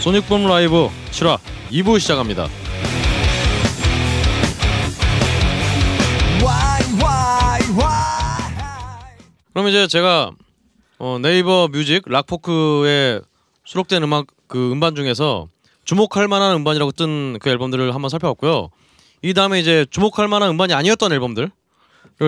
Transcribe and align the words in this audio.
소닉붐 0.00 0.48
라이브 0.48 0.88
7화 1.10 1.38
2부 1.70 2.00
시작합니다. 2.00 2.48
그럼 9.52 9.68
이제 9.68 9.86
제가 9.86 10.30
어, 11.02 11.18
네이버 11.18 11.66
뮤직 11.68 12.02
락포크에 12.06 13.20
수록된 13.64 14.02
음악 14.02 14.26
그 14.46 14.70
음반 14.70 14.94
중에서 14.94 15.48
주목할 15.84 16.28
만한 16.28 16.54
음반이라고 16.56 16.92
뜬 16.92 17.38
그 17.40 17.48
앨범들을 17.48 17.94
한번 17.94 18.10
살펴봤고요. 18.10 18.68
이 19.22 19.32
다음에 19.32 19.60
이제 19.60 19.86
주목할 19.90 20.28
만한 20.28 20.50
음반이 20.50 20.74
아니었던 20.74 21.10
앨범들을 21.12 21.50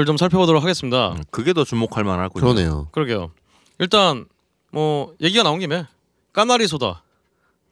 좀 0.06 0.16
살펴보도록 0.16 0.62
하겠습니다. 0.62 1.12
음, 1.12 1.22
그게 1.30 1.52
더 1.52 1.64
주목할 1.64 2.02
만하군요. 2.04 2.40
그러네요. 2.40 2.88
그러게요. 2.92 3.30
일단 3.78 4.24
뭐 4.70 5.12
얘기가 5.20 5.42
나온 5.42 5.58
김에 5.60 5.86
까나리 6.32 6.66
소다 6.66 7.02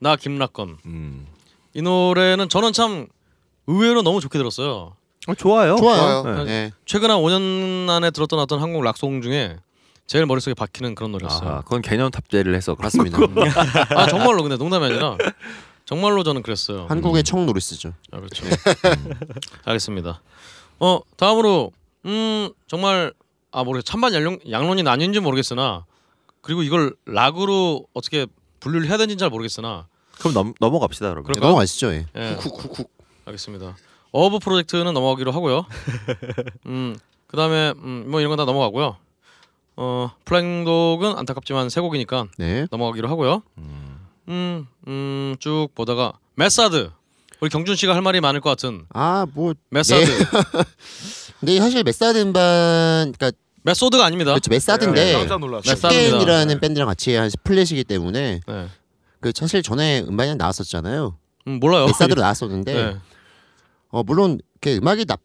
나 0.00 0.16
김락건 0.16 0.77
음. 0.84 1.27
이 1.72 1.80
노래는 1.80 2.50
저는 2.50 2.74
참 2.74 3.06
의외로 3.66 4.02
너무 4.02 4.20
좋게 4.20 4.36
들었어요. 4.38 4.96
어, 5.28 5.34
좋아요. 5.34 5.77
좋아요. 5.77 6.22
네. 6.24 6.44
네. 6.44 6.72
최근 6.84 7.10
한 7.10 7.19
5년 7.20 7.88
안에 7.88 8.10
들었던 8.10 8.38
어떤 8.38 8.60
한국 8.60 8.82
락송 8.82 9.22
중에 9.22 9.56
제일 10.10 10.27
머릿속에 10.27 10.55
박히는 10.55 10.96
그런 10.96 11.12
노래였어요. 11.12 11.48
아하, 11.48 11.60
그건 11.60 11.82
개념 11.82 12.10
탑재를 12.10 12.52
해서 12.56 12.74
그런 12.74 12.87
맞습니다. 12.87 13.16
아 13.96 14.09
정말로 14.09 14.42
근데 14.42 14.56
농담이 14.56 14.86
아니라 14.86 15.16
정말로 15.84 16.25
저는 16.25 16.42
그랬어요. 16.42 16.86
한국의 16.89 17.22
청 17.22 17.47
노리스죠. 17.47 17.92
아, 18.11 18.16
그렇죠. 18.19 18.44
음, 18.44 19.12
알겠습니다. 19.66 20.20
어 20.81 20.98
다음으로 21.16 21.70
음 22.06 22.50
정말 22.66 23.12
아 23.53 23.62
모르겠 23.62 23.84
찬반 23.84 24.12
양론, 24.12 24.41
양론이 24.50 24.83
나뉜지 24.83 25.20
모르겠으나 25.20 25.84
그리고 26.41 26.64
이걸 26.64 26.97
락으로 27.06 27.86
어떻게 27.94 28.27
분류를 28.58 28.88
해야 28.88 28.97
되는지 28.97 29.20
잘 29.20 29.31
모르겠으나 29.31 29.86
그럼 30.19 30.34
넘, 30.34 30.55
넘어갑시다 30.58 31.06
그러면. 31.11 31.22
그럴까요? 31.22 31.50
넘어가시죠. 31.50 31.92
예. 31.92 32.06
예. 32.16 32.34
쿡쿡쿡. 32.34 32.91
알겠습니다. 33.27 33.77
어브 34.11 34.41
프로젝트는 34.41 34.92
넘어가기로 34.92 35.31
하고요. 35.31 35.66
음 36.66 36.97
그다음에 37.28 37.75
음, 37.77 38.06
뭐 38.08 38.19
이런 38.19 38.31
건 38.31 38.38
다 38.38 38.44
넘어가고요. 38.44 38.97
어 39.83 40.11
플랭독은 40.27 41.17
안타깝지만 41.17 41.70
세 41.70 41.81
곡이니까 41.81 42.27
네. 42.36 42.67
넘어가기로 42.70 43.09
하고요. 43.09 43.42
음, 44.28 44.67
음, 44.87 45.37
쭉 45.41 45.69
보다가 45.75 46.12
메사드. 46.34 46.91
우리 47.41 47.48
경준 47.48 47.77
씨가 47.77 47.95
할 47.95 48.03
말이 48.03 48.20
많을 48.20 48.42
것 48.42 48.50
같은 48.50 48.84
아, 48.92 49.27
뭐 49.33 49.55
메사드. 49.70 50.05
네. 50.05 50.25
근데 51.41 51.59
사실 51.59 51.83
메사드 51.83 52.19
음반 52.20 53.12
그러니까 53.17 53.33
메소드가 53.62 54.05
아닙니다. 54.05 54.33
그렇죠. 54.33 54.50
메사드인데 54.50 55.03
네, 55.03 55.12
깜짝 55.14 55.41
놀랐어요. 55.41 55.72
메사드입니다. 55.72 56.11
슈겐이라는 56.11 56.61
밴드랑 56.61 56.87
같이 56.87 57.15
한 57.15 57.31
split이기 57.42 57.84
때문에 57.84 58.41
네. 58.47 58.69
그 59.20 59.33
사실 59.34 59.62
전에 59.62 60.00
음반이 60.06 60.34
나왔었잖아요. 60.34 61.17
음, 61.47 61.59
몰라요. 61.59 61.87
메사드로 61.87 62.20
나왔었는데 62.20 62.75
네. 62.75 62.97
어 63.89 64.03
물론 64.03 64.41
그 64.61 64.77
음악이 64.77 65.06
나 65.06 65.17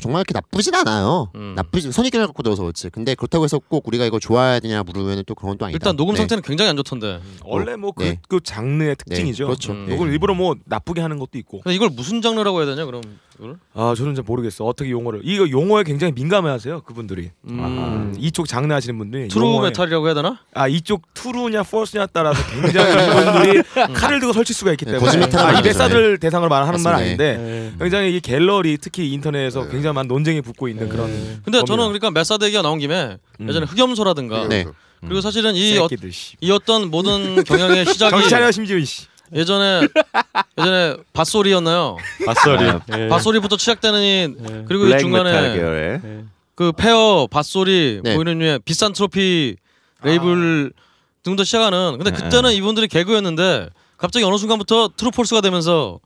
정말 0.00 0.20
이렇게 0.20 0.32
나쁘진 0.34 0.74
않아요. 0.74 1.30
음. 1.34 1.54
나쁘지 1.56 1.92
선입견을 1.92 2.26
갖고 2.28 2.42
들어서 2.42 2.62
그렇지. 2.62 2.90
근데 2.90 3.14
그렇다고 3.14 3.44
해서 3.44 3.58
꼭 3.58 3.86
우리가 3.86 4.04
이거 4.06 4.18
좋아해야 4.18 4.60
되냐 4.60 4.82
물으면 4.82 5.24
또 5.26 5.34
그건 5.34 5.58
또 5.58 5.66
아니다. 5.66 5.76
일단 5.76 5.96
녹음 5.96 6.14
네. 6.14 6.18
상태는 6.18 6.42
굉장히 6.42 6.70
안 6.70 6.76
좋던데. 6.76 7.20
원래 7.44 7.76
뭐그 7.76 8.02
네. 8.02 8.18
그 8.28 8.40
장르의 8.42 8.90
네, 8.90 8.94
특징이죠. 8.94 9.46
그렇죠. 9.46 9.72
음. 9.72 9.86
네. 9.86 9.94
이걸 9.94 10.10
일부러 10.10 10.34
뭐 10.34 10.56
나쁘게 10.64 11.00
하는 11.00 11.18
것도 11.18 11.38
있고. 11.38 11.62
이걸 11.66 11.90
무슨 11.90 12.22
장르라고 12.22 12.58
해야 12.58 12.66
되냐 12.66 12.84
그럼 12.86 13.02
이걸? 13.40 13.56
아 13.74 13.94
저는 13.96 14.14
잘 14.14 14.22
모르겠어. 14.26 14.64
어떻게 14.64 14.90
용어를 14.90 15.20
이거 15.24 15.48
용어에 15.48 15.82
굉장히 15.84 16.12
민감해하세요 16.12 16.82
그분들이. 16.82 17.30
음, 17.48 17.58
음, 17.58 18.14
이쪽 18.18 18.46
장르 18.46 18.72
하시는 18.72 18.96
분들이 18.98 19.28
true 19.28 19.44
용어에- 19.46 19.62
메탈이라고 19.64 20.06
해야 20.06 20.14
되나? 20.14 20.38
아 20.54 20.68
이쪽 20.68 21.02
true냐 21.14 21.62
false냐 21.62 22.06
따라서 22.12 22.40
굉장히 22.52 22.90
이분들이 22.92 23.62
칼을 23.94 24.20
들고 24.20 24.32
설칠 24.34 24.54
수가 24.54 24.72
있기 24.72 24.84
네, 24.84 24.92
때문에 24.92 25.06
거짓 25.06 25.18
메탈은 25.18 25.56
아, 25.56 25.58
이. 25.58 25.62
메사드를 25.62 26.18
대상으로 26.18 26.50
말하는 26.50 26.82
말 26.82 26.92
맞습니다. 26.92 27.24
아닌데 27.24 27.72
굉장히 27.78 28.14
이 28.16 28.20
갤러리 28.20 28.76
특히 28.78 29.10
인터넷에서 29.12 29.68
굉장히 29.68 29.94
많은 29.94 30.08
논쟁이 30.08 30.42
붙고 30.42 30.68
있는 30.68 30.88
그런 30.88 31.06
근데 31.08 31.58
겁니다. 31.58 31.64
저는 31.64 31.84
그러니까 31.86 32.10
메사드 32.10 32.44
얘기가 32.44 32.62
나온 32.62 32.78
김에 32.78 33.16
음. 33.40 33.48
예전에 33.48 33.64
흑염소라든가 33.66 34.48
네. 34.48 34.66
그리고 35.00 35.22
사실은 35.22 35.54
이, 35.56 35.78
어. 35.78 35.88
이 36.42 36.50
어떤 36.50 36.90
모든 36.90 37.42
경향의 37.44 37.86
시작이 37.90 38.10
정신 38.10 38.28
차려 38.28 38.52
심지훈 38.52 38.84
씨. 38.84 39.06
예전에 39.34 39.86
예전에 40.58 40.96
밧소리였나요? 41.12 41.96
밧소리. 42.26 42.64
네. 42.88 43.08
밧소리부터 43.08 43.56
시작되는 43.56 44.02
이 44.02 44.34
그리고 44.66 44.86
이 44.86 44.98
중간에 44.98 45.54
계열의. 45.54 46.00
그 46.54 46.72
페어 46.72 47.26
밧소리 47.30 48.00
네. 48.04 48.14
뭐 48.14 48.22
이런 48.22 48.38
류의 48.38 48.60
비싼 48.64 48.92
트로피 48.92 49.56
레이블 50.02 50.72
등도 51.22 51.44
시작하는 51.44 51.96
근데 51.98 52.10
네. 52.10 52.16
그때는 52.16 52.52
이분들이 52.52 52.88
개그였는데 52.88 53.68
갑자기 53.96 54.24
어느 54.24 54.36
순간부터 54.38 54.90
true 54.96 55.13
false가 55.13 55.42
되면서 55.42 56.00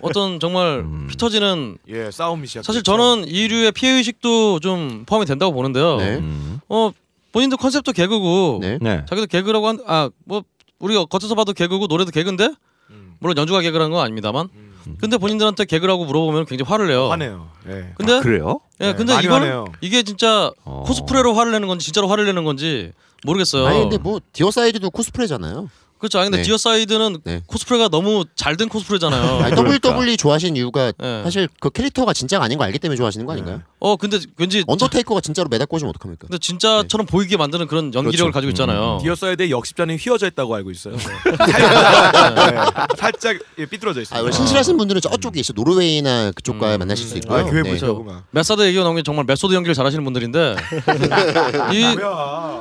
어떤 0.00 0.40
정말 0.40 0.80
음. 0.86 1.06
피 1.08 1.16
터지는 1.16 1.78
예 1.88 2.10
싸움이 2.10 2.46
시작. 2.46 2.64
사실 2.64 2.82
저는 2.82 3.26
이류의 3.28 3.72
피해 3.72 3.92
의식도 3.92 4.60
좀 4.60 5.04
포함이 5.06 5.24
된다고 5.26 5.52
보는데요. 5.52 5.96
네. 5.98 6.16
음. 6.16 6.60
어 6.68 6.90
본인도 7.32 7.56
컨셉도 7.56 7.92
개그고 7.92 8.58
네. 8.60 8.78
네. 8.80 9.04
자기도 9.08 9.26
개그라고 9.26 9.68
한아뭐 9.68 10.42
우리가 10.78 11.04
겉에서 11.06 11.34
봐도 11.34 11.52
개그고 11.52 11.86
노래도 11.86 12.10
개그인데 12.10 12.52
음. 12.90 13.14
물론 13.20 13.36
연주가 13.36 13.60
개그라는 13.60 13.90
건 13.90 14.02
아닙니다만 14.04 14.48
음. 14.54 14.96
근데 14.98 15.18
본인들한테 15.18 15.64
개그라고 15.66 16.04
물어보면 16.06 16.46
굉장히 16.46 16.68
화를 16.68 16.86
내요. 16.88 17.10
화내요. 17.10 17.50
예. 17.68 17.92
근데 17.96 18.14
아, 18.14 18.20
그래요? 18.20 18.60
예 18.80 18.86
네, 18.86 18.94
근데 18.94 19.12
화내요. 19.12 19.66
이게 19.80 20.02
진짜 20.02 20.50
어. 20.64 20.84
코스프레로 20.86 21.34
화를 21.34 21.52
내는 21.52 21.68
건지 21.68 21.84
진짜로 21.84 22.08
화를 22.08 22.24
내는 22.24 22.44
건지 22.44 22.92
모르겠어요. 23.24 23.66
아니 23.66 23.80
근데 23.80 23.98
뭐 23.98 24.20
Deicide도 24.32 24.90
코스프레잖아요. 24.90 25.68
그렇죠. 25.98 26.18
아니 26.18 26.26
근데 26.26 26.38
네. 26.38 26.42
Deicide는 26.44 27.18
네. 27.24 27.42
코스프레가 27.46 27.88
너무 27.88 28.24
잘 28.36 28.58
된 28.58 28.68
코스프레잖아요. 28.68 29.44
아니, 29.44 29.54
WWE 29.56 30.16
좋아하시는 30.16 30.56
이유가 30.56 30.92
예. 31.00 31.20
사실 31.22 31.48
그 31.60 31.70
캐릭터가 31.70 32.12
진짜가 32.12 32.44
아닌 32.44 32.58
거 32.58 32.64
알기 32.64 32.78
때문에 32.80 32.96
좋아하시는 32.96 33.24
거 33.24 33.32
아닌가요? 33.32 33.62
어 33.78 33.94
근데 33.96 34.18
왠지 34.36 34.64
언더테이커가 34.66 35.20
진짜로 35.20 35.48
메다 35.48 35.66
꽂으면 35.68 35.90
어떡합니까? 35.90 36.26
근데 36.26 36.38
진짜처럼 36.38 37.06
보이게 37.06 37.36
만드는 37.36 37.68
그런 37.68 37.94
연기력을 37.94 38.32
그렇죠. 38.32 38.32
가지고 38.32 38.50
있잖아요. 38.50 38.98
Deicide의 39.00 39.50
역십자는 39.52 39.96
휘어져 39.96 40.26
있다고 40.26 40.54
알고 40.56 40.70
있어요. 40.72 40.96
살짝, 40.98 42.88
살짝 42.98 43.36
예, 43.58 43.66
삐뚤어져 43.66 44.00
있어요. 44.02 44.26
아, 44.26 44.30
신실하신 44.30 44.76
분들은 44.76 45.00
저쪽에 45.00 45.38
있어 45.40 45.52
노르웨이나 45.52 46.32
그쪽과 46.32 46.74
음. 46.74 46.78
만나실 46.80 47.06
수 47.06 47.16
있고요. 47.18 47.38
아, 47.38 47.44
교회 47.44 47.62
네. 47.62 47.76
네. 47.78 47.86
메소드 48.32 48.62
얘기가 48.66 48.82
나온 48.82 48.96
게 48.96 49.02
정말 49.02 49.24
메소드 49.24 49.54
연기를 49.54 49.74
잘하시는 49.74 50.02
분들인데 50.02 50.56
이? 51.72 51.96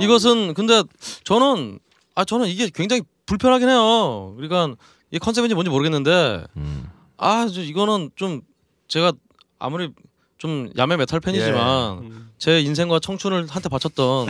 이것은 0.03 0.53
근데 0.53 0.83
저는 1.23 1.79
아 2.15 2.23
저는 2.25 2.47
이게 2.47 2.69
굉장히 2.73 3.01
불편하긴 3.27 3.69
해요. 3.69 4.33
그러니까 4.37 4.75
이 5.11 5.19
컨셉인지 5.19 5.53
뭔지 5.53 5.69
모르겠는데 5.69 6.45
음. 6.57 6.89
아저 7.17 7.61
이거는 7.61 8.09
좀 8.15 8.41
제가 8.87 9.11
아무리 9.59 9.89
좀 10.37 10.69
야매 10.77 10.97
메탈 10.97 11.19
팬이지만 11.19 12.27
제 12.37 12.59
인생과 12.61 12.99
청춘을 12.99 13.47
한테 13.49 13.69
바쳤던 13.69 14.27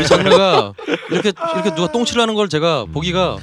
이 0.00 0.06
장르가 0.06 0.72
이렇게 1.10 1.32
이렇게 1.54 1.74
누가 1.74 1.90
똥칠을 1.92 2.20
하는 2.22 2.34
걸 2.34 2.48
제가 2.48 2.86
보기가 2.86 3.36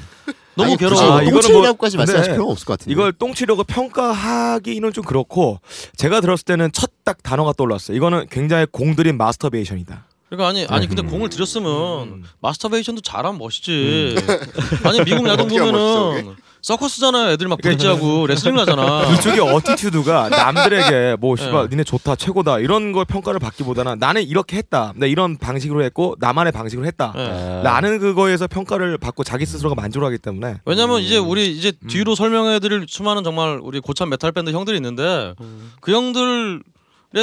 너무 0.56 0.70
아니, 0.72 0.78
괴로워. 0.78 1.02
아, 1.02 1.08
뭐 1.08 1.22
이거는 1.22 1.34
똥칠이라고까지 1.42 1.98
뭐- 1.98 2.02
말씀하실 2.02 2.34
필요가 2.34 2.52
없을 2.52 2.66
것 2.66 2.74
같은데. 2.74 2.92
이걸 2.92 3.14
똥칠이라고 3.14 3.64
평가하기는 3.64 4.92
좀 4.94 5.04
그렇고 5.06 5.60
제가 5.96 6.22
들었을 6.22 6.46
때는 6.46 6.72
첫 6.72 6.90
딱 7.10 7.24
단어가 7.24 7.54
떠올랐어요. 7.54 7.98
이거는 7.98 8.28
굉장히 8.30 8.68
공들인 8.72 9.18
마스터베이션이다. 9.18 10.06
그러니까 10.30 10.48
아니 10.48 10.66
아니 10.70 10.88
근데 10.88 11.02
음. 11.02 11.10
공을 11.10 11.30
들였으면 11.30 11.72
음. 12.08 12.24
마스터베이션도 12.42 13.02
잘하면 13.02 13.40
멋있지. 13.40 14.16
아니 14.86 15.04
미국 15.04 15.28
야동 15.28 15.48
보면은 15.48 16.36
서커스잖아요. 16.62 17.32
애들 17.32 17.48
막 17.48 17.60
브릿지하고 17.62 18.28
레슬링 18.28 18.60
하잖아. 18.60 19.06
이쪽의 19.16 19.40
attitude가 19.40 20.30
남들에게 20.30 21.16
뭐 21.20 21.36
씨발 21.36 21.64
네. 21.64 21.68
니네 21.70 21.84
좋다 21.86 22.16
최고다 22.16 22.60
이런 22.60 22.92
걸 22.92 23.06
평가를 23.06 23.40
받기보다는 23.40 23.98
나는 23.98 24.22
이렇게 24.24 24.58
했다. 24.58 24.94
나 24.96 25.06
이런 25.06 25.38
방식으로 25.38 25.84
했고 25.84 26.16
나만의 26.20 26.52
방식으로 26.52 26.86
했다. 26.86 27.14
예. 27.16 27.62
나는 27.64 28.00
그거에서 28.00 28.48
평가를 28.48 28.98
받고 28.98 29.24
자기 29.24 29.46
스스로가 29.46 29.74
만족하기 29.76 30.18
때문에 30.20 30.58
왜냐면 30.66 31.00
이제 31.02 31.18
우리 31.18 31.50
이제 31.50 31.72
음. 31.82 31.88
뒤로 31.88 32.14
설명해드릴 32.14 32.86
수많은 32.88 33.24
정말 33.24 33.60
우리 33.64 33.80
고참 33.80 34.10
메탈 34.10 34.32
밴드 34.34 34.52
형들이 34.52 34.78
있는데 34.78 35.34
그 35.82 35.94
형들의 35.94 36.60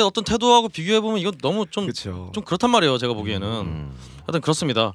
어떤 0.05 0.25
태도하고 0.25 0.69
비교해 0.69 1.01
보면 1.01 1.19
이건 1.19 1.35
너무 1.43 1.67
좀 1.71 1.87
좀. 2.33 2.45
그렇단 2.45 2.71
말이에요. 2.71 2.99
제가 2.99 3.15
보기에는 3.15 3.47
음. 3.49 3.93
하여튼 4.27 4.41
그렇습니다. 4.41 4.93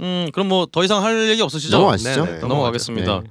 음 0.00 0.28
그럼 0.32 0.48
뭐 0.48 0.66
더 0.66 0.84
이상 0.84 1.02
할 1.02 1.28
얘기 1.30 1.40
없으시죠? 1.42 1.76
넘어가시죠. 1.78 2.24
네, 2.26 2.32
네. 2.32 2.38
넘어가겠습니다. 2.40 3.20
네. 3.20 3.30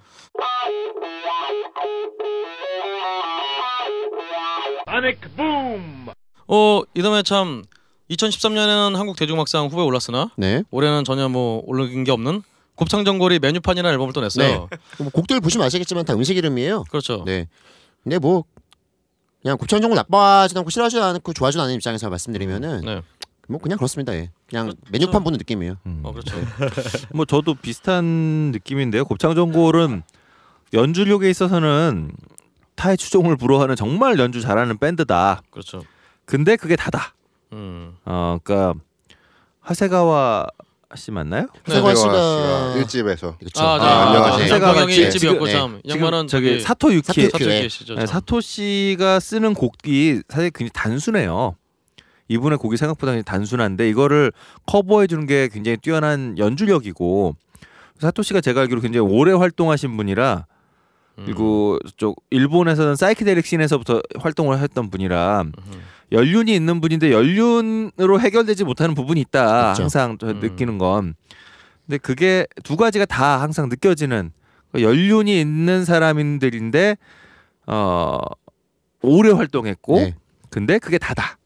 어 6.48 6.82
이듬해 6.96 7.24
참 7.24 7.64
2013년에는 8.10 8.96
한국 8.96 9.16
대중음악상 9.18 9.66
후보에 9.68 9.84
올랐으나 9.84 10.32
네. 10.38 10.64
올해는 10.72 11.04
전혀 11.04 11.28
뭐 11.30 11.62
올라간 11.66 12.04
게 12.04 12.12
없는 12.12 12.44
곱창전골이 12.76 13.40
메뉴판이라는 13.40 13.94
앨범을 13.94 14.14
또 14.14 14.22
냈어요. 14.22 14.68
뭐 15.00 15.10
곡들 15.12 15.40
보시면 15.40 15.66
아시겠지만 15.66 16.06
다 16.06 16.14
음식 16.14 16.36
이름이에요. 16.38 16.84
그렇죠. 16.90 17.24
네. 17.26 17.48
근데 18.04 18.20
뭐 18.20 18.44
그냥 19.46 19.60
곱창 19.60 19.80
전골 19.80 19.96
나빠하지도 19.96 20.62
않고 20.62 20.72
싫어하지도 20.72 21.04
않고 21.04 21.34
좋아하지도 21.34 21.62
않는 21.62 21.76
입장에서 21.76 22.10
말씀드리면은 22.10 22.82
네. 22.84 23.04
뭐 23.48 23.60
그냥 23.60 23.78
그렇습니다. 23.78 24.12
예. 24.16 24.32
그냥 24.50 24.66
그렇죠. 24.66 24.82
메뉴판 24.90 25.24
보는 25.24 25.38
느낌이에요. 25.38 25.76
음. 25.86 26.00
어 26.02 26.12
그렇죠. 26.12 26.36
뭐 27.14 27.26
저도 27.26 27.54
비슷한 27.54 28.06
느낌인데요. 28.52 29.06
곱창전골은 29.06 30.02
연주력에 30.74 31.30
있어서는 31.30 32.12
타의 32.74 32.98
추종을 32.98 33.36
불허하는 33.38 33.76
정말 33.76 34.18
연주 34.18 34.42
잘하는 34.42 34.80
밴드다. 34.80 35.44
그렇죠. 35.52 35.84
근데 36.26 36.56
그게 36.56 36.76
다다. 36.76 37.14
음. 37.54 37.96
어, 38.04 38.40
그러니까 38.44 38.74
하세가와 39.60 40.48
씨 40.94 41.12
맞나요? 41.12 41.48
세관 41.66 41.96
세관 41.96 41.96
씨가 41.96 42.74
일집에서 42.78 43.38
그렇죠. 43.38 43.64
아, 43.64 43.78
네. 43.78 43.84
아, 43.84 44.08
안녕하세요. 44.08 44.48
지금- 44.48 44.90
일집이었고 44.90 45.48
참. 45.48 45.82
네. 45.84 45.94
양반은 45.94 46.28
저기 46.28 46.50
저기 46.52 46.60
사토 46.62 46.94
유키 46.94 47.24
사토 47.30 47.68
씨죠. 47.70 47.96
네, 47.96 48.00
참. 48.06 48.08
사토 48.08 48.40
씨가 48.42 49.20
쓰는 49.20 49.54
곡이 49.56 50.22
사실 50.30 50.52
굉장히 50.52 50.70
단순해요. 50.74 51.56
이분의 52.28 52.58
곡이 52.60 52.78
생각보다 52.78 53.12
굉장히 53.14 53.24
단순한데 53.24 53.90
이거를 53.90 54.32
커버해 54.68 55.08
주는 55.08 55.26
게 55.26 55.48
굉장히 55.52 55.78
뛰어난 55.78 56.38
연주력이고 56.38 57.36
사토 58.00 58.24
씨가 58.24 58.42
제가 58.42 58.62
알기로 58.62 58.82
굉장히 58.82 59.08
오래 59.08 59.32
활동하신 59.34 59.96
분이라 59.98 60.46
음. 61.18 61.24
그리고 61.26 61.78
쪽 61.98 62.22
일본에서는 62.30 62.96
사이키데릭 62.96 63.46
씬에서부터 63.46 64.02
활동을 64.20 64.60
했던 64.60 64.90
분이라 64.90 65.42
음. 65.42 65.52
연륜이 66.12 66.54
있는 66.56 66.82
분인데 66.82 67.12
연륜으로 67.12 68.20
해결되지 68.20 68.64
못하는 68.64 68.96
부분이 68.96 69.20
있다. 69.22 69.46
그렇죠. 69.74 69.84
항상 69.84 70.18
저 70.20 70.28
음. 70.28 70.40
느끼는 70.40 70.78
건. 70.78 71.16
근데 71.86 71.98
그게 71.98 72.46
두 72.64 72.78
가지가 72.78 73.06
다 73.06 73.42
항상 73.42 73.70
느껴지는 73.70 74.32
그 74.72 74.82
연륜이 74.82 75.40
있는 75.40 75.86
사람들인데 75.86 76.98
어 77.68 78.20
오래 79.02 79.32
활동했고 79.32 79.96
네. 79.98 80.16
근데 80.50 80.80
그게 80.80 80.98
다다. 80.98 81.38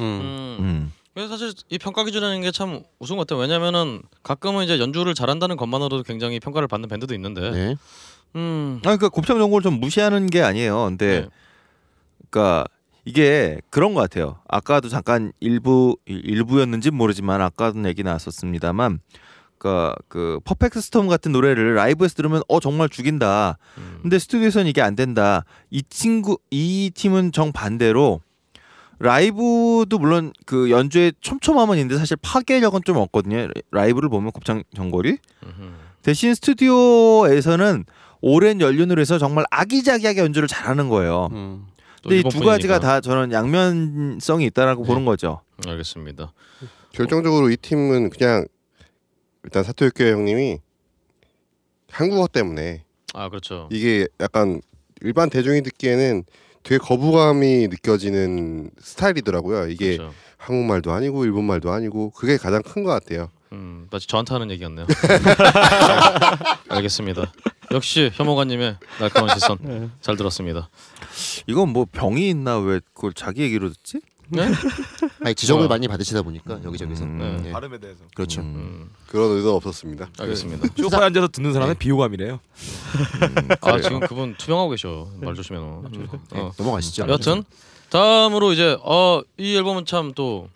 음. 0.00 0.04
음. 0.04 0.56
음. 0.60 0.92
그래서 1.14 1.36
사실 1.36 1.52
이 1.68 1.78
평가 1.78 2.04
기준이라는 2.04 2.40
게 2.40 2.50
참 2.52 2.82
우스운 2.98 3.18
것 3.18 3.26
같아요. 3.26 3.40
왜냐면은 3.40 4.00
가끔은 4.22 4.64
이제 4.64 4.78
연주를 4.78 5.14
잘한다는 5.14 5.56
것만으로도 5.56 6.04
굉장히 6.04 6.40
평가를 6.40 6.68
받는 6.68 6.88
밴드도 6.88 7.14
있는데. 7.14 7.50
네. 7.50 7.76
음. 8.34 8.76
아 8.78 8.96
그러니까 8.96 9.08
곱창 9.10 9.38
전골을 9.38 9.62
좀 9.62 9.78
무시하는 9.78 10.26
게 10.26 10.40
아니에요. 10.42 10.84
근데 10.86 11.20
네. 11.22 11.28
그러니까 12.30 12.64
이게 13.04 13.60
그런 13.70 13.94
것 13.94 14.00
같아요. 14.00 14.38
아까도 14.48 14.88
잠깐 14.88 15.32
일부 15.40 15.96
일부였는지 16.06 16.90
모르지만 16.90 17.40
아까도 17.40 17.84
얘기 17.86 18.02
나왔었습니다만, 18.02 19.00
그러니까 19.58 19.94
그 20.08 20.40
퍼펙트 20.44 20.80
스톰 20.80 21.08
같은 21.08 21.32
노래를 21.32 21.74
라이브에서 21.74 22.14
들으면 22.14 22.42
어 22.48 22.60
정말 22.60 22.88
죽인다. 22.88 23.58
음. 23.78 23.98
근데 24.02 24.18
스튜디오에서는 24.18 24.66
이게 24.66 24.82
안 24.82 24.96
된다. 24.96 25.44
이 25.70 25.82
친구 25.88 26.38
이 26.50 26.90
팀은 26.94 27.32
정 27.32 27.52
반대로 27.52 28.20
라이브도 28.98 29.98
물론 29.98 30.32
그 30.46 30.70
연주에 30.70 31.12
촘촘함은 31.20 31.76
있는데 31.78 31.98
사실 31.98 32.16
파괴력은 32.22 32.82
좀 32.84 32.96
없거든요. 32.98 33.48
라이브를 33.72 34.08
보면 34.08 34.30
곱창 34.30 34.62
음흠. 34.78 35.72
대신 36.02 36.34
스튜디오에서는 36.34 37.84
오랜 38.20 38.60
연륜으로 38.60 39.00
해서 39.00 39.18
정말 39.18 39.44
아기자기하게 39.50 40.20
연주를 40.20 40.46
잘하는 40.46 40.88
거예요. 40.88 41.28
음. 41.32 41.66
또 42.02 42.08
근데 42.10 42.20
이 42.20 42.22
두 42.30 42.40
가지가. 42.40 42.78
다 42.80 43.00
저는 43.00 43.32
양면성이 43.32 44.46
있다라고 44.46 44.82
네. 44.82 44.86
보는 44.88 45.04
거죠. 45.04 45.40
알겠습니다. 45.66 46.32
결정적으로 46.92 47.48
이 47.50 47.56
팀은 47.56 48.10
그냥 48.10 48.46
일단 49.44 49.62
사토유키 49.64 50.02
형님이 50.04 50.58
한국어 51.90 52.26
때문에 52.26 52.84
아 53.14 53.28
그렇죠. 53.28 53.68
이게 53.70 54.06
약간 54.20 54.60
일반 55.00 55.30
대중이 55.30 55.62
듣기에는 55.62 56.24
되게 56.62 56.78
거부감이 56.78 57.68
느껴지는 57.68 58.70
스타일이더라고요. 58.80 59.68
이게 59.68 59.96
그렇죠. 59.96 60.14
한국말도 60.38 60.92
아니고 60.92 61.24
일본말도 61.24 61.70
아니고 61.72 62.10
그게 62.10 62.36
가장 62.36 62.62
큰 62.62 62.84
것 62.84 62.90
같아요. 62.90 63.28
음, 63.52 63.86
마치 63.90 64.06
저한테 64.06 64.32
하는 64.34 64.50
얘기였네요. 64.52 64.86
알겠습니다. 66.68 67.32
역시 67.72 68.10
혐오가님의 68.14 68.76
날카로운 68.98 69.30
시선 69.34 69.90
잘 70.00 70.16
들었습니다. 70.16 70.68
이건 71.46 71.70
뭐 71.70 71.86
병이 71.90 72.28
있나 72.28 72.58
왜 72.58 72.80
그걸 72.94 73.12
자기 73.12 73.42
얘기로 73.42 73.70
듣지? 73.70 74.00
네? 74.28 74.48
아니 75.22 75.34
지적을 75.34 75.66
어. 75.66 75.68
많이 75.68 75.86
받으시다 75.88 76.22
보니까 76.22 76.60
여기저기서. 76.64 77.04
음. 77.04 77.18
네. 77.18 77.42
네. 77.48 77.52
발음에 77.52 77.78
대해서. 77.78 78.00
그렇죠. 78.14 78.40
음. 78.40 78.46
음, 78.46 78.90
그런 79.08 79.30
의도 79.32 79.54
없었습니다. 79.56 80.08
알겠습니다. 80.18 80.68
소파에 80.76 81.04
앉아서 81.06 81.28
듣는 81.28 81.52
사람은 81.52 81.76
비호감이래요. 81.76 82.40
아 83.60 83.80
지금 83.80 84.00
그분 84.00 84.34
투명하고 84.38 84.70
계셔. 84.70 85.08
말 85.20 85.34
조심해 85.34 85.60
너. 85.60 85.82
네, 85.92 86.40
어. 86.40 86.52
넘어가시죠. 86.56 87.06
여튼 87.08 87.44
다음으로 87.90 88.52
이제 88.52 88.76
어 88.82 89.22
이 89.38 89.54
앨범은 89.56 89.84
참 89.86 90.12
또 90.14 90.48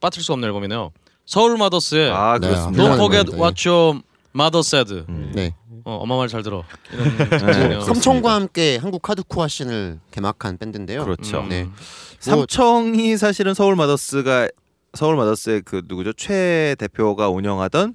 빠뜨릴 0.00 0.24
수 0.24 0.32
없는 0.32 0.48
앨범이네요. 0.48 0.90
서울 1.26 1.56
마더스의 1.58 2.10
아 2.10 2.38
네, 2.40 2.48
그렇습니다. 2.48 2.82
Don't 2.82 2.94
Forget. 2.94 3.36
What 3.36 3.68
Your 3.68 4.00
Mother 4.34 4.60
Said. 4.60 5.04
음. 5.08 5.32
네. 5.34 5.54
어, 5.88 5.96
엄마 6.02 6.16
말 6.18 6.28
잘 6.28 6.42
들어. 6.42 6.64
네. 6.90 7.80
삼청과 7.80 8.34
함께 8.34 8.76
한국 8.76 9.08
하드코어 9.08 9.48
씬을 9.48 10.00
개막한 10.10 10.58
밴드인데요. 10.58 11.02
그렇죠. 11.02 11.40
음, 11.40 11.48
네. 11.48 11.62
뭐- 11.64 11.72
삼청이 12.20 13.16
사실은 13.16 13.54
서울 13.54 13.74
마더스가 13.74 14.48
서울 14.92 15.16
마더스의 15.16 15.62
그 15.62 15.80
누구죠 15.86 16.12
최 16.12 16.76
대표가 16.78 17.30
운영하던 17.30 17.94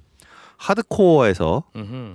하드코어에서. 0.58 1.66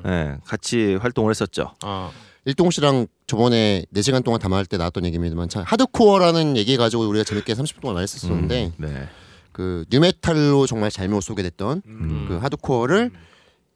예, 0.06 0.36
같이 0.44 0.96
활동을 0.96 1.30
했었죠. 1.30 1.74
아, 1.82 2.10
일동 2.44 2.70
씨랑 2.70 3.06
저번에 3.28 3.84
4 3.92 4.02
시간 4.02 4.22
동안 4.24 4.40
담화할 4.40 4.66
때 4.66 4.78
나왔던 4.78 5.04
얘기입니다만 5.04 5.48
참 5.48 5.62
하드코어라는 5.64 6.56
얘기 6.56 6.76
가지고 6.76 7.06
우리가 7.08 7.22
재밌게 7.22 7.54
30분 7.54 7.80
동안 7.82 7.94
말했었는데 7.94 8.72
음, 8.78 8.84
네. 8.84 9.08
그 9.52 9.84
뉴메탈로 9.90 10.66
정말 10.66 10.90
잘못 10.90 11.20
소개됐던 11.20 11.82
음. 11.86 12.24
그 12.28 12.38
하드코어를 12.38 13.10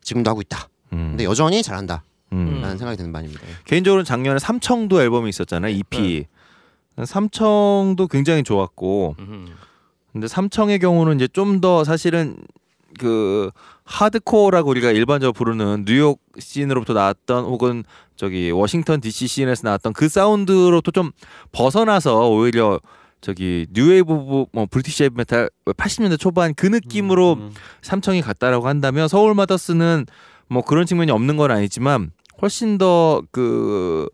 지금도 0.03 0.31
하고 0.31 0.41
있다. 0.41 0.69
음. 0.93 1.09
근데 1.11 1.25
여전히 1.25 1.63
잘한다. 1.63 2.05
음. 2.33 2.61
라는 2.63 2.79
생각이 2.79 2.97
드는 2.97 3.13
반입니다. 3.13 3.43
개인적으로는 3.67 4.05
작년에 4.05 4.39
삼청도 4.39 5.03
앨범이 5.03 5.29
있었잖아요. 5.29 5.75
EP. 5.75 6.27
삼청도 7.05 8.09
굉장히 8.09 8.43
좋았고. 8.43 9.17
근데 10.13 10.29
삼청의 10.29 10.79
경우는 10.79 11.17
이제 11.17 11.29
좀 11.29 11.61
더 11.61 11.85
사실은 11.85 12.37
그 12.99 13.51
하드코어라고 13.85 14.69
우리가 14.71 14.91
일반적으로 14.91 15.33
부르는 15.33 15.85
뉴욕 15.87 16.21
씬으로부터 16.39 16.93
나왔던 16.93 17.45
혹은 17.45 17.85
저기 18.17 18.51
워싱턴 18.51 19.01
DC 19.01 19.27
씬에서 19.27 19.63
나왔던 19.65 19.93
그 19.95 20.09
사운드로부터 20.09 20.91
좀 20.91 21.11
벗어나서 21.53 22.29
오히려 22.29 22.81
저기 23.23 23.67
New 23.73 24.04
Wave 24.04 24.47
뭐 24.53 24.67
British 24.71 25.05
Heavy 25.05 25.15
Metal 25.17 25.49
80년대 25.67 26.19
초반 26.19 26.53
그 26.55 26.67
느낌으로 26.67 27.39
삼청이 27.81 28.21
갔다라고 28.21 28.69
한다면 28.69 29.09
서울 29.09 29.35
마더스는 29.35 30.07
뭐 30.53 30.63
그런 30.63 30.87
측면이 30.87 31.11
없는 31.11 31.37
건 31.37 31.51
아니지만 31.51 32.13
훨씬 32.41 32.79
더 32.79 33.23
그 33.33 34.09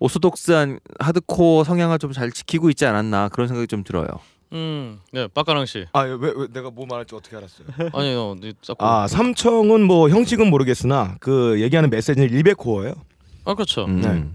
오소독스한 0.00 0.78
하드코어 1.00 1.64
성향을 1.64 1.98
좀 1.98 2.12
잘 2.12 2.30
지키고 2.30 2.70
있지 2.70 2.86
않았나 2.86 3.28
그런 3.30 3.48
생각이 3.48 3.66
좀 3.66 3.82
들어요. 3.84 4.06
음, 4.52 5.00
네, 5.12 5.26
빡가랑 5.28 5.66
씨. 5.66 5.84
아 5.92 6.04
왜 6.04 6.14
왜 6.14 6.46
내가 6.52 6.70
뭐 6.70 6.86
말할지 6.88 7.14
어떻게 7.14 7.36
알았어요? 7.36 7.66
아니요, 7.92 8.36
네, 8.40 8.52
자꾸. 8.62 8.84
아 8.86 9.06
삼청은 9.08 9.82
뭐 9.82 10.08
형식은 10.08 10.48
모르겠으나 10.50 11.16
그 11.20 11.60
얘기하는 11.60 11.90
메시지는 11.90 12.30
일베코어예요. 12.30 12.94
아, 13.44 13.54
그렇죠. 13.54 13.84
음. 13.86 14.00
네. 14.00 14.28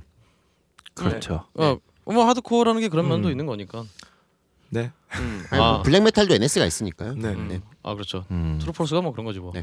그렇죠. 0.95 1.45
어, 1.55 1.77
뭐 2.05 2.25
하드코어라는 2.27 2.81
게 2.81 2.89
그런 2.89 3.07
면도 3.07 3.29
음. 3.29 3.31
있는 3.31 3.45
거니까. 3.45 3.83
네. 4.73 4.91
음. 5.19 5.45
아니, 5.51 5.61
뭐 5.61 5.67
아, 5.79 5.81
블랙메탈도 5.83 6.33
NS가 6.35 6.65
있으니까요. 6.65 7.13
네. 7.15 7.29
음. 7.29 7.47
네. 7.47 7.61
아, 7.83 7.93
그렇죠. 7.93 8.25
음. 8.31 8.57
true 8.61 8.76
false가 8.76 9.01
뭐 9.01 9.11
그런 9.11 9.25
거지 9.25 9.39
뭐. 9.39 9.51
네. 9.53 9.61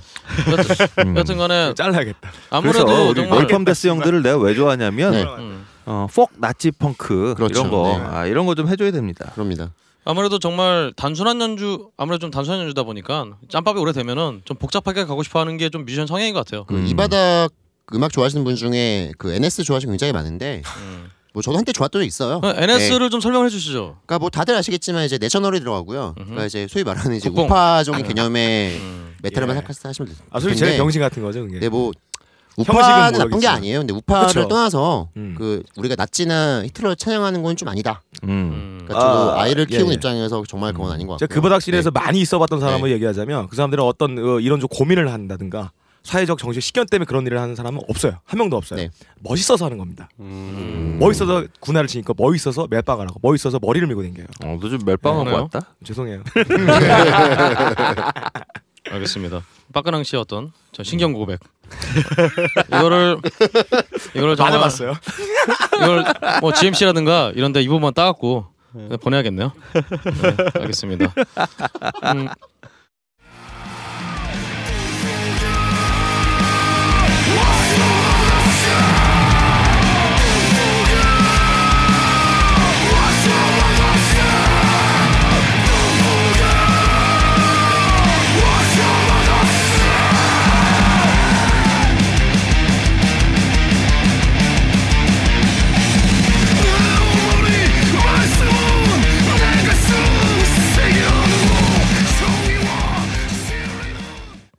여튼, 0.50 0.86
음. 1.06 1.16
여튼간에 1.16 1.74
잘라야겠다. 1.74 2.30
아무래도 2.50 2.84
그래서 2.84 3.04
우리 3.08 3.14
정말 3.16 3.38
웰컴 3.40 3.64
데스 3.64 3.88
형들을 3.88 4.22
내가 4.22 4.38
왜 4.38 4.54
좋아하냐면 4.54 5.12
네. 5.12 5.22
음, 5.24 5.66
어, 5.86 6.06
fuck 6.14 6.30
Nazi 6.38 6.70
punk 6.70 7.34
그렇죠. 7.36 7.60
이런 7.60 7.70
거 7.70 7.98
네. 7.98 8.04
아, 8.06 8.26
이런 8.26 8.46
거 8.46 8.54
좀 8.54 8.68
해줘야 8.68 8.90
됩니다. 8.92 9.30
그럽니다. 9.34 9.72
아무래도 10.04 10.38
정말 10.38 10.92
단순한 10.96 11.40
연주, 11.40 11.90
아무래도 11.96 12.20
좀 12.22 12.30
단순한 12.30 12.60
연주다 12.62 12.84
보니까 12.84 13.26
짬밥이 13.48 13.78
오래 13.80 13.92
되면은 13.92 14.42
좀 14.44 14.56
복잡하게 14.56 15.04
가고 15.04 15.22
싶어하는 15.22 15.56
게 15.58 15.68
좀 15.68 15.84
뮤지션 15.84 16.06
성향인 16.06 16.32
것 16.32 16.44
같아요. 16.44 16.64
그 16.64 16.74
음. 16.74 16.86
이 16.86 16.94
바닥 16.94 17.50
음악 17.92 18.12
좋아하시는 18.12 18.44
분 18.44 18.54
중에 18.56 19.12
그 19.18 19.32
NS 19.32 19.64
좋아하시는 19.64 19.90
분 19.90 19.94
굉장히 19.96 20.12
많은데 20.12 20.62
음. 20.78 21.10
뭐 21.32 21.42
저도 21.42 21.58
한때 21.58 21.72
좋았던 21.72 22.02
적 22.02 22.06
있어요. 22.06 22.40
NS를 22.44 23.08
좀 23.10 23.20
설명해 23.20 23.50
주시죠. 23.50 23.96
그러니까 24.04 24.18
뭐 24.18 24.30
다들 24.30 24.54
아시겠지만 24.56 25.04
이제 25.04 25.16
national이 25.18 25.60
들어가고요. 25.60 26.14
음흠. 26.18 26.24
그러니까 26.26 26.46
이제 26.46 26.66
소위 26.68 26.82
말하는 26.84 27.16
이제 27.16 27.28
국뽕. 27.28 27.44
우파적인 27.46 28.04
개념의 28.06 28.76
음. 28.76 29.14
메탈만 29.22 29.56
예. 29.56 29.60
생각하시면 29.60 30.08
돼요. 30.08 30.16
아 30.30 30.40
솔직히 30.40 30.58
제일 30.60 30.76
병신 30.78 31.00
같은 31.00 31.22
거죠 31.22 31.42
그게. 31.46 31.60
네, 31.60 31.68
뭐 31.68 31.92
우파는 32.56 33.18
나쁜 33.18 33.38
게. 33.38 33.46
아니에요. 33.46 33.78
근데 33.78 33.94
우파를 33.94 34.26
그쵸. 34.28 34.48
떠나서 34.48 35.08
음. 35.16 35.34
그 35.38 35.62
우리가 35.76 35.94
나치나 35.94 36.64
히틀러 36.64 36.94
찬양하는 36.96 37.42
건 37.44 37.56
좀 37.56 37.68
아니다. 37.68 38.02
음. 38.24 38.28
음. 38.28 38.80
그러니까 38.84 39.00
저도 39.06 39.30
아, 39.32 39.42
아, 39.42 39.46
이를 39.46 39.66
예, 39.70 39.76
키우는 39.76 39.92
예. 39.92 39.94
입장에서 39.94 40.42
정말 40.48 40.72
그건 40.72 40.90
아닌 40.90 41.06
것 41.06 41.12
같고. 41.14 41.26
제가 41.26 41.34
그 41.34 41.40
바닥실에서 41.40 41.90
많이 41.92 42.20
있어봤던 42.20 42.58
사람을 42.60 42.90
얘기하자면 42.90 43.48
그 43.48 43.54
사람들은 43.56 43.84
어떤 43.84 44.18
어, 44.18 44.40
이런 44.40 44.58
좀 44.58 44.68
고민을 44.68 45.12
한다든가 45.12 45.70
사회적 46.02 46.38
정신 46.38 46.60
식견 46.60 46.86
때문에 46.86 47.04
그런 47.06 47.26
일을 47.26 47.38
하는 47.38 47.54
사람은 47.54 47.80
없어요. 47.88 48.18
한 48.24 48.38
명도 48.38 48.56
없어요. 48.56 48.80
네. 48.80 48.90
멋있어서 49.20 49.66
하는 49.66 49.78
겁니다. 49.78 50.08
음. 50.18 50.96
멋있어서 51.00 51.44
군화를 51.60 51.88
치니까 51.88 52.14
멋있어서 52.16 52.66
멜빵을 52.70 53.06
하고 53.08 53.20
멋있어서 53.22 53.58
머리를 53.60 53.86
밀고 53.86 54.02
다녀요. 54.02 54.26
어, 54.44 54.58
너좀 54.60 54.80
멜빵하고 54.84 55.24
그러네요. 55.24 55.48
왔다. 55.52 55.68
죄송해요. 55.84 56.22
알겠습니다. 58.90 59.42
빠까낭 59.72 60.02
씨의 60.04 60.20
어떤 60.20 60.52
저 60.72 60.82
신경 60.82 61.12
고백 61.12 61.38
이거를 62.68 63.18
이거를 64.16 64.36
정말 64.36 64.54
많아봤어요. 64.54 64.94
이걸 65.76 66.04
뭐 66.40 66.52
GMC라든가 66.52 67.32
이런데 67.36 67.62
이 67.62 67.68
부분만 67.68 67.94
따갖고 67.94 68.46
보내야겠네요. 69.02 69.52
네, 69.74 70.36
알겠습니다. 70.60 71.12
음, 72.14 72.28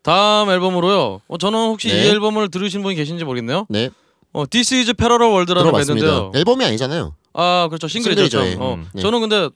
다음 0.04 0.50
앨범으로요. 0.50 1.22
어, 1.28 1.38
저는 1.38 1.60
혹시 1.68 1.90
네. 1.90 2.06
이 2.06 2.10
앨범을 2.10 2.50
들으신 2.50 2.82
분이 2.84 2.96
계신지 2.96 3.24
모르겠네요. 3.24 3.66
네 3.70 3.90
어, 4.34 4.46
This 4.50 4.74
is 4.74 4.94
Parallel 4.94 5.32
World라는. 5.34 5.72
밴드인데요. 5.72 6.32
앨범이 6.34 6.66
아니잖아요. 6.66 7.14
아 7.34 7.68
그렇죠 7.70 7.88
싱글이죠. 7.88 8.28
싱글이죠, 8.30 8.46
예. 8.52 8.56
어, 8.66 8.74
음, 8.76 8.88
네. 8.94 9.02
저는 9.02 9.20
근데 9.22 9.50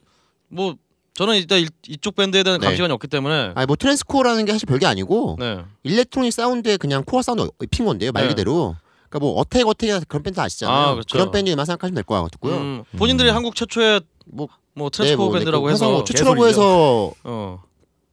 뭐 0.50 0.75
저는 1.14 1.36
일단 1.38 1.60
이- 1.60 1.68
이쪽 1.88 2.16
밴드에 2.16 2.44
대한 2.44 2.60
네. 2.60 2.68
감식안이 2.68 2.94
없기 2.94 3.08
때문에 3.08 3.54
아니 3.56 3.66
뭐 3.66 3.75
trancecore라는 3.75 4.46
게 4.46 4.52
사실 4.52 4.66
별게 4.68 4.86
아니고 4.86 5.38
네. 5.40 5.60
electronic 5.84 6.32
사운드에 6.32 6.78
그냥 6.78 7.04
core 7.06 7.22
사운드 7.22 7.48
입힌 7.62 7.86
건데요 7.86 8.12
말 8.12 8.24
네. 8.24 8.30
그대로. 8.30 8.75
그러니까 9.10 9.20
뭐 9.20 9.40
Attack 9.39 9.65
Attack이 9.68 9.94
그런 10.08 10.24
밴드 10.24 10.40
아시잖아요. 10.40 10.78
아, 10.78 10.94
그렇죠. 10.94 11.18
그런 11.18 11.32
밴드만 11.32 11.66
생각하시면 11.66 11.96
될 11.96 12.04
것 12.04 12.22
같고요. 12.22 12.56
음, 12.58 12.84
본인들이 12.98 13.30
한국 13.30 13.56
최초의 13.56 14.02
뭐, 14.25 14.48
뭐 14.74 14.90
네, 14.90 14.98
trancecore 14.98 15.24
뭐, 15.24 15.32
네, 15.34 15.40
밴드라고 15.40 15.66
그 15.66 15.72
해서 15.72 15.90
뭐 15.90 16.04
최초라고 16.04 16.48
해서 16.48 17.14
어. 17.24 17.64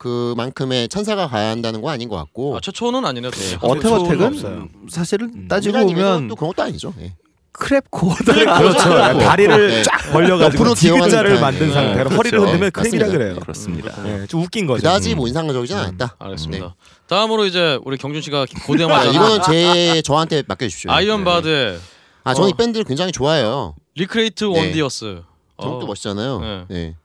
그만큼의 0.02 0.88
찬사가 0.88 1.28
가야 1.28 1.50
한다는 1.50 1.80
건 1.80 1.92
아닌 1.92 2.08
것 2.08 2.16
같고. 2.16 2.56
아, 2.56 2.60
최초는 2.60 3.04
아니네요. 3.04 3.30
또. 3.30 3.68
어택 3.68 3.82
초는 3.82 4.00
어택은 4.00 4.26
없어요. 4.26 4.68
사실은 4.90 5.30
음. 5.32 5.48
따지고 5.48 5.86
보면 5.86 6.26
또 6.26 6.34
그런 6.34 6.48
것도 6.52 6.62
아니죠. 6.64 6.92
예. 7.00 7.14
크랩 7.52 7.84
코어다. 7.90 8.32
그렇죠. 8.58 8.88
그렇고. 8.88 9.18
다리를 9.20 9.68
네. 9.68 9.82
쫙 9.84 10.12
벌려가지고 10.12 10.74
듯한, 10.74 11.40
만든 11.40 11.68
예. 11.68 11.72
상태로 11.72 12.10
네, 12.10 12.16
허리를 12.16 12.38
그렇죠. 12.38 12.52
흔들면 12.52 12.70
크랙이라 12.72 13.06
맞습니다. 13.06 13.18
그래요. 13.18 13.36
그렇습니다. 13.40 14.22
예, 14.22 14.26
좀 14.26 14.42
웃긴 14.42 14.66
거죠. 14.66 14.78
그다지 14.78 15.12
음. 15.12 15.18
뭐 15.18 15.28
인상적이진 15.28 15.76
않았다. 15.76 16.16
알겠습니다. 16.18 16.64
네. 16.66 16.72
다음으로 17.06 17.44
이제 17.46 17.78
우리 17.84 17.96
경준 17.96 18.22
씨가 18.22 18.46
아, 18.94 18.98
하잖아. 18.98 19.14
이거는 19.14 19.42
제 19.46 20.02
저한테 20.02 20.42
맡겨주십시오. 20.48 20.90
아이언 20.90 21.20
네. 21.20 21.24
바드의 21.24 21.78
아 22.24 22.34
저는 22.34 22.46
어. 22.48 22.50
이 22.50 22.54
밴드를 22.54 22.84
굉장히 22.84 23.12
좋아해요. 23.12 23.76
리크레이트 23.94 24.44
네. 24.44 24.58
원디어스. 24.58 25.22
제목도 25.60 25.86
멋있잖아요. 25.86 26.66
네. 26.68 26.96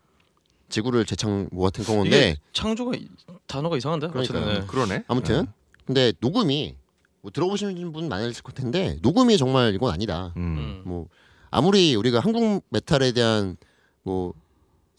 네. 0.67 0.73
지구를 0.73 1.05
재창 1.05 1.47
뭐 1.51 1.65
같은 1.65 1.83
경우인데 1.85 2.37
창조가 2.53 2.93
이- 2.97 3.07
단어가 3.47 3.77
이상한데. 3.77 4.07
그러니까요. 4.09 4.41
어쨌든, 4.43 4.59
네. 4.61 4.67
그러네. 4.67 5.03
아무튼 5.07 5.47
근데 5.85 6.11
녹음이 6.19 6.75
뭐 7.21 7.31
들어보시는 7.31 7.91
분 7.93 8.09
많으실 8.09 8.43
것 8.43 8.53
텐데 8.53 8.97
녹음이 9.01 9.37
정말 9.37 9.73
이건 9.73 9.93
아니다. 9.93 10.33
음. 10.37 10.41
음. 10.41 10.81
뭐 10.85 11.07
아무리 11.49 11.95
우리가 11.95 12.19
한국 12.19 12.63
메탈에 12.69 13.13
대한 13.13 13.57
뭐 14.03 14.33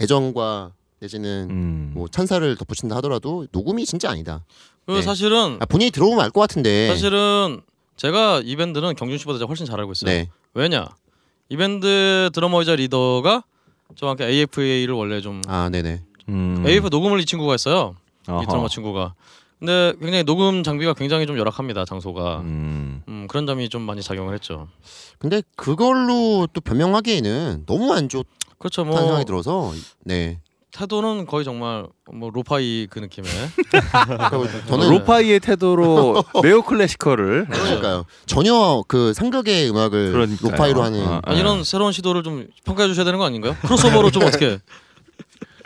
애정과 0.00 0.72
내지는 1.00 1.48
음. 1.50 1.90
뭐 1.94 2.08
찬사를 2.08 2.56
덧붙인다 2.56 2.96
하더라도 2.96 3.46
녹음이 3.52 3.84
진짜 3.84 4.10
아니다. 4.10 4.44
그 4.87 4.92
네. 4.92 5.02
사실은 5.02 5.58
아, 5.60 5.66
본인이 5.66 5.90
들어보면 5.90 6.25
알 6.25 6.30
것 6.30 6.40
같은데. 6.40 6.88
사실은 6.88 7.60
제가 7.96 8.40
이 8.44 8.56
밴드는 8.56 8.94
경준 8.96 9.18
씨보다 9.18 9.44
훨씬 9.44 9.66
잘 9.66 9.78
알고 9.80 9.92
있어요. 9.92 10.10
네. 10.10 10.30
왜냐? 10.54 10.88
이 11.50 11.56
밴드 11.56 12.30
드러머이자 12.32 12.76
리더가 12.76 13.44
저와 13.97 14.11
함께 14.11 14.26
AFA를 14.26 14.95
원래 14.95 15.21
좀 15.21 15.42
아 15.47 15.68
네네. 15.71 16.02
음. 16.28 16.64
AF 16.66 16.88
녹음을 16.88 17.21
이 17.21 17.25
친구가 17.25 17.52
했어요. 17.52 17.97
어허. 18.28 18.42
이 18.42 18.47
드러머 18.47 18.68
친구가. 18.68 19.14
근데 19.59 19.92
굉장히 19.99 20.23
녹음 20.25 20.62
장비가 20.62 20.92
굉장히 20.95 21.26
좀 21.26 21.37
열악합니다. 21.38 21.85
장소가. 21.85 22.40
음. 22.40 23.02
음. 23.09 23.26
그런 23.28 23.47
점이 23.47 23.68
좀 23.68 23.83
많이 23.83 24.02
작용을 24.02 24.35
했죠. 24.35 24.68
근데 25.18 25.42
그걸로 25.57 26.47
또 26.52 26.61
변명하기에는 26.61 27.64
너무 27.66 27.92
안 27.92 28.09
좋다는 28.09 28.28
그렇죠. 28.59 28.85
뭐 28.85 28.99
생각이 28.99 29.25
들어서 29.25 29.73
네. 30.04 30.38
태도는 30.72 31.26
거의 31.26 31.44
정말 31.44 31.87
뭐 32.12 32.30
lo-fi 32.32 32.87
그 32.90 32.98
느낌의. 32.98 33.30
저는 34.68 34.90
lo-fi의 34.90 35.40
태도로 35.40 36.22
매우 36.42 36.62
classical을 36.62 37.46
그러니까요. 37.46 38.04
전혀 38.26 38.82
그 38.87 39.12
상극의 39.14 39.70
음악을 39.70 40.12
그러니까요. 40.12 40.50
lo-fi로 40.50 40.82
하는 40.82 41.06
아, 41.06 41.20
아, 41.25 41.32
이런 41.34 41.64
새로운 41.64 41.92
시도를 41.92 42.22
좀 42.22 42.46
평가해 42.64 42.88
주셔야 42.88 43.04
되는 43.04 43.18
거 43.18 43.25
아닌가요? 43.25 43.56
크로스오버로 43.62 44.10
좀 44.10 44.22
어떻게? 44.28 44.58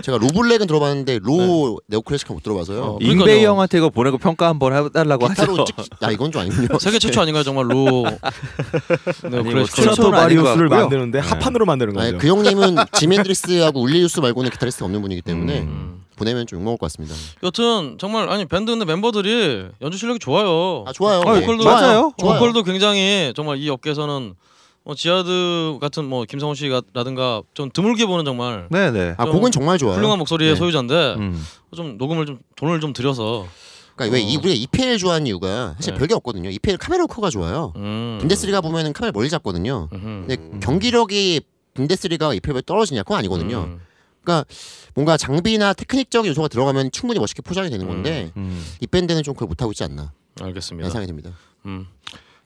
제가 0.02 0.18
raw 0.18 0.31
black은 0.31 0.66
들어봤는데 0.66 1.20
raw 1.22 1.78
neoclassic은 1.86 2.34
못 2.34 2.42
들어봐서요. 2.42 2.82
어, 2.82 2.98
잉베이 3.00 3.16
그러니까요. 3.16 3.48
형한테 3.48 3.78
이거 3.78 3.88
보내고 3.88 4.18
평가 4.18 4.48
한번 4.48 4.72
해달라고 4.74 5.28
하죠. 5.28 5.64
찍... 5.64 5.76
야 6.02 6.10
이건 6.10 6.32
좀 6.32 6.42
아니군요. 6.42 6.78
세계 6.80 6.98
최초 6.98 7.20
아닌가요? 7.20 7.42
정말 7.44 7.70
raw. 7.70 8.04
네, 9.22 9.28
뭐 9.30 9.42
클래식. 9.42 9.76
최초는 9.76 9.94
스트라토 9.94 10.02
아닌 10.02 10.10
것 10.10 10.10
바리우스를 10.12 10.68
같고요. 10.68 10.80
만드는데 10.80 11.20
네. 11.20 11.28
합판으로 11.28 11.64
만드는 11.66 11.94
거죠. 11.94 12.06
아니, 12.06 12.18
그 12.18 12.26
형님은 12.28 12.76
지미 12.92 13.10
헨드릭스하고 13.10 13.80
울리 13.80 13.98
로스 13.98 14.20
말고는 14.20 14.50
기타리스트가 14.50 14.84
없는 14.86 15.00
분이기 15.02 15.22
때문에 15.22 15.60
음. 15.60 16.02
보내면 16.16 16.46
좀 16.46 16.60
욕먹을 16.60 16.78
것 16.78 16.86
같습니다. 16.86 17.14
여튼 17.42 17.96
정말 17.98 18.28
아니 18.28 18.44
밴드 18.44 18.70
근데 18.70 18.84
멤버들이 18.84 19.66
연주 19.80 19.98
실력이 19.98 20.18
좋아요. 20.18 20.84
아 20.86 20.92
좋아요. 20.92 21.22
아, 21.24 21.34
네. 21.34 21.40
보컬도 21.40 21.64
맞아요. 21.64 22.12
좋아요. 22.18 22.34
보컬도 22.38 22.62
굉장히 22.64 23.32
정말 23.34 23.58
이 23.58 23.68
업계에서는 23.70 24.34
뭐 24.84 24.94
지하드 24.94 25.78
같은 25.80 26.04
뭐 26.04 26.24
김성훈 26.24 26.54
씨라든가 26.54 27.42
좀 27.54 27.70
드물게 27.70 28.06
보는 28.06 28.24
정말 28.24 28.66
네네. 28.70 29.14
아좀 29.16 29.32
곡은 29.32 29.52
정말 29.52 29.78
좋아요. 29.78 29.96
훌륭한 29.96 30.18
목소리의 30.18 30.52
네. 30.52 30.56
소유자인데 30.56 31.14
음. 31.18 31.44
좀 31.74 31.98
녹음을 31.98 32.26
좀 32.26 32.40
돈을 32.56 32.80
좀 32.80 32.92
들여서 32.92 33.46
그러니까 33.94 34.16
왜 34.16 34.22
어. 34.22 34.26
이 34.26 34.36
우리가 34.36 34.54
EPL 34.54 34.98
좋아하는 34.98 35.26
이유가 35.26 35.74
사실 35.76 35.92
네. 35.92 35.98
별게 35.98 36.14
없거든요. 36.14 36.50
EPL 36.50 36.78
카메라 36.78 37.04
워크가 37.04 37.30
좋아요. 37.30 37.72
음. 37.76 38.18
분데스리가 38.20 38.60
보면은 38.60 38.92
카메라 38.92 39.12
멀리 39.12 39.30
잡거든요. 39.30 39.88
음흠. 39.92 40.26
근데 40.26 40.58
경기력이 40.60 41.42
분데스리가 41.74 42.34
EPL보다 42.34 42.64
떨어지냐 42.66 43.02
그건 43.02 43.18
아니거든요. 43.18 43.64
음. 43.64 43.80
뭔가 44.94 45.16
장비나 45.16 45.74
테크닉적인 45.74 46.28
요소가 46.30 46.48
들어가면 46.48 46.90
충분히 46.92 47.18
멋있게 47.20 47.42
포장이 47.42 47.70
되는 47.70 47.86
건데 47.86 48.30
음. 48.36 48.64
이 48.80 48.86
밴드는 48.86 49.22
좀 49.22 49.34
그걸 49.34 49.48
못 49.48 49.60
하고 49.62 49.72
있지 49.72 49.84
않나 49.84 50.12
알겠습니다. 50.40 50.88
생각이 50.90 51.06
듭니다. 51.06 51.30
음. 51.66 51.86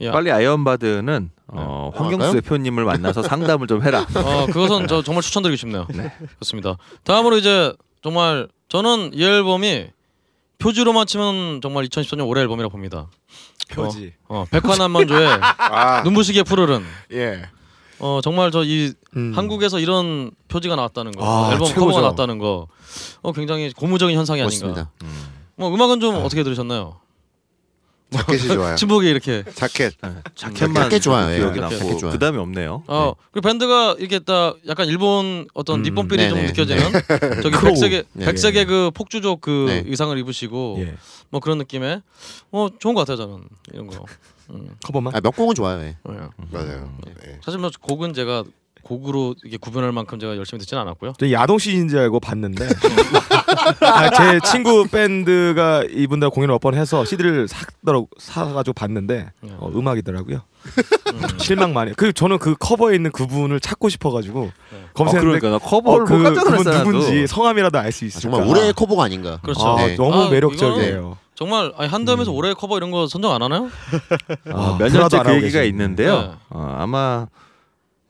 야. 0.02 0.12
빨리 0.12 0.30
아이언바드는 0.30 1.30
어, 1.48 1.90
네. 1.92 1.98
황경수 1.98 2.26
할까요? 2.26 2.40
대표님을 2.42 2.84
만나서 2.84 3.22
상담을 3.22 3.66
좀 3.66 3.82
해라. 3.82 4.06
어 4.14 4.46
그것은 4.46 4.86
저 4.88 5.02
정말 5.02 5.22
추천드리고 5.22 5.56
싶네요. 5.56 5.86
좋습니다. 6.40 6.76
다음으로 7.04 7.38
이제 7.38 7.72
정말 8.02 8.48
저는 8.68 9.12
이 9.14 9.24
앨범이 9.24 9.86
표지로만 10.58 11.06
치면 11.06 11.60
정말 11.62 11.84
2014년 11.86 12.28
올해 12.28 12.42
앨범이라고 12.42 12.70
봅니다. 12.72 13.08
표지. 13.70 14.12
어 14.28 14.44
백화남만조의 14.50 15.28
아, 15.58 16.02
눈부시게 16.02 16.42
푸르른 16.42 16.82
예. 17.12 17.42
어 17.98 18.20
정말 18.22 18.50
저이 18.50 18.92
음. 19.16 19.32
한국에서 19.34 19.78
이런 19.78 20.30
표지가 20.48 20.76
나왔다는 20.76 21.12
거 21.12 21.24
아, 21.24 21.52
앨범 21.52 21.68
최고죠. 21.68 21.86
커버가 21.86 22.00
나왔다는 22.02 22.38
거 22.38 22.68
어, 23.22 23.32
굉장히 23.32 23.72
고무적인 23.72 24.16
현상이 24.16 24.40
아닌가. 24.42 24.66
멋있습니다. 24.66 24.90
뭐 25.56 25.74
음악은 25.74 26.00
좀 26.00 26.16
어떻게 26.16 26.42
들으셨나요? 26.42 27.00
자켓이 28.10 28.48
좋아요. 28.48 28.76
친북이 28.76 29.08
이렇게 29.08 29.42
자켓. 29.54 29.94
자켓만 30.34 30.84
자켓 30.84 31.02
좋아요. 31.02 31.32
예. 31.34 31.38
기억이 31.38 31.60
자켓 31.60 31.78
나고 31.78 31.98
좋아요. 31.98 32.12
그다음에 32.12 32.38
없네요. 32.38 32.84
어 32.86 33.14
그리고 33.32 33.48
밴드가 33.48 33.96
이게 33.98 34.18
딱 34.20 34.56
약간 34.68 34.86
일본 34.86 35.48
어떤 35.54 35.80
음, 35.80 35.82
니폰필이 35.82 36.28
좀 36.28 36.38
네네. 36.38 36.48
느껴지는 36.52 36.82
저기. 37.42 37.56
백색의 37.64 38.04
네. 38.12 38.24
백색의 38.26 38.64
그 38.66 38.90
폭주족 38.94 39.40
그 39.40 39.66
네. 39.68 39.82
의상을 39.86 40.16
입으시고 40.18 40.76
예. 40.80 40.94
뭐 41.30 41.40
그런 41.40 41.58
느낌의 41.58 42.02
어 42.52 42.68
좋은 42.78 42.94
것 42.94 43.00
같아요 43.00 43.16
저는 43.16 43.44
이런 43.72 43.88
거. 43.88 44.04
음. 44.50 44.68
커버만. 44.84 45.12
아, 45.16 45.20
몇 45.20 45.32
곡은 45.34 45.56
좋아요. 45.56 45.80
예. 45.82 45.96
예. 46.08 46.14
맞아요. 46.52 46.96
예. 47.26 47.40
사실 47.44 47.58
뭐 47.58 47.68
곡은 47.80 48.14
제가 48.14 48.44
곡으로 48.86 49.34
이게 49.44 49.56
구분할 49.56 49.90
만큼 49.92 50.18
제가 50.20 50.36
열심히 50.36 50.60
듣지는 50.60 50.80
않았고요. 50.82 51.14
저 51.18 51.30
야동 51.30 51.58
CD인 51.58 51.88
줄 51.88 51.98
알고 51.98 52.20
봤는데 52.20 52.68
아, 53.80 54.10
제 54.10 54.40
친구 54.50 54.86
밴드가 54.88 55.82
이분들 55.90 56.30
공연을 56.30 56.54
몇 56.54 56.60
번 56.60 56.74
해서 56.74 57.04
CD를 57.04 57.48
사더라고 57.48 58.08
사가지고 58.18 58.72
봤는데 58.74 59.30
어, 59.58 59.70
음악이더라고요. 59.74 60.40
음. 61.12 61.22
실망 61.38 61.72
많이. 61.72 61.92
그 61.94 62.12
저는 62.12 62.38
그 62.38 62.54
커버에 62.58 62.94
있는 62.96 63.10
그분을 63.12 63.60
찾고 63.60 63.88
싶어가지고 63.88 64.40
네. 64.42 64.76
어, 64.78 64.88
검색했는데 64.94 65.38
그러니까 65.40 65.50
나 65.50 65.56
어, 65.56 65.58
커버를 65.58 66.06
그 66.06 66.34
그분. 66.34 66.64
누군지 66.64 67.26
성함이라도 67.26 67.78
알수 67.78 68.04
아, 68.04 68.06
있을까. 68.08 68.36
정말 68.36 68.48
올해의 68.48 68.72
커버가 68.72 69.04
아닌가. 69.04 69.38
그렇죠. 69.42 69.66
아, 69.66 69.76
네. 69.86 69.96
너무 69.96 70.14
아, 70.24 70.30
매력적이에요. 70.30 71.18
정말 71.34 71.72
아니 71.76 71.88
한대음에서 71.90 72.30
음. 72.32 72.36
올해 72.36 72.54
커버 72.54 72.78
이런 72.78 72.90
거 72.90 73.06
선정 73.06 73.32
안 73.32 73.42
하나요? 73.42 73.68
어, 74.50 74.76
몇 74.78 74.90
하나도 74.92 74.98
년째 74.98 75.16
안그 75.18 75.30
얘기가 75.34 75.46
계시네. 75.60 75.66
있는데요. 75.66 76.16
네. 76.20 76.30
어, 76.48 76.76
아마 76.78 77.26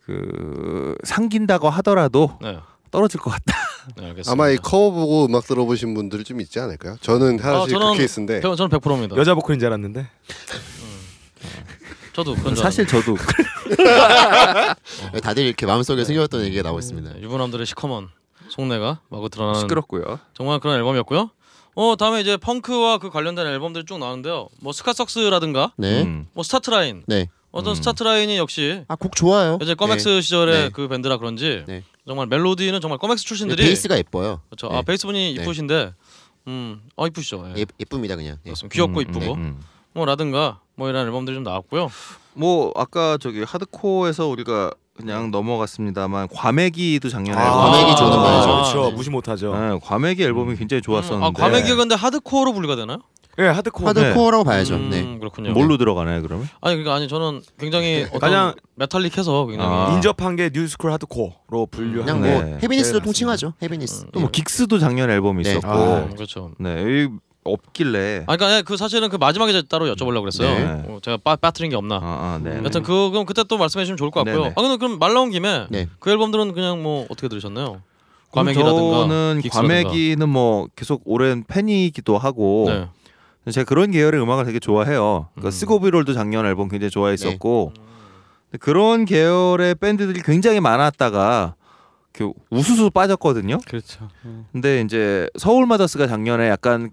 그 0.07 0.95
상긴다고 1.03 1.69
하더라도 1.69 2.39
네, 2.41 2.59
떨어질 2.93 3.19
것 3.21 3.31
같다. 3.31 3.57
네. 3.97 4.15
아마 4.29 4.49
이 4.51 4.57
커버 4.57 4.91
보고 4.93 5.27
음악 5.27 5.45
들어보신 5.45 5.95
분들 5.95 6.23
좀 6.25 6.41
있지 6.41 6.61
않을까요? 6.61 6.97
저는 7.01 7.39
사실 7.39 7.73
저는 7.75 7.93
그 7.93 7.99
케이스인데 7.99 8.41
저- 8.41 8.55
저는 8.55 8.79
100%입니다. 8.79 9.17
여자 9.17 9.35
보컬인 9.35 9.59
줄 9.59 9.67
알았는데 9.67 10.07
저도 12.13 12.35
그건 12.37 12.55
줄 12.55 12.63
사실 12.63 12.87
저도 12.87 13.17
다들 15.23 15.45
이렇게 15.45 15.67
마음속에 15.67 16.05
숨겨왔던 16.05 16.45
얘기가 16.45 16.63
나오고 16.63 16.79
있습니다. 16.79 17.09
알았는데. 17.11 17.27
유부남들의 17.27 17.67
시커먼 17.67 18.09
속내가 18.49 19.01
마구 19.09 19.29
드러나는 19.29 19.61
시끄럽고요. 19.61 20.21
정말 20.35 20.61
그런 20.61 20.77
앨범이었고요. 20.77 21.31
어 21.75 21.97
다음에 21.97 22.23
이제 22.23 22.39
펑크와 22.39 22.99
그 22.99 23.11
관련된 23.11 23.47
앨범들이 23.47 23.85
쭉 23.85 23.99
나오는데요. 23.99 24.49
뭐 24.61 24.73
스카석스라든가 24.73 25.73
네. 25.77 26.03
음. 26.05 26.27
뭐 26.33 26.43
스타트라인 26.43 27.03
네. 27.07 27.29
어떤 27.57 27.73
음. 27.73 27.75
스타트 27.75 28.03
라인이 28.03 28.37
역시 28.37 28.85
아 28.89 28.97
곡 28.97 29.15
좋아요. 29.17 29.59
이제 29.63 29.75
껌엑스 29.75 30.21
시절의 30.21 30.55
네. 30.65 30.69
그 30.73 30.89
밴드라 30.89 31.17
그런지 31.19 31.65
네. 31.67 31.83
정말 32.07 32.27
멜로디는 32.27 32.81
정말 32.81 32.99
껌엑스 32.99 33.25
네. 33.25 33.29
출신들이 33.29 33.63
베이스가 33.65 33.97
예뻐요. 33.99 34.41
그렇죠. 34.49 34.69
네. 34.69 34.79
아 34.79 34.83
베이스 34.83 35.07
분이 35.07 35.35
네. 35.35 35.43
이쁘신데 35.43 35.93
음어 36.49 37.07
이쁘시죠. 37.09 37.45
예. 37.57 37.61
예, 37.61 37.67
예쁩니다 37.81 38.17
그냥. 38.17 38.37
예. 38.45 38.51
그렇습니다. 38.51 38.75
귀엽고 38.75 39.01
음, 39.01 39.03
이쁘고 39.03 39.35
음. 39.35 39.61
뭐 39.95 40.05
라든가 40.05 40.61
뭐 40.77 40.89
이런 40.89 41.05
앨범들이 41.07 41.35
좀 41.35 41.43
나왔고요. 41.43 41.91
뭐 42.35 42.73
아까 42.77 43.19
저기 43.21 43.43
하드코어에서 43.43 44.27
우리가 44.29 44.71
그냥 44.97 45.31
넘어갔습니다만 45.31 46.29
과메기도 46.29 47.09
작년에 47.11 47.39
아, 47.39 47.45
앨범- 47.45 47.71
과메기 47.73 47.97
좋은 47.97 48.13
음반이죠. 48.13 48.47
그렇죠. 48.47 48.91
네. 48.91 48.97
무시 48.97 49.11
못하죠. 49.11 49.55
네, 49.55 49.79
과메기 49.83 50.23
앨범이 50.23 50.57
굉장히 50.57 50.81
좋았었는데 50.83 51.27
아 51.27 51.31
과메기가 51.33 51.77
근데 51.77 51.95
하드코어로 51.95 52.53
분류가 52.55 52.77
되나요? 52.77 52.99
예, 53.39 53.45
하드코어. 53.49 53.89
하드코어라고 53.89 54.45
봐야죠. 54.45 54.77
음, 54.77 54.91
네. 54.91 55.19
그렇군요. 55.19 55.53
뭘로 55.53 55.77
들어가나요 55.77 56.23
그러면? 56.23 56.49
아니 56.61 56.77
그러니까 56.77 56.95
아니 56.95 57.07
저는 57.09 57.43
굉장히 57.59 58.05
어떤 58.09 58.21
가장- 58.21 58.55
metallic해서 58.77 59.47
굉장히 59.47 59.71
아. 59.71 59.93
인접한 59.95 60.37
게 60.37 60.51
new 60.53 60.65
school 60.65 60.91
하드코어로 60.93 61.67
분류한 61.71 62.07
그냥 62.07 62.21
거. 62.23 62.29
뭐 62.29 62.43
네. 62.45 62.59
heaviness도 62.63 63.01
네, 63.01 63.05
통칭하죠. 63.05 63.53
heaviness. 63.63 64.07
또 64.13 64.21
뭐 64.21 64.31
긱스도 64.31 64.79
작년 64.79 65.11
앨범이 65.11 65.43
네. 65.43 65.51
있었고 65.51 65.69
아, 65.69 65.99
음, 66.09 66.15
그렇죠. 66.15 66.53
네 66.59 66.81
여기 66.81 67.09
없길래 67.45 68.25
아 68.27 68.37
그러니까 68.37 68.63
그 68.63 68.77
사실은 68.77 69.09
그 69.09 69.17
마지막에 69.17 69.53
제가 69.53 69.67
따로 69.69 69.87
여쭤보려고 69.95 70.23
그랬어요. 70.23 70.49
네. 70.49 70.83
어, 70.89 70.99
제가 71.03 71.19
빠, 71.23 71.37
빠뜨린 71.37 71.71
게 71.71 71.77
없나. 71.77 71.97
아, 71.97 72.01
아, 72.03 72.41
네. 72.43 72.61
여튼 72.65 72.83
그 72.83 73.11
그럼 73.11 73.25
그때 73.25 73.45
또 73.45 73.57
말씀해 73.59 73.85
주시면 73.85 73.97
좋을 73.99 74.11
것 74.11 74.25
같고요. 74.25 74.43
네네. 74.45 74.55
아 74.57 74.61
근데 74.63 74.77
그럼 74.79 74.99
말 74.99 75.15
나온 75.15 75.31
김에 75.31 75.67
네. 75.71 75.87
그 76.01 76.11
앨범들은 76.11 76.55
그냥 76.55 76.83
뭐 76.83 77.07
어떻게 77.09 77.29
들으셨나요? 77.29 77.83
그럼 78.33 78.47
과메기라든가 78.47 78.99
저는 78.99 79.41
긱스라든가. 79.45 79.75
과메기는 79.85 80.29
뭐 80.29 80.67
계속 80.75 81.03
오랜 81.05 81.45
팬이기도 81.47 82.19
하고 82.19 82.65
네. 82.69 82.89
제가 83.51 83.65
그런 83.65 83.91
계열의 83.91 84.21
음악을 84.21 84.45
되게 84.45 84.59
좋아해요. 84.59 85.29
그러니까 85.35 85.49
음. 85.49 85.51
스고비롤도 85.51 86.13
작년 86.15 86.47
앨범 86.47 86.69
굉장히 86.69 86.91
좋아했었고 86.91 87.73
네. 88.53 88.59
그런 88.59 89.05
계열의 89.05 89.77
밴드들이 89.77 90.23
굉장히 90.23 90.61
많았다가 90.61 91.55
그 92.13 92.33
우수수 92.51 92.91
빠졌거든요. 92.91 93.59
그렇죠. 93.67 94.09
근데 94.53 94.81
이제 94.81 95.29
서울 95.37 95.67
마더스가 95.67 96.07
작년에 96.07 96.49
약간 96.49 96.91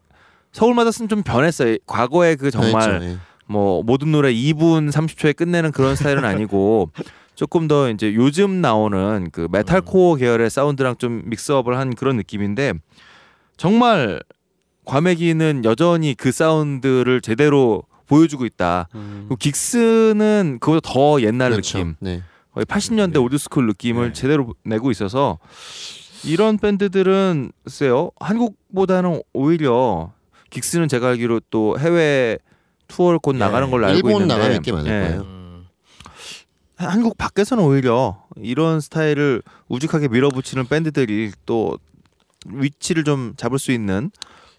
서울 0.51 0.75
마더스는 0.75 1.10
좀 1.10 1.24
변했어요. 1.24 1.77
과거에 1.88 2.36
그 2.36 2.51
정말 2.51 2.89
그렇죠. 2.89 3.05
예. 3.05 3.17
뭐 3.48 3.83
모든 3.83 4.12
노래 4.12 4.33
2분 4.33 4.91
30초에 4.91 5.36
끝내는 5.36 5.72
그런 5.72 5.95
스타일은 5.95 6.25
아니고 6.25 6.91
조금 7.36 7.67
더 7.67 7.89
이제 7.89 8.13
요즘 8.13 8.62
나오는 8.62 9.29
그 9.31 9.48
metalcore 9.51 10.15
계열의 10.15 10.50
사운드랑 10.50 10.98
좀 10.98 11.24
mix 11.25 11.45
up을 11.45 11.77
한 11.77 11.95
그런 11.95 12.17
느낌인데 12.17 12.74
정말 13.57 14.22
과메기는 14.85 15.63
여전히 15.65 16.13
그 16.13 16.31
사운드를 16.31 17.21
제대로 17.21 17.83
보여주고 18.07 18.45
있다. 18.45 18.89
음. 18.95 19.25
그리고 19.27 19.35
긱스는 19.37 20.57
그보다 20.59 20.81
더 20.83 21.21
옛날 21.21 21.51
그렇죠. 21.51 21.77
느낌, 21.77 21.96
네. 22.00 22.22
거의 22.53 22.65
80년대 22.65 23.13
네. 23.13 23.19
old 23.20 23.35
school 23.35 23.66
느낌을 23.67 24.07
네. 24.07 24.13
제대로 24.13 24.53
내고 24.63 24.91
있어서 24.91 25.39
이런 26.24 26.57
밴드들은 26.57 27.51
글쎄요 27.63 28.11
한국보다는 28.19 29.22
오히려 29.33 30.13
긱스는 30.51 30.87
제가 30.87 31.09
알기로 31.09 31.41
또 31.50 31.77
해외 31.79 32.37
투어를 32.87 33.19
곧 33.19 33.35
예. 33.35 33.39
나가는 33.39 33.72
걸로 33.72 33.87
알고 33.87 33.98
일본 33.98 34.11
있는데 34.22 34.33
나가는 34.35 34.61
게 34.61 34.72
많을 34.72 34.91
예. 34.91 35.07
거예요. 35.07 35.22
음. 35.22 35.65
한국 36.75 37.17
밖에서는 37.17 37.63
오히려 37.63 38.24
이런 38.35 38.79
스타일을 38.81 39.41
우직하게 39.67 40.09
밀어붙이는 40.09 40.67
밴드들이 40.67 41.31
또 41.46 41.77
위치를 42.46 43.03
좀 43.03 43.33
잡을 43.37 43.57
수 43.57 43.72
있는 43.72 44.11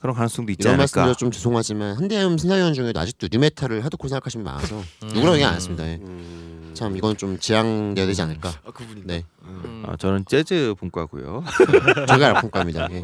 그런 0.05 0.15
가능성도 0.15 0.53
있지 0.53 0.59
이런 0.61 0.75
않을까. 0.75 1.01
말씀드려 1.01 1.15
좀 1.15 1.31
죄송하지만 1.31 1.97
한대음 1.97 2.37
심사위원 2.37 2.75
중에도 2.75 3.01
아직도 3.01 3.29
nu 3.33 3.43
metal을 3.43 3.83
하드코어 3.87 4.11
생각하시는 4.11 4.45
분 4.45 4.53
많아서 4.53 4.77
음. 4.77 5.09
누구라고 5.09 5.37
얘기 5.37 5.45
안 5.47 5.55
했습니다. 5.55 5.89
예. 5.89 5.95
음... 5.95 6.73
참 6.75 6.95
이건 6.95 7.17
좀 7.17 7.39
지양돼야 7.39 8.05
되지 8.05 8.21
않을까. 8.21 8.51
아, 8.67 8.71
그분이. 8.71 9.01
네, 9.07 9.25
음. 9.45 9.83
아, 9.87 9.97
저는 9.97 10.27
재즈 10.27 10.75
분과고요. 10.79 11.43
저희가 12.07 12.27
알콩과입니다. 12.37 12.89
예. 12.91 13.01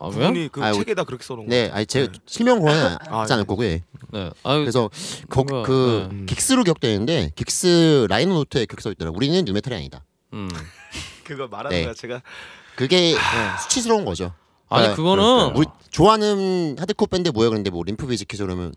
아 0.00 0.06
왜요? 0.06 0.18
그분이 0.26 0.48
그 0.50 0.60
아유, 0.60 0.74
책에다 0.74 1.04
그렇게 1.04 1.22
써놓은 1.22 1.46
거. 1.46 1.50
네, 1.50 1.70
아니 1.72 1.86
제 1.86 2.08
실명 2.26 2.58
거론 2.58 2.96
아, 3.06 3.20
하지 3.20 3.34
않을 3.34 3.44
거고요. 3.44 3.68
예. 3.68 3.84
네. 4.10 4.30
아 4.42 4.56
그래서 4.58 4.90
거, 5.28 5.44
뭔가, 5.44 5.68
그 5.68 6.08
네. 6.10 6.16
음. 6.16 6.26
긱스로 6.26 6.64
기억되는데 6.64 7.30
긱스 7.36 8.08
liner 8.10 8.34
note에 8.34 8.66
그렇게 8.66 8.82
써 8.82 8.90
있더라. 8.90 9.12
우리는 9.14 9.44
nu 9.44 9.52
metal이 9.52 9.76
아니다. 9.76 10.04
음. 10.32 10.48
그거 11.22 11.46
말하는 11.46 11.86
네. 11.86 11.94
제가. 11.94 12.22
그게 12.74 13.14
수치스러운 13.62 14.04
거죠. 14.04 14.32
아니 14.70 14.86
아, 14.86 14.94
그거는 14.94 15.56
우리 15.56 15.66
좋아하는 15.90 16.76
하드코어 16.78 17.06
밴드 17.06 17.28
뭐야 17.30 17.48
그런데 17.48 17.70
뭐 17.70 17.82
림프 17.84 18.06
비즈키즈 18.06 18.44
그러면 18.44 18.72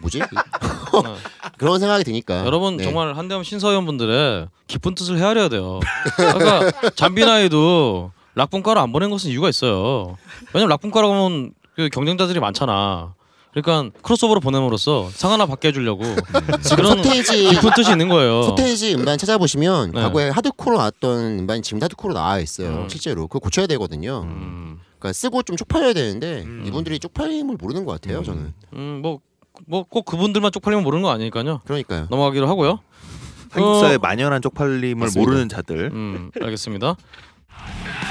뭐지? 0.00 0.20
그런 1.58 1.78
생각이 1.78 2.04
드니까. 2.04 2.44
여러분 2.46 2.78
네. 2.78 2.84
정말 2.84 3.16
한대음 3.16 3.42
신서위원 3.42 3.84
분들의 3.86 4.48
깊은 4.66 4.94
뜻을 4.94 5.18
헤아려야 5.18 5.48
돼요. 5.48 5.80
그러니까 6.16 6.90
잠비나이도 6.96 8.12
락분과를 8.34 8.80
안 8.80 8.92
보낸 8.92 9.10
것은 9.10 9.30
이유가 9.30 9.48
있어요. 9.48 10.16
왜냐면 10.54 10.70
락분과라고 10.70 11.12
하면 11.12 11.52
그 11.76 11.88
경쟁자들이 11.90 12.40
많잖아. 12.40 13.14
그러니까 13.52 13.90
크로스오버로 14.02 14.40
보냄으로써 14.40 15.10
상 15.12 15.32
하나 15.32 15.44
받게 15.44 15.68
해주려고 15.68 16.04
지금 16.62 16.76
그런 16.76 17.02
서테이지 17.02 17.48
깊은 17.50 17.70
뜻이 17.74 17.90
있는 17.90 18.08
거예요. 18.08 18.44
서테이지 18.44 18.94
음반 18.94 19.18
찾아보시면 19.18 19.90
네. 19.92 20.00
과거에 20.00 20.30
하드코어로 20.30 20.78
나왔던 20.78 21.40
음반이 21.40 21.60
지금 21.62 21.82
하드코어로 21.82 22.14
나와 22.14 22.38
있어요. 22.38 22.68
음. 22.68 22.88
실제로 22.88 23.26
그거 23.26 23.40
고쳐야 23.40 23.66
되거든요. 23.66 24.22
음, 24.22 24.78
그러니까 25.00 25.12
쓰고 25.12 25.42
좀 25.42 25.56
쪽팔려야 25.56 25.92
되는데 25.94 26.42
음. 26.44 26.62
이분들이 26.66 26.98
쪽팔림을 27.00 27.56
모르는 27.58 27.84
것 27.84 28.00
같아요. 28.00 28.22
저는. 28.22 28.52
음, 28.74 29.00
뭐 29.02 29.18
뭐 29.66 29.82
꼭 29.84 30.04
그분들만 30.06 30.52
쪽팔리면 30.52 30.84
모르는 30.84 31.02
거 31.02 31.10
아니니까요. 31.10 31.60
그러니까요. 31.64 32.06
넘어가기로 32.08 32.46
하고요. 32.48 32.78
한국 33.50 33.80
사회 33.80 33.96
어, 33.96 33.98
만연한 33.98 34.40
쪽팔림을 34.40 34.94
맞습니다. 34.94 35.20
모르는 35.20 35.48
자들. 35.50 35.90
음, 35.92 36.30
알겠습니다. 36.40 36.96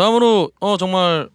다음으로 0.00 0.50
어 0.60 0.76
정말 0.76 1.28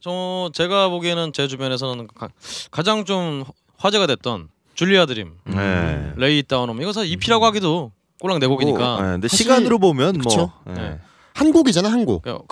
저 0.00 0.50
제가 0.54 0.88
보기에는 0.88 1.32
제 1.32 1.46
주변에서는 1.46 2.06
가, 2.14 2.28
가장 2.70 3.04
좀 3.04 3.44
화제가 3.76 4.06
됐던 4.06 4.48
줄리아 4.74 5.06
드림, 5.06 5.32
네. 5.44 6.12
Lay 6.16 6.42
It 6.42 6.50
Down 6.50 6.65
On 6.65 6.72
Me 6.72 6.80
이거 6.80 6.92
사실 6.92 7.12
EP라고 7.12 7.44
하기도 7.46 7.92
꼴랑 8.20 8.38
내 8.38 8.46
곡이니까. 8.46 8.96
네, 8.96 9.02
근데 9.12 9.28
사실- 9.28 9.44
시간으로 9.44 9.78
보면 9.78 10.18
그쵸? 10.18 10.52
뭐 10.64 10.74
네. 10.74 10.80
네. 10.90 10.98
한 11.34 11.52
곡이잖아 11.52 11.90
한 11.90 12.04
곡. 12.04 12.22
그렇죠. 12.22 12.46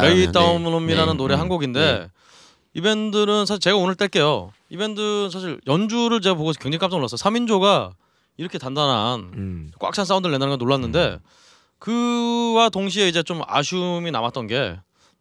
Lay 0.00 0.16
It 0.16 0.26
네. 0.26 0.32
Down 0.32 0.55
On 0.55 0.66
Me라는 0.66 1.12
네. 1.12 1.16
노래 1.16 1.34
한 1.34 1.46
음. 1.46 1.48
곡인데 1.48 2.10
이 2.74 2.80
밴드는 2.80 3.46
사실 3.46 3.60
제가 3.60 3.76
오늘 3.76 3.94
뗄게요. 3.94 4.52
이 4.70 4.76
밴드 4.76 5.30
사실 5.32 5.60
연주를 5.66 6.20
제가 6.20 6.34
보고 6.34 6.52
굉장히 6.52 6.78
깜짝 6.78 6.96
놀랐어요. 6.96 7.16
3인조가 7.18 7.92
이렇게 8.36 8.58
단단한 8.58 9.20
음. 9.20 9.70
꽉찬 9.78 10.04
사운드를 10.04 10.32
낸다는 10.32 10.52
건 10.52 10.58
놀랐는데 10.58 11.18
그와 11.78 12.68
동시에 12.68 13.08
이제 13.08 13.22
좀 13.22 13.40
아쉬움이 13.46 14.10
남았던 14.10 14.46
게 14.46 14.78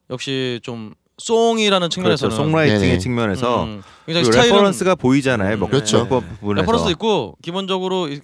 역시 0.10 0.60
좀 0.64 0.94
song이라는 1.18 1.80
그렇죠. 1.88 1.90
측면에서는 1.96 2.36
songwriting의 2.36 2.80
네네. 2.82 2.98
측면에서 3.00 3.64
음, 3.64 3.82
굉장히 4.06 4.24
그리고 4.26 4.32
스타일은 4.34 4.56
reference가 4.56 4.96
보이잖아요. 4.96 5.54
음, 5.56 5.60
뭐 5.60 5.70
그렇죠. 5.70 6.08
그 6.10 6.20
부분에서. 6.20 6.62
reference도 6.62 6.92
있고 6.92 7.38
기본적으로 7.42 8.10
이- 8.10 8.20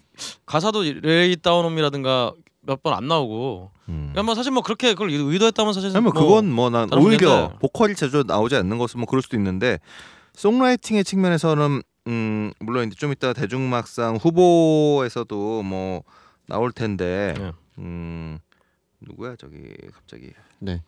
가사도 0.46 0.84
레이 1.02 1.36
다운홈이라든가 1.38 2.34
몇 2.63 2.84
번 2.84 2.94
안 2.94 3.08
나오고 3.08 3.72
음. 3.89 4.10
그러니까 4.12 4.24
뭐 4.24 4.36
사실 4.36 4.52
뭐 4.52 4.62
그렇게 4.62 4.89
그걸 4.94 5.10
의도했다면 5.10 5.74
사실 5.74 5.89
아니 5.96 6.04
뭐 6.04 6.12
그건 6.12 6.52
뭐 6.52 6.70
난 6.70 6.88
다른 6.89 7.04
오히려 7.04 7.30
문제인데. 7.30 7.56
보컬이 7.60 7.96
자주 7.96 8.24
나오지 8.28 8.56
않는 8.56 8.78
것은 8.78 9.00
뭐 9.00 9.08
그럴 9.08 9.22
수도 9.24 9.36
있는데 9.38 9.80
songwriting의 10.36 11.04
측면에서는 11.04 11.82
음 12.08 12.52
물론 12.60 12.88
이제 12.88 12.96
좀 12.96 13.12
이따 13.12 13.34
대중음악상 13.34 14.17
후보에서도 14.17 15.63
뭐 15.63 16.04
나올 16.48 16.72
텐데 16.72 17.34
네. 17.38 17.52
음 17.80 18.38
누구야 19.00 19.36
저기 19.38 19.58
갑자기 19.94 20.30
네. 20.60 20.82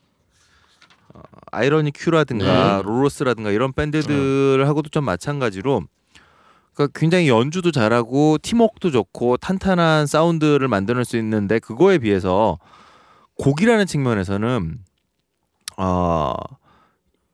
어, 1.13 1.21
아이러니 1.51 1.91
큐라든가 1.93 2.77
네. 2.77 2.83
로로스라든가 2.83 3.51
이런 3.51 3.73
밴드들하고도 3.73 4.89
좀 4.89 5.05
마찬가지로 5.05 5.83
그러니까 6.73 6.99
굉장히 6.99 7.29
연주도 7.29 7.71
잘하고 7.71 8.37
팀워크도 8.41 8.91
좋고 8.91 9.37
탄탄한 9.37 10.07
사운드를 10.07 10.67
만들 10.67 11.03
수 11.05 11.17
있는데 11.17 11.59
그거에 11.59 11.99
비해서 11.99 12.57
곡이라는 13.35 13.85
측면에서는 13.85 14.79
어, 15.77 16.33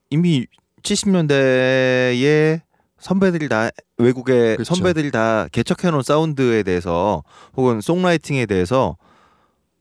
이미 0.10 0.46
70년대에 0.84 2.62
선배들이 3.00 3.48
다 3.48 3.70
외국의 3.98 4.56
그렇죠. 4.56 4.76
선배들이 4.76 5.12
다 5.12 5.48
개척해 5.52 5.92
놓은 5.92 6.04
사운드에 6.04 6.64
대해서 6.64 7.24
혹은 7.56 7.82
송라이팅에 7.82 8.46
대해서 8.46 8.98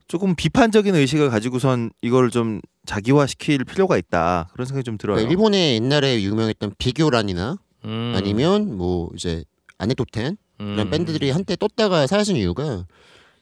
조금 0.09 0.35
비판적인 0.35 0.95
의식을 0.95 1.29
가지고선 1.31 1.91
이걸 2.03 2.31
좀 2.31 2.61
자기화시킬 2.87 3.65
필요가 3.65 3.99
있다 3.99 4.49
그런 4.53 4.67
생각이 4.67 4.85
좀 4.85 4.97
들어요. 4.97 5.17
그러니까 5.17 5.31
일본의 5.31 5.75
옛날에 5.75 6.23
유명했던 6.23 6.73
비교란이나 6.79 7.59
음. 7.85 8.13
아니면 8.17 8.77
뭐 8.77 9.11
이제 9.15 9.45
아네토텐 9.77 10.37
이런 10.61 10.79
음. 10.79 10.91
밴드들이 10.91 11.31
한때 11.31 11.55
떴다가 11.57 12.07
사라진 12.07 12.37
이유가 12.37 12.87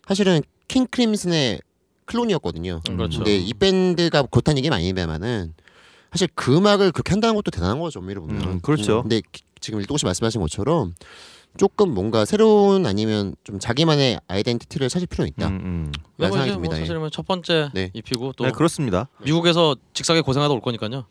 사실은 0.06 0.42
킹 0.68 0.86
크림슨의 0.90 1.60
클론이었거든요. 2.04 2.80
음, 2.90 2.96
그렇죠. 2.96 3.18
근데 3.20 3.36
이 3.36 3.52
밴드가 3.54 4.22
그렇다는 4.24 4.58
얘기는 4.58 4.74
아닙니다만은 4.76 5.54
사실 6.10 6.28
그 6.34 6.56
음악을 6.56 6.92
그렇게 6.92 7.10
한다는 7.10 7.34
것도 7.36 7.50
대단한 7.52 7.78
거죠, 7.78 8.00
엄밀히 8.00 8.20
보면. 8.20 8.42
음, 8.42 8.60
그렇죠. 8.60 9.02
근데 9.02 9.20
기- 9.32 9.42
지금 9.60 9.80
일동 9.80 9.96
씨 9.96 10.04
말씀하신 10.04 10.40
것처럼 10.40 10.94
조금 11.56 11.92
뭔가 11.94 12.24
새로운 12.24 12.86
아니면 12.86 13.34
좀 13.44 13.58
자기만의 13.58 14.20
identity를 14.28 14.88
찾을 14.88 15.06
필요는 15.06 15.28
있다. 15.36 15.48
음, 15.48 15.54
음. 15.54 15.92
네, 16.16 16.28
뭐 16.28 16.36
생각이 16.38 16.50
뭐 16.52 16.62
듭니다. 16.62 16.76
예. 16.76 16.80
사실 16.80 16.96
은 16.96 17.10
첫 17.10 17.26
번째 17.26 17.70
네. 17.74 17.90
EP고 17.94 18.32
또 18.32 18.44
네 18.44 18.50
그렇습니다. 18.52 19.08
미국에서 19.22 19.76
직사게 19.94 20.20
고생하다 20.20 20.52
올 20.54 20.60
거니까요. 20.60 21.06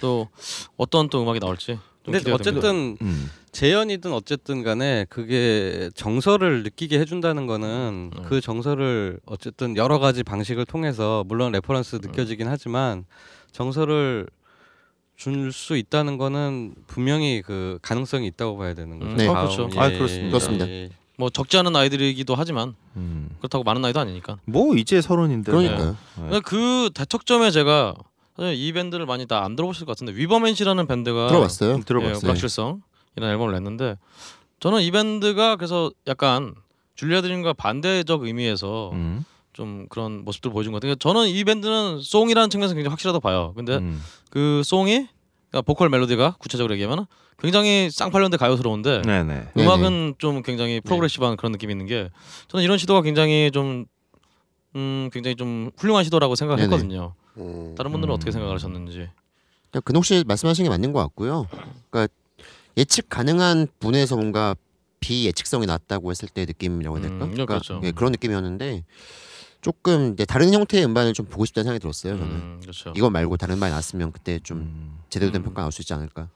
또 0.00 0.28
어떤 0.76 1.08
또 1.08 1.22
음악이 1.22 1.38
나올지. 1.40 1.78
좀 2.04 2.12
근데. 2.12 2.30
어쨌든 2.32 2.96
음. 3.02 3.30
재현이든 3.52 4.12
어쨌든 4.12 4.62
간에 4.62 5.06
그게 5.08 5.90
정서를 5.94 6.62
느끼게 6.62 6.98
해준다는 7.00 7.46
거는 7.46 8.10
음. 8.16 8.22
그 8.24 8.40
정서를 8.40 9.18
어쨌든 9.26 9.76
여러 9.76 9.98
가지 9.98 10.22
방식을 10.22 10.66
통해서 10.66 11.24
물론 11.26 11.52
reference 11.52 11.96
느껴지긴 12.02 12.48
하지만 12.48 13.04
정서를 13.52 14.26
줄 15.16 15.50
수 15.52 15.76
있다는 15.76 16.18
거는 16.18 16.74
분명히 16.86 17.42
그 17.44 17.78
가능성이 17.82 18.26
있다고 18.28 18.58
봐야 18.58 18.74
되는 18.74 18.98
거죠. 18.98 19.10
음, 19.12 19.16
네. 19.16 19.26
아, 19.28 19.42
그렇죠. 19.42 19.68
아, 19.76 19.88
그렇습니다. 19.88 20.28
그렇습니다. 20.28 20.68
예. 20.68 20.90
뭐 21.18 21.30
적지 21.30 21.56
않은 21.56 21.74
아이들이기도 21.74 22.34
하지만 22.34 22.74
음. 22.96 23.30
그렇다고 23.38 23.64
많은 23.64 23.80
나이도 23.80 23.98
아니니까. 23.98 24.36
뭐 24.44 24.76
이제 24.76 25.00
서른인데. 25.00 25.50
그러니까요. 25.50 25.96
근데 26.16 26.40
그 26.40 26.90
대척점에 26.94 27.50
제가 27.50 27.94
사실 28.36 28.54
이 28.54 28.72
밴드를 28.74 29.06
많이 29.06 29.24
다 29.26 29.42
안 29.42 29.56
들어보실 29.56 29.86
것 29.86 29.92
같은데 29.96 30.12
위버맨시라는 30.20 30.86
밴드가 30.86 31.28
들어봤어요? 31.28 31.72
좀 31.72 31.82
들어봤어요. 31.84 32.16
예, 32.16 32.20
불확실성 32.20 32.82
이런 33.16 33.30
앨범을 33.30 33.54
냈는데 33.54 33.96
저는 34.60 34.82
이 34.82 34.90
밴드가 34.90 35.56
그래서 35.56 35.90
약간 36.06 36.54
줄리아 36.96 37.22
드림과 37.22 37.54
반대적 37.54 38.24
의미에서 38.24 38.90
음. 38.92 39.24
좀 39.56 39.86
그런 39.88 40.22
모습들 40.22 40.50
을 40.50 40.52
보여준 40.52 40.72
것 40.72 40.80
같아요. 40.80 40.96
저는 40.96 41.28
이 41.28 41.42
밴드는 41.42 42.00
송이라는 42.02 42.50
측면에서 42.50 42.74
굉장히 42.74 42.90
확실하다 42.90 43.20
봐요. 43.20 43.54
근데 43.56 43.76
음. 43.76 44.02
그 44.28 44.60
송이 44.62 45.08
그러니까 45.48 45.62
보컬 45.62 45.88
멜로디가 45.88 46.36
구체적으로 46.38 46.74
얘기하면 46.74 47.06
굉장히 47.38 47.88
쌍팔년대 47.90 48.36
가요스러운데 48.36 49.00
네네. 49.02 49.48
음악은 49.56 50.16
좀 50.18 50.42
굉장히 50.42 50.82
프로그레시브한 50.82 51.38
그런 51.38 51.52
느낌이 51.52 51.72
있는 51.72 51.86
게 51.86 52.10
저는 52.48 52.64
이런 52.64 52.76
시도가 52.76 53.00
굉장히 53.00 53.50
좀 53.50 53.86
음, 54.74 55.08
굉장히 55.10 55.36
좀 55.36 55.70
훌륭한 55.78 56.04
시도라고 56.04 56.34
생각했거든요. 56.34 57.14
음. 57.38 57.74
다른 57.78 57.92
분들은 57.92 58.12
음. 58.12 58.14
어떻게 58.14 58.32
생각하셨는지. 58.32 59.08
그러니까 59.70 59.80
근옥 59.84 60.04
씨 60.04 60.22
말씀하신 60.26 60.64
게 60.64 60.68
맞는 60.68 60.92
것 60.92 61.00
같고요. 61.00 61.46
그러니까 61.88 62.12
예측 62.76 63.08
가능한 63.08 63.68
분에서 63.78 64.16
뭔가 64.16 64.54
비예측성이 65.00 65.64
낮다고 65.64 66.10
했을 66.10 66.28
때 66.28 66.44
느낌이라고 66.44 66.98
해야 66.98 67.08
될까? 67.08 67.24
음, 67.24 67.46
그렇죠. 67.46 67.80
예, 67.84 67.92
그런 67.92 68.12
느낌이었는데 68.12 68.84
조금 69.66 70.12
이제 70.12 70.24
다른 70.24 70.54
형태의 70.54 70.84
음반을 70.84 71.12
좀 71.12 71.26
보고 71.26 71.44
싶다는 71.44 71.64
생각이 71.64 71.80
들었어요. 71.80 72.16
저는 72.16 72.32
음, 72.32 72.58
그렇죠. 72.62 72.92
이거 72.94 73.10
말고 73.10 73.36
다른 73.36 73.56
음반이 73.56 73.70
나왔으면 73.70 74.12
그때 74.12 74.38
좀 74.38 74.58
음. 74.58 74.98
제대로 75.10 75.32
된 75.32 75.40
음. 75.40 75.46
평가 75.46 75.62
나올 75.62 75.72
수 75.72 75.82
있지 75.82 75.92
않을까? 75.92 76.28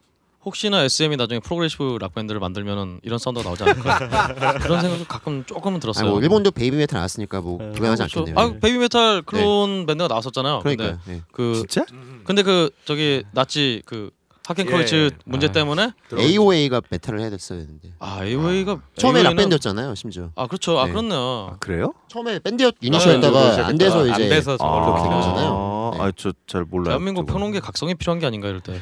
혹시나 0.45 0.83
SM이 0.83 1.17
나중에 1.17 1.39
progressive 1.39 1.99
rock 2.01 2.13
밴드를 2.13 2.41
만들면은 2.41 2.99
이런 3.05 3.21
사운드가 3.21 3.45
나오지 3.45 3.63
않을까 3.63 4.59
그런 4.59 4.81
생각도 4.81 5.05
가끔 5.05 5.45
조금은 5.45 5.79
들었어요. 5.79 6.07
아니 6.07 6.11
뭐 6.11 6.21
일본도 6.21 6.51
베이비 6.51 6.77
메탈 6.77 6.97
나왔으니까 6.97 7.41
뭐 7.41 7.59
불가능하지 7.59 8.03
그렇죠. 8.03 8.19
않겠네요. 8.21 8.45
아 8.45 8.59
베이비 8.59 8.79
메탈 8.79 9.23
클론 9.23 9.87
밴드가 9.87 10.09
나왔었잖아요. 10.09 10.59
그러니까 10.65 10.99
근데 11.05 11.19
예. 11.19 11.23
그 11.31 11.63
진짜? 11.69 11.87
근데 12.25 12.43
그 12.43 12.71
저기 12.85 13.23
나치 13.31 13.83
그 13.87 14.11
하켄크로이츠 14.47 15.11
예. 15.13 15.17
문제 15.25 15.47
아. 15.49 15.53
때문에 15.53 15.93
AOA가 16.19 16.83
메탈을 16.89 17.21
해야 17.21 17.31
됐어야 17.31 17.59
했는데 17.59 17.93
아 17.99 18.25
AOA가 18.25 18.81
처음에 18.97 19.23
락 19.23 19.37
밴드였잖아요, 19.37 19.95
심지어. 19.95 20.31
아 20.35 20.47
그렇죠. 20.47 20.79
아 20.79 20.87
네. 20.87 20.93
그렇네요. 20.93 21.57
그래요? 21.61 21.93
처음에 22.09 22.39
밴드였 22.41 22.75
유닛이었다가 22.83 23.67
안 23.67 23.79
돼서 23.79 24.05
이제 24.07 24.13
안 24.13 24.29
돼서 24.29 24.55
아, 24.55 24.57
저걸로 24.57 24.85
그렇게 24.87 25.03
된된 25.03 25.21
거잖아요. 25.21 25.91
네. 25.95 26.01
아저 26.03 26.33
잘 26.47 26.65
몰라요. 26.65 26.91
대한민국. 26.93 27.27
평론계 27.27 27.61
각성이 27.61 27.95
필요한 27.95 28.19
게 28.19 28.27
아닌가 28.27 28.49
이럴 28.49 28.61
때. 28.61 28.81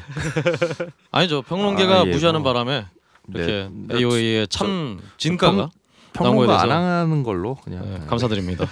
아니죠. 1.11 1.41
평론계가 1.43 2.01
아, 2.01 2.05
예, 2.05 2.11
무시하는 2.11 2.41
뭐. 2.41 2.53
바람에 2.53 2.85
이렇게 3.33 3.69
네. 3.71 3.97
AOA의 3.97 4.47
참 4.47 4.99
진가가 5.17 5.69
평론가 6.13 6.61
안 6.61 6.71
하는 6.71 7.23
걸로 7.23 7.55
그냥 7.63 7.81
네, 7.85 7.97
네. 7.99 8.05
감사드립니다. 8.07 8.65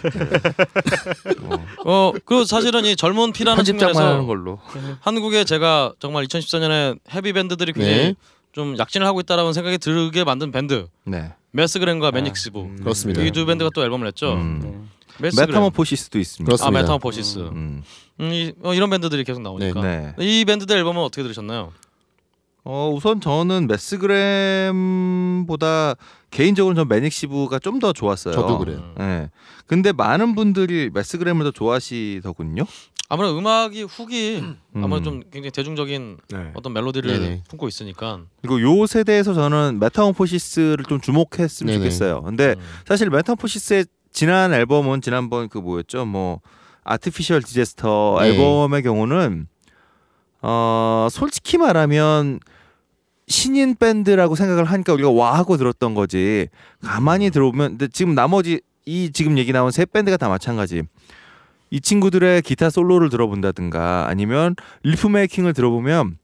어, 1.43 1.57
어 1.85 2.11
그리고 2.25 2.43
사실은 2.45 2.85
이 2.85 2.95
젊은 2.95 3.31
피라는 3.31 3.63
측면에서 3.63 4.05
하는 4.13 4.27
걸로. 4.27 4.59
한국에 5.01 5.43
제가 5.43 5.93
정말 5.99 6.25
2014년에 6.25 6.99
헤비 7.13 7.33
밴드들이 7.33 7.73
굉장히 7.73 7.97
네. 7.97 8.15
좀 8.51 8.77
약진을 8.77 9.05
하고 9.05 9.19
있다라는 9.19 9.53
생각이 9.53 9.77
들게 9.77 10.23
만든 10.23 10.51
밴드 10.51 10.87
네. 11.03 11.33
메스그램과 11.51 12.11
매닉시브 12.11 12.61
음. 12.61 12.77
그렇습니다. 12.81 13.21
이 13.21 13.31
두 13.31 13.45
밴드가 13.45 13.69
또 13.73 13.83
앨범을 13.83 14.05
냈죠. 14.07 14.33
음. 14.33 14.89
메타모포시스도 15.19 16.19
있습니다. 16.19 16.43
아 16.43 16.57
그렇습니다. 16.57 16.81
메타모포시스. 16.81 17.39
음. 17.39 17.83
음, 18.19 18.33
이, 18.33 18.53
어, 18.63 18.73
이런 18.73 18.89
밴드들이 18.89 19.23
계속 19.23 19.41
나오니까. 19.41 19.81
네. 19.81 20.13
이 20.19 20.45
밴드들 20.45 20.77
앨범은 20.77 21.01
어떻게 21.01 21.23
들으셨나요? 21.23 21.71
어 22.69 22.91
우선 22.93 23.21
저는 23.21 23.65
메스그램보다 23.67 25.95
개인적으로 26.31 26.75
전 26.75 26.89
매닉시브가 26.89 27.59
좀 27.59 27.79
더 27.79 27.93
좋았어요. 27.93 28.33
저도 28.33 28.57
그래요. 28.57 28.79
음. 28.79 28.93
네. 28.97 29.29
근데 29.67 29.93
많은 29.93 30.35
분들이 30.35 30.89
메스그램을 30.93 31.45
더 31.45 31.51
좋아하시더군요. 31.51 32.65
아무래도 33.07 33.37
음악이 33.37 33.83
hook이 33.83 34.43
아무래도 34.75 34.97
음. 34.97 35.03
좀 35.03 35.19
굉장히 35.31 35.51
대중적인 35.51 36.17
네. 36.29 36.51
어떤 36.55 36.73
멜로디를 36.73 37.19
네네. 37.19 37.43
품고 37.47 37.69
있으니까. 37.69 38.19
그리고 38.41 38.59
요 38.61 38.85
세대에서 38.85 39.33
저는 39.33 39.79
메타모포시스를 39.79 40.83
좀 40.89 40.99
주목했으면 40.99 41.71
네네. 41.73 41.85
좋겠어요. 41.85 42.23
근데 42.23 42.55
음. 42.57 42.61
사실 42.85 43.09
메타모포시스의 43.09 43.85
지난 44.11 44.53
앨범은 44.53 44.99
지난번 45.01 45.47
그 45.47 45.57
뭐였죠? 45.59 46.05
뭐 46.05 46.41
Artificial 46.83 47.43
Disaster 47.43 48.17
네. 48.21 48.27
앨범의 48.29 48.83
경우는 48.83 49.47
어 50.41 51.07
솔직히 51.11 51.57
말하면 51.57 52.39
신인 53.31 53.75
밴드라고 53.75 54.35
생각을 54.35 54.63
하니까 54.65 54.93
우리가 54.93 55.09
와 55.11 55.37
하고 55.37 55.57
들었던 55.57 55.93
거지. 55.93 56.47
가만히 56.81 57.29
들어보면 57.29 57.71
근데 57.71 57.87
지금 57.89 58.15
나머지 58.15 58.61
이 58.85 59.11
지금 59.11 59.37
얘기 59.37 59.51
나온 59.51 59.69
세 59.71 59.85
밴드가 59.85 60.15
다 60.17 60.29
마찬가지. 60.29 60.83
이 61.69 61.81
친구들의 61.81 62.41
기타 62.43 62.69
솔로를 62.69 63.09
들어본다든가 63.09 64.05
아니면 64.07 64.55
riff 64.83 65.07
making을 65.07 65.51
들어보면 65.53 66.17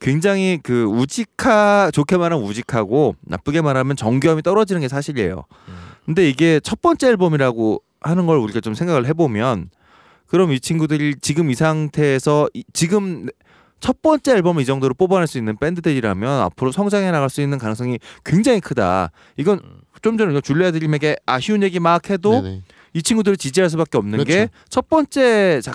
굉장히 0.00 0.58
그 0.62 0.84
우직하 0.84 1.90
좋게 1.92 2.16
말하면 2.16 2.44
우직하고 2.44 3.14
나쁘게 3.22 3.60
말하면 3.60 3.94
정교함이 3.96 4.42
떨어지는 4.42 4.80
게 4.80 4.88
사실이에요. 4.88 5.44
음. 5.68 5.74
근데 6.04 6.28
이게 6.28 6.58
첫 6.60 6.80
번째 6.82 7.08
앨범이라고 7.08 7.82
하는 8.00 8.26
걸 8.26 8.38
우리가 8.38 8.60
좀 8.60 8.74
생각을 8.74 9.06
해보면 9.06 9.70
그럼 10.26 10.52
이 10.52 10.58
친구들이 10.60 11.16
지금 11.20 11.50
이 11.50 11.54
상태에서 11.54 12.48
이- 12.54 12.64
지금 12.72 13.28
첫 13.80 14.02
번째 14.02 14.32
앨범을 14.32 14.62
이 14.62 14.66
정도로 14.66 14.94
뽑아낼 14.94 15.26
수 15.26 15.38
있는 15.38 15.56
밴드들이라면 15.56 16.40
앞으로 16.42 16.72
성장해 16.72 17.10
나갈 17.10 17.30
수 17.30 17.40
있는 17.40 17.58
가능성이 17.58 17.98
굉장히 18.24 18.60
크다. 18.60 19.10
이건 19.36 19.60
음. 19.62 19.80
좀 20.02 20.16
전에 20.18 20.40
줄리아 20.40 20.70
드림에게 20.70 21.16
아쉬운 21.26 21.62
얘기 21.62 21.80
막 21.80 22.08
해도 22.10 22.40
네네. 22.40 22.62
이 22.94 23.02
친구들을 23.02 23.36
지지할 23.36 23.68
수밖에 23.70 23.98
없는 23.98 24.24
게첫 24.24 24.88
번째 24.88 25.60
작, 25.60 25.74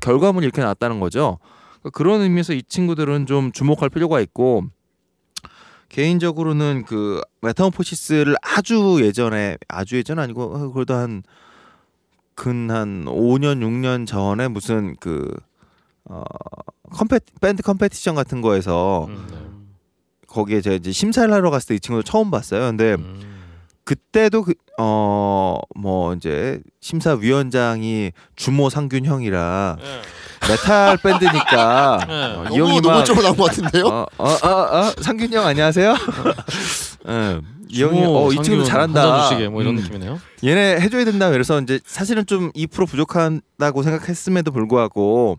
결과물이 0.00 0.44
이렇게 0.44 0.62
나왔다는 0.62 1.00
거죠. 1.00 1.38
그러니까 1.80 1.90
그런 1.90 2.20
의미에서 2.20 2.52
이 2.54 2.62
친구들은 2.62 3.26
좀 3.26 3.52
주목할 3.52 3.90
필요가 3.90 4.20
있고 4.20 4.64
개인적으로는 5.88 6.84
그 6.86 7.20
메타모포시스를 7.42 8.36
아주 8.42 8.98
예전에 9.02 9.58
아주 9.68 9.96
예전 9.96 10.18
아니고 10.18 10.42
어, 10.42 10.72
그래도 10.72 10.94
한 10.94 11.22
근 12.34 12.70
한 12.70 13.04
5년 13.04 13.60
6년 13.60 14.06
전에 14.06 14.48
무슨 14.48 14.96
그 14.98 15.32
어, 16.10 16.22
compe 16.92 17.18
밴드 17.40 17.62
competition 17.62 18.14
같은 18.14 18.40
거에서 18.40 19.06
음, 19.08 19.26
네. 19.30 19.36
거기에 20.26 20.60
제가 20.60 20.76
이제 20.76 20.92
심사를 20.92 21.32
하러 21.32 21.50
갔을 21.50 21.68
때 21.68 21.74
이 21.76 21.80
친구를 21.80 22.02
처음 22.02 22.30
봤어요. 22.30 22.60
근데 22.66 22.94
음. 22.94 23.20
그때도 23.84 24.42
그 24.44 24.54
어뭐 24.78 26.14
이제 26.16 26.60
심사위원장이 26.80 28.12
주모 28.34 28.68
상균 28.70 29.04
형이라 29.04 29.76
예. 29.80 30.48
메탈 30.48 30.96
밴드니까 30.98 31.98
네. 32.08 32.14
어, 32.14 32.44
이 32.50 32.58
너무 32.58 32.68
형이 32.70 32.80
너무 32.80 32.96
막 32.96 33.04
쪽으로 33.04 33.24
나온 33.24 33.36
것 33.36 33.44
같은데요? 33.44 33.86
어, 33.86 34.06
어, 34.18 34.24
어, 34.28 34.48
어, 34.48 34.92
상균 35.02 35.32
형 35.32 35.46
안녕하세요. 35.46 35.94
예, 37.08 37.40
이 37.68 37.82
형이 37.82 38.04
어, 38.04 38.32
이 38.32 38.36
친구도 38.42 38.64
상균, 38.64 38.94
잘한다. 38.94 39.48
뭐 39.50 39.62
이런 39.62 39.76
음, 39.76 39.82
느낌이네요. 39.82 40.18
얘네 40.42 40.80
해줘야 40.80 41.04
된다. 41.04 41.30
그래서 41.30 41.60
이제 41.60 41.78
사실은 41.84 42.24
좀 42.26 42.50
2% 42.52 42.88
부족한다고 42.88 43.82
생각했음에도 43.82 44.50
불구하고 44.50 45.38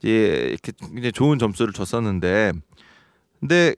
이제 0.00 0.48
이렇게 0.50 0.72
굉장히 0.80 1.12
좋은 1.12 1.38
점수를 1.38 1.72
줬었는데, 1.72 2.52
근데 3.40 3.74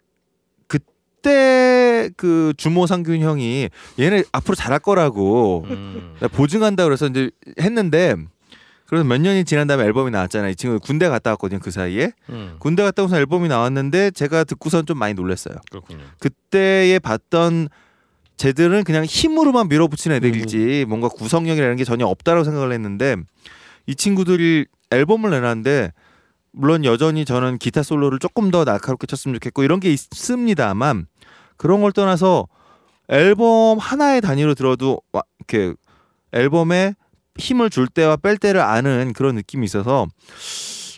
그때 0.66 2.10
그 2.16 2.54
주모 2.56 2.86
상균 2.86 3.20
형이 3.20 3.68
얘네 3.98 4.24
앞으로 4.32 4.54
잘할 4.54 4.78
거라고 4.78 5.64
음. 5.68 6.16
보증한다 6.32 6.84
그래서 6.84 7.06
이제 7.06 7.30
했는데. 7.60 8.16
그래서 8.86 9.04
몇 9.04 9.20
년이 9.20 9.44
지난 9.44 9.68
다음에 9.68 9.84
앨범이 9.84 10.10
나왔잖아요. 10.10 10.50
이 10.50 10.56
친구 10.56 10.80
군대 10.80 11.08
갔다 11.08 11.30
왔거든요. 11.30 11.60
그 11.60 11.70
사이에 11.70 12.10
음. 12.28 12.56
군대 12.58 12.82
갔다 12.82 13.04
오서 13.04 13.16
앨범이 13.16 13.46
나왔는데 13.46 14.10
제가 14.10 14.42
듣고선 14.42 14.84
좀 14.84 14.98
많이 14.98 15.14
놀랐어요. 15.14 15.54
그렇군요. 15.70 16.00
그때에 16.18 16.98
봤던 16.98 17.68
쟤들은 18.36 18.82
그냥 18.82 19.04
힘으로만 19.04 19.68
밀어붙인 19.68 20.10
애들이지 20.10 20.86
뭔가 20.88 21.08
구성력이라는 21.08 21.76
게 21.76 21.84
전혀 21.84 22.04
없다라고 22.04 22.42
생각을 22.42 22.72
했는데 22.72 23.14
이 23.86 23.94
친구들이 23.94 24.66
앨범을 24.90 25.30
내놨는데 25.30 25.92
물론 26.52 26.84
여전히 26.84 27.24
저는 27.24 27.58
기타 27.58 27.82
솔로를 27.82 28.18
조금 28.18 28.50
더 28.50 28.64
날카롭게 28.64 29.06
쳤으면 29.06 29.34
좋겠고 29.36 29.62
이런 29.62 29.80
게 29.80 29.90
있습니다만 29.92 31.06
그런 31.56 31.80
걸 31.80 31.92
떠나서 31.92 32.46
앨범 33.08 33.78
하나의 33.78 34.20
단위로 34.20 34.54
들어도 34.54 35.00
와- 35.12 35.22
이렇게 35.38 35.74
앨범에 36.32 36.94
힘을 37.36 37.70
줄 37.70 37.86
때와 37.88 38.16
뺄 38.16 38.36
때를 38.38 38.60
아는 38.60 39.12
그런 39.14 39.34
느낌이 39.36 39.64
있어서 39.64 40.06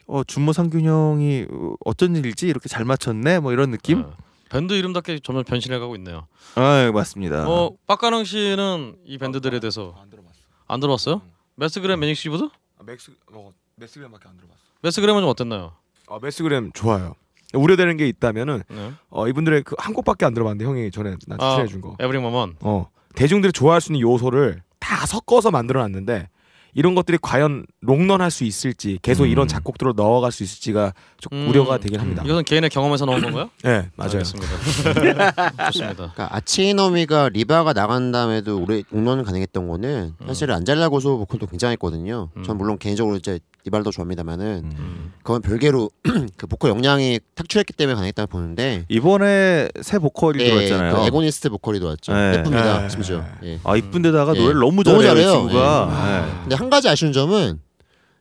어 0.07 0.25
준모 0.25 0.53
상균 0.53 0.85
형이 0.85 1.47
어, 1.51 1.75
어쩐 1.85 2.17
일이지 2.17 2.47
이렇게 2.49 2.69
잘 2.69 2.85
맞췄네 2.85 3.41
뭐 3.41 3.53
이런 3.53 3.71
느낌 3.71 4.03
네. 4.03 4.07
밴드 4.51 4.75
이름답게 4.75 5.21
점점 5.23 5.45
변신해가고 5.45 5.97
있네요. 5.97 6.27
아 6.57 6.91
맞습니다. 6.93 7.49
어 7.49 7.71
빡가능 7.87 8.25
씨는 8.25 8.97
이 9.07 9.17
밴드들에 9.17 9.61
대해서 9.61 9.95
안 9.99 10.11
들어봤어. 10.11 10.37
안 10.69 10.81
들어봤어요? 10.81 11.23
매스그램 11.55 12.01
매닉 12.01 12.17
시브드? 12.17 12.49
아, 12.79 12.83
맥스 12.85 13.13
어, 13.33 13.53
맥스그램밖에 13.77 14.29
안 14.29 14.37
들어봤어. 14.37 14.61
매스그램은 14.83 15.23
좀 15.23 15.31
어땠나요? 15.31 15.73
아 16.09 16.19
매스그램 16.21 16.71
좋아요. 16.75 17.15
우려되는 17.55 17.97
게 17.99 18.09
있다면은 18.09 18.63
네. 18.69 18.93
어, 19.11 19.29
이분들의 19.29 19.63
그 19.63 19.75
한 19.79 19.93
곡밖에 19.95 20.25
안 20.25 20.33
들어봤는데 20.35 20.65
형이 20.65 20.91
전에 20.91 21.17
나 21.27 21.37
아, 21.39 21.51
추천해 21.51 21.67
준 21.69 21.81
거. 21.81 21.97
Every 22.01 22.19
Moment. 22.19 22.57
어 22.61 22.89
대중들이 23.15 23.53
좋아할 23.53 23.81
수 23.81 23.93
있는 23.93 24.01
요소를 24.01 24.63
다 24.81 25.07
섞어서 25.07 25.51
만들어놨는데 25.51 26.29
이런 26.75 26.95
것들이 26.95 27.19
과연 27.21 27.67
롱런할 27.83 28.31
수 28.31 28.45
있을지 28.45 28.99
계속 29.03 29.25
음. 29.25 29.29
이런 29.29 29.47
작곡들로 29.47 29.93
넣어갈 29.93 30.33
수 30.33 30.43
있을지 30.43 30.73
좀 30.73 30.91
음. 31.33 31.47
우려가 31.51 31.77
되긴 31.77 32.01
합니다. 32.01 32.23
이것은 32.25 32.45
개인의 32.45 32.71
경험에서 32.71 33.05
나온 33.05 33.21
건가요? 33.21 33.51
네 33.63 33.91
맞아요. 33.97 34.13
알겠습니다. 34.15 34.49
좋습니다. 35.71 35.95
그러니까 36.15 36.35
아치 36.37 36.62
에너미가 36.62 37.29
리바가 37.29 37.75
나간 37.75 38.11
다음에도 38.11 38.57
우리 38.57 38.85
롱런 38.91 39.23
가능했던 39.25 39.69
거는 39.69 40.15
사실 40.27 40.51
안젤라 40.51 40.89
고소 40.89 41.19
보컬도 41.19 41.47
굉장했거든요. 41.49 42.31
음. 42.35 42.43
전 42.45 42.57
물론 42.57 42.79
개인적으로 42.79 43.17
이제 43.17 43.39
리바도 43.65 43.91
좋아합니다만은 43.91 44.73
음. 44.77 45.13
그건 45.23 45.41
별개로 45.43 45.91
그 46.37 46.47
보컬 46.47 46.71
역량이 46.71 47.21
탁출했기 47.35 47.73
때문에 47.75 47.95
가능했다고 47.95 48.31
보는데 48.31 48.85
이번에 48.89 49.69
새 49.83 49.99
보컬이 49.99 50.43
예, 50.43 50.47
들어왔잖아요. 50.49 50.95
그 50.97 51.07
에고니스트 51.07 51.49
보컬이 51.51 51.79
들어왔죠. 51.79 52.13
네. 52.13 52.35
예쁩니다, 52.39 52.83
네. 52.83 52.89
심지어. 52.89 53.25
예. 53.45 53.61
아 53.65 53.77
이쁜데다가 53.77 54.35
예. 54.35 54.41
노래를 54.41 54.61
너무 54.61 54.83
너무 54.83 55.03
잘해요, 55.03 55.13
이 55.13 55.15
잘해요. 55.25 55.31
친구가. 55.33 56.27
예. 56.29 56.41
근데 56.43 56.57
한 56.57 56.71
가지 56.71 56.89
아쉬운 56.89 57.13
점은 57.13 57.61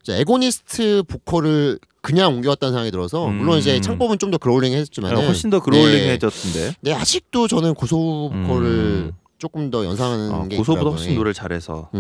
이제 0.03 0.19
에고니스트 0.19 1.03
보컬을 1.07 1.79
그냥 2.01 2.33
옮겨왔다는 2.35 2.73
생각이 2.73 2.89
들어서 2.91 3.27
음. 3.27 3.35
물론 3.37 3.59
이제 3.59 3.79
창법은 3.81 4.17
좀 4.19 4.31
더 4.31 4.37
growling 4.37 4.73
예. 4.73 4.77
했지만 4.77 5.15
훨씬 5.17 5.49
더 5.49 5.59
growling해졌던데. 5.59 6.75
네, 6.81 6.93
아직도 6.93 7.47
저는 7.47 7.73
고소 7.73 8.31
보컬을 8.33 8.67
음. 8.67 9.11
조금 9.37 9.69
더 9.71 9.83
연상하는 9.85 10.31
아, 10.31 10.47
게 10.47 10.55
고소보다 10.57 10.81
있더라고요. 10.81 10.91
훨씬 10.97 11.15
노래를 11.15 11.33
잘해서. 11.33 11.89
음. 11.95 11.99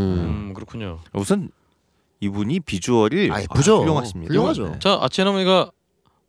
음 0.49 0.53
그렇군요. 0.53 0.99
우선 1.13 1.49
이분이 2.21 2.61
비주얼이 2.61 3.29
아, 3.31 3.41
예쁘죠. 3.41 3.81
훌륭하십니다. 3.81 4.31
훌륭하죠. 4.31 4.69
네. 4.69 4.79
자 4.79 4.97
아치노미가 5.01 5.71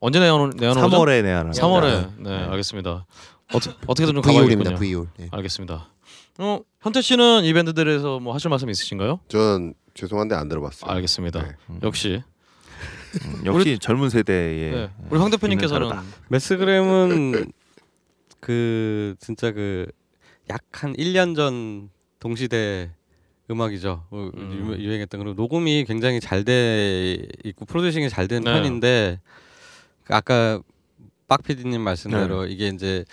언제 0.01 0.19
내어놓 0.19 0.55
내어놓죠? 0.57 0.89
3월에 0.89 1.23
내야 1.23 1.45
3월에 1.45 2.11
네, 2.19 2.31
네. 2.31 2.37
알겠습니다. 2.51 3.07
어떻게 3.55 3.77
어떻게든 3.87 4.15
좀. 4.15 4.23
가봐야겠군요. 4.23 4.77
V올. 4.79 5.09
예. 5.21 5.29
알겠습니다. 5.31 5.89
어 6.39 6.61
현태 6.81 7.01
씨는 7.03 7.45
이 7.45 7.53
밴드들에서 7.53 8.19
뭐 8.19 8.35
하실 8.35 8.49
말씀 8.51 8.69
있으신가요? 8.71 9.21
전 9.29 9.75
죄송한데 9.95 10.35
안 10.35 10.49
들어봤어요. 10.49 10.91
알겠습니다. 10.91 11.43
네. 11.43 11.53
역시 11.83 12.23
역시 13.45 13.79
젊은 13.79 14.09
세대의 14.09 14.71
네. 14.73 14.91
우리 15.11 15.21
황 15.21 15.31
대표님께서는 15.31 15.89
다르다. 15.91 16.07
매스그램은 16.29 17.53
그 18.41 19.15
진짜 19.21 19.53
그 19.53 19.87
약 20.51 20.61
한 20.73 20.93
1년 20.95 21.37
전 21.37 21.89
동시대 22.19 22.91
음악이죠. 23.53 24.05
어, 24.11 24.31
음. 24.35 24.77
유- 24.79 24.85
유행했던 24.85 25.21
그리고 25.23 25.35
녹음이 25.41 25.85
굉장히 25.87 26.21
잘 26.21 26.45
돼 26.45 27.19
있고 27.45 27.65
프로듀싱이 27.67 28.09
잘된 28.11 28.43
네. 28.45 28.53
편인데 28.53 29.21
그 30.05 30.15
아까 30.15 30.61
빡 31.29 31.43
PD님 31.45 31.81
말씀대로 31.81 32.47
이게 32.47 32.69
이제 32.69 33.05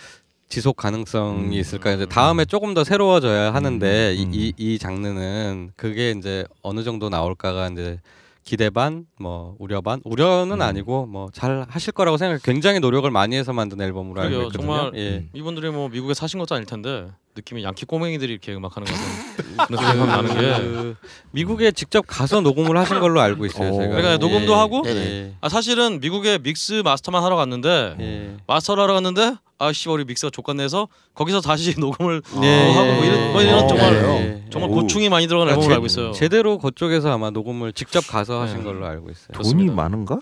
지속 0.48 0.76
가능성이 0.76 1.44
음. 1.44 1.52
있을까 1.52 1.92
이제 1.92 2.06
다음에 2.06 2.44
조금 2.44 2.74
더 2.74 2.82
새로워져야 2.82 3.54
하는데 3.54 4.16
음. 4.18 4.34
이, 4.34 4.48
이, 4.58 4.74
이 4.74 4.78
장르는 4.78 5.70
그게 5.76 6.10
이제 6.10 6.44
어느 6.62 6.82
정도 6.82 7.08
나올까가 7.08 7.68
이제 7.68 8.00
기대 8.42 8.68
반, 8.68 9.06
뭐 9.20 9.54
우려 9.60 9.80
반, 9.80 10.00
우려는 10.04 10.56
음. 10.56 10.62
아니고 10.62 11.06
뭐 11.06 11.28
잘 11.32 11.64
하실 11.68 11.92
거라고 11.92 12.16
생각. 12.16 12.42
굉장히 12.42 12.80
노력을 12.80 13.08
많이 13.10 13.36
해서 13.36 13.52
만든 13.52 13.80
앨범으로 13.80 14.20
알고. 14.22 14.36
있거든요. 14.48 14.60
정말 14.60 14.92
예. 14.96 15.28
이분들이 15.34 15.70
뭐 15.70 15.88
미국에 15.88 16.14
사신 16.14 16.40
것도 16.40 16.56
아닐 16.56 16.66
텐데 16.66 17.06
느낌이 17.36 17.62
양키 17.62 17.84
꼬맹이들이 17.86 18.32
이렇게 18.32 18.54
음악하는 18.54 18.86
것은 18.86 19.04
그런 19.68 19.78
생각이 19.86 19.98
나는 20.10 20.34
게그 20.34 20.96
미국에 21.30 21.70
직접 21.70 22.04
가서 22.06 22.40
녹음을 22.40 22.76
하신 22.76 22.98
걸로 23.00 23.20
알고 23.20 23.46
있어요. 23.46 23.70
오. 23.70 23.80
제가. 23.80 23.88
그러니까 23.96 24.16
녹음도 24.18 24.54
하고? 24.56 24.82
예. 24.86 25.34
아 25.40 25.48
사실은 25.48 26.00
미국에 26.00 26.38
믹스 26.38 26.82
마스터만 26.84 27.22
하러 27.22 27.36
갔는데 27.36 27.94
예. 28.00 28.36
마스터를 28.46 28.82
하러 28.82 28.94
갔는데 28.94 29.36
아씨 29.58 29.88
우리 29.88 30.04
믹스가 30.04 30.30
족같네서 30.30 30.88
거기서 31.14 31.40
다시 31.40 31.74
녹음을 31.78 32.20
예. 32.42 32.64
뭐 32.64 32.78
하고 32.82 32.92
뭐 32.94 33.04
이런, 33.04 33.32
뭐 33.32 33.42
이런 33.42 33.64
어, 33.64 33.66
정말 33.68 33.94
예. 33.94 34.44
정말 34.50 34.70
오. 34.70 34.74
고충이 34.74 35.08
많이 35.08 35.28
들어간 35.28 35.46
그러니까 35.46 35.62
앨범을 35.62 35.68
제- 35.68 35.74
알고 35.74 35.86
있어요. 35.86 36.12
제대로 36.12 36.58
그쪽에서 36.58 37.12
아마 37.12 37.30
녹음을 37.30 37.72
직접 37.72 38.00
가서 38.08 38.40
하신 38.40 38.58
네. 38.58 38.64
걸로 38.64 38.86
알고 38.86 39.08
있어요. 39.10 39.28
돈이 39.34 39.44
좋습니다. 39.44 39.74
많은가? 39.74 40.18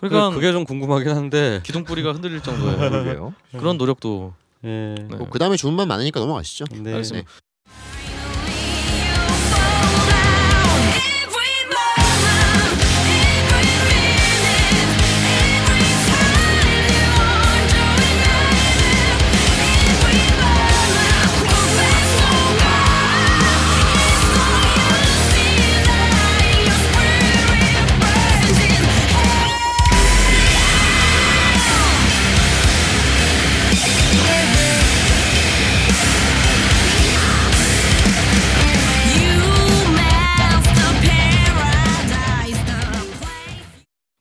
그러니까 0.00 0.28
그- 0.30 0.34
그게 0.34 0.52
좀 0.52 0.64
궁금하긴 0.64 1.08
한데. 1.10 1.60
기둥 1.62 1.84
뿌리가 1.84 2.12
흔들릴 2.12 2.40
그러게요. 2.42 3.32
그런 3.56 3.78
노력도 3.78 4.34
예. 4.36 4.41
네. 4.62 4.94
뭐 5.16 5.28
그다음에 5.28 5.56
말 5.74 5.86
많으니까 5.86 6.20
넘어가시죠. 6.20 6.64
네. 6.82 6.92
알겠습니다. 6.92 7.28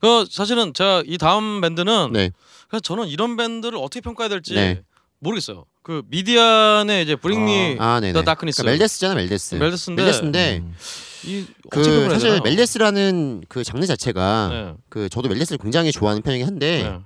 그 0.01 0.25
사실은 0.29 0.73
제가 0.73 1.03
이 1.05 1.17
다음 1.17 1.61
밴드는 1.61 2.11
네. 2.11 2.31
그래서 2.67 2.81
저는 2.81 3.07
이런 3.07 3.37
밴드를 3.37 3.77
어떻게 3.77 4.01
평가해야 4.01 4.29
될지 4.29 4.55
네. 4.55 4.81
모르겠어요. 5.19 5.65
그 5.83 6.03
미디안의 6.07 7.03
이제 7.03 7.15
Bring 7.15 7.60
Me 7.60 7.77
아, 7.79 7.99
네네. 7.99 8.13
The 8.13 8.23
Darkness 8.23 8.61
그러니까 8.61 8.79
멜데스잖아, 8.83 9.15
멜데스. 9.15 9.55
멜데스인데 9.55 10.03
멜데스인데 10.03 10.57
음. 10.63 10.75
이 11.25 11.45
어떻게 11.67 11.83
그 11.89 11.99
평가해야 11.99 12.19
사실? 12.19 12.41
멜데스라는 12.41 13.43
그 13.47 13.63
장르 13.63 13.85
자체가 13.85 14.49
네. 14.51 14.73
그 14.89 15.07
저도 15.09 15.29
멜데스를 15.29 15.59
굉장히 15.59 15.91
좋아하는 15.91 16.23
편이긴 16.23 16.47
한데 16.47 16.83
네. 16.83 16.99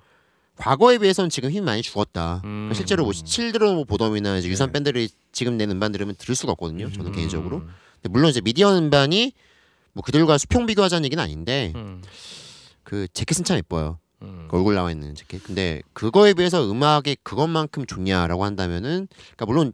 과거에 0.57 0.97
비해서는 0.97 1.29
지금 1.29 1.51
힘이 1.51 1.65
많이 1.65 1.81
죽었다. 1.81 2.41
음. 2.45 2.71
실제로 2.73 3.03
뭐 3.03 3.11
칠드런 3.11 3.73
뭐 3.73 3.83
보덤이나 3.83 4.37
이제 4.37 4.47
유사 4.47 4.71
밴드들이 4.71 5.09
지금 5.33 5.57
낸 5.57 5.69
음반 5.69 5.91
들으면 5.91 6.15
들을 6.17 6.33
수가 6.33 6.53
없거든요. 6.53 6.89
저는 6.93 7.07
음. 7.07 7.11
개인적으로. 7.11 7.63
물론 8.03 8.29
이제 8.29 8.39
미디어 8.39 8.77
음반이 8.77 9.33
뭐 9.91 10.01
그들과 10.03 10.37
수평 10.37 10.65
비교하자는 10.65 11.03
얘기는 11.05 11.21
아닌데 11.21 11.73
음. 11.75 12.01
그 12.85 13.07
재킷은 13.11 13.43
참 13.43 13.57
예뻐요. 13.57 13.99
음. 14.21 14.47
그 14.49 14.55
얼굴 14.55 14.75
나와 14.75 14.91
있는 14.91 15.13
재킷. 15.13 15.43
근데 15.43 15.81
그거에 15.91 16.33
비해서 16.33 16.71
음악이 16.71 17.17
그것만큼 17.23 17.85
좋냐라고 17.85 18.45
한다면은 18.45 19.07
그러니까 19.35 19.45
물론 19.45 19.73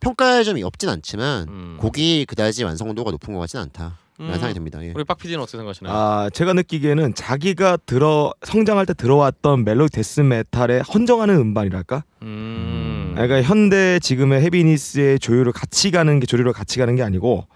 평가의 0.00 0.44
점이 0.44 0.62
없진 0.62 0.90
않지만 0.90 1.48
음. 1.48 1.76
곡이 1.80 2.26
그다지 2.26 2.64
완성도가 2.64 3.10
높은 3.10 3.32
것 3.32 3.40
같진 3.40 3.58
않다 3.60 3.96
라는 4.18 4.32
음. 4.32 4.34
생각이 4.34 4.54
듭니다. 4.54 4.84
예. 4.84 4.92
우리 4.94 5.04
박 5.04 5.16
PD는 5.18 5.40
어떻게 5.42 5.58
생각하시나요? 5.58 5.94
아 5.94 6.30
제가 6.30 6.52
느끼기에는 6.52 7.14
자기가 7.14 7.78
들어 7.86 8.32
성장할 8.44 8.84
때 8.86 8.92
들어왔던 8.94 9.64
멜로디 9.64 9.92
데스 9.92 10.20
메탈에 10.20 10.80
헌정하는 10.80 11.36
음반이랄까? 11.36 12.04
음. 12.22 13.12
그러니까 13.14 13.42
현대 13.42 13.98
지금의 14.00 14.42
헤비니스의 14.42 15.18
조율을 15.20 15.52
같이 15.52 15.90
가는 15.90 16.20
게 16.20 16.26
조류를 16.26 16.52
같이 16.52 16.78
가는 16.78 16.94
게 16.96 17.02
아니고 17.02 17.46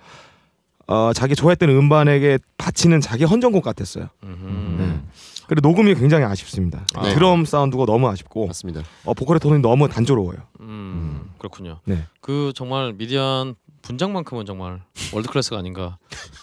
어 0.92 1.12
자기 1.14 1.34
좋아했던 1.34 1.70
음반에게 1.70 2.38
바치는 2.58 3.00
자기 3.00 3.24
헌정곡 3.24 3.64
같았어요. 3.64 4.08
음. 4.24 5.08
그리고 5.46 5.66
녹음이 5.66 5.94
굉장히 5.94 6.24
아쉽습니다. 6.24 6.84
네. 7.02 7.14
드럼 7.14 7.46
사운드가 7.46 7.86
너무 7.86 8.08
아쉽고 8.08 8.46
맞습니다. 8.46 8.82
어, 9.04 9.14
보컬의 9.14 9.40
톤이 9.40 9.60
너무 9.62 9.88
단조로워요. 9.88 10.36
음. 10.60 11.30
그렇군요. 11.38 11.80
네. 11.86 12.04
그 12.20 12.52
정말 12.54 12.92
미디안 12.92 13.54
분장만큼은 13.80 14.44
정말 14.46 14.80
world 15.12 15.28
class가 15.28 15.58
아닌가 15.58 15.96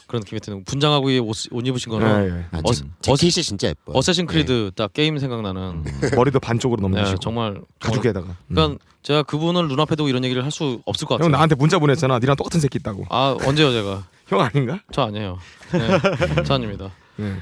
그런 0.08 0.22
느낌이 0.22 0.42
드는 0.42 0.64
분장하고 0.66 1.10
이 1.10 1.20
옷, 1.20 1.46
옷 1.52 1.66
입으신 1.68 1.90
거는 1.92 2.28
네, 2.28 2.34
네. 2.36 2.46
아, 2.52 2.60
어스- 2.64 2.84
재, 3.02 3.16
재킷이 3.16 3.44
진짜 3.44 3.68
예뻐요. 3.70 3.96
어쌔신 3.98 4.26
크리드 4.26 4.72
딱 4.76 4.92
게임 4.92 5.18
생각나는 5.20 5.84
머리도 6.18 6.40
반쪽으로 6.42 6.82
네, 6.90 6.96
넘기시고 6.96 7.20
정말 7.20 7.54
정말 7.54 7.66
가죽에다가. 7.80 8.36
그러니까 8.50 8.84
제가 9.04 9.24
그분을 9.24 9.70
눈앞에 9.70 9.96
두고 9.96 10.10
이런 10.10 10.24
얘기를 10.26 10.44
할 10.44 10.52
수 10.52 10.82
없을 10.86 11.08
것 11.08 11.14
형 11.16 11.20
같아요. 11.20 11.32
나한테 11.32 11.56
문자 11.56 11.80
보냈잖아. 11.80 12.20
니랑 12.20 12.36
똑같은 12.36 12.60
새끼 12.60 12.78
있다고. 12.80 13.06
아 13.10 13.38
언제요 13.46 13.72
제가? 13.72 14.04
형 14.30 14.42
아닌가? 14.42 14.80
저 14.92 15.04
아니에요. 15.04 15.38
네, 15.72 15.80
저 16.46 16.54
아닙니다. 16.56 16.92
네. 17.18 17.38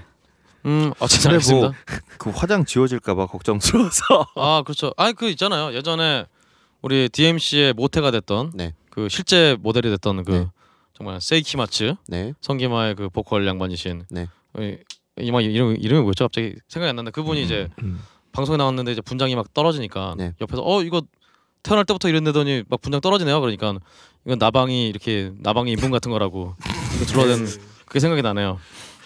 음, 0.65 0.91
어쨌든 0.99 1.31
근데 1.31 1.35
알겠습니다. 1.35 1.67
뭐그 2.17 2.29
화장 2.37 2.65
지워질까봐 2.65 3.27
걱정스러워서. 3.27 4.03
아 4.35 4.61
그렇죠. 4.65 4.93
아니 4.97 5.13
그 5.13 5.29
있잖아요. 5.29 5.73
예전에 5.73 6.25
우리 6.81 7.09
DMC의 7.09 7.73
모태가 7.73 8.11
됐던 8.11 8.51
네. 8.55 8.73
그 8.89 9.09
실제 9.09 9.57
모델이 9.59 9.89
됐던 9.91 10.23
그 10.23 10.31
네. 10.31 10.47
정말 10.93 11.21
세이키마츠 11.21 11.95
네. 12.07 12.33
성기마의 12.41 12.95
그 12.95 13.09
보컬 13.09 13.45
양반이신 13.45 14.05
네. 14.09 14.27
이- 14.59 14.77
이마 15.19 15.41
이름 15.41 15.75
이름이 15.77 16.01
뭐였죠? 16.01 16.25
갑자기 16.25 16.55
생각이 16.67 16.89
안 16.89 16.95
난다. 16.95 17.11
그분이 17.11 17.41
이제 17.43 17.69
음. 17.81 18.01
방송에 18.31 18.57
나왔는데 18.57 18.91
이제 18.91 19.01
분장이 19.01 19.35
막 19.35 19.53
떨어지니까 19.53 20.15
네. 20.17 20.33
옆에서 20.41 20.61
어 20.63 20.83
이거 20.83 21.01
태어날 21.63 21.85
때부터 21.85 22.07
이랬는데더니 22.07 22.63
막 22.69 22.81
분장 22.81 23.01
떨어지네요. 23.01 23.39
그러니까 23.41 23.73
이건 24.27 24.39
나방이 24.39 24.89
이렇게 24.89 25.31
나방의 25.39 25.71
인분 25.71 25.89
같은 25.89 26.11
거라고 26.11 26.53
이거 26.97 27.05
들어댄 27.05 27.47
그게 27.85 28.01
생각이 28.01 28.21
나네요. 28.21 28.59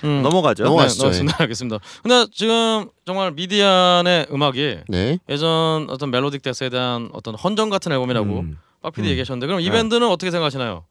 음. 0.03 0.23
넘어가죠. 0.23 0.63
넘어가시죠. 0.63 1.03
네, 1.03 1.09
넘어갔습니다. 1.09 1.37
알겠습니다. 1.43 1.79
근데 2.01 2.25
지금 2.33 2.89
정말 3.05 3.31
미디안의 3.31 4.25
음악이 4.31 4.79
네. 4.89 5.19
예전 5.29 5.87
어떤 5.91 6.09
melodic 6.09 6.41
death에 6.41 6.69
대한 6.69 7.11
어떤 7.13 7.35
헌정 7.35 7.69
같은 7.69 7.91
앨범이라고 7.91 8.39
음. 8.39 8.57
빡피디 8.81 9.07
음. 9.07 9.11
얘기하셨는데 9.11 9.45
그럼 9.45 9.61
이 9.61 9.65
네. 9.65 9.71
밴드는 9.71 10.07
어떻게 10.07 10.31
생각하시나요? 10.31 10.85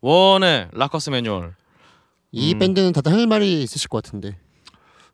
원의 0.00 0.68
Rocker's 0.72 1.10
Manual. 1.10 1.54
이 2.32 2.54
음. 2.54 2.58
밴드는 2.58 2.92
다들 2.92 3.12
할 3.12 3.28
말이 3.28 3.62
있으실 3.62 3.88
것 3.88 4.02
같은데. 4.02 4.36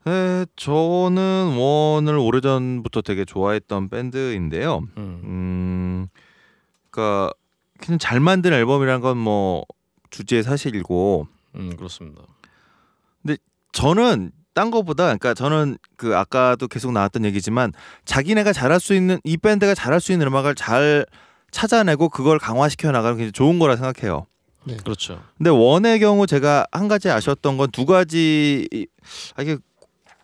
네, 0.07 0.47
저는 0.57 1.57
원을 1.59 2.17
오래전부터 2.17 3.03
되게 3.03 3.27
좋아했던 3.27 3.91
밴드인데요. 3.91 4.81
음. 4.97 5.21
음, 5.25 6.07
그러니까 6.91 7.35
그냥 7.85 7.99
잘 7.99 8.21
만든 8.21 8.53
앨범이란 8.53 9.01
건뭐 9.01 9.65
주제의 10.11 10.43
사실이고 10.43 11.27
음 11.57 11.77
그렇습니다. 11.77 12.23
저는 13.75 14.33
딴 14.53 14.71
거보다 14.71 15.05
그러니까 15.05 15.33
저는 15.33 15.79
그 15.97 16.15
아까도 16.15 16.69
계속 16.69 16.93
나왔던 16.93 17.25
얘기지만 17.25 17.73
자기네가 18.05 18.53
잘할 18.53 18.81
수 18.81 18.93
있는 18.93 19.19
이 19.25 19.39
밴드가 19.39 19.75
잘할 19.75 19.99
수 19.99 20.13
있는 20.13 20.27
음악을 20.27 20.55
잘 20.57 21.07
찾아내고 21.53 22.11
그걸 22.11 22.39
강화시켜 22.39 22.91
나가는 22.93 23.17
게 23.17 23.31
좋은 23.31 23.59
거라 23.59 23.77
생각해요. 23.77 24.27
그렇죠. 24.85 25.23
근데 25.39 25.49
원의 25.49 26.01
경우 26.01 26.27
제가 26.27 26.67
한 26.71 26.87
가지 26.87 27.09
아쉬웠던 27.11 27.57
건 27.57 27.71
두 27.73 27.87
가지 27.87 28.69
이- 28.71 28.87
아 29.37 29.43
이게 29.43 29.57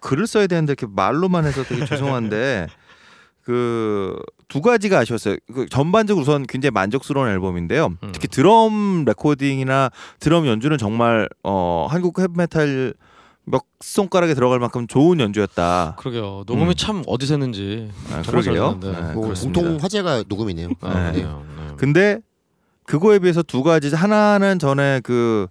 글을 0.01 0.27
써야 0.27 0.47
되는데 0.47 0.73
이렇게 0.73 0.87
말로만 0.94 1.47
해서 1.47 1.64
되게 1.64 1.87
죄송한데 1.87 2.66
그 3.42 4.18
두 4.49 4.63
가지가 4.63 4.99
아쉬웠어요. 4.99 5.37
그 5.53 5.67
전반적으로 5.69 6.23
우선 6.23 6.47
굉장히 6.47 6.71
만족스러운 6.73 7.29
앨범인데요. 7.29 7.95
음. 8.03 8.13
특히 8.13 8.29
드럼 8.29 9.05
레코딩이나 9.05 9.91
드럼 10.21 10.47
연주는 10.47 10.77
정말 10.79 11.29
어 11.45 11.87
한국 11.91 12.19
헤비메탈 12.19 12.95
몇 13.45 13.63
손가락에 13.81 14.35
들어갈 14.35 14.59
만큼 14.59 14.87
좋은 14.87 15.21
연주였다. 15.21 15.97
그러게요. 15.99 16.45
녹음이 16.47 16.71
음. 16.71 16.75
참 16.77 17.03
어디서 17.07 17.35
했는지 17.35 17.91
아, 18.13 18.23
그러게요. 18.23 18.79
네, 18.81 19.13
뭐. 19.15 19.33
공통 19.35 19.79
화제가 19.81 20.25
녹음이네요. 20.29 20.69
아, 20.81 21.13
네. 21.13 21.23
네. 21.23 21.29
근데 21.77 22.21
그거에 22.85 23.19
비해서 23.19 23.43
두 23.43 23.63
가지 23.63 23.95
하나는 23.95 24.59
전에 24.59 25.01
그 25.03 25.47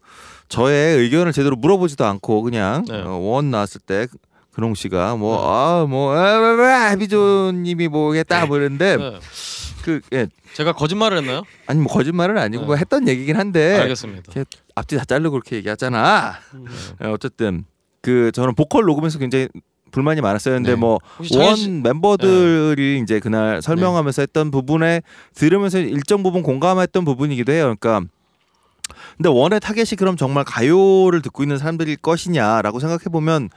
저의 0.49 0.97
의견을 0.97 1.33
제대로 1.33 1.55
물어보지도 1.55 2.03
않고 2.05 2.41
그냥 2.41 2.83
네. 2.87 3.01
어, 3.01 3.11
원 3.11 3.51
나왔을 3.51 3.81
때 3.81 4.07
근홍 4.57 4.73
씨가 4.73 5.15
뭐 5.17 5.37
아뭐 5.47 6.15
해비조님이 6.89 7.87
뭐 7.89 8.15
했다 8.15 8.47
뭐 8.47 8.57
이랬는데 8.57 8.97
네. 8.97 9.19
그 9.83 10.01
예, 10.13 10.27
제가 10.53 10.73
거짓말을 10.73 11.19
했나요? 11.19 11.43
아니 11.67 11.79
뭐 11.79 11.93
거짓말은 11.93 12.39
아니고 12.39 12.61
네. 12.61 12.65
뭐 12.65 12.75
했던 12.75 13.07
얘기긴 13.07 13.37
한데 13.37 13.79
알겠습니다. 13.81 14.33
앞뒤 14.73 14.97
다 14.97 15.05
자르고 15.05 15.29
그렇게 15.29 15.57
얘기하잖아. 15.57 16.33
네. 16.55 16.71
예, 17.03 17.07
어쨌든 17.07 17.65
그 18.01 18.31
저는 18.33 18.55
보컬 18.55 18.85
녹음에서 18.85 19.19
굉장히 19.19 19.47
불만이 19.91 20.21
많았었는데 20.21 20.71
네. 20.71 20.75
뭐 20.75 20.97
혹시 21.19 21.37
원 21.37 21.49
장희 21.49 21.61
씨- 21.61 21.69
멤버들이 21.69 22.99
이제 23.03 23.19
그날 23.19 23.61
설명하면서 23.61 24.23
했던 24.23 24.49
부분에 24.49 25.01
들으면서 25.35 25.77
일정 25.77 26.23
부분 26.23 26.41
공감했던 26.41 27.05
부분이기도 27.05 27.51
해요. 27.51 27.75
그러니까 27.79 28.01
근데 29.17 29.29
원의 29.29 29.59
타겟이 29.59 29.95
그럼 29.99 30.17
정말 30.17 30.43
가요를 30.45 31.21
듣고 31.21 31.43
있는 31.43 31.59
사람들일 31.59 31.97
것이냐라고 31.97 32.79
생각해 32.79 33.03
보면 33.11 33.49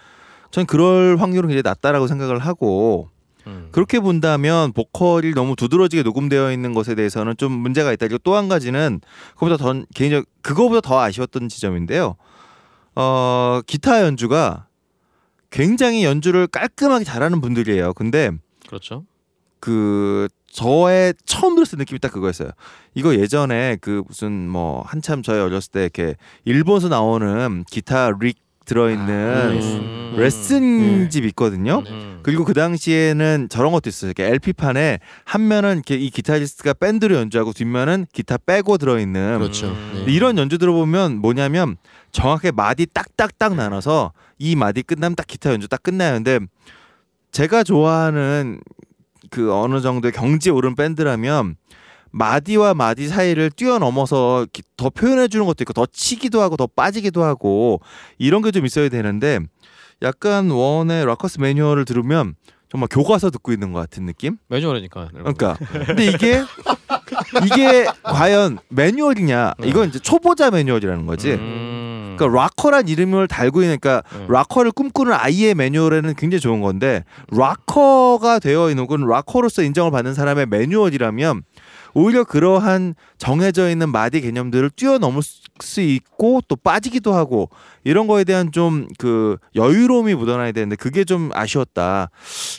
전 0.50 0.66
그럴 0.66 1.16
확률은 1.18 1.48
굉장히 1.48 1.62
낮다라고 1.62 2.06
생각을 2.06 2.38
하고 2.40 3.08
음. 3.46 3.68
그렇게 3.72 4.00
본다면 4.00 4.72
보컬이 4.72 5.32
너무 5.32 5.56
두드러지게 5.56 6.02
녹음되어 6.02 6.52
있는 6.52 6.74
것에 6.74 6.94
대해서는 6.94 7.36
좀 7.36 7.52
문제가 7.52 7.92
있다. 7.92 8.06
그리고 8.06 8.18
또 8.18 8.34
한 8.36 8.48
가지는 8.48 9.00
그보다 9.34 9.56
더 9.56 9.82
개인적 9.94 10.24
그거보다 10.42 10.80
더 10.80 11.00
아쉬웠던 11.00 11.48
지점인데요. 11.48 12.16
어 12.96 13.60
기타 13.66 14.02
연주가 14.02 14.66
굉장히 15.50 16.04
연주를 16.04 16.46
깔끔하게 16.46 17.04
잘하는 17.04 17.40
분들이에요. 17.40 17.94
근데 17.94 18.30
그렇죠. 18.66 19.04
그 19.58 20.28
저의 20.50 21.14
처음 21.24 21.54
들었을 21.54 21.76
때 21.78 21.82
느낌이 21.82 21.98
딱 22.00 22.12
그거였어요. 22.12 22.50
이거 22.94 23.14
예전에 23.14 23.76
그 23.80 24.02
무슨 24.06 24.48
뭐 24.48 24.82
한참 24.86 25.22
저희 25.22 25.40
어렸을 25.40 25.70
때 25.70 25.82
이렇게 25.82 26.16
일본에서 26.44 26.88
나오는 26.88 27.64
기타 27.70 28.10
릭 28.20 28.38
들어있는 28.66 29.60
음. 29.60 30.14
레슨 30.16 31.10
집 31.10 31.24
있거든요. 31.26 31.82
음. 31.86 32.20
그리고 32.22 32.44
그 32.44 32.52
당시에는 32.52 33.48
저런 33.48 33.72
것도 33.72 33.88
있어요. 33.88 34.10
이렇게 34.10 34.26
LP판에 34.26 35.00
한 35.24 35.48
면은 35.48 35.76
이렇게 35.76 35.96
이 35.96 36.10
기타리스트가 36.10 36.74
밴드로 36.74 37.16
연주하고 37.16 37.52
뒷면은 37.52 38.06
기타 38.12 38.36
빼고 38.38 38.78
들어있는 38.78 39.38
그렇죠. 39.38 39.68
음. 39.68 40.04
네. 40.06 40.12
이런 40.12 40.38
연주 40.38 40.58
들어보면 40.58 41.18
뭐냐면 41.18 41.76
정확하게 42.12 42.52
마디 42.52 42.86
딱딱딱 42.86 43.54
나눠서 43.54 44.12
이 44.38 44.56
마디 44.56 44.82
끝나면 44.82 45.16
딱 45.16 45.26
기타 45.26 45.52
연주 45.52 45.68
딱 45.68 45.82
끝나요. 45.82 46.14
근데 46.14 46.40
제가 47.32 47.62
좋아하는 47.62 48.60
그 49.30 49.54
어느 49.54 49.80
정도의 49.80 50.12
경지에 50.12 50.52
오른 50.52 50.74
밴드라면 50.74 51.56
마디와 52.12 52.74
마디 52.74 53.08
사이를 53.08 53.50
뛰어넘어서 53.50 54.46
기- 54.52 54.62
더 54.76 54.90
표현해 54.90 55.28
주는 55.28 55.46
것도 55.46 55.62
있고 55.62 55.72
더 55.72 55.86
치기도 55.86 56.40
하고 56.42 56.56
더 56.56 56.66
빠지기도 56.66 57.22
하고 57.24 57.80
이런 58.18 58.42
게 58.42 58.50
좀 58.50 58.66
있어야 58.66 58.88
되는데 58.88 59.38
약간 60.02 60.50
원의 60.50 61.06
라커스 61.06 61.40
매뉴얼을 61.40 61.84
들으면 61.84 62.34
정말 62.70 62.88
교과서 62.90 63.30
듣고 63.30 63.52
있는 63.52 63.72
것 63.72 63.80
같은 63.80 64.06
느낌? 64.06 64.36
매뉴얼이니까. 64.48 65.08
그러니까 65.12 65.56
근데 65.86 66.06
이게 66.06 66.42
이게 67.44 67.86
과연 68.02 68.58
매뉴얼이냐? 68.68 69.54
네. 69.58 69.68
이건 69.68 69.88
이제 69.88 69.98
초보자 69.98 70.50
매뉴얼이라는 70.50 71.06
거지. 71.06 71.32
음. 71.32 72.14
그러니까 72.16 72.42
락커란 72.42 72.86
이름을 72.88 73.28
달고 73.28 73.62
있으니까 73.62 74.02
네. 74.12 74.26
락커를 74.28 74.72
꿈꾸는 74.72 75.12
아이의 75.12 75.54
매뉴얼에는 75.54 76.14
굉장히 76.16 76.40
좋은 76.40 76.60
건데 76.60 77.04
락커가 77.32 78.38
되어 78.40 78.68
있는 78.70 78.84
혹은 78.84 79.06
락커로서 79.06 79.62
인정을 79.62 79.90
받는 79.90 80.14
사람의 80.14 80.46
매뉴얼이라면 80.46 81.42
오히려 81.94 82.24
그러한 82.24 82.94
정해져 83.18 83.68
있는 83.70 83.88
마디 83.90 84.20
개념들을 84.20 84.70
뛰어넘을 84.70 85.22
수 85.60 85.80
있고 85.80 86.40
또 86.48 86.56
빠지기도 86.56 87.12
하고 87.14 87.50
이런 87.84 88.06
거에 88.06 88.24
대한 88.24 88.52
좀 88.52 88.88
그 88.98 89.36
여유로움이 89.56 90.14
묻어나야 90.14 90.52
되는데 90.52 90.76
그게 90.76 91.04
좀 91.04 91.30
아쉬웠다. 91.34 92.10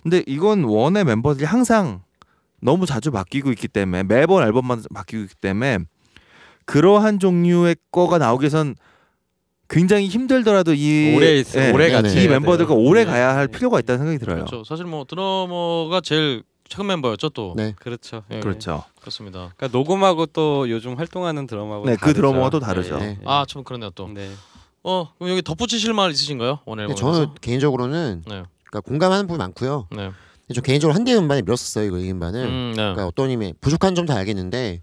근데 0.03 0.23
이건 0.27 0.63
원의 0.63 1.05
멤버들이 1.05 1.45
항상 1.45 2.01
너무 2.61 2.85
자주 2.85 3.11
바뀌고 3.11 3.51
있기 3.51 3.67
때문에 3.67 4.03
매번 4.03 4.43
앨범만 4.43 4.83
바뀌고 4.93 5.23
있기 5.23 5.35
때문에 5.41 5.79
그러한 6.65 7.19
종류의 7.19 7.75
거가 7.91 8.17
나오기 8.17 8.43
위해선 8.43 8.75
굉장히 9.67 10.07
힘들더라도 10.07 10.73
이 10.73 11.13
오래 11.15 11.37
있- 11.37 11.55
예, 11.55 11.71
오래 11.71 11.89
같이 11.91 12.23
이 12.23 12.27
멤버들과. 12.27 12.73
오래 12.73 13.05
네. 13.05 13.09
가야 13.11 13.35
할 13.35 13.47
필요가 13.47 13.79
있다는 13.79 13.99
생각이 13.99 14.19
들어요. 14.19 14.45
그렇죠. 14.45 14.63
사실 14.65 14.85
뭐 14.85 15.05
드러머가 15.05 16.01
제일 16.01 16.43
최근 16.71 16.87
멤버였죠 16.87 17.29
또. 17.29 17.53
네. 17.57 17.75
그렇죠. 17.77 18.23
예, 18.31 18.39
그렇죠. 18.39 18.85
그렇습니다. 19.01 19.51
그러니까 19.57 19.77
녹음하고 19.77 20.25
또 20.27 20.69
요즘 20.69 20.97
활동하는 20.97 21.45
드러머하고 21.45 21.85
네, 21.85 21.97
그. 21.97 22.13
드러머가 22.13 22.49
또 22.49 22.59
다르죠. 22.61 22.97
네. 22.97 23.19
아 23.25 23.45
참 23.45 23.63
그러네요 23.65 23.89
또. 23.93 24.07
네. 24.07 24.31
어 24.83 25.11
그럼 25.17 25.31
여기 25.31 25.41
덧붙이실 25.41 25.93
말 25.93 26.11
있으신가요 26.11 26.59
오늘 26.65 26.83
앨범에서? 26.85 26.99
저는 27.13 27.33
개인적으로는 27.41 28.23
네. 28.25 28.43
그러니까 28.63 28.79
공감하는 28.87 29.27
부분이 29.27 29.37
많고요. 29.39 29.87
네. 29.91 29.97
근데 30.47 30.53
저 30.55 30.61
개인적으로 30.61 30.95
한 30.95 31.03
대 31.03 31.13
음반에 31.13 31.41
밀었었어요 31.41 31.85
이거 31.85 31.97
이 31.97 32.09
음반을. 32.09 32.45
음, 32.45 32.69
네. 32.75 32.81
그러니까 32.81 33.05
어떤 33.05 33.29
힘이 33.29 33.53
부족한 33.59 33.93
점도 33.93 34.13
알겠는데 34.13 34.81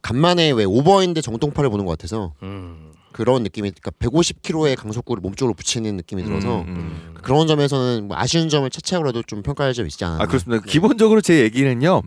간만에 0.00 0.52
왜 0.52 0.64
오버핸드 0.64 1.20
정통파를 1.22 1.68
보는 1.70 1.84
것 1.84 1.90
같아서 1.98 2.32
음. 2.44 2.91
그런 3.12 3.42
느낌이 3.42 3.70
그러니까 3.70 3.90
150kg의 3.98 4.76
강속구를 4.76 5.20
몸쪽으로 5.20 5.54
붙이는 5.54 5.96
느낌이 5.96 6.24
들어서 6.24 6.62
음, 6.62 6.66
음. 6.68 7.14
그런 7.22 7.46
점에서는 7.46 8.08
뭐 8.08 8.16
아쉬운 8.16 8.48
점을 8.48 8.68
차치하고라도 8.68 9.22
좀 9.22 9.42
평가할 9.42 9.74
점이 9.74 9.88
있지 9.88 10.04
않나. 10.04 10.22
아 10.22 10.26
그렇습니다. 10.26 10.64
기본적으로 10.66 11.20
제 11.20 11.42
얘기는요. 11.42 12.02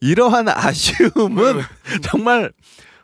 이러한 0.00 0.48
아쉬움은 0.48 1.62
정말 2.02 2.52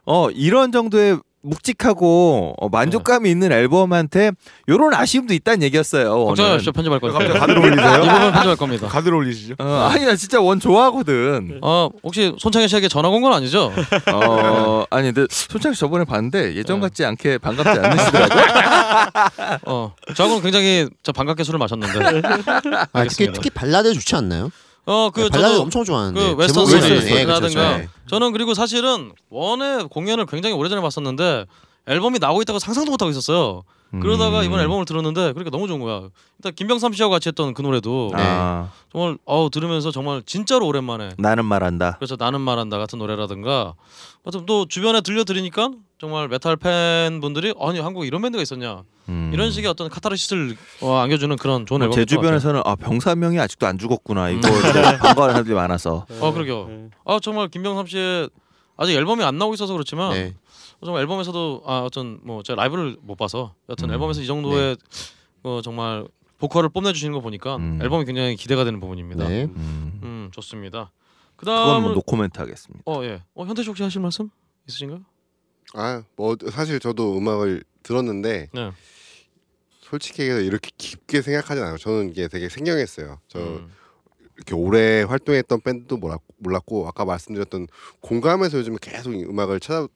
어 0.05 0.31
이런 0.31 0.73
정도의 0.73 1.19
묵직하고 1.43 2.55
어, 2.59 2.69
만족감이 2.69 3.31
있는 3.31 3.53
앨범한테 3.53 4.33
이런 4.67 4.95
아쉬움도 4.95 5.35
있다는 5.35 5.63
얘기였어요. 5.65 6.25
걱정하십시오 6.27 6.73
편집할 6.73 7.01
거니까. 7.01 7.19
갑자기 7.19 7.39
가드를 7.39 7.59
올리세요? 7.63 7.95
이 8.05 8.09
부분 8.09 8.33
편집할 8.33 8.57
겁니다. 8.57 8.89
가드를 8.89 9.15
올리시죠? 9.17 9.55
어, 9.59 9.89
아니 9.93 10.05
나 10.05 10.15
진짜 10.17 10.41
원 10.41 10.61
좋아하거든. 10.61 11.59
어 11.63 11.89
혹시 12.03 12.33
손창현 12.39 12.69
씨에게 12.69 12.89
전화 12.89 13.11
건건 13.11 13.33
아니죠? 13.33 13.73
어 14.13 14.85
아니 14.91 15.13
근데 15.13 15.27
손창 15.31 15.73
씨 15.75 15.81
저번에 15.81 16.05
봤는데 16.05 16.55
예전 16.57 16.77
네. 16.81 16.83
같지 16.89 17.05
않게 17.05 17.39
반갑지 17.39 17.71
않으시더라고요. 17.81 18.45
어 19.67 19.95
저하고는 20.15 20.43
굉장히 20.43 20.89
저 21.03 21.13
반갑게 21.13 21.45
술을 21.45 21.59
마셨는데. 21.59 22.23
아, 22.93 23.05
특히. 23.05 23.31
특히 23.33 23.51
발라드 23.51 23.93
좋지 23.95 24.15
않나요? 24.17 24.51
어그 24.85 25.29
발라드 25.29 25.49
저도 25.53 25.63
엄청 25.63 25.85
좋아하는데. 25.85 26.21
그 26.21 26.33
웨스턴 26.35 26.65
있어요. 26.65 27.17
예, 27.17 27.25
라든가 27.25 27.75
그렇죠. 27.77 27.91
저는 28.09 28.33
그리고 28.33 28.55
사실은 28.55 29.13
원의 29.31 29.89
공연을 29.89 30.27
굉장히 30.27 30.55
오래전에 30.57 30.81
봤었는데 30.83 31.47
앨범이 31.87 32.19
나오고 32.19 32.43
있다고 32.43 32.59
상상도 32.59 32.91
못 32.91 33.03
하고 33.03 33.11
있었어요. 33.11 33.63
그러다가 34.01 34.41
음. 34.41 34.45
이번 34.45 34.61
앨범을 34.61 34.87
들었는데 34.87 35.33
그러니까 35.33 35.51
너무 35.51 35.69
좋은 35.69 35.79
거야. 35.79 36.09
일단 36.39 36.55
김병삼 36.55 36.95
씨하고 36.95 37.13
같이 37.13 37.29
했던 37.29 37.53
그 37.53 37.61
노래도 37.61 38.11
아, 38.15 38.71
정말 38.91 39.19
어우 39.27 39.51
들으면서 39.51 39.91
정말 39.91 40.23
진짜로 40.25 40.67
오랜만에 40.67 41.11
나는 41.19 41.45
말한다. 41.45 41.97
그래서 41.99 42.17
나는 42.19 42.41
말한다 42.41 42.79
같은 42.79 42.99
노래라든가 42.99 43.75
하여튼 44.25 44.47
또 44.47 44.65
주변에 44.67 45.03
들려드리니까 45.03 45.73
정말 46.01 46.29
메탈 46.29 46.57
팬분들이 46.57 47.53
아니 47.61 47.81
한국 47.81 48.05
에 48.05 48.07
이런 48.07 48.23
밴드가 48.23 48.41
있었냐 48.41 48.83
음. 49.11 49.31
이런 49.35 49.51
식의 49.51 49.69
어떤 49.69 49.91
카타르시스를 49.91 50.57
어, 50.81 50.95
안겨주는 50.97 51.37
그런 51.37 51.67
좋은 51.67 51.81
뭐 51.81 51.87
앨범 51.87 51.95
제 51.95 52.07
주변에서는 52.07 52.63
아 52.65 52.75
병삼 52.77 53.12
형이 53.12 53.39
아직도 53.39 53.67
안 53.67 53.77
죽었구나 53.77 54.31
이거 54.31 54.41
반가워하는 54.51 55.35
사람들이 55.35 55.55
많아서 55.55 56.07
어 56.19 56.33
그러게요. 56.33 56.89
아 57.05 57.19
정말 57.21 57.49
김병삼 57.49 57.87
씨의 57.87 58.31
아직 58.79 58.95
앨범이 58.95 59.23
안 59.23 59.37
나오고 59.37 59.55
있어서 59.55 59.75
그렇지만 59.75 60.13
네. 60.15 60.35
정말 60.85 61.03
앨범에서도 61.03 61.63
아 61.67 61.81
어떤 61.81 62.19
뭐 62.23 62.43
제가 62.43 62.61
라이브를 62.61 62.97
못 63.03 63.17
봐서 63.17 63.55
여튼 63.69 63.89
음. 63.91 63.95
앨범에서 63.95 64.21
이 64.23 64.27
정도의 64.27 64.77
어, 65.43 65.61
정말 65.63 66.07
보컬을 66.39 66.69
뽐내주시는 66.71 67.13
거 67.13 67.21
보니까 67.21 67.57
음. 67.57 67.79
앨범이 67.81 68.05
굉장히 68.05 68.37
기대가 68.37 68.65
되는 68.65 68.81
부분입니다. 68.81 69.29
네. 69.29 69.45
음. 69.45 70.01
음 70.03 70.31
좋습니다. 70.33 70.91
그건 71.37 71.83
뭐 71.83 71.93
노코멘트 71.93 72.39
하겠습니다. 72.39 72.83
어 72.87 73.03
예. 73.05 73.23
어 73.35 73.45
현태 73.45 73.63
씨 73.63 73.69
혹시 73.69 73.83
하실 73.83 74.01
말씀 74.01 74.31
있으신가요? 74.69 75.01
아 75.75 76.03
뭐 76.17 76.37
사실 76.51 76.79
저도 76.81 77.17
음악을 77.17 77.65
들었는데 77.83 78.49
네. 78.53 78.71
솔직히 79.81 80.23
얘기해서 80.23 80.43
이렇게 80.45 80.71
깊게 80.77 81.23
생각하진 81.23 81.63
않아요. 81.63 81.77
저는 81.79 82.11
이게 82.11 82.29
되게 82.29 82.49
생경했어요. 82.49 83.19
저 83.29 83.39
음. 83.39 83.71
이렇게 84.37 84.55
오래 84.55 85.03
활동했던 85.03 85.61
밴드도 85.61 85.99
몰랐고, 86.39 86.89
아까 86.89 87.05
말씀드렸던 87.05 87.67
공감에서 88.01 88.59
요즘 88.59 88.77
계속 88.81 89.15
이 89.15 89.25
음악을 89.25 89.61
찾아 89.61 89.87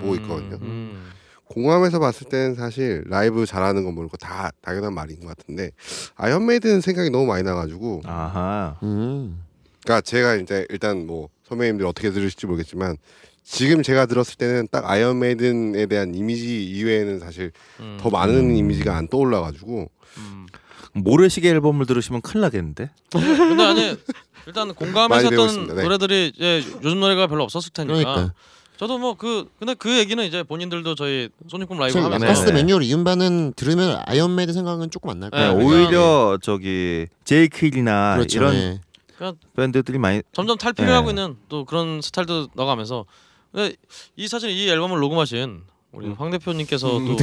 보고 0.00 0.14
있거든요. 0.16 0.58
음. 0.62 1.10
공감에서 1.46 1.98
봤을 1.98 2.28
때는 2.28 2.54
사실 2.54 3.04
라이브 3.06 3.46
잘하는 3.46 3.84
건 3.84 3.94
모르고 3.94 4.16
다 4.16 4.50
당연한 4.62 4.94
말인 4.94 5.20
것 5.20 5.28
같은데 5.28 5.70
아이언 6.16 6.46
메이든 6.46 6.80
생각이 6.80 7.10
너무 7.10 7.26
많이 7.26 7.42
나가지고 7.42 8.02
아하. 8.04 8.76
음. 8.82 9.42
그러니까 9.82 10.00
제가 10.00 10.36
이제 10.36 10.66
일단 10.70 11.06
뭐 11.06 11.28
선배님들 11.44 11.84
어떻게 11.86 12.10
들으실지 12.10 12.46
모르겠지만 12.46 12.96
지금 13.44 13.82
제가 13.82 14.06
들었을 14.06 14.36
때는 14.36 14.68
딱 14.70 14.88
아이언 14.90 15.18
메이든에 15.18 15.86
대한 15.86 16.14
이미지 16.14 16.64
이외에는 16.64 17.18
사실 17.20 17.52
음. 17.80 17.98
더 18.00 18.08
많은 18.08 18.50
음. 18.50 18.56
이미지가 18.56 18.96
안 18.96 19.06
떠올라가지고 19.06 19.90
음. 20.16 20.46
모래시계 20.94 21.50
앨범을 21.50 21.86
들으시면 21.86 22.22
큰일 22.22 22.40
나겠는데. 22.42 22.90
근데 23.10 23.62
아니 23.62 23.98
일단 24.46 24.70
있습니다. 24.70 25.74
네. 25.74 25.82
노래들이 25.82 26.32
이제 26.34 26.62
요즘 26.82 27.00
노래가 27.00 27.26
별로 27.26 27.42
없었을 27.44 27.70
테니까. 27.72 27.94
그러니까. 27.94 28.34
저도 28.76 28.98
뭐 28.98 29.14
그 29.14 29.48
근데 29.58 29.74
그 29.74 29.96
얘기는 29.98 30.22
이제 30.24 30.42
본인들도 30.42 30.94
저희 30.96 31.28
소닉붐 31.48 31.78
라이브 31.78 31.92
사실 31.92 32.04
하면서 32.06 32.26
last 32.26 32.50
네. 32.50 32.54
매뉴얼 32.56 32.82
이 32.82 32.92
음반은 32.92 33.52
들으면 33.54 34.00
아이언 34.06 34.25
메이든 34.25 34.52
생각은 34.52 34.90
조금 34.90 35.10
안 35.10 35.20
날 35.20 35.30
네, 35.30 35.38
네, 35.38 35.44
거예요. 35.54 35.56
그러니까- 35.68 35.86
오히려 35.86 36.38
저기 36.42 37.06
제이크힐이나 37.24 38.16
그렇죠. 38.16 38.38
이런 38.38 38.52
네. 38.52 38.80
밴드들이 39.56 39.98
많이 39.98 40.22
점점 40.32 40.58
탈피해가고 40.58 41.12
네. 41.12 41.22
있는 41.22 41.36
또 41.48 41.64
그런 41.64 42.00
스타일도 42.02 42.48
넣어가면서 42.54 43.04
근데 43.52 43.76
이 44.16 44.26
사실 44.26 44.50
이 44.50 44.68
앨범을 44.68 44.98
녹음하신 44.98 45.62
우리 45.92 46.08
황 46.08 46.30
대표님께서 46.32 46.98
음. 46.98 47.06
또 47.06 47.16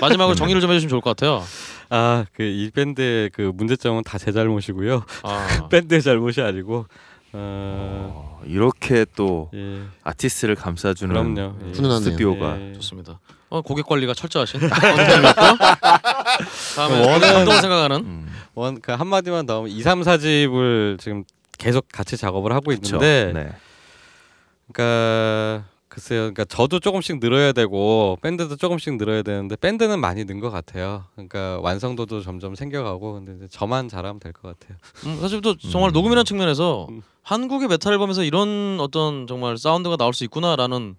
마지막으로 0.00 0.34
정리를 0.34 0.60
좀 0.60 0.70
해주시면 0.72 0.88
좋을 0.90 1.00
것 1.00 1.10
같아요. 1.16 1.44
아, 1.88 2.24
그 2.34 2.42
이 2.42 2.68
밴드의 2.74 3.30
그 3.30 3.52
문제점은 3.54 4.02
다 4.02 4.18
제 4.18 4.32
잘못이고요. 4.32 5.04
아, 5.22 5.46
밴드의 5.70 6.02
잘못이 6.02 6.40
아니고 6.42 6.86
어, 7.38 8.38
어, 8.40 8.40
이렇게 8.46 9.04
또 9.14 9.50
예. 9.54 9.82
아티스트를 10.04 10.54
감싸주는 10.54 11.12
그럼요. 11.12 11.56
예. 11.60 11.72
훈훈하네요. 11.72 12.00
스튜디오가 12.00 12.60
예. 12.60 12.72
좋습니다. 12.74 13.20
어, 13.48 13.62
고객 13.62 13.86
관리가 13.86 14.14
철저하신 14.14 14.60
다음에 16.76 17.06
원은 17.06 17.20
감독을 17.20 17.60
생각하는 17.60 17.96
음, 17.98 18.26
원, 18.54 18.80
그 18.80 18.92
한마디만 18.92 19.46
더 19.46 19.58
하면 19.58 19.70
2, 19.70 19.82
3, 19.82 20.00
4집을 20.00 20.98
지금 20.98 21.24
계속 21.58 21.86
같이 21.92 22.16
작업을 22.16 22.52
하고 22.52 22.70
그쵸. 22.70 22.96
있는데 22.96 23.32
네. 23.32 23.52
그러니까 24.72 25.64
글쎄요. 25.96 26.20
그러니까 26.20 26.44
저도 26.44 26.78
조금씩 26.78 27.20
늘어야 27.20 27.52
되고 27.52 28.18
밴드도 28.20 28.56
조금씩 28.56 28.98
늘어야 28.98 29.22
되는데 29.22 29.56
밴드는 29.56 29.98
많이 29.98 30.24
는 30.26 30.40
것 30.40 30.50
같아요. 30.50 31.04
그러니까 31.14 31.58
완성도도 31.62 32.20
점점 32.20 32.54
생겨가고 32.54 33.14
근데 33.14 33.32
이제 33.34 33.48
저만 33.50 33.88
잘하면 33.88 34.20
될 34.20 34.34
것 34.34 34.58
같아요. 34.58 34.76
음, 35.06 35.18
사실 35.22 35.40
또 35.40 35.56
정말 35.56 35.90
음. 35.90 35.92
녹음이라는 35.94 36.26
측면에서 36.26 36.86
음. 36.90 37.00
한국의 37.22 37.68
메탈 37.68 37.94
앨범에서 37.94 38.24
이런 38.24 38.76
어떤 38.78 39.26
정말 39.26 39.56
사운드가 39.56 39.96
나올 39.96 40.12
수 40.12 40.22
있구나라는 40.24 40.96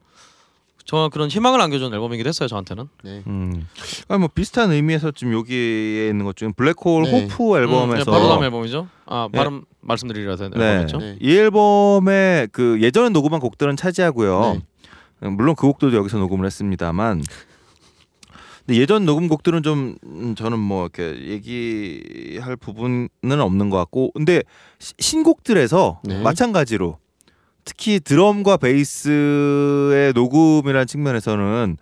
정말 0.83 1.09
그런 1.11 1.29
희망을 1.29 1.61
안겨준 1.61 1.93
앨범이기도 1.93 2.27
했어요 2.29 2.47
저한테는. 2.47 2.89
네. 3.03 3.21
음. 3.27 3.67
아니 4.07 4.19
뭐 4.19 4.29
비슷한 4.33 4.71
의미에서 4.71 5.11
지금 5.11 5.33
여기에 5.33 6.07
있는 6.09 6.25
것 6.25 6.35
중에 6.35 6.49
블랙홀 6.57 7.03
네. 7.03 7.27
호프 7.27 7.55
앨범에서 7.59 7.83
음, 7.93 7.97
네, 7.97 8.03
바로 8.05 8.27
다음 8.29 8.43
앨범이죠. 8.43 8.87
아 9.05 9.29
네. 9.31 9.37
발음 9.37 9.63
말씀드리려 9.81 10.35
되는 10.37 10.57
네. 10.57 10.65
앨범이죠. 10.65 10.97
네. 10.97 11.17
이 11.21 11.37
앨범의 11.37 12.47
그 12.51 12.79
예전에 12.81 13.09
녹음한 13.09 13.39
곡들은 13.41 13.75
차지하고요. 13.75 14.59
음, 15.24 15.34
물론 15.34 15.55
그 15.55 15.68
곡들도 15.68 15.95
여기서 15.97 16.18
녹음을 16.18 16.45
했습니다만 16.45 17.24
근데 18.65 18.80
예전 18.82 19.05
녹음곡들은 19.05 19.63
좀 19.63 19.95
음, 20.05 20.36
저는 20.36 20.59
뭐 20.59 20.84
이렇게 20.93 21.26
얘기할 21.28 22.55
부분은 22.57 23.09
없는 23.24 23.70
것 23.70 23.78
같고 23.78 24.11
근데 24.11 24.43
시- 24.80 24.93
신곡들에서 24.99 26.01
네. 26.03 26.22
마찬가지로 26.22 26.97
특히 27.63 27.99
드럼과 27.99 28.57
베이스의 28.57 30.13
녹음이라는 30.13 30.86
측면에서는 30.88 31.78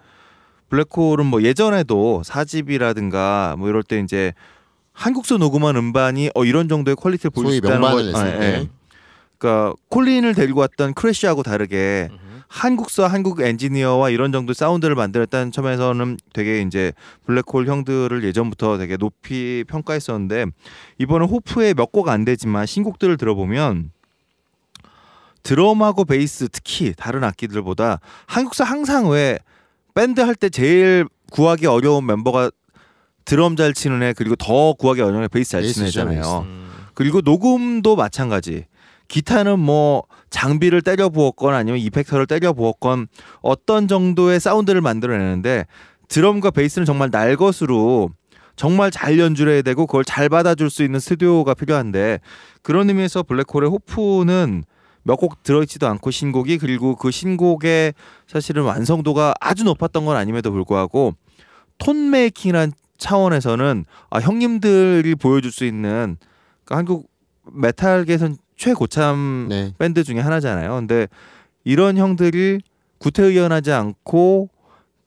블랙홀은 0.69 1.25
뭐 1.27 1.41
예전에도 1.43 2.21
사집이라든가 2.23 3.55
뭐 3.57 3.69
이럴 3.69 3.83
때 3.83 3.99
이제 3.99 4.33
한국서 4.93 5.37
녹음한 5.37 5.75
음반이 5.75 6.31
어 6.35 6.45
이런 6.45 6.67
정도의 6.69 6.95
퀄리티를 6.95 7.31
보일 7.31 7.45
수 7.45 7.49
소위 7.49 7.57
있다는 7.57 7.81
명반을 7.81 8.11
거- 8.11 8.19
냈을 8.19 8.27
아, 8.27 8.35
예. 8.35 8.39
때. 8.61 8.69
그러니까 9.37 9.73
콜린을 9.89 10.33
데리고 10.33 10.61
왔던 10.61 10.93
크래쉬하고 10.93 11.43
다르게 11.43 12.09
음흠. 12.11 12.24
한국서 12.47 13.07
한국 13.07 13.41
엔지니어와 13.41 14.09
이런 14.11 14.31
정도 14.31 14.53
사운드를 14.53 14.95
만들었다는 14.95 15.51
점에서는 15.51 16.17
되게 16.33 16.61
이제 16.61 16.93
블랙홀 17.25 17.67
형들을 17.67 18.23
예전부터 18.23 18.77
되게 18.77 18.97
높이 18.97 19.63
평가했었는데 19.67 20.45
이번에 20.99 21.25
호프의 21.25 21.73
몇 21.73 21.91
곡 21.91 22.09
안 22.09 22.23
되지만 22.25 22.65
신곡들을 22.65 23.17
들어보면 23.17 23.91
드럼하고 25.43 26.05
베이스 26.05 26.47
특히 26.51 26.93
다른 26.95 27.23
악기들보다 27.23 27.99
한국서 28.25 28.63
항상 28.63 29.09
왜 29.09 29.37
밴드 29.93 30.21
할 30.21 30.35
때 30.35 30.49
제일 30.49 31.05
구하기 31.31 31.67
어려운 31.67 32.05
멤버가 32.05 32.51
드럼 33.25 33.55
잘 33.55 33.73
치는 33.73 34.03
애 34.03 34.13
그리고 34.13 34.35
더 34.35 34.73
구하기 34.73 35.01
어려운 35.01 35.23
애 35.23 35.27
베이스 35.27 35.51
잘 35.51 35.63
치는 35.63 35.87
애잖아요. 35.87 36.45
음. 36.47 36.71
그리고 36.93 37.21
녹음도 37.21 37.95
마찬가지. 37.95 38.65
기타는 39.07 39.59
뭐 39.59 40.03
장비를 40.29 40.81
때려 40.81 41.09
부었건 41.09 41.53
아니면 41.53 41.79
이펙터를 41.79 42.25
때려 42.27 42.53
부었건 42.53 43.07
어떤 43.41 43.87
정도의 43.87 44.39
사운드를 44.39 44.81
만들어내는데 44.81 45.65
드럼과 46.07 46.51
베이스는 46.51 46.85
정말 46.85 47.09
날 47.11 47.35
것으로 47.35 48.09
정말 48.55 48.89
잘 48.91 49.19
연주를 49.19 49.53
해야 49.53 49.61
되고 49.61 49.85
그걸 49.85 50.05
잘 50.05 50.29
받아줄 50.29 50.69
수 50.69 50.83
있는 50.83 50.99
스튜디오가 50.99 51.53
필요한데 51.53 52.19
그런 52.61 52.89
의미에서 52.89 53.23
블랙홀의 53.23 53.69
호프는 53.69 54.63
몇 55.03 55.17
곡 55.17 55.43
들어있지도 55.43 55.87
않고 55.87 56.09
신곡이 56.09 56.57
그리고 56.57 56.95
그 56.95 57.11
신곡의 57.11 57.93
사실은 58.27 58.63
완성도가 58.63 59.35
아주 59.39 59.63
높았던 59.63 60.03
건 60.05 60.17
아님에도 60.17 60.51
불구하고 60.51 61.13
톤 61.77 62.09
메이킹이란 62.09 62.71
차원에서는 62.97 63.85
아, 64.09 64.19
형님들이 64.19 65.13
보여줄 65.15 65.51
수 65.51 65.63
있는 65.65 66.17
그러니까 66.63 66.77
한국 66.77 67.09
메탈계선 67.51 68.37
최고참 68.55 69.47
네. 69.49 69.73
밴드 69.77 70.03
중에 70.03 70.19
하나잖아요. 70.19 70.73
근데 70.75 71.07
이런 71.63 71.97
형들이 71.97 72.59
구태의연하지 72.99 73.71
않고 73.71 74.49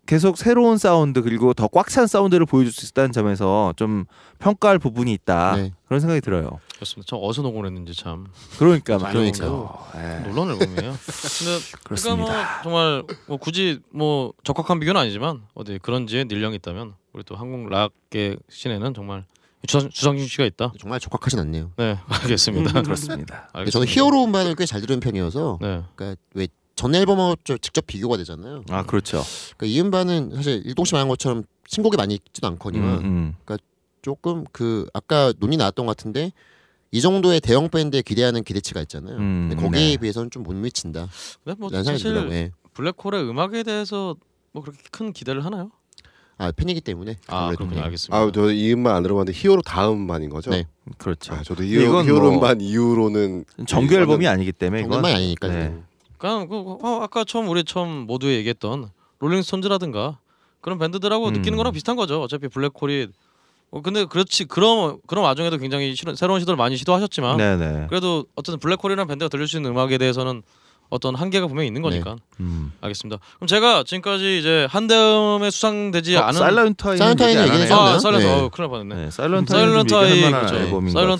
계속 0.06 0.38
새로운 0.38 0.78
사운드 0.78 1.20
그리고 1.22 1.52
더 1.52 1.68
꽉 1.68 1.88
찬 1.90 2.06
사운드를 2.06 2.46
보여줄 2.46 2.72
수 2.72 2.86
있다는 2.86 3.12
점에서 3.12 3.74
좀 3.76 4.06
평가할 4.38 4.78
부분이 4.78 5.12
있다 5.12 5.56
네. 5.56 5.72
그런 5.86 6.00
생각이 6.00 6.20
들어요. 6.22 6.60
그렇습니다. 6.76 7.08
참 7.10 7.18
어디서 7.22 7.42
녹음했는지 7.42 7.92
참 7.94 8.26
그러니까. 8.58 8.98
말이죠. 8.98 9.78
예, 9.96 10.20
놀라운 10.28 10.50
앨범이에요. 10.52 10.92
근데 10.92 10.96
그러니까 11.02 11.78
그렇습니다. 11.84 12.22
뭐 12.32 12.62
정말 12.62 13.02
뭐 13.26 13.36
굳이 13.36 13.80
뭐 13.90 14.32
적합한 14.44 14.80
비교는 14.80 14.98
아니지만 15.00 15.42
어디 15.54 15.78
그런지에 15.82 16.24
निर्령이 16.24 16.56
있다면 16.56 16.94
우리 17.12 17.22
또 17.24 17.34
한국 17.36 17.68
락의 17.68 18.36
씬에는 18.48 18.94
정말 18.94 19.24
주상, 19.66 19.90
주상진 19.90 20.26
씨가 20.28 20.44
있다. 20.44 20.72
정말 20.78 21.00
적합하진 21.00 21.38
않네요. 21.40 21.72
네, 21.76 21.98
알겠습니다. 22.08 22.82
그렇습니다. 22.82 23.48
근데 23.52 23.70
저는 23.70 23.86
히어로 23.88 24.24
음반을 24.24 24.54
꽤 24.54 24.64
잘 24.66 24.80
들은 24.80 25.00
편이어서 25.00 25.58
네. 25.60 25.82
그러니까 25.94 26.20
왜 26.34 26.48
전 26.76 26.94
앨범하고 26.94 27.34
저- 27.42 27.58
직접 27.58 27.84
비교가 27.88 28.16
되잖아요. 28.18 28.62
아 28.70 28.84
그렇죠. 28.84 29.24
그러니까 29.56 29.66
이 29.66 29.80
음반은 29.80 30.30
사실 30.36 30.62
일동 30.64 30.84
씨 30.84 30.94
말한 30.94 31.08
것처럼 31.08 31.42
신곡이 31.66 31.96
많이 31.96 32.14
있지도 32.14 32.46
않거니와 32.46 32.98
음, 32.98 33.34
음. 33.48 33.58
조금 34.00 34.44
그 34.52 34.86
아까 34.94 35.32
논의 35.40 35.56
나왔던 35.58 35.86
것 35.86 35.96
같은데 35.96 36.30
이 36.92 37.00
정도의 37.00 37.40
대형 37.40 37.68
밴드에 37.68 38.00
기대하는 38.02 38.44
기대치가 38.44 38.80
있잖아요. 38.82 39.16
음, 39.16 39.48
근데 39.50 39.60
거기에 39.60 39.88
네. 39.90 39.96
비해서는 39.96 40.30
좀 40.30 40.44
못 40.44 40.54
미친다. 40.54 41.08
근데 41.42 41.58
뭐 41.58 41.68
사실 41.68 41.96
들더라고요. 41.98 42.32
예. 42.32 42.50
블랙홀의 42.74 43.28
음악에 43.28 43.64
대해서 43.64 44.14
뭐 44.52 44.62
그렇게 44.62 44.78
큰 44.92 45.12
기대를 45.12 45.44
하나요? 45.44 45.72
아 46.40 46.52
팬이기 46.52 46.80
때문에 46.80 47.16
아 47.26 47.48
그렇군요. 47.48 47.74
네. 47.76 47.82
알겠습니다. 47.82 48.16
아, 48.16 48.30
저 48.32 48.50
이 48.52 48.72
음반 48.72 48.94
안 48.94 49.02
들어봤는데 49.02 49.36
히어로 49.36 49.62
다음 49.62 50.02
음반인 50.02 50.30
거죠? 50.30 50.50
네. 50.50 50.64
그렇죠. 50.96 51.34
아, 51.34 51.42
저도 51.42 51.62
근데 51.64 51.84
히어로, 51.84 52.04
뭐- 52.22 52.34
음반 52.34 52.60
이후로는 52.60 53.44
정규 53.66 53.94
이거는- 53.94 53.98
앨범이 54.00 54.26
아니기 54.28 54.52
때문에 54.52 54.82
이건 54.82 54.92
정말 54.92 55.16
아니니까 55.16 55.48
네. 55.48 55.54
네. 55.68 55.82
그러니까 56.16 56.46
그, 56.48 56.78
어, 56.82 57.00
아까 57.02 57.24
처음 57.24 57.48
우리 57.48 57.64
처음 57.64 58.06
모두 58.06 58.32
얘기했던 58.32 58.88
롤링스톤즈라든가 59.18 60.18
그런 60.60 60.78
밴드들하고 60.78 61.28
음. 61.28 61.32
느끼는 61.34 61.56
거랑 61.56 61.72
비슷한 61.72 61.96
거죠. 61.96 62.22
어차피 62.22 62.46
블랙홀이 62.48 63.08
어, 63.70 63.82
근데 63.82 64.04
그렇지 64.06 64.44
그런 64.46 64.98
그런 65.06 65.24
와중에도 65.24 65.58
굉장히 65.58 65.94
실은- 65.94 66.14
새로운 66.16 66.40
시도를 66.40 66.56
많이 66.56 66.76
시도하셨지만 66.76 67.36
네네. 67.36 67.86
그래도 67.88 68.24
어쨌든 68.36 68.58
블랙홀이라는 68.60 69.06
밴드가 69.08 69.28
들릴 69.28 69.46
수 69.48 69.56
있는 69.56 69.70
음악에 69.72 69.98
대해서는 69.98 70.42
어떤 70.90 71.14
한계가 71.14 71.46
분명히 71.46 71.66
있는 71.66 71.82
거니까 71.82 72.16
음. 72.40 72.72
알겠습니다. 72.80 73.18
그럼 73.36 73.46
제가 73.46 73.84
지금까지 73.84 74.38
이제 74.38 74.66
한대음에 74.70 75.50
수상되지 75.50 76.16
어, 76.16 76.20
않은 76.22 76.38
사일런트 76.38 76.88
아이 76.88 76.96
사일런트 76.96 77.22
아이는 77.22 77.42
얘기는 77.42 77.60
했었나요? 77.62 77.94
아 77.94 77.98
사일런트 77.98 78.26
네. 78.26 78.32
어, 78.32 78.48
큰일 78.48 78.62
날 78.64 78.68
뻔했네. 78.70 78.94
네, 78.94 79.10
사일런트 79.10 79.52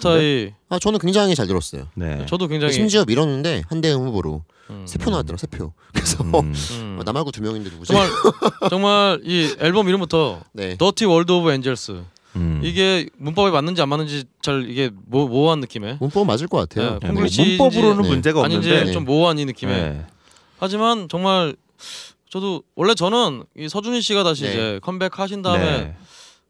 같은데. 0.02 0.18
아이 0.18 0.52
아 0.70 0.78
저는 0.78 0.98
굉장히 0.98 1.34
잘 1.34 1.46
들었어요. 1.46 1.88
네. 1.94 2.24
저도 2.26 2.48
굉장히 2.48 2.72
심지어 2.72 3.04
밀었는데 3.04 3.64
한대음 3.68 4.00
후보로 4.06 4.42
음, 4.70 4.84
세표 4.86 5.10
나왔더라 5.10 5.36
세 5.38 5.46
표. 5.46 5.72
그래서 5.92 6.22
음. 6.24 6.32
음. 6.72 6.96
어, 7.00 7.04
나 7.04 7.12
말고 7.12 7.30
두 7.30 7.42
명인데 7.42 7.70
누구지? 7.70 7.92
정말 7.92 8.10
정말 8.70 9.20
이 9.24 9.54
앨범 9.60 9.88
이름부터 9.88 10.40
네. 10.52 10.76
Dirty 10.76 11.04
World 11.04 11.32
of 11.32 11.50
Angels 11.52 12.02
음. 12.38 12.60
이게 12.62 13.08
문법에 13.16 13.50
맞는지 13.50 13.82
안 13.82 13.88
맞는지 13.88 14.24
잘 14.42 14.68
이게 14.68 14.90
모, 15.06 15.28
모호한 15.28 15.60
느낌의 15.60 15.98
문법 16.00 16.26
맞을 16.26 16.46
것 16.48 16.58
같아요. 16.58 16.98
네, 17.00 17.08
네, 17.08 17.12
뭐 17.12 17.22
문법으로는 17.22 18.02
네. 18.02 18.08
문제가 18.08 18.44
아닌지 18.44 18.70
없는데 18.70 18.92
좀 18.92 19.04
모호한 19.04 19.38
이 19.38 19.44
느낌의 19.44 19.74
네. 19.74 20.06
하지만 20.58 21.08
정말 21.08 21.54
저도 22.30 22.62
원래 22.74 22.94
저는 22.94 23.44
이 23.56 23.68
서준희 23.68 24.00
씨가 24.00 24.22
다시 24.24 24.44
네. 24.44 24.50
이제 24.50 24.80
컴백하신 24.82 25.42
다음에 25.42 25.94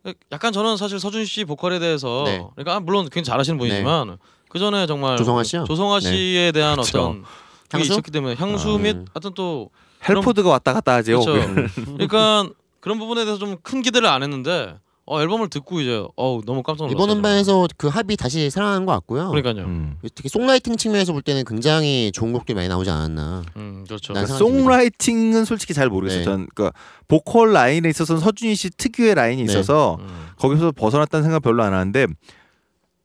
네. 0.05 0.15
약간 0.33 0.53
저는 0.53 0.77
사실 0.77 0.99
서준희 1.01 1.27
씨 1.27 1.45
보컬에 1.45 1.79
대해서 1.79 2.23
네. 2.27 2.43
그러니까 2.55 2.77
아, 2.77 2.81
물론 2.81 3.05
굉장히 3.05 3.25
잘하시는 3.25 3.59
분이지만 3.59 4.17
그 4.49 4.59
전에 4.59 4.87
정말 4.87 5.17
조성아 5.19 5.43
씨요? 5.43 5.65
조성아 5.65 6.01
네. 6.01 6.11
씨에 6.11 6.53
대한 6.53 6.75
그렇죠. 6.75 6.99
어떤 7.01 7.25
향수? 7.73 7.93
있었기 7.93 8.11
때문에 8.11 8.35
향수 8.37 8.75
아, 8.75 8.79
및 8.79 8.97
음. 8.97 9.07
하여튼 9.15 9.33
또 9.35 9.71
헬포드가 10.09 10.49
왔다 10.49 10.73
갔다 10.73 10.95
하죠. 10.95 11.21
그렇죠. 11.21 11.45
그러니까 11.93 12.49
그런 12.81 12.99
부분에 12.99 13.25
대해서 13.25 13.39
좀 13.39 13.57
큰 13.63 13.83
기대를 13.83 14.09
안 14.09 14.23
했는데 14.23 14.75
어, 15.11 15.23
앨범을 15.23 15.49
듣고 15.49 15.81
이제 15.81 16.05
어우 16.17 16.43
너무 16.45 16.63
깜짝 16.63 16.85
놀랐어요. 16.85 16.95
이번 17.03 17.17
음반에서 17.17 17.67
그 17.79 17.89
합이 17.89 18.17
다시 18.17 18.51
살아난 18.51 18.85
것 18.85 18.93
같고요. 18.93 19.31
그러니까요. 19.31 19.65
음, 19.65 19.97
음. 20.05 20.09
특히 20.15 20.29
송라이팅 20.29 20.77
측면에서 20.77 21.15
볼 21.15 21.23
때는 21.23 21.45
굉장히 21.47 22.13
좋은 22.13 22.33
곡들이 22.33 22.55
많이 22.55 22.69
나오지 22.69 22.91
않았나. 22.91 23.43
그렇죠. 23.87 24.13
난- 24.13 24.25
그러니까. 24.27 24.37
송라이팅은 24.37 25.45
솔직히 25.47 25.73
잘 25.73 25.89
모르겠어요. 25.89 26.19
네. 26.21 26.25
전 26.25 26.47
그러니까 26.55 26.79
보컬 27.09 27.53
라인에 27.55 27.89
있어서는 27.89 28.21
서준희 28.21 28.55
씨 28.55 28.69
특유의 28.71 29.15
라인이 29.15 29.43
네. 29.45 29.51
있어서 29.51 29.97
음. 30.01 30.27
거기서 30.39 30.73
벗어났다는 30.73 31.23
생각 31.25 31.43
별로 31.43 31.63
안 31.63 31.73
하는데 31.73 32.07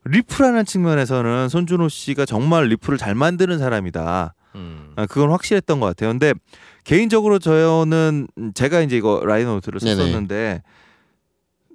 riff라는 0.05 0.66
측면에서는 0.66 1.47
손준호 1.49 1.88
씨가 1.88 2.26
정말 2.26 2.68
riff를 2.68 2.97
잘 2.97 3.16
만드는 3.16 3.58
사람이다. 3.60 4.36
음. 4.56 4.91
아, 4.97 5.06
그건 5.06 5.32
확실했던 5.32 5.80
것 5.80 5.86
같아요. 5.88 6.10
근데 6.10 6.34
개인적으로 6.84 7.39
저는 7.39 8.28
제가 8.54 8.82
이제 8.82 8.97
이거 8.97 9.22
liner 9.26 9.46
note를 9.46 9.80
네네. 9.80 9.95
썼었는데 9.95 10.62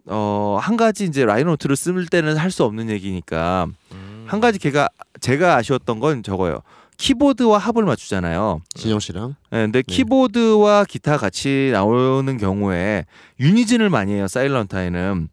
어, 0.09 0.59
한 0.61 0.77
가지 0.77 1.05
이제 1.05 1.25
liner 1.25 1.45
note를 1.45 1.77
쓸 1.77 2.07
때는 2.07 2.37
할 2.37 2.51
수 2.51 2.65
없는 2.65 2.89
얘기니까 2.91 3.67
음. 3.93 4.25
한 4.27 4.41
가지 4.41 4.59
걔가 4.59 4.89
제가 5.21 5.57
아쉬웠던 5.57 6.01
건 6.01 6.23
저거예요. 6.23 6.63
키보드와 6.97 7.59
합을 7.59 7.85
맞추잖아요. 7.85 8.61
진영 8.75 8.99
씨랑. 8.99 9.37
예, 9.53 9.57
근데 9.57 9.83
키보드와 9.83 10.85
기타 10.85 11.17
같이 11.17 11.71
나오는 11.73 12.37
경우에 12.39 13.05
유니즌을 13.39 13.89
많이 13.91 14.13
해요. 14.15 14.27
사일런타이는. 14.27 15.29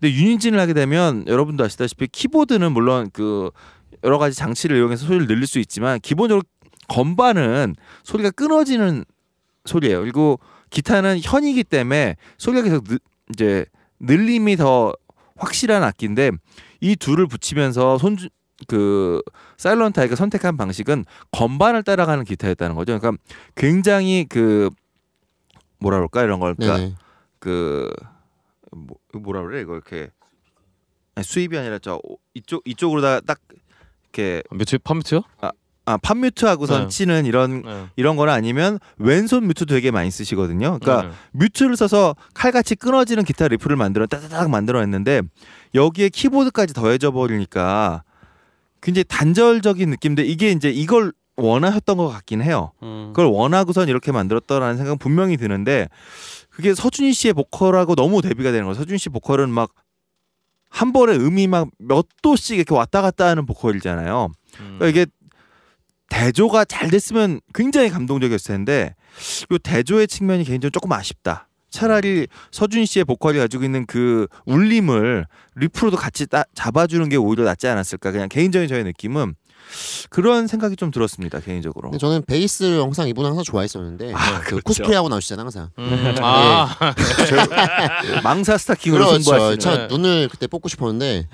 근데 0.00 0.14
유니즌을 0.14 0.58
하게 0.58 0.72
되면 0.72 1.24
여러분도 1.26 1.64
아시다시피 1.64 2.06
키보드는 2.06 2.72
물론 2.72 3.10
그 3.12 3.50
여러 4.02 4.18
가지 4.18 4.36
장치를 4.36 4.76
이용해서 4.78 5.06
소리를 5.06 5.26
늘릴 5.26 5.46
수 5.46 5.58
있지만 5.58 6.00
기본적으로 6.00 6.42
건반은 6.88 7.74
소리가 8.02 8.30
끊어지는 8.30 9.04
소리예요. 9.66 10.00
그리고 10.00 10.38
기타는 10.70 11.20
현이기 11.22 11.64
때문에 11.64 12.16
소리가 12.38 12.62
계속 12.62 12.84
느, 12.84 12.96
이제 13.32 13.64
늘림이 14.04 14.56
더 14.56 14.94
확실한 15.36 15.82
악기인데 15.82 16.30
이 16.80 16.96
둘을 16.96 17.26
붙이면서 17.26 17.98
손주 17.98 18.28
그 18.68 19.20
사일런타이가 19.56 20.14
선택한 20.16 20.56
방식은 20.56 21.04
건반을 21.32 21.82
따라가는 21.82 22.24
기타였다는 22.24 22.76
거죠. 22.76 22.98
그러니까 22.98 23.22
굉장히 23.56 24.26
그 24.28 24.70
뭐라 25.78 25.98
그럴까 25.98 26.22
이런 26.22 26.40
걸 26.40 26.54
그러니까 26.54 26.78
네네. 26.78 26.94
그 27.38 27.92
뭐, 28.70 28.96
뭐라 29.12 29.42
그래 29.42 29.60
이거 29.60 29.74
이렇게 29.74 30.10
수입이 31.22 31.58
아니라 31.58 31.78
저 31.78 32.00
이쪽 32.34 32.62
이쪽으로 32.66 33.00
다 33.00 33.20
딱 33.20 33.40
이렇게 34.14 34.42
mute 34.50 34.78
palm 34.78 34.94
mute요? 34.94 35.22
아 35.40 35.50
palm 35.84 36.09
mute하고선 36.09 36.82
네. 36.82 36.88
치는 36.88 37.26
이런 37.26 37.62
네. 37.62 37.86
이런 37.96 38.16
거는 38.16 38.32
아니면 38.32 38.78
왼손 38.96 39.46
mute 39.46 39.66
되게 39.66 39.90
많이 39.90 40.10
쓰시거든요. 40.10 40.78
그러니까 40.80 41.08
네. 41.08 41.14
mute를 41.32 41.76
써서 41.76 42.16
칼같이 42.32 42.74
끊어지는 42.74 43.24
기타 43.24 43.48
riff를 43.48 43.76
만들어 43.76 44.06
따다닥 44.06 44.50
만들어냈는데 44.50 45.22
여기에 45.74 46.08
키보드까지 46.08 46.74
더해져 46.74 47.10
버리니까 47.10 48.02
굉장히 48.80 49.04
단절적인 49.04 49.90
느낌인데 49.90 50.24
이게 50.24 50.50
이제 50.50 50.70
이걸 50.70 51.12
원하셨던 51.36 51.96
것 51.96 52.08
같긴 52.08 52.42
해요. 52.42 52.72
음. 52.82 53.12
그걸 53.14 53.26
원하고선 53.26 53.88
이렇게 53.88 54.12
만들었다라는 54.12 54.76
생각 54.76 54.92
은 54.92 54.98
분명히 54.98 55.36
드는데 55.36 55.88
그게 56.50 56.74
서준희 56.74 57.12
씨의 57.12 57.34
보컬하고 57.34 57.94
너무 57.94 58.22
대비가 58.22 58.52
되는 58.52 58.64
거예요. 58.64 58.74
서준희 58.74 58.98
씨 58.98 59.08
보컬은 59.08 59.50
막 59.50 59.70
한 60.74 60.92
번에 60.92 61.14
음이 61.14 61.46
막 61.46 61.68
몇 61.78 62.04
도씩 62.20 62.56
이렇게 62.56 62.74
왔다 62.74 63.00
갔다 63.00 63.26
하는 63.26 63.46
보컬이잖아요. 63.46 64.28
음. 64.58 64.76
그러니까 64.78 64.86
이게 64.88 65.06
대조가 66.14 66.64
잘 66.64 66.90
됐으면 66.90 67.40
굉장히 67.52 67.90
감동적이었을 67.90 68.54
텐데 68.54 68.94
이 69.50 69.58
대조의 69.58 70.06
측면이 70.06 70.44
개인적으로 70.44 70.70
조금 70.70 70.92
아쉽다. 70.92 71.48
차라리 71.70 72.28
서준 72.52 72.86
씨의 72.86 73.04
보컬이 73.04 73.36
가지고 73.36 73.64
있는 73.64 73.84
그 73.84 74.28
울림을 74.46 75.26
리프로도 75.56 75.96
같이 75.96 76.26
따, 76.26 76.44
잡아주는 76.54 77.08
게 77.08 77.16
오히려 77.16 77.42
낫지 77.42 77.66
않았을까. 77.66 78.12
그냥 78.12 78.28
개인적인 78.28 78.68
저의 78.68 78.84
느낌은 78.84 79.34
그런 80.10 80.46
생각이 80.46 80.76
좀 80.76 80.90
들었습니다 80.90 81.40
개인적으로. 81.40 81.90
근데 81.90 81.98
저는 81.98 82.22
베이스를 82.26 82.80
항상 82.82 83.08
이분 83.08 83.24
항상 83.26 83.42
좋아했었는데 83.44 84.12
아, 84.14 84.40
그 84.40 84.46
그렇죠. 84.46 84.62
코스프레 84.64 84.96
하고 84.96 85.08
나오시잖아요 85.08 85.42
항상. 85.44 85.70
음, 85.78 86.14
아, 86.20 86.76
망사 88.22 88.56
스타킹으로 88.56 89.06
그렇죠. 89.06 89.22
승부하시는. 89.22 89.58
저 89.58 89.76
네. 89.76 89.86
눈을 89.88 90.28
그때 90.28 90.46
뽑고 90.46 90.68
싶었는데. 90.68 91.26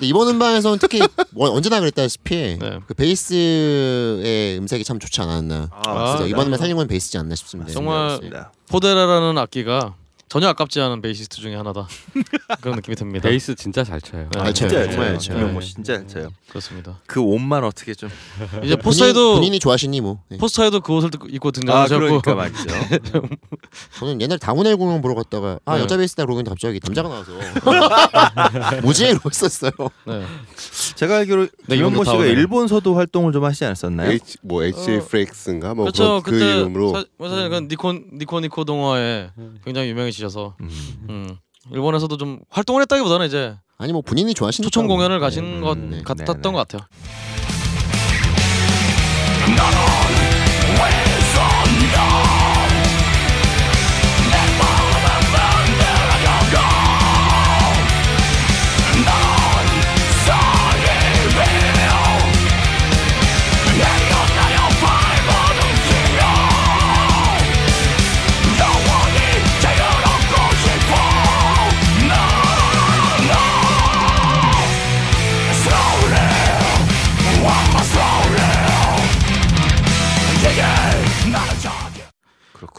이번 0.00 0.28
음반에서는 0.28 0.78
특히 0.78 1.00
뭐 1.30 1.50
언제나 1.50 1.80
그랬다시피 1.80 2.58
네. 2.60 2.78
그 2.86 2.94
베이스의 2.94 4.58
음색이 4.58 4.84
참 4.84 4.98
좋지 5.00 5.20
않았나. 5.20 5.70
아. 5.72 6.24
이번 6.28 6.46
음반 6.46 6.58
살린 6.58 6.76
건 6.76 6.86
베이스지 6.86 7.18
않나 7.18 7.34
싶습니다. 7.34 7.72
정말 7.72 8.10
맞습니다. 8.10 8.52
포데라라는 8.68 9.38
악기가 9.38 9.94
전혀 10.28 10.48
아깝지 10.48 10.80
않은 10.80 11.00
베이시스트 11.00 11.40
중에 11.40 11.54
하나다. 11.56 11.88
그런 12.60 12.76
느낌이 12.76 12.96
듭니다. 12.96 13.28
베이스 13.28 13.54
진짜 13.54 13.82
잘 13.82 14.00
쳐요. 14.00 14.28
네. 14.34 14.52
잘 14.52 14.54
쳐요. 14.54 14.68
진짜 14.68 14.84
잘 14.84 14.90
정말 14.90 15.08
쳐요. 15.08 15.18
잘 15.18 15.18
쳐요. 15.20 15.36
김명모 15.38 15.60
씨 15.60 15.74
진짜 15.74 15.96
잘 15.96 16.08
쳐요. 16.08 16.28
그렇습니다. 16.48 16.98
그 17.06 17.20
옷만 17.20 17.64
어떻게 17.64 17.94
좀. 17.94 18.10
이제 18.62 18.76
본인, 18.76 18.78
포스터에도 18.78 19.34
본인 19.34 19.54
이 19.54 19.58
좋아하시니 19.58 20.00
뭐. 20.00 20.22
네. 20.28 20.38
포스터에도 20.38 20.80
그 20.80 20.92
옷을 20.92 21.10
입고 21.28 21.48
아 21.48 21.52
등장하셨고 21.52 22.20
그러니까 22.20 22.34
말이죠. 22.36 22.66
저는 23.98 24.20
옛날 24.20 24.38
다문엘 24.38 24.76
공연 24.76 25.00
보러 25.00 25.14
갔다가 25.14 25.58
아 25.64 25.76
네. 25.76 25.82
여자 25.82 25.96
베이스다 25.96 26.24
그러고 26.24 26.40
있는데 26.40 26.50
갑자기 26.50 26.80
남자가 26.82 27.08
나와서 27.08 27.32
이러고 29.08 29.28
있었어요. 29.30 29.70
네. 30.06 30.24
제가 30.96 31.18
알기로 31.18 31.48
네, 31.68 31.78
다 31.80 32.04
씨가. 32.04 32.24
일본서도 32.26 32.94
활동을 32.94 33.32
좀 33.32 33.44
하시지 33.44 33.64
않았었나요? 33.64 34.10
H 34.12 34.38
뭐 34.42 34.62
HA 34.62 34.98
어. 34.98 35.04
프렉스인가 35.04 35.74
뭐 35.74 35.84
그렇죠. 35.84 36.22
그런 36.22 36.22
그 36.22 36.30
그때 36.30 36.56
이름으로 36.58 36.92
사, 36.92 37.04
뭐 37.16 37.28
사실 37.28 37.48
그 37.48 37.56
니코 37.68 37.92
니코 37.92 38.40
니코 38.40 38.64
동화에 38.64 39.30
굉장히 39.64 39.88
유명해 39.90 40.10
지셔서 40.18 40.56
음. 40.60 40.68
음. 41.08 41.36
일본에서도 41.72 42.16
좀 42.16 42.40
활동을 42.50 42.82
했다기보다는 42.82 43.26
이제 43.26 43.56
아니 43.78 43.92
뭐 43.92 44.02
본인이 44.02 44.34
좋아하시니까 44.34 44.66
초청 44.68 44.86
뭐. 44.86 44.96
공연을 44.96 45.16
네. 45.16 45.20
가신 45.20 45.60
것 45.60 45.78
네. 45.78 46.02
같았던 46.02 46.26
네, 46.42 46.48
네. 46.48 46.52
것 46.52 46.68
같아요. 46.68 46.88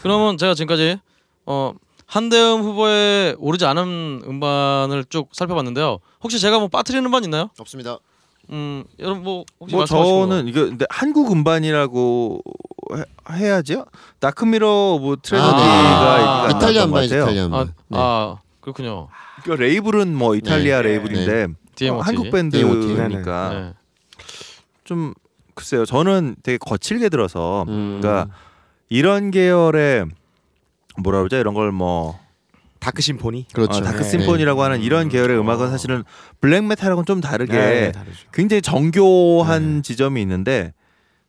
그러면 0.02 0.38
제가 0.38 0.54
지금까지 0.54 0.98
어 1.46 1.72
한대음 2.06 2.62
후보에 2.62 3.34
오르지 3.38 3.66
않은 3.66 4.22
음반을 4.26 5.04
쭉 5.08 5.28
살펴봤는데요. 5.32 5.98
혹시 6.22 6.40
제가 6.40 6.58
뭐 6.58 6.68
빠뜨리는 6.68 7.04
음반 7.04 7.24
있나요? 7.24 7.50
없습니다. 7.58 7.98
음, 8.50 8.84
여러분 8.98 9.22
뭐 9.22 9.44
혹시 9.60 9.74
뭐 9.76 9.84
저는 9.84 10.48
이거 10.48 10.62
근데 10.64 10.84
한국 10.90 11.30
음반이라고 11.30 12.42
해, 12.96 13.36
해야죠. 13.36 13.84
Dark 14.18 14.50
Mirror 14.50 14.98
Ov 15.00 15.16
Tragedy가 15.22 16.44
아, 16.46 16.48
이탈리아 16.50 16.84
음반이죠. 16.84 17.16
이탈리아 17.16 17.42
아, 17.42 17.46
음반. 17.46 17.66
네. 17.88 17.98
아 18.00 18.38
그렇군요. 18.60 19.08
그 19.44 19.50
레이블은 19.52 20.16
뭐 20.16 20.34
이탈리아 20.34 20.82
네. 20.82 20.88
레이블인데 20.88 21.46
DMOT. 21.76 22.00
어, 22.00 22.02
한국. 22.02 22.30
밴드니까 22.30 23.50
네. 23.50 23.72
좀 24.84 25.14
글쎄요. 25.54 25.84
저는 25.84 26.36
되게 26.42 26.58
거칠게 26.58 27.08
들어서 27.08 27.64
음. 27.68 28.00
그러니까 28.00 28.34
이런 28.90 29.30
계열의 29.30 30.06
뭐라 31.02 31.18
그러죠? 31.18 31.36
이런 31.36 31.54
걸뭐 31.54 32.18
dark 32.80 33.00
symphony. 33.00 33.46
그렇죠. 33.52 33.78
어, 33.78 33.82
dark 33.82 34.02
네. 34.02 34.08
symphony라고 34.08 34.62
하는 34.62 34.80
이런 34.80 35.08
계열의 35.08 35.36
어. 35.36 35.40
음악은 35.40 35.70
사실은 35.70 36.02
black 36.40 36.64
metal하고는 36.64 37.06
좀 37.06 37.20
다르게 37.20 37.52
네, 37.52 37.92
다르죠. 37.92 38.26
굉장히 38.32 38.60
정교한 38.62 39.82
지점이 39.82 40.20
있는데 40.22 40.74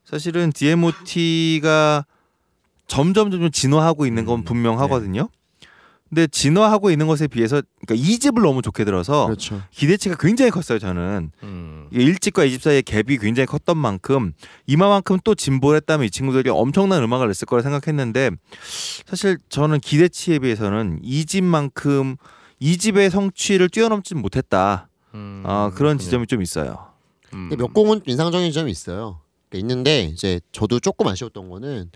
사실은 0.04 0.52
DMOT가 0.52 2.06
점점 2.88 3.32
점점 3.32 3.52
진화하고 3.52 4.06
있는 4.06 4.26
건 4.26 4.40
음, 4.40 4.44
분명하거든요. 4.44 5.30
근데 6.12 6.28
진화하고 6.28 6.92
있는 6.92 7.08
것에 7.08 7.28
비해서 7.28 7.62
그러니까 7.88 8.06
2집을 8.06 8.42
너무 8.42 8.62
좋게 8.62 8.84
들어서 8.84 9.28
그렇죠. 9.28 9.62
기대치가 9.72 10.18
굉장히 10.20 10.52
컸어요. 10.52 10.78
저는 10.78 11.32
음. 11.42 11.88
이게 11.90 12.04
1집과 12.04 12.46
2집 12.50 12.60
사이의 12.60 12.84
갭이 12.84 13.22
굉장히 13.22 13.48
컸던 13.48 13.78
만큼 13.78 14.34
이만큼 14.68 15.20
또 15.24 15.36
진보를 15.36 15.78
했다면 15.78 16.06
이 16.06 16.10
친구들이 16.10 16.50
엄청난 16.50 17.02
음악을 17.02 17.28
냈을 17.28 17.46
거라 17.46 17.64
생각했는데 17.64 18.32
사실 19.06 19.38
저는 19.48 19.80
기대치에 19.80 20.40
비해서는 20.40 21.02
2집만큼 21.02 22.18
2집의 22.62 23.10
성취를 23.10 23.70
뛰어넘지 23.70 24.14
못했다. 24.16 24.90
음, 25.14 25.44
아, 25.46 25.72
그런. 25.74 25.98
지점이 25.98 26.28
좀 26.28 26.42
있어요. 26.42 26.92
음. 27.34 27.48
근데 27.50 27.56
몇 27.56 27.74
곡은 27.74 28.02
인상적인 28.06 28.52
점이 28.52 28.70
있어요. 28.70 29.22
그러니까 29.50 29.66
있는데 29.66 30.04
이제 30.04 30.42
저도 30.52 30.82
조금 30.82 31.08
아쉬웠던 31.08 31.50
거는 31.50 31.90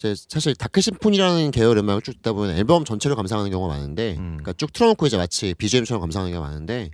이제 0.00 0.14
사실 0.28 0.54
다크 0.54 0.80
심포니라는 0.80 1.50
계열 1.50 1.76
음악을 1.76 2.00
쭉 2.00 2.14
듣다 2.14 2.32
보면 2.32 2.56
앨범 2.56 2.86
전체를 2.86 3.14
감상하는 3.16 3.50
경우가 3.50 3.74
많은데, 3.74 4.16
음. 4.18 4.38
그러니까 4.38 4.54
쭉 4.54 4.72
틀어놓고 4.72 5.06
이제 5.06 5.18
마치 5.18 5.52
BGM처럼 5.54 6.00
감상하는 6.00 6.32
경우가 6.32 6.48
많은데, 6.48 6.90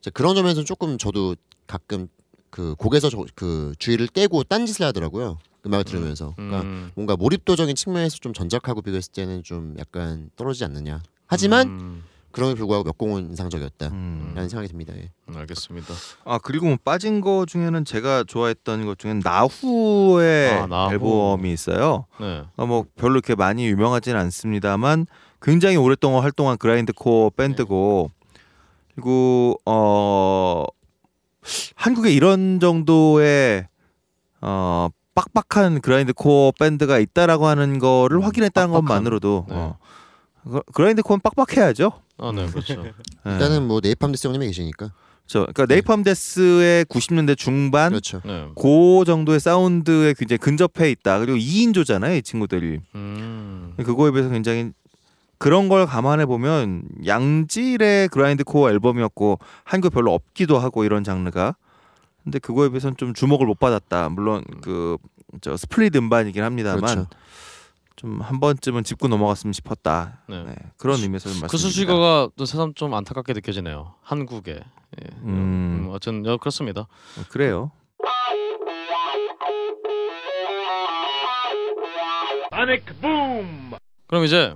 이제 0.00 0.10
그런 0.10 0.34
점에서 0.34 0.64
조금 0.64 0.96
저도 0.96 1.36
가끔 1.66 2.08
그 2.48 2.74
곡에서 2.76 3.10
저, 3.10 3.24
그 3.34 3.74
주의를 3.78 4.08
떼고 4.08 4.44
딴짓을 4.44 4.86
하더라고요. 4.86 5.38
음악을 5.66 5.84
들으면서. 5.84 6.32
그러니까 6.36 6.62
음. 6.62 6.90
뭔가 6.94 7.16
몰입도적인 7.16 7.76
측면에서 7.76 8.16
좀 8.18 8.32
전작하고 8.32 8.80
비교했을 8.80 9.12
때는 9.12 9.42
좀 9.42 9.76
약간 9.78 10.30
떨어지지 10.36 10.64
않느냐. 10.64 11.02
하지만 11.26 11.68
음, 11.68 12.04
그럼에도 12.32 12.56
불구하고 12.56 12.84
몇 12.84 12.98
곡은 12.98 13.30
인상적이었다라는 13.30 13.96
음. 13.96 14.34
생각이 14.48 14.68
듭니다. 14.68 14.92
예. 14.96 15.10
알겠습니다. 15.34 15.94
아 16.24 16.38
그리고 16.38 16.66
뭐 16.66 16.76
빠진 16.82 17.20
거 17.20 17.44
중에는 17.46 17.84
제가 17.84 18.24
좋아했던 18.26 18.84
것 18.86 18.98
중엔 18.98 19.20
나후의 19.24 20.50
아, 20.52 20.66
나후. 20.66 20.92
앨범이 20.92 21.52
있어요. 21.52 22.06
네. 22.20 22.42
아, 22.56 22.64
뭐 22.66 22.84
별로 22.96 23.14
이렇게 23.14 23.34
많이 23.34 23.66
유명하지는 23.66 24.18
않습니다만 24.20 25.06
굉장히 25.40 25.76
오랫동안 25.76 26.22
활동한 26.22 26.56
그라인드코어 26.58 27.30
밴드고 27.30 28.10
그리고 28.94 29.58
어 29.66 30.64
한국에 31.74 32.12
이런 32.12 32.60
정도의 32.60 33.66
어 34.40 34.88
빡빡한 35.14 35.80
그라인드코어 35.82 36.52
밴드가 36.58 36.98
있다라고 36.98 37.46
하는 37.46 37.78
거를 37.78 38.24
확인했다는 38.24 38.68
빡빡한. 38.72 38.86
것만으로도 38.86 39.46
네. 39.48 39.54
어, 39.54 39.76
그- 40.44 40.62
그라인드코어는 40.72 41.20
빡빡해야죠. 41.20 41.92
아, 42.18 42.32
네, 42.34 42.46
그렇죠. 42.46 42.74
예. 43.26 43.30
일단은 43.32 43.66
뭐 43.66 43.80
네이팜 43.82 44.12
데스 44.12 44.26
형님이 44.26 44.46
계시니까. 44.48 44.92
그렇죠. 45.26 45.52
그러니까 45.52 45.66
네이팜 45.66 46.02
데스의 46.02 46.84
90년대 46.86 47.36
중반 47.38 47.90
그렇죠. 47.90 48.20
네. 48.24 48.48
그 48.56 49.04
정도의 49.06 49.40
사운드에 49.40 50.14
굉장히 50.18 50.38
근접해 50.38 50.90
있다. 50.90 51.20
그리고 51.20 51.38
2인조잖아요, 51.38 52.18
이 52.18 52.22
친구들이. 52.22 52.80
음. 52.94 53.74
그거에 53.78 54.10
비해서 54.10 54.28
굉장히 54.30 54.72
그런 55.38 55.68
걸 55.68 55.86
감안해 55.86 56.26
보면 56.26 56.82
양질의 57.06 58.08
grindcore 58.08 58.70
앨범이었고 58.70 59.38
한국 59.64 59.92
별로 59.92 60.12
없기도 60.12 60.58
하고 60.58 60.84
이런 60.84 61.02
장르가. 61.04 61.56
근데 62.24 62.38
그거에 62.38 62.68
비해서는 62.68 62.96
좀 62.96 63.14
주목을 63.14 63.46
못 63.46 63.58
받았다. 63.58 64.08
물론 64.10 64.44
그 64.60 64.96
저 65.40 65.56
split 65.56 65.96
음반이긴 65.96 66.42
합니다만 66.44 66.80
그렇죠. 66.82 67.06
좀 67.96 68.20
한 68.20 68.40
번쯤은 68.40 68.84
짚고 68.84 69.08
넘어갔으면 69.08 69.52
싶었다. 69.52 70.22
네. 70.28 70.42
네, 70.42 70.54
그런 70.76 71.00
의미에서 71.00 71.30
좀그 71.30 71.42
말씀드립니다. 71.42 71.56
수식어가 71.56 72.28
또 72.36 72.44
새삼 72.44 72.74
좀 72.74 72.94
안타깝게 72.94 73.32
느껴지네요. 73.32 73.94
한국에. 74.02 74.52
예. 74.52 75.06
음. 75.22 75.86
음, 75.86 75.88
어쨌든 75.90 76.24
여, 76.26 76.36
그렇습니다. 76.36 76.82
어, 76.82 77.24
그래요. 77.28 77.70
그럼 84.06 84.24
이제 84.24 84.54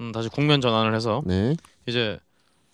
음, 0.00 0.12
다시 0.12 0.28
국면 0.28 0.60
전환을 0.60 0.94
해서 0.94 1.22
네. 1.24 1.54
이제 1.86 2.18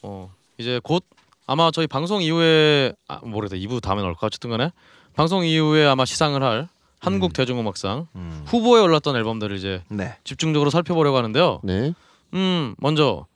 어 0.03 0.33
이제 0.57 0.81
곧 0.83 1.05
아마 1.47 1.71
저희 1.71 1.87
방송 1.87 2.23
이후에 2.23 2.95
아, 3.09 3.21
모르겠다 3.23 3.61
2부 3.61 3.83
다음에 3.83 4.03
나올 4.03 4.15
까 4.15 4.27
어쨌든 4.27 4.51
간에 4.51 4.73
방송 5.15 5.45
이후에 5.45 5.87
아마 5.87 6.05
시상을 6.05 6.43
할 6.43 6.69
한국 6.99 7.31
음. 7.31 7.33
대중음악상 7.33 8.09
음. 8.15 8.43
후보에 8.47 8.81
올랐던 8.81 9.17
앨범들을 9.17 9.57
이제 9.57 9.83
네. 9.89 10.17
집중적으로 10.25 10.71
살펴보려고 10.71 11.17
하는데요. 11.17 11.61
네. 11.63 11.93
음 12.35 12.75
먼저 12.79 13.27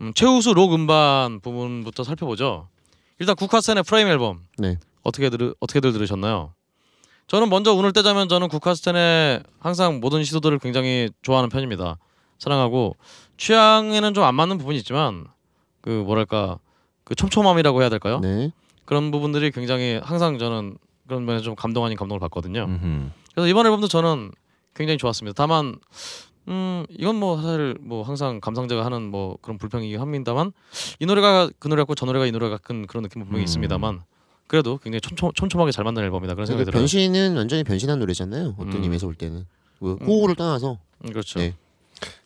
음, 0.00 0.12
최우수 0.14 0.54
록 0.54 0.72
음반 0.74 1.40
부분부터 1.40 2.04
살펴보죠. 2.04 2.68
일단 3.18 3.34
국화스텐의 3.36 3.82
프레임 3.82 4.08
앨범 4.08 4.40
네. 4.56 4.78
어떻게 5.02 5.28
들 5.30 5.54
어떻게들 5.60 5.92
들으셨나요? 5.92 6.52
저는 7.26 7.50
먼저 7.50 7.74
운을 7.74 7.92
떼자면 7.92 8.28
저는 8.28 8.48
국화스텐의 8.48 9.42
항상 9.60 10.00
모든 10.00 10.24
시도들을 10.24 10.58
굉장히 10.60 11.10
좋아하는 11.22 11.50
편입니다. 11.50 11.98
사랑하고 12.38 12.96
취향에는 13.36 14.14
좀 14.14 14.24
안 14.24 14.34
맞는 14.34 14.58
부분이 14.58 14.78
있지만 14.78 15.26
그 15.82 15.90
뭐랄까 15.90 16.58
그 17.04 17.14
촘촘함이라고 17.14 17.82
해야 17.82 17.88
될까요? 17.90 18.20
네. 18.20 18.50
그런 18.84 19.10
부분들이 19.10 19.50
굉장히 19.50 20.00
항상 20.02 20.38
저는 20.38 20.78
그런 21.08 21.24
면에 21.24 21.40
좀 21.40 21.56
감동 21.56 21.84
아닌 21.84 21.96
감동을 21.96 22.20
받거든요. 22.20 22.64
음흠. 22.64 23.10
그래서 23.34 23.48
이번 23.48 23.66
앨범도 23.66 23.88
저는 23.88 24.30
굉장히 24.74 24.98
좋았습니다. 24.98 25.34
다만 25.34 25.76
음 26.46 26.84
이건 26.90 27.16
뭐 27.16 27.40
사실 27.40 27.76
뭐 27.80 28.02
항상 28.02 28.40
감상자가 28.40 28.84
하는 28.84 29.10
뭐 29.10 29.38
그런 29.40 29.58
불평이긴 29.58 30.00
합니다만 30.00 30.52
이 31.00 31.06
노래가 31.06 31.50
그 31.58 31.68
노래 31.68 31.80
같고 31.80 31.94
저 31.94 32.06
노래가 32.06 32.26
이 32.26 32.30
노래 32.32 32.48
같은 32.48 32.86
그런 32.86 33.02
느낌은 33.02 33.26
분명히 33.26 33.42
음. 33.42 33.44
있습니다만 33.44 34.00
그래도 34.46 34.78
굉장히 34.78 35.00
촘촘, 35.00 35.32
촘촘하게 35.32 35.72
잘 35.72 35.84
만든 35.84 36.04
앨범이다 36.04 36.34
그런 36.34 36.46
생각이 36.46 36.64
그 36.64 36.70
들어요. 36.70 36.80
변신은 36.80 37.36
완전히 37.36 37.64
변신한 37.64 37.98
노래잖아요. 37.98 38.54
어떤 38.58 38.74
음. 38.74 38.82
의미에서 38.82 39.06
볼 39.06 39.14
때는 39.14 39.46
뭐 39.78 39.94
호흡을 39.94 40.36
떠나서 40.36 40.78
음, 41.04 41.10
그렇죠. 41.10 41.38
네. 41.38 41.54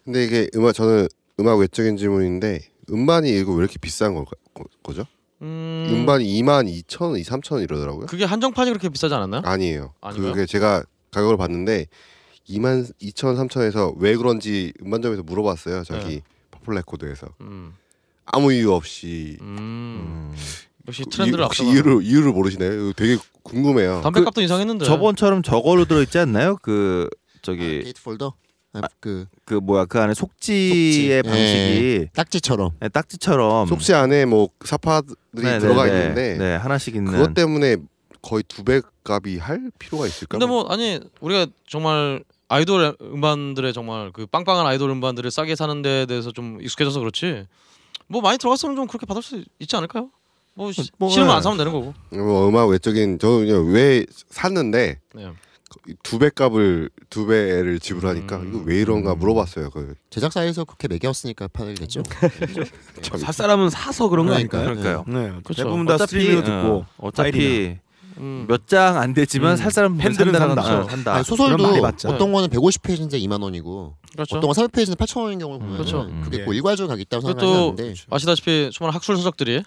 근데 0.05 0.25
이게 0.25 0.51
음악 0.57 0.73
저는 0.73 1.09
음악 1.41 1.59
외적인 1.59 1.97
질문인데 1.97 2.61
음반이 2.91 3.31
이거 3.31 3.53
왜 3.53 3.59
이렇게 3.59 3.79
비싼 3.79 4.15
거, 4.15 4.25
거, 4.83 4.95
죠 4.95 5.07
음, 5.43 5.87
음반이 5.91 6.25
2만 6.43 6.69
2천 6.85 7.03
원, 7.11 7.17
2, 7.19 7.23
3천 7.23 7.53
원 7.55 7.63
이러더라고요. 7.63 8.07
그게 8.07 8.25
한정판이 8.25 8.71
그렇게 8.71 8.89
비싸지 8.89 9.13
않았나요? 9.15 9.43
아니에요. 9.45 9.93
아닌가요? 10.01 10.33
그게 10.33 10.47
제가 10.47 10.85
가격을 11.11 11.37
봤는데 11.37 11.87
2만 12.49 12.93
2천 13.03 13.37
3천에서 13.49 13.95
왜 13.99 14.17
그런지 14.17 14.73
음반점에서 14.83 15.23
물어봤어요. 15.25 15.85
저기 15.85 16.05
네. 16.17 16.23
퍼플 16.53 16.75
레코드에서 16.75 17.27
음, 17.41 17.75
아무 18.25 18.53
이유 18.53 18.73
없이 18.73 19.37
음, 19.41 19.57
음. 19.59 20.35
역시 20.87 21.05
그 21.05 21.11
트렌드를 21.11 21.41
이유- 21.41 21.45
혹시 21.45 21.63
앞서가. 21.63 21.73
이유를 21.75 22.03
이유를 22.05 22.33
모르시나요? 22.33 22.93
되게 22.93 23.17
궁금해요. 23.43 24.01
담배값도 24.03 24.41
인상했는데. 24.43 24.85
저번처럼 24.85 25.43
저걸로 25.43 25.85
들어있지 25.85 26.19
않나요? 26.19 26.57
그 26.63 27.09
아, 27.13 27.39
저기 27.43 27.83
gatefold 27.83 28.35
아, 28.75 28.81
그그 29.01 29.55
뭐야 29.63 29.85
그 29.85 30.01
안에 30.01 30.15
속지의 30.15 31.23
속지. 31.25 31.29
방식이 31.29 32.09
딱지처럼 32.15 32.71
네, 32.81 32.89
딱지처럼 32.89 33.67
속지 33.67 33.93
안에 33.93 34.25
뭐 34.25 34.49
사파들이 34.65 35.15
네, 35.33 35.59
들어가 35.59 35.85
네, 35.85 35.91
네. 35.91 35.99
있는데 36.01 36.39
네 36.39 36.57
하나씩 36.57 36.97
있는 36.97 37.13
그것 37.13 37.35
때문에 37.35 37.77
거의 38.23 38.43
두 38.49 38.63
배 38.65 38.81
값이 39.05 39.39
할 39.39 39.71
필요가 39.79 40.07
있을까? 40.07 40.39
근데 40.39 40.47
뭐 40.47 40.65
아니 40.69 41.01
우리가 41.21 41.47
정말 41.69 42.23
아이돌 42.49 42.97
음반들의 43.03 43.73
정말 43.75 44.11
그 44.13 44.27
빵빵한 44.27 44.65
아이돌 44.67 44.91
음반들을 44.91 45.31
싸게 45.31 45.55
사는 45.57 45.83
데에 45.83 46.07
대해서 46.07 46.31
좀 46.31 46.59
익숙해져서 46.63 47.01
그렇지. 47.01 47.47
뭐 48.07 48.21
많이 48.23 48.39
들어갔으면 48.39 48.77
좀 48.77 48.87
그렇게 48.87 49.05
받을 49.07 49.23
수 49.23 49.43
있지 49.59 49.75
않을까요? 49.77 50.11
뭐, 50.55 50.71
시, 50.71 50.91
뭐, 50.99 51.09
싫으면 51.09 51.31
네. 51.31 51.35
안 51.37 51.43
사면 51.43 51.57
되는 51.59 51.73
거고. 51.73 51.95
뭐 52.11 52.49
음악 52.49 52.69
외적인 52.69 53.19
저는 53.19 53.73
왜 53.73 54.05
샀는데 54.29 54.99
네. 55.15 55.33
두 56.03 56.19
배 56.19 56.31
값을 56.31 56.91
두 57.11 57.27
배를 57.27 57.79
지불하니까 57.81 58.37
음. 58.37 58.49
이거 58.49 58.63
왜 58.65 58.81
이런가 58.81 59.15
물어봤어요. 59.15 59.71
그 59.71 59.95
제작사에서 60.11 60.65
그렇게 60.65 60.89
매겼으니까 60.89 61.49
팔겠죠. 61.49 62.03
살 63.19 63.33
사람은 63.35 63.71
사서 63.71 64.09
그런 64.09 64.27
거. 64.27 64.35
아닐까요? 64.35 64.65
그러니까요. 64.65 65.05
네. 65.09 65.33
그렇죠. 65.45 65.65
대부분 65.65 65.87
다 65.87 65.99
스트리밍으로 65.99 66.45
듣고 66.45 66.69
어, 66.69 66.87
어차피 66.99 67.79
음. 68.19 68.45
몇장 68.49 68.99
안 68.99 69.15
되지만 69.15 69.53
음. 69.53 69.57
살 69.57 69.71
사람 69.71 69.97
팬들은 69.97 70.33
산다. 70.33 70.63
산다. 70.63 70.81
어, 70.81 70.89
산다. 70.89 71.15
아니, 71.15 71.25
소설도. 71.25 71.65
어떤 71.65 72.33
거는 72.33 72.49
150페이지인데 72.49 73.15
2만 73.25 73.43
원이고 73.43 73.97
그렇죠. 74.13 74.37
어떤 74.37 74.51
건 74.53 74.67
300페이지인데 74.69 74.97
8천 74.99 75.23
원인 75.23 75.39
경우를 75.39 75.61
보면 75.61 75.75
그렇죠. 75.77 76.03
은 76.03 76.21
그게 76.23 76.41
예. 76.41 76.45
뭐 76.45 76.53
일괄적으로 76.55 76.89
가겠다고 76.89 77.27
생각하는데 77.27 77.95
아시다시피 78.11 78.71
수많은 78.73 78.95
학술 78.95 79.17
서적들이 79.17 79.63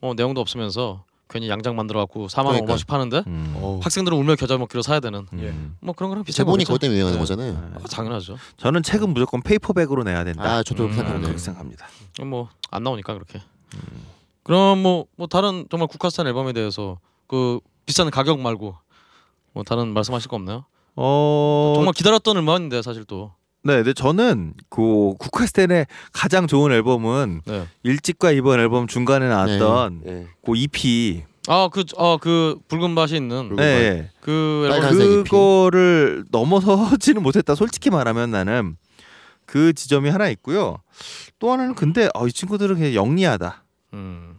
어, 0.00 0.14
내용도 0.16 0.40
없으면서 0.40 1.04
괜히 1.30 1.48
양장 1.48 1.76
만들어 1.76 2.00
갖고 2.00 2.26
4만 2.26 2.46
원, 2.46 2.54
그러니까요. 2.54 2.76
5만씩 2.76 2.86
파는데 2.86 3.22
음. 3.26 3.52
어. 3.56 3.80
학생들은 3.82 4.18
울며 4.18 4.34
겨자 4.34 4.58
먹기로 4.58 4.82
사야 4.82 5.00
되는 5.00 5.26
음. 5.32 5.76
뭐 5.80 5.94
그런 5.94 6.10
거랑 6.10 6.24
비슷한. 6.24 6.44
그것 6.46 6.78
때문에 6.80 6.96
유행하는 6.98 7.18
네. 7.18 7.20
거잖아요. 7.20 7.72
아, 7.82 7.88
당연하죠. 7.88 8.36
저는 8.56 8.82
책은 8.82 9.14
무조건 9.14 9.40
페이퍼백으로 9.42 10.02
내야 10.02 10.24
된다. 10.24 10.42
아 10.42 10.62
저도 10.62 10.84
그렇게 10.84 10.92
음, 10.92 10.96
생각하네요. 10.96 11.22
그렇게 11.22 11.38
생각합니다. 11.38 11.86
뭐 12.26 12.48
안 12.72 12.82
나오니까 12.82 13.14
그렇게. 13.14 13.40
그럼 14.42 14.78
뭐뭐 14.82 15.26
다른 15.30 15.66
정말 15.70 15.86
국화스탄 15.88 16.26
앨범에 16.26 16.52
대해서 16.52 16.98
그 17.26 17.60
비싼 17.86 18.10
가격 18.10 18.40
말고 18.40 18.76
뭐 19.52 19.62
다른 19.64 19.88
말씀하실 19.94 20.28
거 20.28 20.36
없나요? 20.36 20.64
어 20.96 21.72
정말 21.76 21.92
기다렸던 21.94 22.36
음반인데 22.36 22.82
사실 22.82 23.04
또. 23.04 23.32
네, 23.62 23.76
근데 23.76 23.92
저는 23.92 24.54
그 24.70 25.14
국카스텐의 25.18 25.86
가장 26.12 26.46
좋은 26.46 26.72
앨범은 26.72 27.42
네. 27.44 27.68
일집과 27.82 28.30
이번 28.32 28.58
앨범 28.58 28.86
중간에 28.86 29.28
나왔던 29.28 30.02
예. 30.06 30.28
그 30.44 30.56
EP. 30.56 31.24
아그어그 31.46 32.60
붉은 32.68 32.94
밭이 32.94 33.16
있는 33.16 33.56
네, 33.56 34.10
그 34.20 34.68
앨범 34.72 35.00
EP. 35.00 35.30
그거를 35.30 36.24
넘어서지는 36.30 37.22
못했다. 37.22 37.54
솔직히 37.54 37.90
말하면 37.90 38.30
나는 38.30 38.76
그 39.44 39.72
지점이 39.72 40.08
하나 40.08 40.28
있고요. 40.30 40.78
또 41.38 41.52
하나는 41.52 41.74
근데 41.74 42.08
어, 42.14 42.26
이 42.26 42.32
친구들은 42.32 42.76
그냥 42.76 42.94
영리하다. 42.94 43.64
음. 43.94 44.38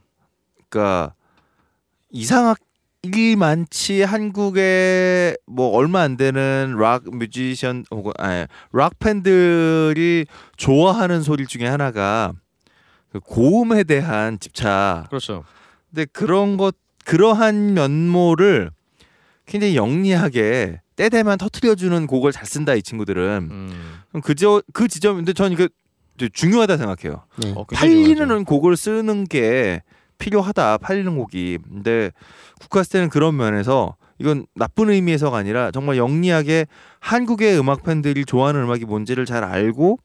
그러니까 0.70 1.14
이상하 2.10 2.56
기 3.10 3.36
많지 3.36 4.04
한국에 4.04 5.36
뭐 5.48 5.70
얼마 5.70 6.02
안 6.02 6.18
되는 6.18 6.76
락 6.78 7.04
뮤지션 7.10 7.84
혹은 7.90 8.12
아니 8.20 8.46
락 8.74 9.00
팬들이 9.00 10.28
좋아하는 10.56 11.24
소리 11.24 11.48
중에 11.48 11.66
하나가 11.66 12.32
그 13.12 13.20
고음에 13.20 13.84
대한 13.86 14.40
집착. 14.40 15.08
그렇죠. 15.10 15.44
근데 15.90 16.06
그런 16.14 16.58
것 16.58 16.76
그러한 17.06 17.74
면모를 17.74 18.70
굉장히 19.48 19.76
영리하게 19.76 20.82
때 20.96 21.10
되면 21.10 21.40
터트려주는 21.40 22.06
곡을 22.06 22.32
잘 22.32 22.46
쓴다 22.46 22.76
이 22.76 22.84
친구들은 22.84 23.48
음. 23.50 24.22
그저 24.22 24.62
그 24.74 24.88
지점인데 24.88 25.34
저는 25.34 25.54
이게 25.54 25.70
중요하다 26.32 26.78
생각해요. 26.78 27.24
네. 27.42 27.54
어, 27.56 27.66
굉장히 27.66 27.96
중요하죠. 27.96 28.20
팔리는 28.20 28.46
곡을 28.46 28.78
쓰는 28.78 29.26
게 29.26 29.82
필요하다. 30.22 30.78
팔리는 30.78 31.18
곡이. 31.18 31.58
근데 31.68 32.12
국카스테는 32.62 33.10
그런 33.10 33.36
면에서 33.36 33.96
이건 34.20 34.46
나쁜 34.54 34.92
의미에서가 34.92 35.36
아니라 35.36 35.72
정말 35.72 35.98
영리하게 35.98 36.68
한국의 37.00 37.58
음악 37.60 37.82
팬들이 37.84 38.24
좋아하는 38.24 38.64
음악이 38.64 38.86
뭔지를 38.86 39.26
잘 39.26 39.44
알고 39.44 39.98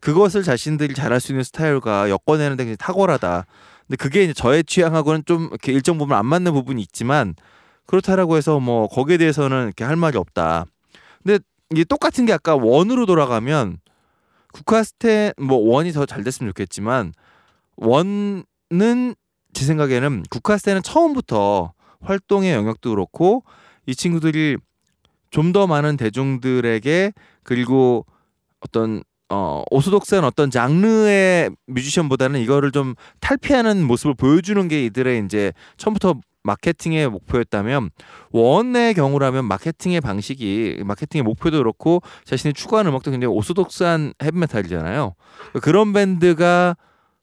그것을 0.00 0.42
자신들이 0.42 0.92
잘할 0.94 1.18
수 1.18 1.32
있는 1.32 1.42
스타일과 1.42 2.10
엮어내는 2.10 2.58
데 2.58 2.64
굉장히 2.64 2.76
탁월하다. 2.76 3.46
근데 3.86 3.96
그게 3.96 4.24
이제 4.24 4.34
저의 4.34 4.64
취향하고는 4.64 5.22
좀 5.24 5.48
이렇게 5.50 5.72
일정 5.72 5.96
부분 5.96 6.14
안 6.14 6.26
맞는 6.26 6.52
부분이 6.52 6.82
있지만 6.82 7.34
그렇다라고 7.86 8.36
해서 8.36 8.60
뭐 8.60 8.86
거기에 8.86 9.16
대해서는 9.16 9.64
이렇게 9.64 9.84
할 9.84 9.96
말이 9.96 10.18
없다. 10.18 10.66
근데 11.22 11.42
이게 11.70 11.84
똑같은 11.84 12.26
게 12.26 12.34
아까 12.34 12.54
원으로 12.54 13.06
돌아가면 13.06 13.78
국카스테 14.52 15.32
뭐 15.38 15.56
원이 15.56 15.92
더 15.92 16.04
잘 16.04 16.22
됐으면 16.22 16.50
좋겠지만 16.50 17.14
원은 17.76 18.44
제 19.54 19.64
생각에는 19.64 20.24
국카스테는 20.30 20.82
처음부터 20.82 21.72
활동의 22.02 22.52
영역도 22.52 22.90
그렇고 22.90 23.44
이 23.86 23.94
친구들이 23.94 24.58
좀 25.30 25.52
더 25.52 25.66
많은 25.66 25.96
대중들에게 25.96 27.12
그리고 27.42 28.06
어떤 28.60 29.02
어 29.30 29.64
오소독스한 29.70 30.24
어떤 30.24 30.50
장르의 30.50 31.50
뮤지션보다는 31.66 32.40
이거를 32.40 32.70
좀 32.70 32.94
탈피하는 33.20 33.84
모습을 33.84 34.14
보여주는 34.14 34.68
게 34.68 34.84
이들의 34.84 35.24
이제 35.24 35.52
처음부터 35.76 36.14
마케팅의 36.44 37.08
목표였다면 37.08 37.90
원의 38.30 38.94
경우라면 38.94 39.46
마케팅의 39.46 40.00
방식이 40.00 40.82
마케팅의 40.84 41.24
목표도 41.24 41.58
그렇고 41.58 42.00
자신이 42.24 42.54
추구하는 42.54 42.90
음악도 42.90 43.10
굉장히 43.10 43.34
오소독스한 43.34 44.12
헤비메탈이잖아요. 44.22 45.14
그런 45.62 45.92
밴드가 45.92 46.76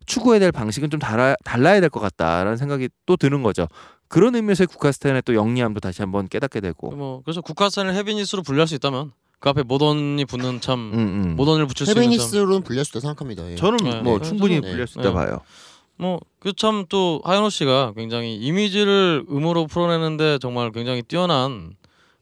추구해야 0.05 0.39
될 0.39 0.51
방식은 0.51 0.89
좀 0.89 0.99
달아, 0.99 1.35
달라야 1.43 1.79
될 1.79 1.89
것 1.89 1.99
같다라는 1.99 2.57
생각이 2.57 2.89
또 3.05 3.17
드는 3.17 3.43
거죠. 3.43 3.67
그런 4.07 4.35
의미에서 4.35 4.65
국카스탄의 4.65 5.21
또 5.25 5.35
영리함도 5.35 5.79
다시 5.79 6.01
한번 6.01 6.27
깨닫게 6.27 6.59
되고. 6.59 6.91
뭐 6.91 7.21
그래서 7.23 7.41
국화산을 7.41 7.93
헤비니스로 7.95 8.41
분류할 8.43 8.67
수 8.67 8.75
있다면 8.75 9.11
그 9.39 9.49
앞에 9.49 9.63
모던이 9.63 10.25
붙는 10.25 10.61
참 10.61 10.91
음, 10.93 10.99
음. 10.99 11.35
모던을 11.35 11.65
붙일 11.65 11.85
수 11.87 11.91
있는 11.91 12.03
참 12.03 12.11
헤비니스로는 12.11 12.61
불릴 12.63 12.83
수 12.85 12.91
있다 12.91 12.99
생각합니다. 12.99 13.49
예. 13.51 13.55
저는 13.55 13.77
네, 13.77 14.01
뭐 14.01 14.19
네. 14.19 14.27
충분히 14.27 14.59
네. 14.59 14.69
불릴 14.69 14.85
수 14.87 14.99
있다 14.99 15.09
네. 15.09 15.13
봐요. 15.15 15.39
뭐그 15.97 16.53
참또 16.57 17.21
하연호 17.23 17.49
씨가 17.49 17.93
굉장히 17.95 18.35
이미지를 18.35 19.23
음으로 19.29 19.67
풀어내는데 19.67 20.39
정말 20.39 20.71
굉장히 20.71 21.01
뛰어난 21.03 21.75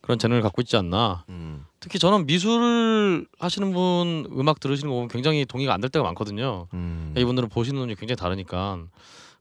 그런 0.09 0.17
재능을 0.17 0.41
갖고 0.41 0.59
있지 0.63 0.75
않나. 0.75 1.23
음. 1.29 1.67
특히 1.79 1.99
저는 1.99 2.25
미술 2.25 3.27
하시는 3.37 3.71
분 3.71 4.27
음악 4.31 4.59
들으시는 4.59 4.89
거 4.89 4.95
보면 4.95 5.07
굉장히 5.07 5.45
동의가 5.45 5.71
안 5.71 5.81
될 5.81 5.91
때가 5.91 6.01
많거든요. 6.03 6.65
음. 6.73 7.13
이분들은 7.15 7.49
보시는 7.49 7.79
눈이 7.81 7.93
굉장히 7.93 8.15
다르니까. 8.15 8.79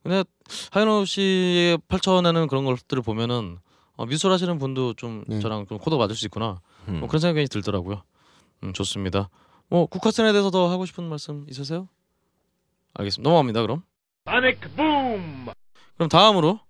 근데 0.02 0.24
하연호 0.70 1.06
씨의 1.06 1.78
펼쳐내는 1.88 2.48
그런 2.48 2.66
것들을 2.66 3.02
보면은 3.02 3.56
어, 3.96 4.04
미술 4.04 4.30
하시는 4.30 4.58
분도 4.58 4.92
좀 4.92 5.24
네. 5.26 5.40
저랑 5.40 5.66
좀 5.68 5.78
코드 5.78 5.94
맞을 5.94 6.14
수 6.14 6.26
있구나. 6.26 6.60
음. 6.88 7.00
뭐 7.00 7.08
그런 7.08 7.20
생각이 7.20 7.48
들더라고요. 7.48 8.02
음, 8.64 8.74
좋습니다. 8.74 9.30
뭐 9.70 9.86
국화선에 9.86 10.32
대해서 10.32 10.50
더 10.50 10.68
하고 10.70 10.84
싶은 10.84 11.02
말씀 11.04 11.46
있으세요? 11.48 11.88
알겠습니다. 12.92 13.26
넘어갑니다. 13.26 13.62
그럼. 13.62 13.82
그럼 15.96 16.08
다음으로 16.10 16.60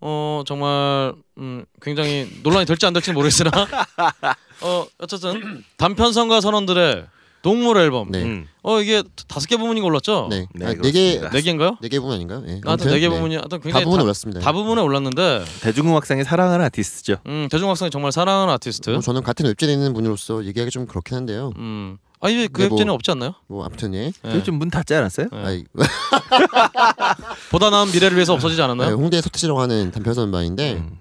어 0.00 0.42
정말 0.46 1.14
음 1.38 1.64
굉장히 1.80 2.28
논란이 2.42 2.66
될지 2.66 2.84
안 2.86 2.92
될지는 2.92 3.14
모르겠으나 3.14 3.50
어 4.62 4.86
어쨌든 4.98 5.64
단편선과 5.78 6.40
선원들의 6.40 7.06
동물 7.42 7.76
앨범. 7.78 8.10
네. 8.10 8.22
음. 8.24 8.48
어 8.62 8.80
이게 8.80 9.04
다섯 9.28 9.46
개 9.46 9.56
부분이 9.56 9.80
올랐죠? 9.80 10.26
네. 10.28 10.46
네, 10.52 10.66
아, 10.66 10.68
네 10.70 10.90
개, 10.90 11.18
그렇습니다. 11.18 11.30
네 11.30 11.40
개인가요? 11.42 11.76
네 11.80 11.88
개 11.88 12.00
부분 12.00 12.14
아닌가요? 12.16 12.40
네. 12.40 12.46
나한테 12.64 12.68
아무튼, 12.68 12.90
네개 12.92 13.08
네. 13.08 13.14
부분이 13.14 13.34
하여튼 13.36 13.48
다 13.48 13.58
굉장히 13.62 13.84
부분 13.84 13.98
다, 13.98 14.04
올랐습니다. 14.04 14.40
다 14.40 14.52
부분에 14.52 14.82
올랐는데 14.82 15.44
대중음악상의 15.62 16.24
사랑하는 16.24 16.64
아티스트죠. 16.66 17.18
음, 17.26 17.46
대중음악상이 17.50 17.90
정말 17.90 18.10
사랑하는 18.10 18.52
아티스트. 18.54 18.90
뭐 18.90 19.00
저는 19.00 19.22
같은 19.22 19.46
웹진에 19.46 19.72
있는 19.72 19.92
분으로서 19.94 20.44
얘기하기 20.44 20.70
좀 20.72 20.86
그렇긴 20.86 21.16
한데요. 21.18 21.52
음. 21.58 21.98
아 22.20 22.28
이게 22.30 22.46
그 22.48 22.68
근데 22.68 22.84
뭐- 22.84 22.94
없지 22.94 23.10
않나요? 23.10 23.34
뭐 23.46 23.64
아무튼 23.64 23.94
예. 23.94 24.12
예. 24.24 24.34
요즘 24.34 24.54
문 24.54 24.70
닫지 24.70 24.94
않았어요? 24.94 25.28
예. 25.32 25.36
아이, 25.36 25.64
보다 27.50 27.70
나은 27.70 27.90
미래를 27.92 28.16
위해서 28.16 28.32
없어지지 28.34 28.58
네, 28.58 28.64
않았나요? 28.64 28.94
홍대 28.96 29.20
서태지라고 29.20 29.60
하는 29.60 29.90
단편선 29.90 30.28
음반인데 30.28 30.74
음. 30.74 30.98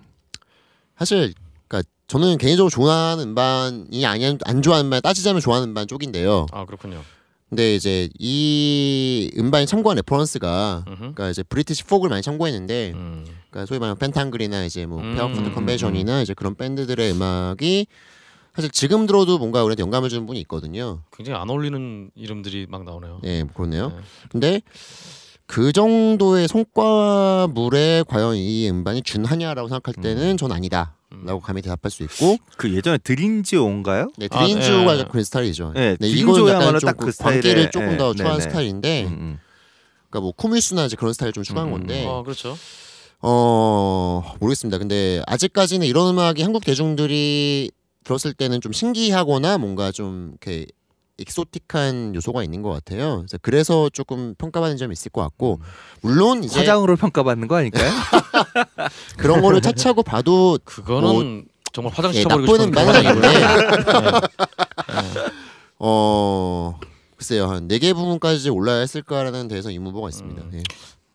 사실 0.97 1.33
그러니까 1.67 1.89
저는 2.07 2.37
개인적으로 2.37 2.69
좋아하는 2.69 3.29
음반이 3.29 4.05
아니 4.05 4.37
안 4.45 4.61
좋아하는 4.61 4.85
음반 4.87 5.01
따지자면 5.01 5.41
좋아하는 5.41 5.69
음반 5.69 5.87
쪽인데요. 5.87 6.45
아 6.51 6.65
그렇군요. 6.65 7.01
근데 7.49 7.75
이제 7.75 8.09
이 8.19 9.31
음반이 9.37 9.65
참고한 9.67 9.95
reference가 9.97 10.83
음흠. 10.87 10.97
그러니까 10.99 11.29
이제 11.29 11.43
British 11.43 11.83
folk을 11.85 12.09
많이 12.09 12.21
참고했는데 12.21 12.91
음. 12.95 13.25
그러니까 13.49 13.67
소위 13.67 13.79
말하는 13.79 13.97
펜탱글이나 13.99 14.65
이제 14.65 14.85
뭐 14.85 14.99
음, 15.01 15.15
페어포트 15.15 15.39
음, 15.39 15.53
컨벤션이나 15.53 16.21
이제 16.21 16.33
그런 16.33 16.55
밴드들의 16.55 17.11
음악이 17.11 17.87
사실 18.55 18.71
지금 18.71 19.05
들어도 19.05 19.37
뭔가 19.37 19.63
우리한테 19.63 19.81
영감을 19.81 20.09
주는 20.09 20.25
분이 20.25 20.39
있거든요. 20.41 21.01
굉장히 21.11 21.39
안 21.39 21.49
어울리는 21.49 22.09
이름들이 22.15 22.67
막 22.69 22.85
나오네요. 22.85 23.19
예, 23.25 23.43
뭐 23.43 23.53
그렇네요. 23.53 23.89
네. 23.89 23.95
근데 24.29 24.61
그 25.45 25.71
정도의 25.73 26.47
성과물에 26.47 28.05
과연 28.07 28.35
이 28.37 28.69
음반이 28.69 29.03
준하냐라고 29.03 29.67
생각할 29.67 30.01
때는 30.01 30.37
전 30.37 30.51
아니다. 30.51 30.95
음. 31.11 31.23
라고 31.25 31.39
감히 31.39 31.61
대답할 31.61 31.91
수 31.91 32.03
있고 32.03 32.37
그 32.57 32.73
예전에 32.73 32.97
드린지오인가요? 32.97 34.11
네, 34.17 34.27
아, 34.31 34.39
드린즈오가 34.39 34.95
네. 34.95 35.05
그런 35.09 35.23
스타일이죠. 35.23 35.73
네, 35.75 35.97
네, 35.99 36.07
이거는 36.07 36.33
드린즈오야말로 36.33 36.67
약간 36.67 36.79
좀 36.79 36.87
딱그 36.89 37.05
그 37.05 37.17
광기를 37.17 37.71
조금 37.71 37.89
네, 37.89 37.97
더 37.97 38.11
네, 38.11 38.17
추가한 38.17 38.39
네. 38.39 38.43
스타일인데 38.43 39.03
음, 39.03 39.07
음. 39.07 39.39
그러니까 40.09 40.21
뭐 40.21 40.31
쿠뮤스나 40.31 40.85
이제 40.85 40.95
그런 40.95 41.13
스타일 41.13 41.31
좀 41.33 41.43
추가한 41.43 41.69
음, 41.69 41.73
건데 41.73 42.05
어 42.07 42.23
그렇죠. 42.23 42.57
어 43.21 44.35
모르겠습니다. 44.39 44.77
근데 44.77 45.21
아직까지는 45.27 45.85
이런 45.85 46.09
음악이 46.09 46.41
한국 46.41 46.63
대중들이 46.65 47.71
들었을 48.05 48.33
때는 48.33 48.61
좀 48.61 48.71
신기하거나 48.71 49.57
뭔가 49.57 49.91
좀 49.91 50.29
이렇게 50.29 50.65
익소틱한 51.17 52.13
요소가 52.15 52.43
있는 52.43 52.61
것 52.61 52.69
같아요. 52.71 53.17
그래서, 53.25 53.37
그래서 53.41 53.89
조금 53.89 54.35
평가받는 54.37 54.77
점이 54.77 54.93
있을 54.93 55.11
것 55.11 55.21
같고 55.21 55.59
물론 56.01 56.43
이제 56.43 56.59
화장으로 56.59 56.95
평가받는 56.97 57.47
거 57.47 57.55
아닐까요? 57.57 57.89
그런 59.17 59.41
거를 59.41 59.59
차치하고 59.61 60.03
봐도 60.03 60.57
그거는 60.63 61.45
정말 61.73 61.93
화장실 61.93 62.21
예, 62.21 62.25
나쁜 62.25 62.61
음반은 62.61 62.95
아닌데 63.07 63.27
네. 63.27 63.45
어 65.79 66.79
글쎄요 67.17 67.47
한 67.47 67.67
네 67.67 67.79
개 67.79 67.93
부분까지 67.93 68.49
올라야 68.49 68.79
했을까라는 68.81 69.47
데에서 69.47 69.71
의문보가 69.71 70.09
있습니다. 70.09 70.41
음. 70.41 70.51
예. 70.53 70.63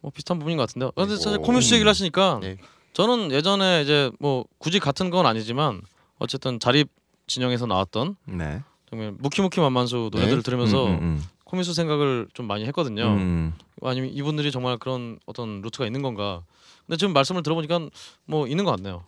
뭐 0.00 0.10
비슷한 0.10 0.38
부분인 0.38 0.56
것 0.56 0.66
같은데요. 0.66 0.92
근데 0.96 1.14
사실 1.16 1.38
어. 1.38 1.42
코뮤스 1.42 1.74
얘기를 1.74 1.88
하시니까 1.88 2.40
네. 2.42 2.56
저는 2.94 3.30
예전에 3.32 3.82
이제 3.82 4.10
뭐 4.18 4.44
굳이 4.58 4.80
같은 4.80 5.10
건 5.10 5.26
아니지만 5.26 5.82
어쨌든 6.20 6.60
자립 6.60 6.88
진영에서 7.26 7.66
나왔던 7.66 8.16
네. 8.26 8.62
정말 8.88 9.12
무키무키 9.18 9.60
만만수 9.60 10.10
노래들을 10.12 10.38
네. 10.38 10.42
들으면서 10.42 10.86
음, 10.86 10.92
음, 11.00 11.24
코뮤스 11.44 11.74
생각을 11.74 12.28
좀 12.34 12.46
많이 12.46 12.64
했거든요. 12.66 13.04
음. 13.06 13.18
음. 13.18 13.54
아니면 13.82 14.10
이분들이 14.10 14.52
정말 14.52 14.76
그런 14.78 15.18
어떤 15.26 15.60
루트가 15.62 15.86
있는 15.86 16.02
건가? 16.02 16.42
근데 16.86 16.96
지금 16.96 17.12
말씀을 17.12 17.42
들어보니까 17.42 17.88
뭐 18.26 18.46
있는 18.46 18.64
것 18.64 18.72
같네요. 18.72 19.04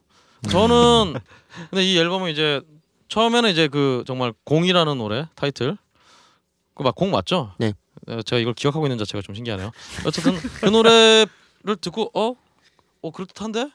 저는 0.50 1.14
근데 1.70 1.84
이 1.84 1.96
앨범은 1.98 2.30
이제 2.32 2.60
처음에는 3.08 3.50
이제 3.50 3.68
그 3.68 4.02
정말 4.06 4.32
공이라는 4.44 4.98
노래 4.98 5.28
타이틀 5.34 5.76
그 6.74 6.82
막 6.84 6.94
공 6.94 7.10
맞죠? 7.10 7.52
네. 7.58 7.74
어, 8.08 8.22
제가 8.22 8.40
이걸 8.40 8.54
기억하고 8.54 8.86
있는 8.86 8.98
자체가 8.98 9.20
좀 9.22 9.34
신기하네요. 9.34 9.70
어쨌든 10.06 10.32
그 10.60 10.66
노래를 10.66 11.76
듣고 11.80 12.10
어, 12.14 12.34
어 13.02 13.10
그럴듯한데? 13.10 13.70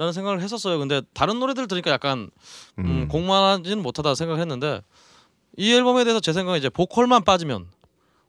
라는 0.00 0.14
생각을 0.14 0.40
했었어요. 0.40 0.78
근데 0.78 1.02
다른 1.12 1.38
노래들 1.40 1.68
들으니까 1.68 1.90
약간 1.90 2.30
음, 2.78 2.84
음. 2.84 3.08
공만하지는 3.08 3.82
못하다 3.82 4.14
생각을 4.14 4.40
했는데 4.40 4.80
이 5.58 5.70
앨범에 5.74 6.04
대해서 6.04 6.20
제 6.20 6.32
생각은 6.32 6.58
이제 6.58 6.70
보컬만 6.70 7.22
빠지면 7.22 7.66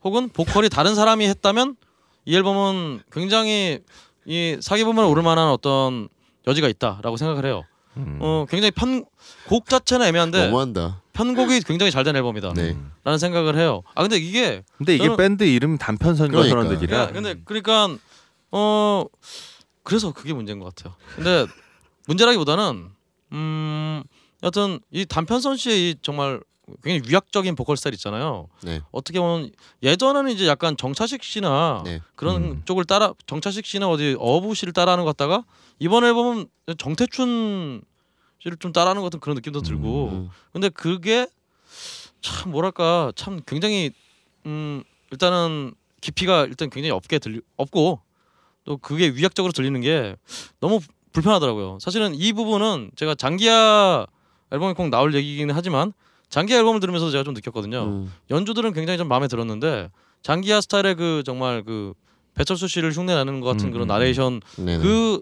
혹은 0.04 0.28
보컬이 0.28 0.68
다른 0.68 0.96
사람이 0.96 1.26
했다면 1.28 1.78
이 2.26 2.36
앨범은 2.36 3.04
굉장히 3.10 3.80
이 4.26 4.58
사기 4.60 4.84
부분을 4.84 5.08
오를 5.08 5.24
만한 5.24 5.48
어떤 5.48 6.10
여지가 6.46 6.68
있다라고 6.68 7.16
생각을 7.16 7.46
해요. 7.46 7.64
음. 7.96 8.18
어 8.22 8.46
굉장히 8.50 8.72
편 8.72 9.06
곡 9.48 9.68
자체는 9.70 10.06
애매한데 10.08 10.46
너무한다. 10.48 11.02
편곡이 11.14 11.62
굉장히 11.62 11.90
잘 11.92 12.04
된 12.04 12.18
앨범이다. 12.18 12.52
네. 12.54 12.76
라는 13.06 13.18
생각을 13.18 13.58
해요. 13.58 13.82
아 13.96 14.02
근데 14.02 14.18
이게 14.18 14.62
근데 14.78 14.96
이게 14.96 15.08
저는- 15.08 15.18
밴드 15.18 15.44
이름 15.46 15.78
단편선과 15.78 16.32
그러니까. 16.34 16.62
선언들이라 16.64 16.98
야, 16.98 17.12
근데 17.14 17.36
그러니까 17.46 17.96
어 18.52 19.06
그래서 19.92 20.14
그게 20.14 20.32
문제인 20.32 20.58
것 20.58 20.74
같아요. 20.74 20.96
근데 21.18 21.46
문제라기보다는 22.08 22.92
음 23.34 24.04
여튼 24.42 24.80
이 24.90 25.06
단편선 25.06 25.58
씨의 25.58 25.90
이 25.90 25.96
정말 26.02 26.40
굉장히 26.82 27.12
위약적인 27.12 27.58
보컬 27.58 27.76
스타일 27.76 27.94
있잖아요. 27.96 28.48
네. 28.64 28.80
어떻게 28.94 29.20
보면 29.20 29.52
예전에는 29.84 30.32
이제 30.32 30.48
약간 30.48 30.78
정차식 30.78 31.24
씨나 31.24 31.82
네. 31.84 32.00
그런 32.16 32.42
음. 32.42 32.62
쪽을 32.64 32.86
따라 32.86 33.14
정차식 33.26 33.66
씨나 33.66 33.90
어디 33.90 34.16
어부 34.18 34.56
씨를 34.56 34.72
따라하는 34.72 35.04
것 35.04 35.18
같다가 35.18 35.44
이번 35.78 36.06
앨범은 36.06 36.46
정태춘 36.78 37.82
씨를 38.40 38.56
좀 38.60 38.72
따라하는 38.72 39.02
것 39.02 39.08
같은 39.08 39.20
그런 39.20 39.36
느낌도 39.36 39.62
들고 39.62 40.08
음. 40.08 40.30
근데 40.54 40.70
그게 40.70 41.28
참 42.22 42.52
뭐랄까 42.52 43.12
참 43.18 43.42
굉장히 43.46 43.92
음 44.46 44.86
일단은 45.12 45.74
깊이가 46.00 46.46
일단 46.46 46.70
굉장히 46.70 46.92
없게 46.92 47.20
들리 47.20 47.42
없고 47.58 48.00
또 48.64 48.78
그게 48.78 49.10
위약적으로 49.10 49.52
들리는 49.52 49.80
게 49.82 50.16
너무 50.60 50.80
불편하더라고요. 51.12 51.78
사실은 51.82 52.14
이 52.16 52.34
부분은 52.34 52.92
제가 52.96 53.16
장기야 53.16 54.06
앨범이 54.52 54.74
꼭 54.74 54.90
나올 54.90 55.14
얘기이긴 55.14 55.52
하지만 55.52 55.94
장기야 56.30 56.58
앨범을 56.60 56.80
들으면서 56.80 57.10
제가 57.12 57.24
좀 57.24 57.34
느꼈거든요. 57.34 57.84
음. 57.84 58.14
연주들은 58.30 58.74
굉장히 58.74 58.98
좀 58.98 59.08
마음에 59.08 59.28
들었는데 59.28 59.90
장기야 60.24 60.62
스타일의 60.62 60.96
그 60.96 61.24
정말 61.26 61.64
그 61.64 61.94
배철수 62.36 62.68
씨를 62.68 62.92
흉내내는 62.92 63.42
것 63.42 63.48
같은 63.48 63.68
음, 63.68 63.72
그런 63.72 63.88
음, 63.88 63.90
나레이션 63.90 64.42
네. 64.58 64.78
그 64.78 65.22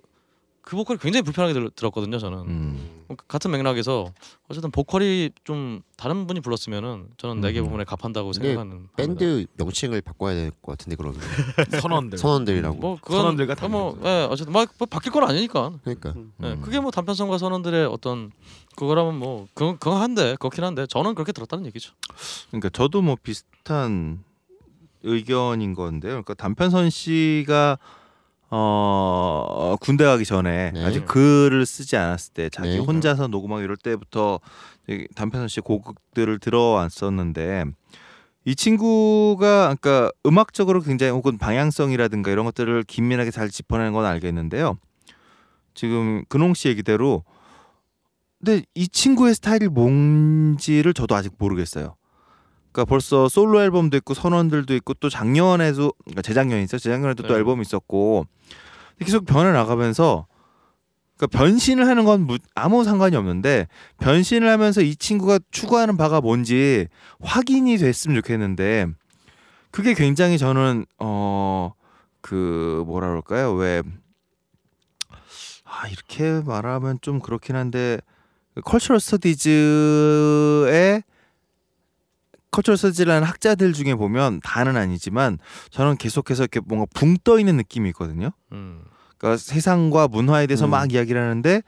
그 0.69 0.75
보컬이 0.75 0.99
굉장히 0.99 1.23
불편하게 1.23 1.53
들, 1.53 1.71
들었거든요 1.71 2.19
저는 2.19 2.37
음. 2.37 3.05
같은 3.27 3.49
맥락에서 3.49 4.13
어쨌든 4.49 4.69
보컬이 4.69 5.31
좀 5.43 5.81
다른 5.97 6.27
분이 6.27 6.41
불렀으면은 6.41 7.07
저는 7.17 7.41
네개 7.41 7.59
음. 7.59 7.65
부분에 7.65 7.85
값한다고 7.85 8.33
생각하는 8.33 8.87
밴드 8.95 9.47
명칭을 9.57 10.01
바꿔야 10.01 10.35
될 10.35 10.51
것 10.61 10.77
같은데 10.77 10.95
그러면 10.95 11.19
선원들. 11.81 12.19
선원들이라고. 12.19 12.77
뭐 12.77 12.99
그건 13.01 13.17
선원들과 13.17 13.67
뭐. 13.67 13.99
예, 14.03 14.27
어쨌든 14.29 14.53
뭐, 14.53 14.63
뭐 14.77 14.85
바뀔 14.85 15.11
건 15.11 15.23
아니니까 15.23 15.71
그러니까 15.83 16.13
예, 16.43 16.45
음. 16.45 16.61
그게 16.61 16.79
뭐 16.79 16.91
단편성과 16.91 17.39
선원들의 17.39 17.87
어떤 17.87 18.31
그거라면 18.75 19.17
뭐 19.17 19.47
그건 19.55 19.79
그건 19.79 20.03
한데 20.03 20.35
그렇긴 20.39 20.63
한데 20.63 20.85
저는 20.85 21.15
그렇게 21.15 21.31
들었다는 21.31 21.65
얘기죠. 21.65 21.93
그러니까 22.49 22.69
저도 22.69 23.01
뭐 23.01 23.15
비슷한 23.21 24.23
의견인 25.01 25.73
건데요. 25.73 26.11
그러니까 26.11 26.35
단편선 26.35 26.91
씨가 26.91 27.79
어 28.51 29.75
군대 29.79 30.05
가기 30.05 30.25
전에 30.25 30.71
네. 30.71 30.85
아직 30.85 31.05
글을 31.05 31.65
쓰지 31.65 31.97
않았을 31.97 32.33
때 32.33 32.49
자기 32.49 32.69
네. 32.69 32.79
혼자서 32.79 33.27
녹음하고 33.27 33.61
이럴 33.61 33.77
때부터 33.77 34.39
이 34.87 35.07
단편선 35.15 35.47
씨 35.47 35.61
곡들을 35.61 36.39
들어왔었는데 36.39 37.65
이 38.45 38.55
친구가 38.55 39.75
그러니까 39.79 40.11
음악적으로 40.25 40.81
굉장히 40.81 41.11
혹은 41.11 41.37
방향성이라든가 41.37 42.31
이런 42.31 42.45
것들을 42.45 42.83
긴밀하게 42.83 43.29
잘 43.29 43.49
짚어내는 43.49 43.93
건 43.93 44.05
알겠는데요. 44.05 44.77
지금 45.75 46.23
근홍 46.29 46.55
씨 46.55 46.69
얘기대로 46.69 47.23
근데 48.43 48.63
이 48.73 48.87
친구의 48.87 49.35
스타일이 49.35 49.67
뭔지를 49.67 50.93
저도 50.93 51.13
아직 51.15 51.33
모르겠어요. 51.37 51.95
그러니까 52.71 52.85
벌써 52.85 53.27
솔로 53.29 53.61
앨범도 53.61 53.97
있고 53.97 54.13
선원들도 54.13 54.73
있고 54.75 54.93
또 54.95 55.09
작년에도 55.09 55.93
그러니까 56.05 56.21
재작년이죠. 56.21 56.77
재작년에도 56.79 57.23
또 57.23 57.33
네. 57.33 57.39
앨범이 57.39 57.61
있었고 57.61 58.25
계속 58.99 59.25
변해 59.25 59.51
나가면서 59.51 60.27
그러니까 61.17 61.37
변신을 61.37 61.87
하는 61.87 62.05
건 62.05 62.25
무- 62.27 62.37
아무 62.55 62.83
상관이 62.83 63.15
없는데 63.15 63.67
변신을 63.99 64.49
하면서 64.49 64.81
이 64.81 64.95
친구가 64.95 65.39
추구하는 65.51 65.97
바가 65.97 66.21
뭔지 66.21 66.87
확인이 67.21 67.77
됐으면 67.77 68.15
좋겠는데 68.17 68.87
그게 69.71 69.93
굉장히 69.93 70.37
저는 70.37 70.85
어 70.99 71.71
그 72.21 72.83
뭐라 72.85 73.07
그럴까요? 73.07 73.53
왜 73.53 73.81
아, 75.63 75.87
이렇게 75.87 76.41
말하면 76.45 76.99
좀 77.01 77.21
그렇긴 77.21 77.55
한데 77.55 77.97
cultural 78.65 78.99
studies의 78.99 81.03
cultural 82.51 82.77
studies라는 82.77 83.27
학자들 83.27 83.73
중에 83.73 83.95
보면 83.95 84.39
다는 84.43 84.77
아니지만 84.77 85.37
저는 85.71 85.97
계속해서 85.97 86.43
이렇게 86.43 86.59
뭔가 86.59 86.85
붕 86.93 87.17
떠 87.23 87.39
있는 87.39 87.57
느낌이 87.57 87.89
있거든요. 87.89 88.31
음. 88.51 88.81
그러니까 89.17 89.37
세상과 89.37 90.07
문화에 90.07 90.47
대해서 90.47 90.65
음. 90.65 90.71
막 90.71 90.91
이야기를 90.91 91.21
하는데 91.21 91.61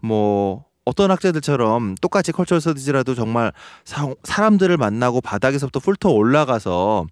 뭐 0.00 0.64
어떤 0.84 1.10
학자들처럼 1.10 1.96
똑같이 2.00 2.32
cultural 2.32 2.60
studies라도 2.60 3.14
정말 3.14 3.52
사, 3.84 4.08
사람들을 4.22 4.76
만나고 4.76 5.20
바닥에서부터 5.20 5.80
훑어 5.80 6.10
올라가서 6.10 7.06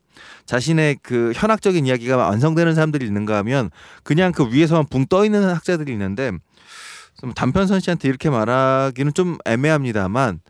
자신의 0.46 0.98
그 1.02 1.32
현학적인 1.34 1.86
이야기가 1.86 2.16
완성되는 2.16 2.74
사람들이 2.74 3.04
있는가 3.06 3.36
하면 3.38 3.70
그냥 4.04 4.32
그 4.32 4.52
위에서만 4.52 4.86
붕 4.90 5.06
떠 5.06 5.24
있는 5.24 5.48
학자들이 5.48 5.92
있는데 5.92 6.32
좀 7.20 7.32
단편선 7.32 7.80
씨한테 7.80 8.08
이렇게 8.08 8.30
말하기는 8.30 9.12
좀 9.14 9.38
애매합니다만 9.44 10.40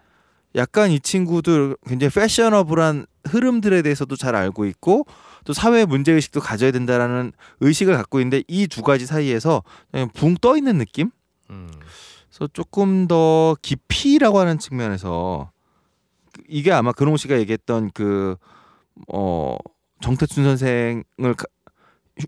약간 0.56 0.90
이 0.90 1.00
친구들 1.00 1.76
굉장히 1.86 2.12
패셔너블한 2.12 3.06
흐름들에 3.28 3.82
대해서도 3.82 4.16
잘 4.16 4.36
알고 4.36 4.66
있고 4.66 5.06
또 5.44 5.52
사회 5.52 5.84
문제 5.84 6.12
의식도 6.12 6.40
가져야 6.40 6.70
된다라는 6.70 7.32
의식을 7.60 7.94
갖고 7.96 8.20
있는데 8.20 8.42
이 8.48 8.66
두 8.68 8.82
가지 8.82 9.06
사이에서 9.06 9.62
그냥 9.90 10.08
붕 10.14 10.36
떠 10.40 10.56
있는 10.56 10.78
느낌? 10.78 11.10
음. 11.50 11.68
그래서 12.30 12.48
조금 12.52 13.06
더 13.08 13.56
깊이라고 13.62 14.38
하는 14.38 14.58
측면에서 14.58 15.50
이게 16.48 16.72
아마 16.72 16.92
근홍 16.92 17.16
씨가 17.16 17.38
얘기했던 17.38 17.90
그 17.92 18.36
어 19.08 19.56
정태춘 20.02 20.44
선생을 20.44 21.34
가- 21.36 21.46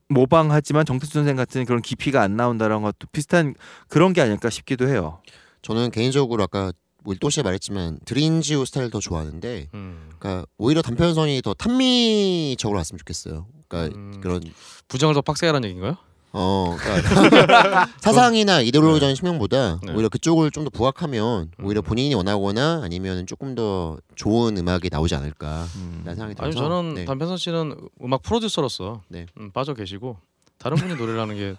모방하지만 0.08 0.84
정태춘 0.84 1.20
선생 1.20 1.36
같은 1.36 1.64
그런 1.64 1.80
깊이가 1.80 2.20
안 2.20 2.36
나온다는 2.36 2.82
것도 2.82 3.06
비슷한 3.12 3.54
그런 3.88 4.12
게 4.12 4.20
아닐까 4.20 4.50
싶기도 4.50 4.88
해요. 4.88 5.20
저는 5.62 5.92
개인적으로 5.92 6.42
아까 6.42 6.72
우리 7.06 7.18
또시에 7.18 7.42
말했지만 7.42 8.00
드린지오 8.04 8.64
스타일 8.64 8.90
더 8.90 8.98
좋아하는데 9.00 9.68
음. 9.74 10.10
그러니까 10.18 10.46
오히려 10.58 10.82
단편선이 10.82 11.40
더 11.42 11.54
탄미적으로 11.54 12.76
왔으면 12.78 12.98
좋겠어요. 12.98 13.46
그러니까 13.68 13.96
음. 13.96 14.20
그런 14.20 14.42
부정을 14.88 15.14
더 15.14 15.22
빡세게 15.22 15.46
하라는 15.48 15.68
얘기인가요? 15.68 15.96
어 16.32 16.76
그러니까 16.78 17.86
사상이나 18.02 18.60
이데올로기적인 18.60 19.14
측면보다 19.16 19.80
네. 19.82 19.92
오히려 19.94 20.08
그쪽을 20.10 20.50
좀 20.50 20.64
더 20.64 20.70
부각하면 20.70 21.52
오히려 21.62 21.80
음. 21.80 21.82
본인이 21.82 22.14
원하거나 22.14 22.80
아니면 22.82 23.24
조금 23.26 23.54
더 23.54 23.96
좋은 24.16 24.56
음악이 24.56 24.88
나오지 24.90 25.14
않을까 25.14 25.64
음. 25.76 26.02
라는 26.04 26.16
생각이 26.16 26.34
아니 26.42 26.52
들어서 26.52 26.68
저는 26.68 26.94
네. 26.94 27.04
단편선 27.06 27.38
씨는 27.38 27.76
음악 28.02 28.22
프로듀서로서 28.22 29.02
네. 29.08 29.26
음, 29.38 29.50
빠져 29.52 29.72
계시고 29.74 30.18
다른 30.58 30.76
분이 30.78 30.94
노래를 30.96 31.20
하는 31.20 31.34
게 31.36 31.54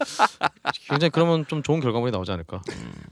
굉장히 0.89 1.09
그러면 1.11 1.45
좀 1.47 1.61
좋은 1.63 1.79
결과물이 1.79 2.11
나오지 2.11 2.31
않을까. 2.31 2.61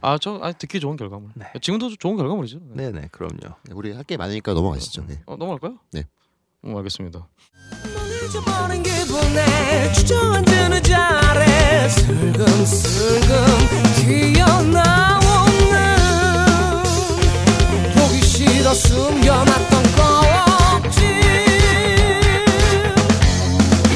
아 0.01 0.17
저 0.19 0.39
아니 0.41 0.53
듣기 0.55 0.79
좋은 0.79 0.97
결과물. 0.97 1.29
네. 1.35 1.45
지금도 1.61 1.95
좋은 1.97 2.17
결과물이죠. 2.17 2.59
네. 2.73 2.91
네네 2.91 3.09
그럼요. 3.11 3.37
네, 3.63 3.73
우리 3.73 3.93
할 3.93 4.03
게 4.03 4.17
많으니까 4.17 4.53
넘어가시죠. 4.53 5.05
네. 5.07 5.21
어, 5.25 5.35
넘어갈까요? 5.35 5.77
네. 5.91 6.05
음, 6.65 6.75
알겠습니다. 6.77 7.27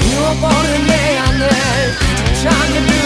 미워버린 0.06 0.88
내 0.88 1.19
안에 1.42 1.50
장에 2.42 2.99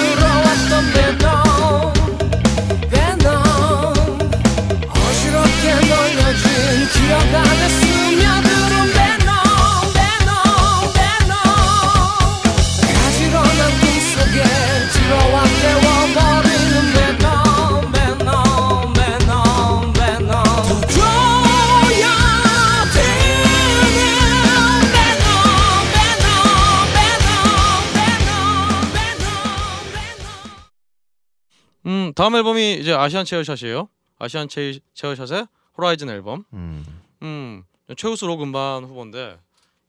음 32.14 32.16
다음 32.16 32.36
앨범이 32.36 32.76
이제 32.76 32.94
아시안 32.94 33.26
체어샷이에요. 33.26 33.90
아시안 34.20 34.48
체, 34.48 34.80
체어샷의 34.94 35.48
호라이즌 35.78 36.10
앨범. 36.10 36.46
음. 36.54 36.86
음 37.24 37.64
최우수 37.98 38.28
록 38.28 38.44
음반 38.44 38.84
후보인데 38.84 39.40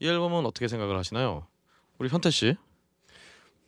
이 0.01 0.09
앨범은 0.09 0.47
어떻게 0.47 0.67
생각을 0.67 0.97
하시나요? 0.97 1.47
우리 1.99 2.09
현태 2.09 2.31
씨. 2.31 2.57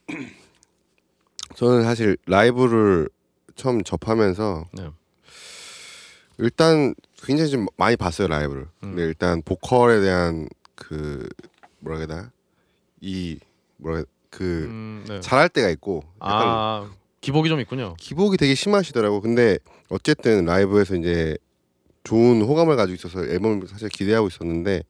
저는 1.55 1.85
사실 1.85 2.17
라이브를 2.27 3.11
처음 3.57 3.85
접하면서 3.85 4.65
네. 4.73 4.91
일단 6.39 6.95
굉장히 7.23 7.51
좀 7.51 7.67
많이 7.77 7.97
봤어요 7.97 8.29
라이브를. 8.29 8.69
근데 8.81 9.03
음. 9.03 9.09
일단 9.09 9.43
보컬에 9.43 10.01
대한 10.01 10.49
그 10.75 11.29
뭐라 11.81 11.99
해야 11.99 12.07
되나 12.07 12.33
이 13.01 13.39
뭐라 13.77 13.99
해야 13.99 14.05
그 14.31 14.65
음, 14.65 15.05
네. 15.07 15.21
잘할 15.21 15.51
때가 15.51 15.69
있고 15.71 16.05
약간 16.23 16.49
아 16.49 16.91
기복이 17.27 17.49
좀 17.49 17.59
있군요. 17.59 17.97
기복이 17.99 18.37
되게 18.37 18.55
심하시더라고. 18.55 19.21
근데 19.21 19.59
어쨌든 19.89 20.45
라이브에서 20.45 20.95
이제 20.95 21.37
좋은 22.05 22.41
호감을 22.41 22.77
가지고 22.77 22.95
있어서 22.95 23.27
앨범을 23.27 23.67
사실 23.67 23.89
기대하고 23.89 24.29
있었는데 24.29 24.85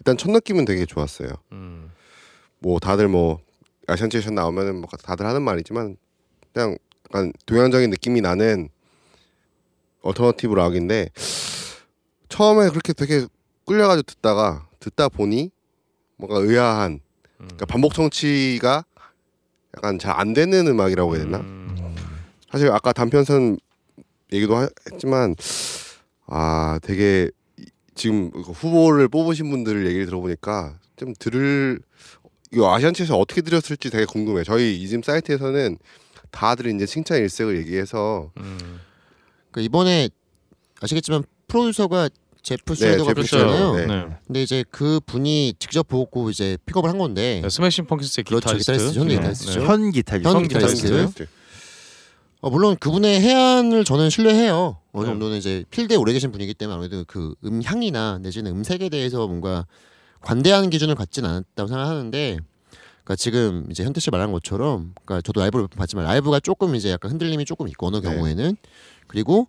일단 0.00 0.16
첫 0.16 0.32
느낌은 0.32 0.64
되게 0.64 0.84
좋았어요. 0.84 1.28
음. 1.52 1.92
뭐 2.58 2.80
다들 2.80 3.06
뭐 3.06 3.38
아시안 3.86 4.05
체어샷 4.05 4.34
나오면은 4.34 4.80
뭐 4.80 4.88
다들 5.00 5.26
하는 5.26 5.42
말이지만 5.42 5.96
그냥 6.52 6.76
약간 7.04 7.32
동양적인 7.46 7.88
느낌이 7.90 8.20
나는 8.20 8.68
alternative 10.02 10.54
rock인데 10.54 11.10
처음에 12.28 12.68
그렇게 12.70 12.94
되게 12.94 13.26
끌려가지고 13.64 14.02
듣다가 14.02 14.66
듣다 14.80 15.08
보니 15.08 15.52
뭔가 16.16 16.38
의아한 16.40 16.94
음. 16.94 17.00
그러니까 17.38 17.66
반복 17.66 17.94
청취가 17.94 18.84
약간 19.76 20.00
잘 20.00 20.18
안 20.18 20.32
되는 20.32 20.66
음악이라고 20.66 21.14
해야 21.14 21.24
되나? 21.24 21.38
음. 21.38 21.65
사실 22.50 22.70
아까 22.70 22.92
단편선 22.92 23.58
얘기도 24.32 24.56
하- 24.56 24.68
했지만 24.92 25.34
아 26.26 26.78
되게 26.82 27.30
이- 27.58 27.64
지금 27.94 28.30
그 28.30 28.40
후보를 28.40 29.08
뽑으신 29.08 29.50
분들 29.50 29.86
얘기를 29.86 30.06
들어보니까 30.06 30.78
좀 30.96 31.12
들을 31.18 31.80
이거 32.52 32.72
아시안체에서 32.74 33.16
어떻게 33.18 33.40
들었을지 33.42 33.90
되게 33.90 34.04
궁금해. 34.04 34.40
요 34.40 34.44
저희 34.44 34.80
이짐 34.80 35.02
사이트에서는 35.02 35.78
다들 36.30 36.74
이제 36.74 36.86
칭찬 36.86 37.18
일색을 37.18 37.56
얘기해서 37.58 38.30
음. 38.38 38.80
그 39.50 39.60
이번에 39.60 40.08
아시겠지만 40.80 41.24
프로듀서가 41.48 42.08
제프 42.42 42.74
네, 42.74 42.78
슈레더가 42.78 43.10
제프 43.10 43.20
있잖아요. 43.22 43.72
슈레더, 43.74 43.86
네. 44.08 44.16
근데 44.26 44.42
이제 44.42 44.64
그 44.70 45.00
분이 45.04 45.54
직접 45.58 45.88
보고 45.88 46.30
이제 46.30 46.56
픽업을 46.66 46.88
한 46.88 46.98
건데 46.98 47.40
네, 47.42 47.48
스매싱 47.48 47.86
펌킨스의 47.86 48.24
그렇죠, 48.24 48.56
기타리스트. 48.56 48.72
기타리스트, 48.72 48.98
현 49.00 49.08
네. 49.08 49.14
네. 49.16 49.66
현 49.66 49.90
기타리스트. 49.90 50.28
현현 50.28 50.48
기타리스트. 50.48 50.82
기타리스트. 50.86 51.26
어, 52.46 52.50
물론 52.50 52.76
그분의 52.76 53.20
혜안을 53.22 53.82
저는 53.82 54.08
신뢰해요. 54.08 54.76
어느 54.92 55.04
네. 55.04 55.10
정도는 55.10 55.36
이제 55.36 55.64
필드에 55.68 55.96
오래 55.96 56.12
계신 56.12 56.30
분이기 56.30 56.54
때문에 56.54 56.76
아무래도 56.76 57.02
그 57.04 57.34
음향이나 57.44 58.20
내지는 58.22 58.52
음색에 58.52 58.88
대해서 58.88 59.26
뭔가 59.26 59.66
관대한 60.20 60.70
기준을 60.70 60.94
갖진 60.94 61.24
않았다고 61.24 61.66
생각하는데 61.66 62.38
그러니까 63.02 63.16
지금 63.16 63.66
이제 63.68 63.82
현태 63.82 63.98
씨 63.98 64.12
말한 64.12 64.30
것처럼 64.30 64.94
그러니까 65.04 65.22
저도 65.22 65.40
라이브를 65.40 65.66
봤지만 65.66 66.04
라이브가 66.04 66.38
조금 66.38 66.76
이제 66.76 66.92
약간 66.92 67.10
흔들림이 67.10 67.44
조금 67.44 67.66
있고 67.66 67.88
어느 67.88 67.96
네. 67.96 68.02
경우에는 68.02 68.56
그리고 69.08 69.48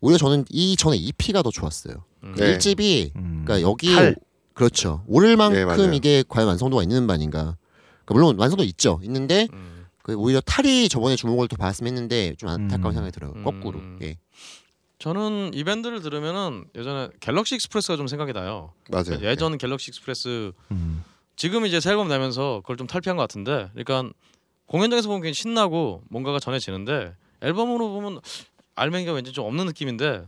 오히려 0.00 0.16
저는 0.16 0.46
이 0.48 0.74
전에 0.74 0.96
EP가 0.96 1.42
더 1.42 1.50
좋았어요. 1.50 1.96
음. 2.24 2.34
네. 2.38 2.56
1집이 2.56 3.14
음. 3.14 3.42
그러니까 3.44 3.60
여기 3.60 3.94
팔. 3.94 4.16
그렇죠. 4.54 5.04
오를 5.06 5.36
만큼 5.36 5.90
네. 5.90 5.96
이게 5.98 6.24
과연 6.26 6.48
완성도가 6.48 6.82
있는 6.82 6.96
음반인가? 6.96 7.58
그러니까 8.06 8.14
물론 8.14 8.38
완성도 8.38 8.64
있죠. 8.64 9.00
있는데 9.02 9.48
음. 9.52 9.71
그 10.02 10.14
오히려 10.14 10.40
탈이 10.40 10.88
저번에 10.88 11.16
주목을 11.16 11.48
더 11.48 11.56
받았으면 11.56 11.92
했는데 11.92 12.34
좀 12.36 12.48
안타까운 12.48 12.92
음. 12.92 12.94
생각이 12.94 13.12
들어요. 13.12 13.32
음. 13.36 13.44
거꾸로. 13.44 13.80
예. 14.02 14.18
저는 14.98 15.52
이 15.54 15.64
밴드를 15.64 16.00
들으면은 16.00 16.64
예전에 16.76 17.08
갤럭시 17.20 17.56
익스프레스가 17.56 17.96
좀 17.96 18.06
생각이 18.06 18.32
나요. 18.32 18.72
맞아요. 18.88 19.18
예전 19.22 19.58
갤럭시 19.58 19.90
익스프레스 19.90 20.52
음. 20.70 21.04
지금 21.34 21.66
이제 21.66 21.80
새 21.80 21.90
앨범 21.90 22.08
내면서 22.08 22.60
그걸 22.62 22.76
좀 22.76 22.86
탈피한 22.86 23.16
것 23.16 23.22
같은데, 23.22 23.70
그러니까 23.74 24.12
공연장에서 24.66 25.08
보면 25.08 25.22
굉장히 25.22 25.34
신나고 25.34 26.02
뭔가가 26.08 26.38
전해지는데 26.38 27.14
앨범으로 27.40 27.92
보면 27.92 28.20
알맹이가 28.76 29.12
왠지 29.12 29.32
좀 29.32 29.46
없는 29.46 29.66
느낌인데, 29.66 30.24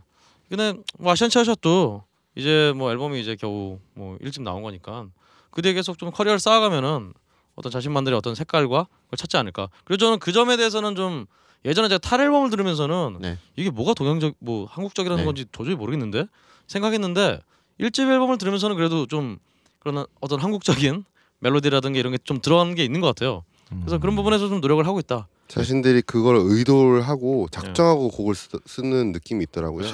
근데 0.48 0.74
뭐 0.98 1.12
아시안 1.12 1.30
차샷도 1.30 2.02
이제 2.34 2.72
뭐 2.74 2.90
앨범이 2.90 3.20
이제 3.20 3.36
겨우 3.36 3.78
뭐 3.94 4.18
일집 4.20 4.42
나온 4.42 4.62
거니까 4.62 5.06
그 5.50 5.62
뒤에 5.62 5.72
계속 5.72 5.98
좀 5.98 6.10
커리어를 6.10 6.40
쌓아가면은 6.40 7.14
어떤 7.56 7.70
자신만들의 7.72 8.16
어떤 8.16 8.34
색깔과 8.34 8.86
그걸 9.04 9.16
찾지 9.16 9.36
않을까. 9.36 9.68
그리고 9.84 9.98
저는 9.98 10.18
그 10.18 10.32
점에 10.32 10.56
대해서는 10.56 10.94
좀 10.96 11.26
예전에 11.64 11.88
제가 11.88 11.98
탈 11.98 12.20
앨범을 12.20 12.50
들으면서는 12.50 13.18
네. 13.20 13.38
이게 13.56 13.70
뭐가 13.70 13.94
동양적 13.94 14.34
뭐 14.40 14.66
한국적이라는 14.66 15.22
네. 15.22 15.24
건지 15.24 15.44
도저히 15.52 15.74
모르겠는데 15.76 16.26
생각했는데 16.66 17.40
일집 17.78 18.08
앨범을 18.08 18.38
들으면서는 18.38 18.76
그래도 18.76 19.06
좀 19.06 19.38
그런 19.78 20.04
어떤 20.20 20.40
한국적인 20.40 21.04
멜로디라든가 21.40 21.98
이런 21.98 22.12
게 22.12 22.18
좀 22.24 22.40
들어간 22.40 22.74
게 22.74 22.84
있는 22.84 23.00
것 23.00 23.06
같아요. 23.08 23.44
그래서 23.68 23.98
그런 23.98 24.14
부분에서 24.16 24.48
좀 24.48 24.60
노력을 24.60 24.84
하고 24.86 24.98
있다. 25.00 25.26
자신들이 25.48 26.02
그걸 26.02 26.36
의도를 26.38 27.02
하고 27.02 27.48
작정하고 27.50 28.08
곡을 28.08 28.34
쓰, 28.34 28.48
쓰는 28.66 29.12
느낌이 29.12 29.42
있더라고요. 29.44 29.86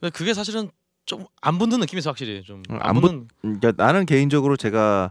근데 0.00 0.10
그게 0.12 0.32
사실은 0.34 0.70
좀 1.06 1.26
안 1.40 1.58
붙는 1.58 1.80
느낌이 1.80 1.98
있어 1.98 2.10
확실히 2.10 2.42
좀 2.44 2.62
음, 2.70 2.78
안안 2.80 3.00
붙는 3.00 3.28
그러니까 3.42 3.72
나는 3.76 4.06
개인적으로 4.06 4.56
제가 4.56 5.10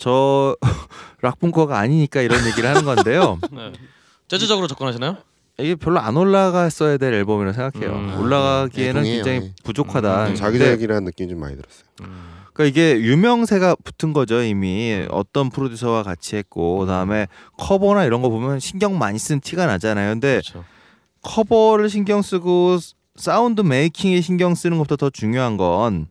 저 0.00 0.56
락bun커가 1.20 1.78
아니니까 1.78 2.22
이런 2.22 2.44
얘기를 2.46 2.68
하는 2.68 2.84
건데요. 2.84 3.38
네. 3.52 3.72
재즈적으로 4.28 4.66
접근하시나요? 4.66 5.18
이게 5.58 5.74
별로 5.74 6.00
안 6.00 6.16
올라갔어야 6.16 6.96
될 6.96 7.12
앨범이라고 7.12 7.52
생각해요. 7.52 7.92
음. 7.92 8.18
올라가기에는 8.18 9.02
네. 9.02 9.14
굉장히 9.16 9.40
네. 9.40 9.54
부족하다. 9.62 10.28
음, 10.28 10.34
자기자기라는 10.34 11.04
느낌이 11.04 11.28
좀 11.28 11.40
많이 11.40 11.54
들었어요. 11.54 11.84
음. 12.00 12.30
그러니까 12.54 12.64
이게 12.64 12.98
유명세가 12.98 13.76
붙은 13.84 14.12
거죠 14.14 14.42
이미 14.42 15.06
어떤 15.10 15.50
프로듀서와 15.50 16.02
같이 16.02 16.36
했고 16.36 16.78
그다음에 16.78 17.28
커버나 17.58 18.04
이런 18.04 18.22
거 18.22 18.30
보면 18.30 18.58
신경 18.58 18.98
많이 18.98 19.18
쓴 19.18 19.40
티가 19.40 19.66
나잖아요. 19.66 20.14
근데 20.14 20.40
그렇죠. 20.40 20.64
커버를 21.22 21.90
신경 21.90 22.22
쓰고 22.22 22.78
sound 23.16 23.60
making에 23.60 24.22
신경 24.22 24.54
쓰는 24.54 24.78
것보다 24.78 24.96
더 24.96 25.10
중요한 25.10 25.58
건 25.58 26.08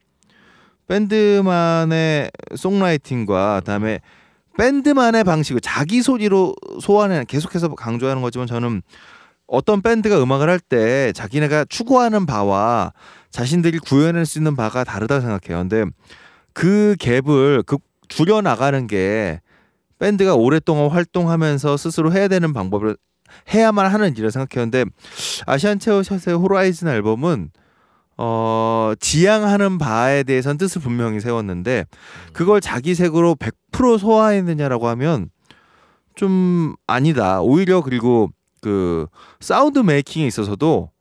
밴드만의 0.90 2.32
songwriting과 2.56 3.62
그다음에 3.62 4.00
밴드만의 4.58 5.24
방식을 5.24 5.62
자기 5.62 6.02
소리로 6.02 6.54
소환해 6.82 7.24
계속해서 7.26 7.70
강조하는 7.76 8.22
거지만 8.22 8.48
저는 8.48 8.82
어떤 9.48 9.82
밴드가 9.82 10.22
음악을 10.22 10.50
할 10.50 10.60
때 10.60 11.14
자기네가 11.14 11.66
추구하는 11.70 12.26
바와 12.26 12.92
자신들이 13.32 13.80
구현할 13.80 14.26
수 14.26 14.38
있는 14.40 14.56
바가 14.56 14.84
다르다고 14.84 15.22
생각해요. 15.22 15.62
근데 15.62 15.86
그 16.54 16.96
갭을 17.00 17.66
그 17.66 17.78
줄여 18.10 18.42
나가는 18.42 18.86
게 18.88 19.40
밴드가 20.00 20.36
오랫동안 20.36 20.90
활동하면서 20.90 21.78
스스로 21.78 22.12
해야 22.12 22.28
되는 22.28 22.52
방법을 22.54 22.98
해야만 23.54 23.92
하는 23.92 24.12
일이라 24.12 24.32
생각해요. 24.32 24.70
근데 24.70 24.86
아시안 25.46 25.78
체어샷의 25.80 26.36
호라이즌 26.36 26.88
앨범은 26.88 27.52
어 28.22 28.92
지향하는 29.00 29.78
바에 29.78 30.24
대해서는 30.24 30.58
뜻을 30.58 30.82
분명히 30.82 31.22
세웠는데 31.22 31.86
그걸 32.34 32.60
자기 32.60 32.94
색으로 32.94 33.36
100% 33.36 33.98
소화했느냐라고 33.98 34.90
하면 34.90 35.30
좀 36.16 36.76
아니다. 36.86 37.40
오히려 37.40 37.80
그리고 37.80 38.30
그 38.60 39.08
사운드 39.40 39.80
메이킹에 39.80 40.28
있어서도 40.28 40.92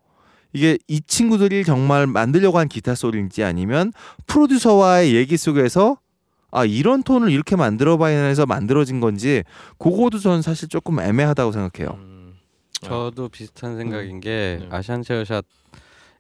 이게 0.52 0.78
이 0.86 1.00
친구들이 1.00 1.64
정말 1.64 2.06
만들려고 2.06 2.58
한 2.58 2.68
기타 2.68 2.94
소리인지 2.94 3.42
아니면 3.42 3.92
프로듀서와의 4.28 5.16
얘기 5.16 5.36
속에서 5.36 5.98
아 6.52 6.64
이런 6.64 7.02
톤을 7.02 7.32
이렇게 7.32 7.56
만들어봐야 7.56 8.26
해서 8.26 8.46
만들어진 8.46 9.00
건지 9.00 9.42
그거도 9.78 10.20
저는 10.20 10.42
사실 10.42 10.68
조금 10.68 11.00
애매하다고 11.00 11.50
생각해요. 11.50 11.96
음. 11.98 12.34
저도 12.80 13.28
비슷한 13.28 13.76
생각인 13.76 14.20
게 14.20 14.58
네. 14.60 14.68
아시안 14.70 15.02
체어샷 15.02 15.44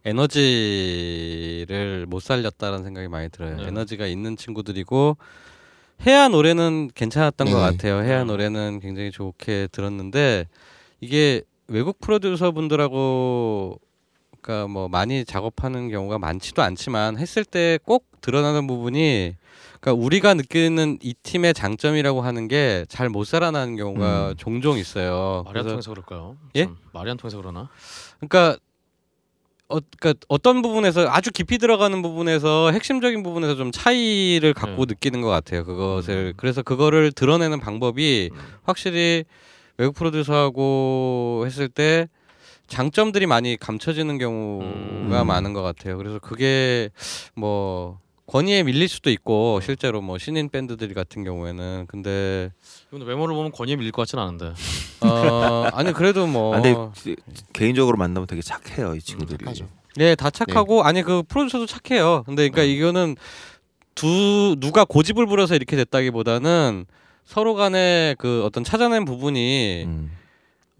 에너지를 0.08 2.06
못 2.06 2.22
살렸다는 2.22 2.84
생각이 2.84 3.08
많이 3.08 3.28
들어요. 3.28 3.56
네. 3.56 3.66
에너지가 3.68 4.06
있는 4.06 4.36
친구들이고 4.36 5.16
해야 6.06 6.28
노래는 6.28 6.90
괜찮았던 6.94 7.50
것 7.50 7.54
네. 7.56 7.62
같아요. 7.76 8.02
해야 8.02 8.18
네. 8.20 8.24
노래는 8.24 8.80
굉장히 8.80 9.10
좋게 9.10 9.68
들었는데 9.72 10.46
이게 11.00 11.42
외국 11.66 12.00
프로듀서 12.00 12.52
분들하고 12.52 13.78
그러니까 14.40 14.68
뭐 14.68 14.88
많이 14.88 15.24
작업하는 15.24 15.88
경우가 15.90 16.18
많지도 16.18 16.62
않지만 16.62 17.18
했을 17.18 17.44
때 17.44 17.78
꼭 17.84 18.06
드러나는 18.20 18.66
부분이 18.66 19.34
그러니까 19.80 20.04
우리가 20.04 20.34
느끼는 20.34 20.98
이 21.02 21.14
팀의 21.22 21.54
장점이라고 21.54 22.20
하는 22.22 22.48
게 22.48 22.84
잘 22.88 23.08
못 23.10 23.24
살아나는 23.24 23.76
경우가 23.76 24.30
음. 24.30 24.34
종종 24.36 24.76
있어요. 24.78 25.42
말이 25.46 25.58
안 25.60 25.66
통해서 25.66 25.90
그럴까요? 25.90 26.36
예? 26.56 26.64
참, 26.64 26.76
말이 26.92 27.10
안 27.10 27.16
통해서 27.16 27.36
그러나? 27.36 27.68
그러니까 28.18 28.56
어, 29.68 29.78
그러니까 29.98 30.24
어떤 30.28 30.62
부분에서 30.62 31.08
아주 31.10 31.30
깊이 31.30 31.58
들어가는 31.58 32.00
부분에서 32.00 32.70
핵심적인 32.72 33.22
부분에서 33.22 33.54
좀 33.54 33.70
차이를 33.70 34.54
갖고 34.54 34.86
네. 34.86 34.94
느끼는 34.94 35.20
것 35.20 35.28
같아요. 35.28 35.64
그것을 35.64 36.14
음. 36.14 36.32
그래서 36.36 36.62
그거를 36.62 37.12
드러내는 37.12 37.60
방법이 37.60 38.30
음. 38.32 38.38
확실히 38.62 39.24
외국 39.76 39.94
프로듀서하고 39.94 41.44
했을 41.46 41.68
때 41.68 42.08
장점들이 42.66 43.26
많이 43.26 43.56
감춰지는 43.56 44.18
경우가 44.18 45.22
음. 45.22 45.26
많은 45.26 45.52
것 45.52 45.62
같아요. 45.62 45.98
그래서 45.98 46.18
그게 46.18 46.88
뭐 47.34 47.98
권위에 48.28 48.62
밀릴 48.62 48.88
수도 48.88 49.10
있고 49.10 49.60
실제로 49.62 50.02
뭐 50.02 50.18
신인 50.18 50.50
밴드들 50.50 50.92
같은 50.92 51.24
경우에는 51.24 51.86
근데 51.88 52.52
근데 52.90 53.06
외모를 53.06 53.34
보면 53.34 53.52
권위에 53.52 53.76
밀릴 53.76 53.90
것 53.90 54.02
같지는 54.02 54.22
않은데. 54.22 54.52
어 55.00 55.68
아니 55.72 55.92
그래도 55.94 56.26
뭐 56.26 56.54
아, 56.54 56.60
근데 56.60 56.76
개인적으로 57.54 57.96
만나면 57.96 58.26
되게 58.26 58.42
착해요 58.42 58.94
이 58.94 59.00
친구들이. 59.00 59.46
네, 59.96 60.14
다 60.14 60.28
착하고 60.30 60.82
아니 60.84 61.02
그 61.02 61.22
프로듀서도 61.26 61.64
착해요. 61.66 62.22
근데 62.26 62.48
그러니까 62.48 62.62
이거는 62.62 63.16
두 63.94 64.54
누가 64.60 64.84
고집을 64.84 65.26
부려서 65.26 65.54
이렇게 65.56 65.74
됐다기보다는 65.76 66.84
서로 67.24 67.54
간에 67.54 68.14
그 68.18 68.44
어떤 68.44 68.62
찾아낸 68.62 69.04
부분이 69.06 69.84
음. 69.86 70.12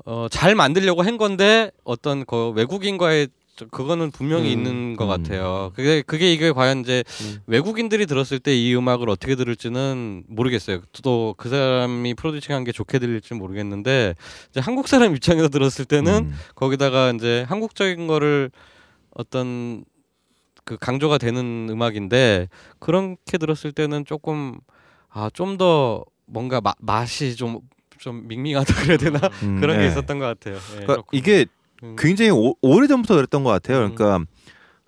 어, 0.05 0.27
잘 0.31 0.55
만들려고 0.55 1.03
한 1.03 1.17
건데 1.17 1.71
어떤 1.83 2.25
그 2.27 2.51
외국인과의 2.51 3.27
저- 3.29 3.33
그거는 3.67 4.11
분명히 4.11 4.53
음, 4.55 4.59
있는 4.59 4.97
것 4.97 5.05
음. 5.05 5.09
같아요. 5.09 5.73
그게 5.75 6.03
그게 6.03 6.33
이게 6.33 6.53
과연 6.53 6.81
이제 6.81 7.05
음. 7.23 7.39
외국인들이 7.47 8.07
들었을 8.07 8.39
때 8.39 8.55
이 8.55 8.75
음악을 8.77 9.09
어떻게 9.11 9.35
들을지는 9.35 10.25
모르겠어요. 10.29 10.81
또 11.03 11.35
그 11.37 11.49
사람이 11.49 12.15
프로듀싱한 12.15 12.65
게 12.65 12.73
좋게 12.73 12.99
들릴지는 12.99 13.39
모르겠는데 13.41 14.15
이제 14.51 14.61
한국 14.61 14.89
사람 14.89 15.15
입장에서 15.15 15.49
들었을 15.49 15.85
때는 15.85 16.13
음. 16.27 16.35
거기다가 16.55 17.11
이제 17.11 17.45
한국적인 17.49 18.07
거를 18.07 18.51
어떤 19.15 19.85
그 20.65 20.77
강조가 20.77 21.19
되는 21.19 21.69
음악인데 21.71 22.49
그렇게 22.79 23.39
들었을 23.39 23.73
때는 23.73 24.05
조금 24.05 24.59
아 25.11 25.31
좀 25.33 25.57
더 25.57 26.05
뭔가 26.27 26.61
마, 26.61 26.75
맛이 26.79 27.35
좀좀 27.37 28.29
밍밍하다 28.29 28.75
그래야 28.83 28.99
되나 28.99 29.19
음, 29.43 29.59
그런 29.61 29.79
게 29.79 29.85
네. 29.85 29.89
있었던 29.89 30.19
것 30.19 30.27
같아요. 30.27 30.57
예. 30.57 30.81
그러니까 30.85 31.03
이게 31.13 31.47
음. 31.49 31.58
굉장히 31.97 32.31
오, 32.31 32.55
오래전부터 32.63 33.15
그랬던 33.17 33.45
것 33.45 33.51
같아요. 33.51 33.85
음. 33.87 33.95
그러니까 33.95 34.25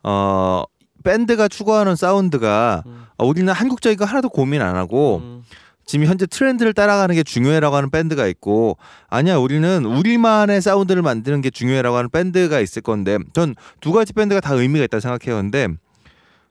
어 0.03 0.65
밴드가 1.05 1.49
추구하는 1.49 1.97
사운드가 1.97 2.83
음. 2.87 3.05
아, 3.17 3.25
우리는 3.25 3.53
한국적인 3.53 3.99
거 3.99 4.05
하나도 4.05 4.29
고민 4.29 4.63
안 4.63 4.77
하고 4.77 5.19
음. 5.23 5.43
지금 5.87 6.07
현재 6.07 6.25
트렌드를 6.27 6.73
따라가는 6.73 7.15
게 7.17 7.23
중요해라고 7.23 7.75
하는 7.75 7.91
밴드가 7.91 8.27
있고 8.29 8.77
아니야 9.09 9.37
우리는 9.39 9.85
우리만의 9.85 10.63
사운드를 10.63 11.03
만드는 11.03 11.41
게 11.41 11.51
중요해라고 11.51 11.97
하는 11.97 12.11
밴드가 12.11 12.61
있을 12.61 12.83
건데 12.83 13.19
전 13.33 13.55
두 13.81 13.93
가지 13.93 14.13
밴드가 14.13 14.41
다 14.41 14.55
의미가 14.55 14.85
있다 14.85 14.99
고 14.99 15.01
생각해요. 15.01 15.41
근데 15.43 15.69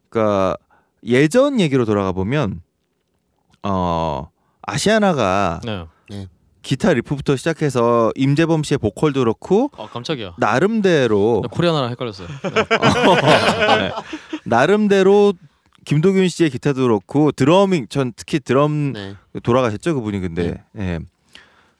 그러니까 0.09 0.57
예전 1.05 1.59
얘기로 1.59 1.85
돌아가 1.85 2.11
보면 2.11 2.61
어 3.63 4.29
아시아나가 4.61 5.61
네. 5.63 5.85
기타 6.61 6.93
리프부터 6.93 7.35
시작해서 7.35 8.11
임재범 8.15 8.63
씨의 8.63 8.77
보컬도 8.79 9.21
그렇고 9.21 9.71
아 9.77 9.87
깜짝이야. 9.87 10.35
나름대로 10.37 11.39
나 11.43 11.47
코리아나랑 11.49 11.89
헷갈렸어요. 11.91 12.27
네. 12.27 12.51
네. 13.79 13.91
나름대로 14.45 15.33
김도균 15.85 16.27
씨의 16.27 16.49
기타도 16.49 16.81
그렇고 16.81 17.31
드러밍 17.31 17.87
전 17.87 18.11
특히 18.15 18.39
드럼 18.39 18.93
네. 18.93 19.15
돌아가셨죠 19.41 19.95
그분이 19.95 20.19
근데 20.19 20.63
예. 20.77 20.99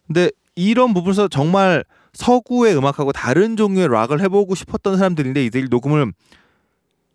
근데 0.08 0.32
이런 0.56 0.94
부분에서 0.94 1.28
정말 1.28 1.84
서구의 2.14 2.76
음악하고 2.76 3.12
다른 3.12 3.56
종류의 3.56 3.90
락을 3.90 4.22
해보고 4.22 4.56
싶었던 4.56 4.98
사람들인데 4.98 5.45
이들이 5.45 5.68
녹음을 5.70 6.12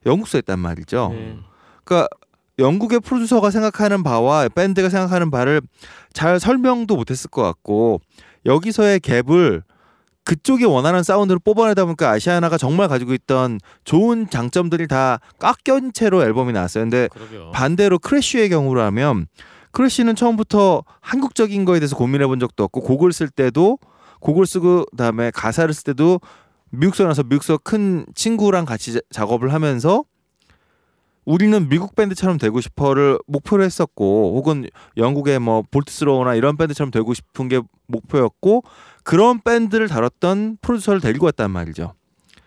영국서 0.07 0.39
했단 0.39 0.59
말이죠. 0.59 1.11
네. 1.15 1.37
그러니까 1.83 2.09
영국의 2.59 3.01
프로듀서가 3.01 3.51
생각하는 3.51 4.03
바와 4.03 4.49
밴드가 4.49 4.89
생각하는 4.89 5.31
바를 5.31 5.61
잘 6.13 6.39
설명도 6.39 6.97
못했을 6.97 7.31
것 7.31 7.43
같고 7.43 8.01
여기서의 8.47 9.01
갭을 9.01 9.63
그쪽이 10.25 10.65
원하는 10.65 11.03
사운드를 11.03 11.39
뽑아내다 11.45 11.85
보니까 11.85 12.11
아시아나가 12.11 12.57
정말 12.57 12.89
가지고 12.89 13.13
있던 13.13 13.59
좋은 13.85 14.29
장점들이 14.31 14.87
다 14.89 15.19
깎인 15.39 15.93
채로 15.93 16.23
앨범이 16.23 16.53
나왔어요. 16.53 16.85
근데 16.85 17.09
그러게요. 17.09 17.51
반대로 17.53 17.99
크래쉬의 17.99 18.49
경우라면 18.49 19.27
크래쉬는 19.73 20.15
처음부터 20.15 20.85
한국적인 21.01 21.65
거에 21.65 21.81
대해서 21.81 21.97
고민해 21.97 22.27
본 22.27 22.39
적도 22.41 22.65
없고 22.65 22.81
곡을 22.83 23.13
쓸 23.13 23.29
때도 23.29 23.79
곡을 24.21 24.47
쓰고 24.47 24.87
그다음에 24.93 25.31
가사를 25.33 25.75
쓸 25.75 25.85
때도 25.85 26.21
미국서 26.71 27.05
나서 27.05 27.23
미국서 27.23 27.59
큰 27.59 28.07
친구랑 28.15 28.65
같이 28.65 28.95
자- 28.95 29.01
작업을 29.11 29.53
하면서 29.53 30.05
우리는 31.25 31.69
미국 31.69 31.95
밴드처럼 31.95 32.39
되고 32.39 32.61
싶어를 32.61 33.19
목표로 33.27 33.65
했었고 33.65 34.37
혹은 34.37 34.69
영국의 34.97 35.39
뭐 35.39 35.63
볼트 35.71 35.95
스로워나 35.95 36.35
이런 36.35 36.57
밴드처럼 36.57 36.91
되고 36.91 37.15
싶은 37.15 37.49
게 37.49 37.61
목표였고 37.87 38.63
그런 39.03 39.41
밴드를 39.43 39.89
다뤘던 39.89 40.59
프로듀서를 40.61 41.01
데리고 41.01 41.27
왔단 41.27 41.51
말이죠. 41.51 41.95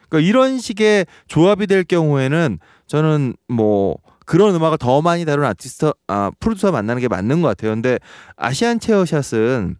그러니까 0.10 0.28
이런 0.28 0.60
식의 0.60 1.06
조합이 1.28 1.68
될 1.68 1.84
경우에는 1.84 2.60
저는 2.88 3.36
뭐 3.48 3.98
그런 4.26 4.54
음악을 4.56 4.78
더 4.78 5.02
많이 5.02 5.26
다룬 5.26 5.45
아티스트 5.45 5.94
아 6.08 6.32
프로듀서 6.40 6.72
만나는 6.72 7.02
게 7.02 7.08
맞는 7.08 7.41
것 7.41 7.48
같아요. 7.49 7.72
근데 7.72 7.98
아시안 8.36 8.80
체어샷은 8.80 9.78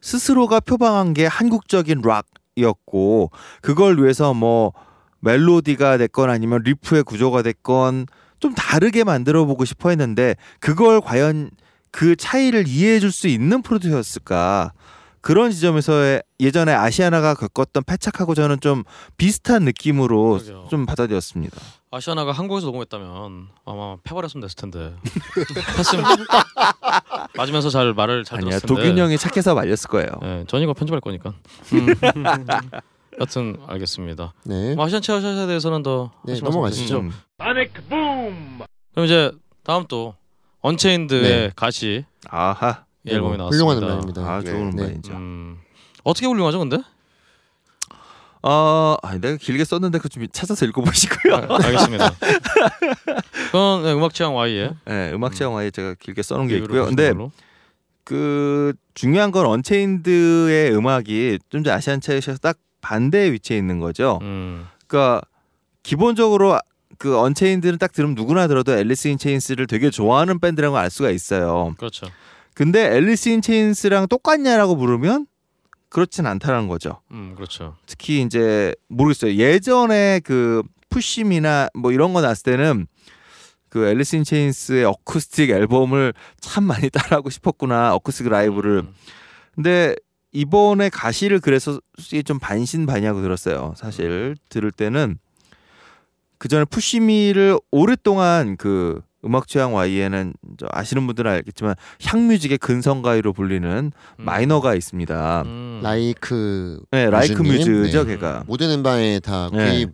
스스로가 0.00 0.60
표방한 0.60 1.14
게 1.14 1.26
한국적인 1.26 2.02
락이었고 2.02 3.30
그걸 3.60 4.02
위해서 4.02 4.34
뭐 4.34 4.72
멜로디가 5.24 5.98
됐건 5.98 6.30
아니면 6.30 6.62
리프의 6.64 7.02
구조가 7.02 7.42
됐건 7.42 8.06
좀 8.40 8.54
다르게 8.54 9.04
만들어 9.04 9.44
보고 9.46 9.64
싶어 9.64 9.88
했는데 9.88 10.36
그걸 10.60 11.00
과연 11.00 11.50
그 11.90 12.14
차이를 12.16 12.68
이해해 12.68 13.00
줄 13.00 13.10
수 13.10 13.26
있는 13.28 13.62
프로듀서였을까 13.62 14.72
그런 15.20 15.50
지점에서 15.50 16.20
예전에 16.38 16.74
아시아나가 16.74 17.32
겪었던 17.34 17.84
패착하고 17.84 18.34
저는 18.34 18.60
좀 18.60 18.82
비슷한 19.16 19.62
느낌으로 19.62 20.32
그러게요. 20.32 20.66
좀 20.70 20.84
받아들였습니다. 20.84 21.56
아시아나가 21.90 22.32
한국에서 22.32 22.66
녹음했다면 22.66 23.46
아마 23.64 23.96
패버렸으면 24.04 24.42
됐을 24.42 24.56
텐데 24.56 24.94
했으면 25.78 26.04
맞으면서 27.36 27.70
잘 27.70 27.94
말을 27.94 28.24
잘 28.24 28.38
아니야 28.40 28.58
들었을 28.58 28.66
텐데 28.68 28.82
도균 28.82 28.98
형이 28.98 29.16
착해서 29.16 29.54
말렸을 29.54 29.88
거예요. 29.88 30.08
네, 30.20 30.44
전이가 30.46 30.74
편집할 30.74 31.00
거니까 31.00 31.32
음. 31.72 31.86
여튼 33.20 33.56
알겠습니다 33.66 34.32
네. 34.44 34.74
뭐 34.74 34.84
아시안 34.86 35.00
체어샷에 35.02 35.46
대해서는 35.46 35.82
더 35.82 36.10
네, 36.24 36.32
하실 36.32 36.42
말씀 36.44 36.44
넘어가시죠. 36.58 36.82
있으시죠? 36.82 37.24
그럼 38.94 39.04
이제 39.06 39.32
다음 39.62 39.86
또 39.88 40.14
언체인드의 40.60 41.22
네. 41.22 41.50
가시 41.54 42.04
아하. 42.28 42.84
이 43.06 43.10
앨범이 43.12 43.36
나왔습니다 43.36 43.64
훌륭한 43.74 43.82
음반입니다. 43.82 44.22
아 44.22 44.40
네. 44.40 44.50
좋은 44.50 44.70
네. 44.70 44.82
음반이죠. 44.82 45.12
음, 45.12 45.58
어떻게 46.04 46.26
훌륭하죠 46.26 46.58
근데? 46.58 46.78
어, 48.46 48.96
아니, 49.02 49.20
내가 49.22 49.36
길게 49.38 49.64
썼는데 49.64 49.98
그 49.98 50.08
좀 50.10 50.26
찾아서 50.30 50.66
읽어보시고요. 50.66 51.34
아, 51.34 51.58
알겠습니다 51.64 52.10
그건 53.46 53.82
네, 53.84 53.92
음악 53.92 54.12
취향 54.12 54.34
Y의 54.36 54.74
네, 54.84 55.12
음악 55.14 55.34
취향와에 55.34 55.70
제가 55.70 55.94
길게 55.98 56.22
써놓은 56.22 56.48
게 56.48 56.56
있고요. 56.58 56.84
근데 56.86 57.12
걸로. 57.12 57.30
그 58.04 58.74
중요한 58.92 59.30
건 59.30 59.46
언체인드의 59.46 60.74
음악이 60.76 61.38
좀 61.48 61.64
전에 61.64 61.74
아시안 61.74 62.00
체어샷 62.02 62.36
딱 62.36 62.58
반대에 62.84 63.32
위치해 63.32 63.58
있는 63.58 63.78
거죠. 63.80 64.18
음, 64.22 64.66
그러니까 64.86 65.22
기본적으로 65.82 66.58
그 66.98 67.18
언체인드는 67.18 67.78
딱 67.78 67.92
들으면 67.92 68.14
누구나 68.14 68.46
들어도 68.46 68.72
앨리스 68.76 69.08
인 69.08 69.18
체인스를 69.18 69.66
되게 69.66 69.90
좋아하는 69.90 70.38
밴드라는 70.38 70.72
걸알 70.72 70.90
수가 70.90 71.10
있어요. 71.10 71.74
그렇죠 71.78 72.06
근데 72.54 72.94
앨리스 72.94 73.30
인 73.30 73.40
체인스랑 73.42 74.06
똑같냐라고 74.08 74.76
물으면 74.76 75.26
그렇진 75.88 76.26
않다는 76.26 76.68
거죠. 76.68 77.00
음, 77.10 77.32
그렇죠 77.34 77.76
특히 77.86 78.20
이제 78.22 78.74
모르겠어요. 78.88 79.34
예전에 79.34 80.20
그 80.22 80.62
푸심이나 80.90 81.68
뭐 81.74 81.90
이런 81.90 82.12
거 82.12 82.20
났을 82.20 82.42
때는 82.44 82.86
그 83.68 83.86
Alice 83.88 84.16
in 84.16 84.24
Chains의 84.24 84.84
어쿠스틱 84.84 85.50
앨범을 85.50 86.14
참 86.40 86.64
많이 86.64 86.90
따라하고 86.94 87.30
싶었구나. 87.30 87.94
어쿠스틱 87.94 88.28
라이브를. 88.28 88.80
음, 88.86 88.94
근데 89.54 89.96
이번에 90.34 90.90
가시를 90.90 91.40
그래서 91.40 91.80
솔직히 91.96 92.24
좀 92.24 92.38
반신반의하고 92.38 93.22
들었어요. 93.22 93.72
사실 93.76 94.36
들을 94.50 94.70
때는 94.70 95.16
그 96.38 96.48
전에 96.48 96.64
Push 96.64 97.01
Me를 97.01 97.56
오랫동안 97.70 98.56
그 98.56 99.00
음악 99.24 99.46
취향Y에는 99.46 100.34
저 100.58 100.66
아시는 100.70 101.06
분들은 101.06 101.30
알겠지만 101.30 101.76
향뮤직의 102.04 102.58
근성가요로 102.58 103.32
불리는 103.32 103.92
음. 104.18 104.24
마이너가 104.24 104.74
있습니다. 104.74 105.42
음. 105.46 105.80
like 105.82 106.80
네, 106.90 107.08
like? 107.08 107.40
muse죠, 107.40 108.04
네. 108.04 108.14
걔가. 108.16 108.42
모든 108.46 108.70
음반에 108.70 109.20
다 109.20 109.48
네. 109.52 109.70
구입 109.70 109.90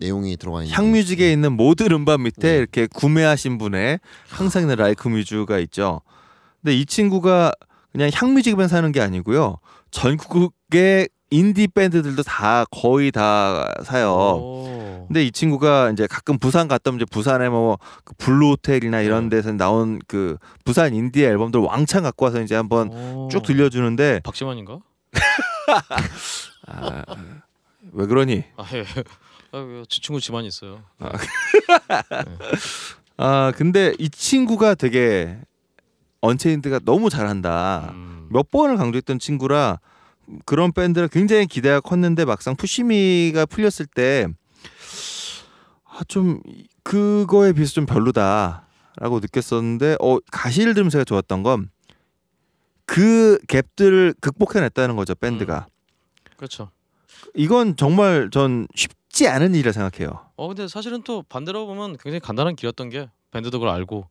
내용이 0.00 0.36
들어가 0.36 0.62
있는 0.62 0.74
향뮤직에 0.74 1.32
있는 1.32 1.52
모든 1.52 1.92
음반 1.92 2.22
밑에 2.22 2.52
네. 2.52 2.56
이렇게 2.58 2.86
구매하신 2.86 3.58
분의 3.58 3.98
항상 4.28 4.62
있는 4.62 4.76
like 4.76 5.08
muse가 5.08 5.58
있죠. 5.58 6.00
근데 6.62 6.76
이 6.76 6.86
친구가 6.86 7.52
그냥 7.94 8.10
향뮤직만 8.12 8.66
사는 8.66 8.90
게 8.90 9.00
아니고요. 9.00 9.58
전국의 9.92 11.08
인디 11.30 11.68
밴드들도 11.68 12.24
다 12.24 12.64
거의 12.72 13.12
다 13.12 13.72
사요. 13.84 14.10
오. 14.10 15.04
근데 15.06 15.24
이 15.24 15.30
친구가 15.30 15.92
이제 15.92 16.08
가끔 16.08 16.38
부산 16.38 16.66
갔다 16.66 16.90
오면 16.90 16.98
이제 16.98 17.04
부산에 17.08 17.48
뭐그 17.48 18.14
블루 18.18 18.50
호텔이나 18.50 19.00
이런 19.00 19.28
네. 19.28 19.36
데서 19.36 19.52
나온 19.52 20.00
그 20.08 20.38
부산 20.64 20.92
인디 20.92 21.22
앨범들 21.22 21.60
왕창 21.60 22.02
갖고 22.02 22.24
와서 22.24 22.42
이제 22.42 22.56
한번 22.56 22.92
오. 22.92 23.28
쭉 23.30 23.44
들려주는데 23.44 24.22
박지만인가? 24.24 24.80
아, 26.66 27.04
왜 27.92 28.06
그러니? 28.06 28.42
아 28.56 28.64
예. 28.72 28.84
아, 29.52 29.58
왜지 29.58 30.00
친구 30.00 30.20
집안이 30.20 30.48
있어요. 30.48 30.82
아 33.16 33.52
근데 33.54 33.94
이 34.00 34.10
친구가 34.10 34.74
되게 34.74 35.38
언체인드가 36.24 36.80
너무 36.84 37.10
잘한다. 37.10 37.90
음. 37.92 38.28
몇 38.30 38.50
번을 38.50 38.76
강조했던 38.76 39.18
친구라 39.18 39.78
그런 40.46 40.72
밴드를 40.72 41.08
굉장히 41.08 41.46
기대가 41.46 41.80
컸는데 41.80 42.24
막상 42.24 42.56
Push 42.56 43.01
Me가 43.01 43.46
풀렸을 43.46 43.86
때 43.86 44.26
아 45.86 46.02
좀 46.08 46.40
그거에 46.82 47.52
비해서 47.52 47.72
좀 47.74 47.86
별로다라고 47.86 49.20
느꼈었는데 49.20 49.96
어 50.00 50.18
가시를 50.32 50.74
들으면서 50.74 50.94
제가 50.98 51.04
좋았던 51.04 51.42
건 51.42 51.70
그 52.86 53.38
갭들을 53.48 54.14
극복해냈다는 54.20 54.96
거죠 54.96 55.14
밴드가 55.14 55.66
그렇죠. 56.36 56.70
이건 57.34 57.76
정말 57.76 58.28
전 58.30 58.66
쉽지 58.74 59.26
않은 59.28 59.54
일이라 59.54 59.72
생각해요. 59.72 60.26
어 60.36 60.48
근데 60.48 60.68
사실은 60.68 61.02
또 61.02 61.22
반대로 61.22 61.66
보면 61.66 61.96
굉장히 61.96 62.20
간단한 62.20 62.56
길이었던 62.56 62.90
게 62.90 63.08
밴드도 63.30 63.58
그걸 63.58 63.74
알고 63.74 64.06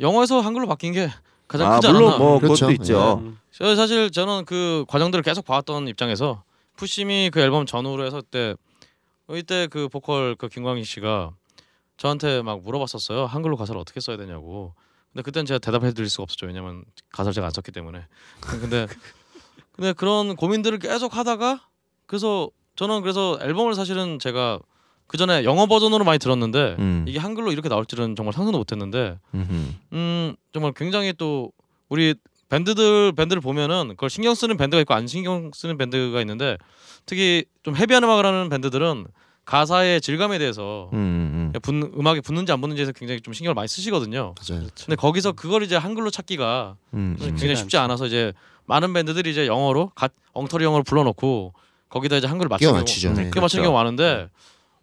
영어에서 0.00 0.40
한글로 0.40 0.66
바뀐 0.66 0.92
게 0.92 1.08
가장 1.48 1.72
아 1.72 1.76
크지 1.76 1.88
물론 1.88 2.08
않았나. 2.08 2.18
뭐 2.24 2.38
그렇죠. 2.38 2.66
그것도 2.66 2.82
있죠. 2.82 3.18
음. 3.22 3.38
저 3.50 3.74
사실 3.74 4.10
저는 4.10 4.44
그 4.44 4.84
과정들을 4.88 5.22
계속 5.24 5.44
봐왔던 5.44 5.88
입장에서 5.88 6.44
푸심이 6.76 7.30
그 7.32 7.40
앨범 7.40 7.66
전후로 7.66 8.04
해서 8.04 8.20
그때 8.20 8.54
이때 9.30 9.66
그 9.66 9.88
보컬 9.88 10.36
그 10.36 10.48
김광희 10.48 10.84
씨가 10.84 11.32
저한테 11.96 12.42
막 12.42 12.62
물어봤었어요. 12.62 13.26
한글로 13.26 13.56
가사를 13.56 13.78
어떻게 13.80 14.00
써야 14.00 14.16
되냐고. 14.16 14.74
근데 15.12 15.22
그땐 15.22 15.46
제가 15.46 15.58
대답해 15.58 15.92
드릴 15.92 16.08
수가 16.08 16.22
없었죠. 16.24 16.46
왜냐면 16.46 16.84
가사를 17.10 17.32
제가 17.34 17.46
안 17.46 17.52
썼기 17.52 17.72
때문에. 17.72 18.06
근데 18.40 18.86
근데 19.72 19.92
그런 19.92 20.36
고민들을 20.36 20.78
계속 20.78 21.16
하다가 21.16 21.66
그래서 22.06 22.50
저는 22.76 23.00
그래서 23.00 23.38
앨범을 23.40 23.74
사실은 23.74 24.18
제가 24.18 24.60
그 25.08 25.16
전에 25.16 25.42
영어 25.44 25.66
버전으로 25.66 26.04
많이 26.04 26.18
들었는데 26.18 26.76
음. 26.78 27.04
이게 27.08 27.18
한글로 27.18 27.50
이렇게 27.50 27.68
나올 27.68 27.86
줄은 27.86 28.14
정말 28.14 28.32
상상도 28.34 28.58
못했는데 28.58 29.18
음흠. 29.34 29.74
음 29.94 30.36
정말 30.52 30.72
굉장히 30.76 31.12
또 31.16 31.50
우리 31.88 32.14
밴드들 32.50 33.12
밴드를 33.12 33.40
보면은 33.40 33.88
그걸 33.88 34.10
신경 34.10 34.34
쓰는 34.34 34.56
밴드가 34.58 34.80
있고 34.82 34.92
안 34.94 35.06
신경 35.06 35.50
쓰는 35.54 35.78
밴드가 35.78 36.20
있는데 36.20 36.58
특히 37.06 37.44
좀 37.62 37.74
헤비한 37.74 38.04
음악을 38.04 38.24
하는 38.26 38.48
밴드들은 38.50 39.06
가사의 39.46 40.02
질감에 40.02 40.36
대해서 40.38 40.90
음, 40.92 41.52
음. 41.54 41.60
붙는, 41.62 41.92
음악이 41.98 42.20
붙는지 42.20 42.52
안 42.52 42.60
붙는지에서 42.60 42.92
굉장히 42.92 43.22
좀 43.22 43.32
신경을 43.32 43.54
많이 43.54 43.66
쓰시거든요. 43.66 44.34
맞아요. 44.46 44.66
근데 44.84 44.94
거기서 44.94 45.32
그걸 45.32 45.62
이제 45.62 45.74
한글로 45.74 46.10
찾기가 46.10 46.76
음, 46.92 47.16
음. 47.18 47.26
굉장히 47.28 47.56
쉽지 47.56 47.78
않아서 47.78 48.04
이제 48.04 48.34
많은 48.66 48.92
밴드들이 48.92 49.30
이제 49.30 49.46
영어로 49.46 49.92
가, 49.94 50.10
엉터리 50.34 50.64
영어를 50.64 50.84
불러놓고 50.84 51.54
거기다 51.88 52.16
이제 52.16 52.26
한글을 52.26 52.48
맞추는 52.50 52.72
경우- 52.72 52.80
맞추죠. 52.82 53.08
네. 53.14 53.14
네. 53.24 53.30
그게 53.30 53.40
맞추는 53.40 53.62
그렇죠. 53.62 53.72
경우가 53.72 53.82
많은데 53.82 54.28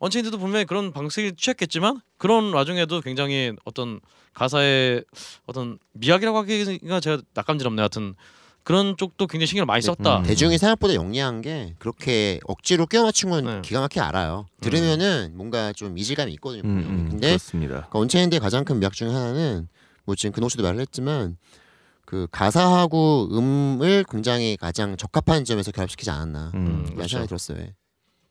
언체인드도 0.05 0.37
분명히 0.37 0.65
그런 0.65 0.91
방식이 0.91 1.33
취했겠지만 1.35 1.99
그런 2.17 2.53
와중에도 2.53 3.01
굉장히 3.01 3.53
어떤 3.65 3.99
가사의 4.33 5.03
어떤 5.47 5.79
미학이라고 5.93 6.37
하기가 6.37 6.99
제가 6.99 7.21
낯간지럽네 7.33 7.81
하여튼 7.81 8.13
그런 8.63 8.97
쪽도 8.97 9.27
굉장히 9.27 9.47
신경을 9.47 9.65
많이 9.65 9.81
썼다. 9.81 10.19
음. 10.19 10.23
대중이 10.23 10.57
생각보다 10.57 10.95
영리한 10.95 11.41
게 11.41 11.75
그렇게 11.79 12.39
억지로 12.45 12.85
끼워 12.87 13.03
맞춘 13.03 13.29
건 13.29 13.45
네. 13.45 13.61
기가 13.63 13.79
막히게 13.79 13.99
알아요. 14.01 14.45
들으면은 14.61 15.33
뭔가 15.35 15.73
좀 15.73 15.97
이질감이 15.97 16.31
있거든요. 16.33 16.63
음. 16.65 16.77
음, 16.77 17.07
근데 17.11 17.27
그렇습니다. 17.29 17.75
그러니까 17.75 17.99
언체인드의 17.99 18.39
가장 18.39 18.63
큰 18.63 18.79
미학 18.79 18.93
중에 18.93 19.07
하나는 19.09 19.67
뭐 20.03 20.15
지금 20.15 20.33
근홍 20.33 20.49
씨도 20.49 20.63
말을 20.63 20.79
했지만 20.81 21.37
그 22.05 22.27
가사하고 22.31 23.29
음을 23.31 24.05
굉장히 24.09 24.57
가장 24.57 24.97
적합한 24.97 25.45
점에서 25.45 25.71
결합시키지 25.71 26.11
않았나 26.11 26.51
음, 26.53 26.65
이런 26.65 26.95
그렇죠. 26.95 27.07
생각이 27.09 27.27
들었어요. 27.27 27.57
예. 27.59 27.73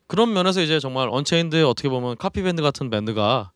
그런 0.07 0.33
면에서 0.33 0.61
이제 0.61 0.81
정말 0.81 1.09
언체인드의 1.11 1.65
어떻게 1.65 1.89
보면 1.89 2.17
카피 2.19 2.43
밴드 2.43 2.63
같은 2.63 2.91
밴드가 2.91 3.53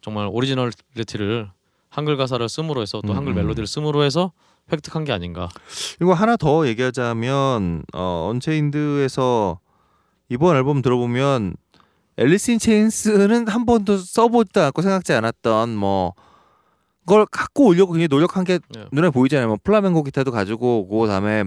정말 0.00 0.28
오리지널리티를 0.30 1.50
한글 1.88 2.16
가사를 2.16 2.48
씀으로 2.48 2.80
해서 2.82 3.00
또 3.06 3.12
한글 3.12 3.32
음. 3.32 3.36
멜로디를 3.36 3.66
씀으로 3.66 4.04
해서 4.04 4.32
획득한 4.72 5.04
게 5.04 5.12
아닌가. 5.12 5.48
그리고 5.98 6.14
하나 6.14 6.36
더 6.36 6.66
얘기하자면 6.68 7.82
어, 7.92 8.28
언체인드에서 8.30 9.58
이번 10.28 10.56
앨범 10.56 10.80
들어보면 10.80 11.56
Alice 12.16 12.52
in 12.52 12.58
Chains는 12.58 13.48
한 13.48 13.66
번도 13.66 13.98
써보지도 13.98 14.62
않고 14.62 14.82
생각지 14.82 15.12
않았던 15.12 15.74
뭐 15.74 16.14
그걸 17.00 17.26
갖고 17.26 17.66
오려고 17.66 17.92
굉장히 17.92 18.08
노력한 18.08 18.44
게 18.44 18.60
예. 18.76 18.84
눈에 18.92 19.10
보이잖아요. 19.10 19.48
뭐 19.48 19.58
플라멩고 19.62 20.04
기타도 20.04 20.30
가지고 20.30 20.80
오고 20.80 21.00
그다음에 21.00 21.44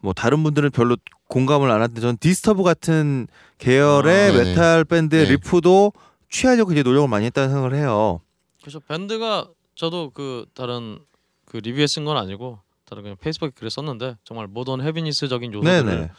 뭐 0.00 0.12
다른 0.12 0.42
분들은 0.42 0.70
별로 0.70 0.96
공감을 1.32 1.70
안 1.70 1.80
하는데 1.80 1.98
전 2.00 2.18
Disturbed 2.18 2.62
같은 2.62 3.26
계열의 3.58 4.30
아. 4.30 4.32
메탈 4.32 4.84
밴드의 4.84 5.24
네. 5.24 5.30
리프도 5.32 5.92
취하려고 6.28 6.68
굉장히 6.68 6.84
노력을 6.84 7.08
많이 7.08 7.24
했다는 7.26 7.48
생각을 7.48 7.74
해요. 7.74 8.20
그래서 8.60 8.78
밴드가 8.80 9.48
저도 9.74 10.10
그 10.10 10.44
다른 10.54 10.98
그 11.46 11.56
리뷰에 11.56 11.86
쓴 11.86 12.04
건 12.04 12.16
아니고 12.18 12.58
다른 12.84 13.02
그냥 13.02 13.16
페이스북에 13.18 13.50
글을 13.54 13.70
썼는데 13.70 14.16
정말 14.24 14.46
모던 14.46 14.82
heaviness적인 14.82 15.52
요소들을 15.54 15.84
네네. 15.84 16.10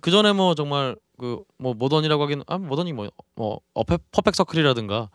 그 0.00 0.10
전에 0.10 0.32
뭐 0.32 0.54
정말 0.54 0.96
그 1.18 1.42
뭐 1.58 1.74
모던이라고 1.74 2.22
하긴 2.24 2.42
아 2.46 2.58
모던이 2.58 2.92
뭐뭐 2.92 3.60
퍼펙 4.12 4.34
서클이라든가 4.34 5.08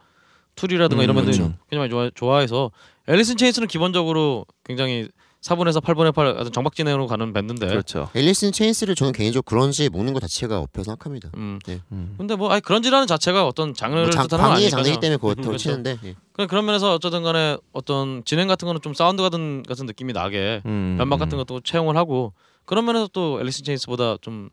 툴이라든가 0.55 1.03
이런 1.03 1.17
음, 1.17 1.23
밴드 1.25 1.37
그렇죠. 1.37 1.53
굉장히 1.69 1.89
좋아, 1.89 2.09
좋아해서 2.13 2.71
앨리슨 3.07 3.37
체인스는 3.37 3.67
기본적으로 3.67 4.45
굉장히 4.63 5.09
4분에서 5.43 5.81
8분의 5.81 6.13
8 6.15 6.37
아주 6.39 6.49
정박진행으로 6.51 7.07
가는 7.07 7.33
밴드인데 7.33 7.67
그렇죠. 7.67 8.09
앨리슨 8.15 8.53
체인스를 8.53 8.95
저는 8.95 9.11
개인적으로 9.11 9.43
그런지 9.43 9.89
먹는 9.89 10.13
것 10.13 10.21
자체가 10.21 10.59
어필 10.59 10.85
생각합니다. 10.85 11.29
음 11.35 11.59
음. 11.91 12.15
근데 12.17 12.35
뭐 12.35 12.49
아니 12.49 12.61
그런지라는 12.61 13.07
자체가 13.07 13.45
어떤 13.45 13.73
장르를 13.73 14.05
뭐 14.05 14.11
장, 14.11 14.27
뜻하는 14.27 14.43
건 14.43 14.51
광희의 14.51 14.67
아니니까요. 14.67 14.83
장르이기 14.83 14.99
때문에 15.01 15.17
그것도 15.17 15.41
그렇죠. 15.47 15.57
치는데 15.57 15.97
예. 16.05 16.15
그냥 16.31 16.47
그런 16.47 16.65
면에서 16.65 16.93
어쨌든 16.93 17.23
간에 17.23 17.57
어떤 17.73 18.23
진행 18.23 18.47
같은 18.47 18.65
거는 18.65 18.81
좀 18.81 18.93
사운드 18.93 19.21
같은 19.21 19.63
같은 19.63 19.85
느낌이 19.85 20.13
나게 20.13 20.61
음, 20.65 20.97
연막 20.99 21.19
같은 21.19 21.37
음. 21.37 21.43
것도 21.43 21.59
채용을 21.61 21.97
하고 21.97 22.33
그런 22.65 22.85
면에서 22.85 23.09
또 23.11 23.41
앨리슨 23.41 23.65
체인스보다 23.65 24.17
좀 24.21 24.49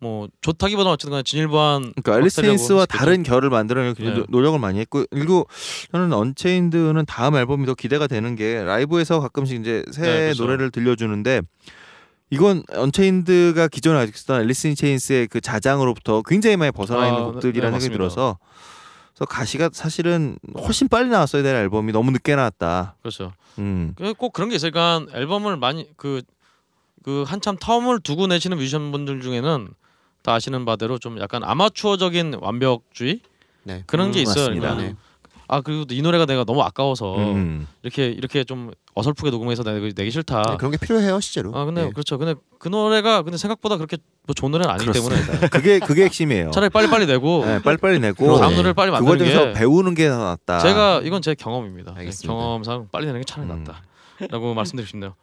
뭐 0.00 0.28
좋다기보다는 0.40 0.92
어쨌든 0.92 1.10
간에 1.10 1.22
진일보한 1.22 1.92
그러니까 2.02 2.16
앨리스 2.16 2.40
있겠죠. 2.40 2.86
다른 2.86 3.22
결을 3.22 3.50
만들어내는 3.50 3.94
굉장히 3.94 4.20
네. 4.20 4.26
노- 4.26 4.38
노력을 4.38 4.58
많이 4.58 4.78
했고 4.80 5.04
그리고 5.10 5.46
저는 5.92 6.12
언체인드는 6.14 7.04
다음 7.06 7.36
앨범이 7.36 7.66
더 7.66 7.74
기대가 7.74 8.06
되는 8.06 8.34
게 8.34 8.62
라이브에서 8.64 9.20
가끔씩 9.20 9.60
이제 9.60 9.84
새 9.92 10.02
네, 10.02 10.18
그렇죠. 10.24 10.44
노래를 10.44 10.70
들려주는데 10.70 11.42
이건 12.30 12.62
언체인드가 12.72 13.68
기존에 13.68 13.98
아직 13.98 14.16
쓰던 14.16 14.40
Alice 14.40 14.74
in 14.74 14.85
Chains의 14.85 15.28
그 15.28 15.40
자장으로부터 15.42 16.22
굉장히 16.26 16.56
많이 16.56 16.70
벗어나 16.72 17.02
아, 17.02 17.08
있는 17.08 17.20
네, 17.20 17.24
곡들이라는 17.32 17.76
네, 17.76 17.80
생각이. 17.80 17.96
들어서 17.98 18.38
그래서 19.12 19.26
가시가 19.26 19.68
사실은 19.74 20.38
훨씬 20.62 20.88
빨리 20.88 21.10
나왔어야 21.10 21.42
될 21.42 21.56
앨범이 21.56 21.92
너무 21.92 22.10
늦게 22.12 22.36
나왔다. 22.36 22.96
그렇죠. 23.02 23.32
음. 23.58 23.92
그꼭 23.98 24.32
그런 24.32 24.48
게 24.48 24.56
있으니까 24.56 25.04
앨범을 25.12 25.58
많이 25.58 25.88
그그 25.98 27.24
한참 27.26 27.56
텀을 27.56 28.02
두고 28.02 28.28
내시는 28.28 28.56
뮤지션분들 28.56 29.20
중에는 29.20 29.68
다 30.22 30.34
아시는 30.34 30.64
바대로 30.64 30.98
좀 30.98 31.18
약간 31.20 31.42
아마추어적인 31.44 32.36
완벽주의 32.40 33.20
네. 33.62 33.84
그런 33.86 34.10
게 34.12 34.20
음, 34.20 34.22
있어요. 34.22 34.48
맞습니다. 34.48 34.74
네. 34.74 34.94
아 35.52 35.60
그리고 35.62 35.84
이 35.90 36.00
노래가 36.00 36.26
내가 36.26 36.44
너무 36.44 36.62
아까워서 36.62 37.16
음. 37.16 37.66
이렇게 37.82 38.06
이렇게 38.06 38.44
좀 38.44 38.70
어설프게 38.94 39.30
녹음해서 39.30 39.64
내기, 39.64 39.92
내기 39.96 40.10
싫다. 40.12 40.42
네, 40.42 40.56
그런 40.56 40.70
게 40.70 40.76
필요해요 40.76 41.18
실제로. 41.18 41.52
아 41.56 41.64
근데 41.64 41.86
예. 41.86 41.90
그렇죠. 41.90 42.18
근데 42.18 42.34
그 42.60 42.68
노래가 42.68 43.22
근데 43.22 43.36
생각보다 43.36 43.76
그렇게 43.76 43.96
뭐 44.26 44.34
좋은 44.34 44.52
노래는 44.52 44.72
아니기 44.72 44.92
때문에 44.92 45.16
그게 45.50 45.80
그게 45.80 46.04
핵심이에요. 46.04 46.52
차라리 46.52 46.70
빨리 46.70 46.88
빨리 46.88 47.06
내고 47.06 47.44
네, 47.44 47.60
빨리 47.62 47.78
빨리 47.78 47.98
내고 47.98 48.26
그러네. 48.26 48.40
다음 48.40 48.52
노래를 48.52 48.74
빨리 48.74 48.90
그 48.90 48.92
만드는 48.92 49.18
과정에서 49.18 49.46
게 49.46 49.52
배우는 49.54 49.94
게더 49.94 50.18
낫다. 50.18 50.58
제가 50.60 51.00
이건 51.02 51.20
제 51.20 51.34
경험입니다. 51.34 51.94
네, 51.94 52.00
알겠습니다. 52.00 52.32
경험상 52.32 52.88
빨리 52.92 53.06
내는 53.06 53.20
게 53.20 53.24
차라리 53.24 53.50
음. 53.50 53.64
낫다라고 54.20 54.54
말씀드리고 54.54 54.88
싶네요. 54.88 55.14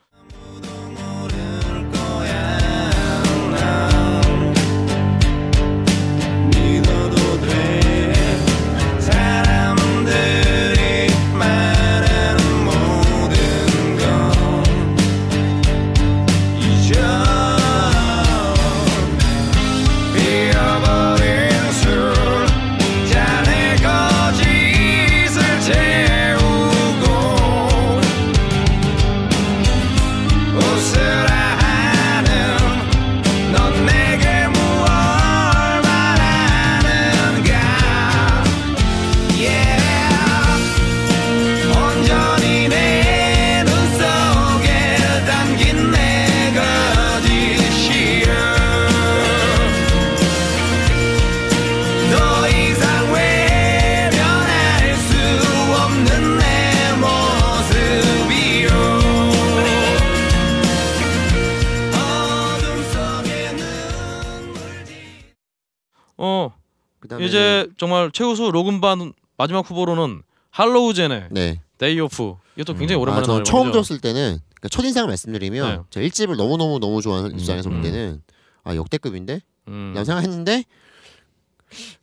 이제 67.25 67.67
정말 67.77 68.11
최우수 68.11 68.51
록 68.51 68.72
음반 68.72 69.13
마지막 69.37 69.69
후보로는 69.69 70.21
할로우 70.51 70.89
잰의 70.89 71.27
네. 71.31 71.61
Day 71.77 71.99
Off 71.99 72.35
이것도 72.55 72.77
굉장히 72.77 72.99
오랜만에 73.01 73.23
아, 73.23 73.25
저는 73.27 73.43
처음. 73.43 73.71
들었을 73.71 73.99
때는 73.99 74.39
그러니까 74.55 74.69
첫 74.69 74.83
인상을 74.83 75.07
말씀드리면 75.07 75.75
네. 75.77 75.81
제가 75.91 76.03
일집을 76.03 76.35
너무 76.35 76.57
너무 76.57 76.79
너무 76.79 77.01
좋아하는 77.01 77.31
음, 77.31 77.39
입장에서 77.39 77.69
볼 77.69 77.79
음. 77.79 77.83
때는 77.83 78.21
아 78.63 78.75
역대급인데 78.75 79.41
음, 79.67 79.91
라고 79.93 80.03
생각했는데 80.05 80.63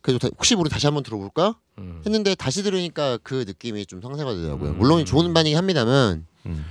그래도 0.03 0.19
다- 0.19 0.29
혹시 0.37 0.55
모르 0.55 0.69
다시 0.69 0.87
한번 0.87 1.03
들어볼까 1.03 1.59
음. 1.79 2.03
했는데 2.07 2.35
다시 2.35 2.63
들으니까 2.63 3.19
그 3.23 3.45
느낌이 3.47 3.87
좀 3.87 4.01
상쇄가 4.01 4.35
되더라고요. 4.35 4.71
음. 4.71 4.79
물론 4.79 5.05
좋은 5.05 5.33
음반이긴 5.35 5.57
합니다만 5.57 6.27
음. 6.47 6.65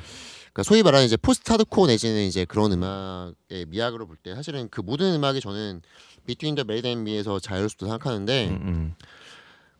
그러니까 0.53 0.63
소위 0.63 0.83
말하는 0.83 1.05
이제 1.07 1.17
post 1.17 1.51
hardcore 1.51 1.87
내지는 1.87 2.21
이제 2.23 2.45
그런 2.45 2.71
음악의 2.71 3.65
미학으로 3.67 4.05
볼 4.07 4.17
때 4.23 4.35
사실은 4.35 4.69
그 4.69 4.81
모든 4.81 5.13
음악이 5.15 5.41
저는 5.41 5.81
비트윈 6.25 6.55
더 6.55 6.63
메리드 6.63 6.87
앤 6.87 7.03
미에서 7.03 7.39
자유롭다 7.39 7.85
생각하는데 7.85 8.47
음, 8.49 8.53
음. 8.61 8.95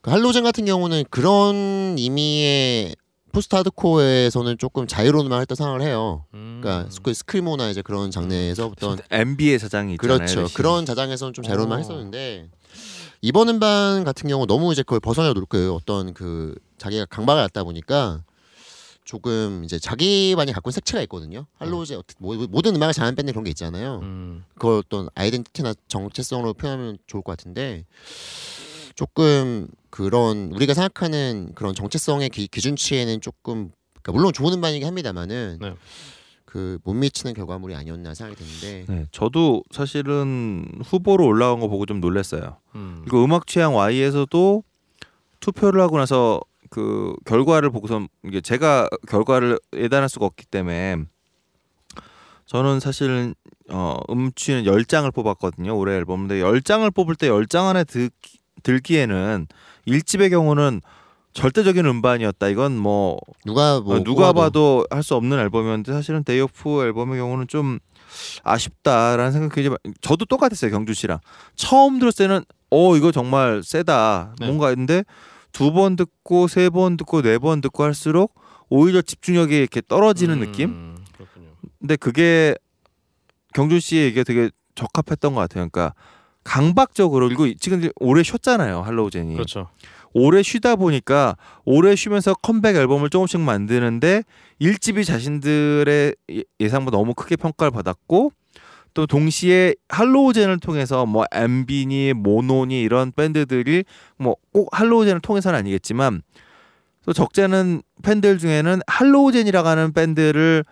그 0.01 0.11
할로젠 0.11 0.43
같은 0.43 0.65
경우는 0.65 1.05
그런 1.09 1.95
의미의 1.97 2.95
포스트 3.31 3.55
하드코어에서는 3.55 4.57
조금 4.59 4.85
자유로운 4.85 5.25
음악을 5.25 5.41
했다 5.41 5.55
생각을 5.55 5.81
해요. 5.81 6.25
음. 6.33 6.59
그러니까 6.61 6.89
그 7.01 7.13
스크리모나 7.13 7.69
이제 7.69 7.81
그런 7.81 8.11
장르에서 8.11 8.67
어떤 8.67 8.99
MB의 9.09 9.57
사장이 9.59 9.93
있잖아요. 9.93 10.17
그렇죠. 10.17 10.41
대신. 10.41 10.55
그런 10.55 10.85
자장에서는 10.85 11.33
좀 11.33 11.43
자유로운 11.43 11.67
어. 11.67 11.73
음악 11.73 11.79
했었는데 11.79 12.49
이번 13.21 13.49
음반 13.49 14.03
같은 14.03 14.29
경우 14.29 14.45
너무 14.45 14.71
이제 14.71 14.83
그걸 14.83 14.99
벗어나 14.99 15.33
놓을 15.33 15.45
거예요. 15.45 15.73
어떤 15.73 16.13
그 16.13 16.53
자기가 16.77 17.05
강박을 17.05 17.41
갖다 17.41 17.63
보니까 17.63 18.21
조금 19.05 19.63
이제 19.65 19.77
자기만이 19.79 20.53
갖고 20.53 20.69
있는 20.69 20.75
색채가 20.75 21.01
있거든요. 21.03 21.45
할로우제 21.59 21.95
어떻게 21.95 22.15
뭐- 22.19 22.35
모든 22.49 22.75
음악을 22.75 22.93
잘하는 22.93 23.15
밴드 23.15 23.31
그런 23.31 23.43
게 23.43 23.49
있잖아요. 23.49 23.99
음. 24.01 24.43
그걸 24.55 24.77
어떤 24.79 25.09
아이덴티티나 25.15 25.73
정체성으로 25.87 26.53
표현하면 26.53 26.97
좋을 27.07 27.21
것 27.23 27.35
같은데 27.35 27.85
조금 28.95 29.67
그런 29.89 30.51
우리가 30.53 30.73
생각하는 30.73 31.51
그런 31.55 31.73
정체성의 31.75 32.29
기, 32.29 32.47
기준치에는 32.47 33.21
조금 33.21 33.71
그러니까 34.01 34.11
물론 34.13 34.33
좋은 34.33 34.53
음반이긴 34.53 34.87
합니다만은 34.87 35.57
네. 35.61 35.73
그못 36.45 36.95
미치는 36.95 37.33
결과물이 37.33 37.73
아니었나 37.75 38.13
생각이 38.13 38.37
드는데 38.41 38.85
네, 38.87 39.05
저도 39.11 39.63
사실은 39.71 40.67
후보로 40.85 41.25
올라간 41.25 41.59
거 41.59 41.67
보고 41.67 41.85
좀 41.87 41.99
놀랐어요. 41.99 42.57
음. 42.75 42.99
그리고 43.01 43.23
음악 43.23 43.47
취향 43.47 43.75
Y에서도 43.75 44.63
투표를 45.39 45.81
하고 45.81 45.97
나서 45.97 46.39
그 46.73 47.13
결과를 47.25 47.69
보고서 47.69 48.07
이게 48.25 48.41
제가 48.41 48.89
결과를 49.07 49.59
예단할 49.75 50.09
수가 50.09 50.25
없기 50.25 50.47
때문에 50.47 50.97
저는 52.47 52.79
사실은 52.79 53.35
어 53.69 53.99
음취는 54.09 54.63
10장을 54.63 55.13
뽑았거든요. 55.13 55.77
올해 55.77 55.95
앨범. 55.95 56.27
근데 56.27 56.41
10장을 56.41 56.91
뽑을 56.93 57.15
때 57.15 57.29
10장 57.29 57.65
안에 57.69 57.83
들, 57.83 58.09
들기에는 58.63 59.45
1집의 59.87 60.31
경우는 60.31 60.81
절대적인 61.33 61.85
음반이었다. 61.85 62.47
이건 62.47 62.75
뭐 62.77 63.17
누가 63.45 63.79
뭐 63.79 63.97
어, 63.97 64.03
누가 64.03 64.33
봐도 64.33 64.85
할 64.89 65.03
수 65.03 65.13
없는 65.15 65.37
앨범이었는데 65.37 65.91
사실은 65.93 66.23
데이오프 66.23 66.83
앨범의 66.85 67.19
경우는 67.19 67.47
좀 67.47 67.77
아쉽다라는 68.43 69.31
생각이 69.31 69.69
많- 69.69 69.77
저도 70.01 70.25
똑같았어요 70.25 70.71
경주 70.71 70.93
씨랑 70.95 71.19
처음 71.55 71.99
들었을 71.99 72.27
때는 72.27 72.43
어 72.71 72.95
이거 72.95 73.11
정말 73.11 73.61
세다 73.63 74.33
네. 74.39 74.47
뭔가 74.47 74.69
했는데 74.69 75.03
두 75.53 75.71
번 75.71 75.95
듣고 75.95 76.47
세 76.47 76.69
번 76.69 76.97
듣고 76.97 77.21
네 77.21 77.37
번 77.39 77.61
듣고 77.61 77.83
할수록 77.83 78.33
오히려 78.69 79.01
집중력이 79.01 79.55
이렇게 79.55 79.81
떨어지는 79.87 80.35
음, 80.35 80.39
느낌 80.41 80.95
그렇군요. 81.15 81.49
근데 81.79 81.95
그게 81.95 82.55
경준 83.53 83.79
씨의 83.79 84.05
얘기가 84.05 84.23
되게 84.23 84.49
적합했던 84.75 85.33
것 85.35 85.41
같아요 85.41 85.67
그러니까 85.69 85.93
강박적으로 86.43 87.27
그리고 87.27 87.51
지금 87.55 87.89
오래 87.99 88.23
쉬었잖아요 88.23 88.81
Hollow 88.81 89.13
Jan이 89.13 89.33
그렇죠. 89.33 89.69
오래 90.15 90.43
쉬다 90.43 90.75
보니까 90.75 91.35
오래 91.65 91.95
쉬면서 91.95 92.33
컴백 92.35 92.75
앨범을 92.75 93.09
조금씩 93.09 93.39
만드는데 93.39 94.23
일집이 94.59 95.05
자신들의 95.05 96.15
예- 96.31 96.43
예상보다 96.59 96.97
너무 96.97 97.13
크게 97.13 97.35
평가를 97.35 97.71
받았고 97.71 98.31
또 98.93 99.07
동시에 99.07 99.73
할로우젠을 99.89 100.59
통해서 100.59 101.05
뭐 101.05 101.25
엠비니 101.33 102.13
모노니 102.13 102.81
이런 102.81 103.11
밴드들이 103.11 103.83
뭐 104.17 104.35
꼭 104.51 104.69
Hollow 104.71 104.95
Jan을 104.95 105.19
통해서는 105.21 105.57
아니겠지만 105.59 106.21
또 107.05 107.11
적잖은 107.11 107.81
팬들 108.03 108.37
중에는 108.37 108.81
Hollow 108.87 109.22
Jan이라고 109.22 109.67
하는 109.67 109.93
밴드를 109.93 110.63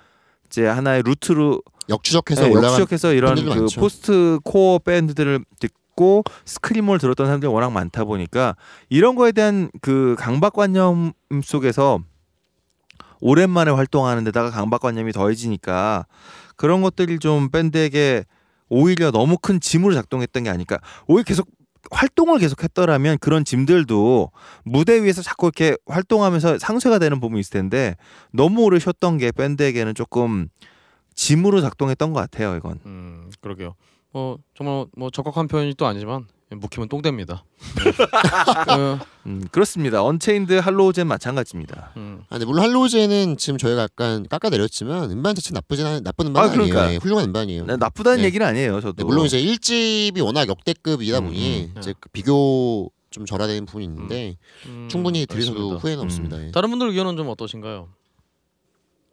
이제 0.46 0.66
하나의 0.68 1.02
루트로 1.04 1.62
역추적해서 1.90 2.44
네, 2.44 2.54
역추적해서 2.54 3.14
이런 3.14 3.36
그 3.36 3.42
많죠. 3.50 3.80
post 3.82 4.40
core 4.44 4.78
밴드들을 4.80 5.44
듣고 5.60 6.24
screamo를 6.46 7.00
들었던 7.00 7.26
사람들이 7.26 7.52
워낙 7.52 7.72
많다 7.72 8.04
보니까 8.06 8.56
이런 8.90 9.16
거에 9.16 9.32
대한 9.32 9.72
그 9.82 10.16
강박관념 10.20 11.14
속에서 11.44 12.00
오랜만에 13.20 13.72
활동하는 13.72 14.24
데다가 14.24 14.52
강박관념이 14.52 15.12
더해지니까 15.12 16.06
그런 16.62 16.84
것들이 16.84 17.18
좀 17.18 17.50
밴드에게 17.50 18.24
오히려 18.70 19.10
너무 19.10 19.36
큰 19.36 19.60
짐으로 19.60 19.96
작동했던 19.96 20.44
게 20.44 20.52
아닐까. 20.52 20.78
오히려 21.08 21.24
계속 21.24 21.48
활동을 21.90 22.38
계속 22.38 22.64
했더라면 22.64 23.18
그런 23.18 23.44
짐들도 23.44 24.32
무대 24.64 25.04
위에서 25.04 25.24
자꾸 25.24 25.48
이렇게 25.48 25.76
활동하면서 25.88 26.60
상쇄가 26.60 27.00
되는 27.00 27.20
부분이 27.20 27.40
있을 27.40 27.54
텐데 27.54 27.96
너무 28.32 28.62
오래 28.62 28.78
쉬었던 28.78 29.18
게 29.18 29.32
밴드에게는 29.32 29.96
조금 29.96 30.50
짐으로 31.16 31.62
작동했던 31.62 32.14
것 32.14 32.20
같아요. 32.20 32.56
이건. 32.56 32.80
음 32.86 33.32
그러게요. 33.42 33.74
뭐 34.14 34.38
정말 34.54 34.86
뭐 34.96 35.10
적확한 35.10 35.48
표현이 35.48 35.74
또 35.80 35.88
아니지만 35.88 36.28
묵히면 36.60 36.90
똥됩니다. 36.90 37.44
네. 37.84 37.92
어, 38.74 39.00
음, 39.26 39.48
그렇습니다. 39.52 40.04
언체인드 40.04 40.54
Hollow 40.54 40.90
Jan 40.90 41.08
마찬가지입니다. 41.08 41.92
음, 41.98 42.22
아, 42.30 42.32
근데 42.32 42.46
물론 42.46 42.64
Hollow 42.66 43.02
Jan은 43.02 43.38
지금 43.38 43.58
저희가 43.58 43.84
약간 43.84 44.28
깎아내렸지만 44.28 45.12
음반 45.12 45.34
자체 45.36 45.52
나쁘진 45.54 45.86
않, 45.86 46.04
나쁜 46.04 46.28
음반 46.28 46.44
아, 46.44 46.52
아, 46.52 46.56
니에요 46.56 46.74
그러니까. 46.74 47.00
훌륭한 47.04 47.26
음반이에요. 47.28 47.66
나- 47.66 47.78
나쁘다는 47.78 48.20
네. 48.20 48.26
얘기는 48.26 48.46
아니에요. 48.46 48.82
저도. 48.82 48.94
네, 48.98 49.04
물론 49.04 49.26
이제 49.26 49.42
1집이 49.42 50.24
워낙 50.24 50.48
역대급이다 50.50 51.20
음, 51.20 51.26
보니 51.26 51.72
음. 51.74 51.80
이제 51.80 51.94
그 52.00 52.10
비교 52.10 52.92
좀 53.12 53.26
절하되는 53.26 53.66
부분이 53.66 53.86
있는데 53.86 54.38
음, 54.68 54.88
충분히 54.90 55.26
들으셔도. 55.26 55.78
후회는 55.78 56.00
음. 56.00 56.06
없습니다. 56.06 56.42
예. 56.46 56.52
다른 56.52 56.70
분들 56.70 56.90
의견은 56.90 57.18
좀 57.18 57.28
어떠신가요? 57.30 57.90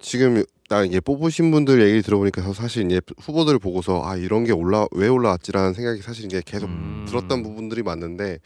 지금 0.00 0.44
나 0.68 0.84
이제 0.84 1.00
뽑으신 1.00 1.50
분들 1.50 1.80
얘기 1.80 2.02
들어보니까 2.02 2.52
사실 2.52 2.84
이제 2.84 3.00
후보들을 3.20 3.58
보고서 3.58 4.04
아 4.04 4.16
이런 4.16 4.44
게 4.44 4.52
올라 4.52 4.86
왜 4.92 5.08
올라왔지라는 5.08 5.72
생각이 5.72 6.02
사실 6.02 6.26
이제 6.26 6.42
계속 6.44 6.68
음. 6.68 7.04
들었던 7.08 7.42
부분들이 7.42 7.82
많는데 7.82 8.38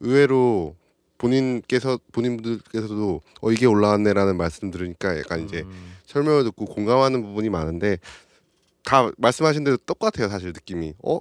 의외로 0.00 0.74
본인께서 1.18 1.98
본인분들께서도 2.12 3.20
어 3.42 3.52
이게 3.52 3.66
올라왔네라는 3.66 4.36
말씀 4.36 4.70
들으니까 4.70 5.18
약간 5.18 5.44
이제 5.44 5.62
음, 5.62 5.96
설명을 6.06 6.44
듣고 6.44 6.64
공감하는 6.64 7.22
부분이 7.22 7.50
많은데 7.50 7.98
다 8.84 9.10
말씀하신 9.18 9.64
대로 9.64 9.76
똑같아요 9.76 10.28
사실 10.28 10.48
느낌이. 10.52 10.94
어? 11.02 11.18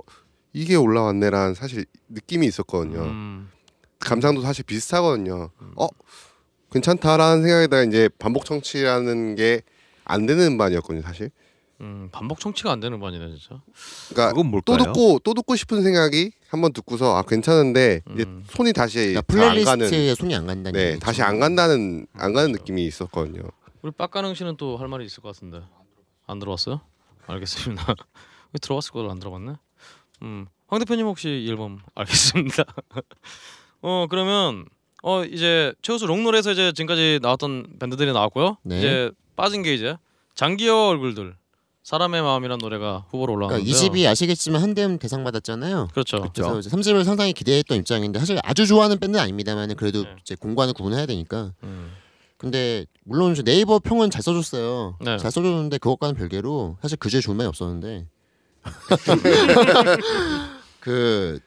이게 0.54 0.76
올라왔네라는 0.76 1.56
사실 1.56 1.86
느낌이 2.08 2.48
있었거든요. 2.48 3.02
음, 3.02 3.50
감상도 4.00 4.42
사실 4.42 4.64
비슷하거든요. 4.64 5.50
어 5.76 5.88
괜찮다라는 6.82 7.44
생각에다가 7.44 7.84
이제 7.84 8.10
반복 8.20 8.46
청취라는 8.46 9.36
게 9.36 9.62
안 10.10 10.26
되는 10.26 10.46
음반이었거든요 10.54 11.02
사실 11.02 11.32
음, 11.82 12.08
반복 12.12 12.40
청취가 12.40 12.72
안 12.72 12.80
되는 12.80 12.96
음반이네 12.96 13.28
진짜. 13.38 13.62
그러니까 14.10 14.30
그건 14.34 14.48
뭘까요? 14.52 14.78
또 14.78 14.84
듣고 14.84 15.20
또 15.20 15.34
듣고 15.34 15.56
싶은 15.56 15.84
생각이 15.84 16.32
한번 16.48 16.72
듣고서 16.74 17.16
아 17.18 17.24
괜찮은데 17.24 18.02
이제 18.14 18.24
음. 18.24 18.44
손이 18.50 18.72
다시 18.74 19.14
그러니까 19.14 19.22
잘안 19.34 19.64
가는 19.66 19.86
playlist에 19.90 20.16
손이 20.16 20.34
안 20.34 20.48
간다는 20.48 20.72
네 20.80 20.88
얘기죠. 20.92 21.00
다시 21.02 21.22
안 21.22 21.40
간다는 21.40 22.08
안 22.14 22.34
가는 22.34 22.52
느낌이 22.54 22.86
있었거든요 22.86 23.42
우리 23.82 23.92
빡가능 23.92 24.34
씨는 24.34 24.56
또 24.58 24.78
할 24.78 24.88
말이 24.88 25.06
있을 25.06 25.22
것 25.22 25.36
같은데 25.36 25.62
안 26.26 26.40
들어왔어요? 26.40 26.80
알겠습니다. 27.28 27.84
왜 28.54 28.60
들어왔을 28.62 28.94
거를 28.94 29.10
안 29.12 29.20
들어봤네? 29.20 29.56
음, 30.24 30.48
황 30.68 30.80
대표님 30.80 31.06
혹시 31.06 31.28
이 31.46 31.50
앨범 31.50 31.80
알겠습니다. 31.96 32.64
어 33.82 34.08
그러면 34.10 34.66
어 35.04 35.24
이제 35.24 35.74
최우수 35.82 36.06
롱롤에서 36.06 36.52
이제 36.52 36.72
지금까지 36.72 37.20
나왔던 37.22 37.78
밴드들이 37.80 38.12
나왔고요. 38.14 38.58
네. 38.64 38.78
이제 38.80 39.12
빠진 39.36 39.64
게 39.64 39.74
이제 39.74 39.96
장기여 40.36 40.88
얼굴들 40.88 41.36
사람의 41.84 42.22
마음이란 42.22 42.58
노래가 42.58 43.06
후보로 43.10 43.36
그러니까 43.36 43.46
올라왔는데요. 43.56 43.72
이 43.72 43.74
집이 43.74 44.08
아시겠지만 44.08 44.62
한대음 44.62 45.00
대상 45.00 45.24
받았잖아요. 45.24 45.88
그렇죠. 45.94 46.30
그래서 46.34 46.60
이제 46.60 46.70
3집을 46.70 47.06
상당히 47.06 47.32
기대했던 47.32 47.78
입장인데 47.78 48.20
사실 48.20 48.38
아주 48.44 48.68
좋아하는 48.68 49.00
밴드는 49.00 49.24
아닙니다만 49.24 49.74
그래도 49.76 50.04
네. 50.04 50.16
이제 50.20 50.36
공간을 50.36 50.74
구분해야 50.74 51.06
되니까. 51.06 51.54
음, 51.64 51.94
근데 52.38 52.86
물론 53.06 53.34
네이버 53.36 53.80
평은 53.80 54.10
잘 54.10 54.22
써줬어요. 54.22 54.98
네. 55.00 55.18
잘 55.18 55.32
써줬는데 55.32 55.78
그것과는 55.78 56.16
별개로 56.16 56.78
사실 56.82 56.98
그 57.00 57.10
주에 57.10 57.22
좋은 57.22 57.38
말이 57.38 57.48
없었는데 57.48 58.08
그 60.82 61.40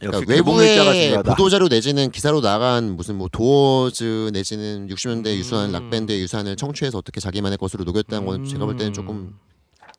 그러니까 0.00 0.32
외부의. 0.32 1.22
보도자료 1.22 1.68
내지는 1.68 2.10
기사로 2.10 2.40
나간 2.40 2.96
무슨 2.96 3.16
뭐 3.16 3.28
도어즈 3.30 4.30
내지는 4.32 4.88
60년대 4.88 5.26
음. 5.26 5.34
유수한 5.38 5.72
락밴드의 5.72 6.20
유산을 6.22 6.56
청취해서 6.56 6.98
어떻게 6.98 7.20
자기만의 7.20 7.58
것으로 7.58 7.84
녹였다는 7.84 8.26
건 8.26 8.44
제가 8.44 8.64
볼 8.64 8.76
때는 8.76 8.92
조금 8.92 9.16
음, 9.16 9.38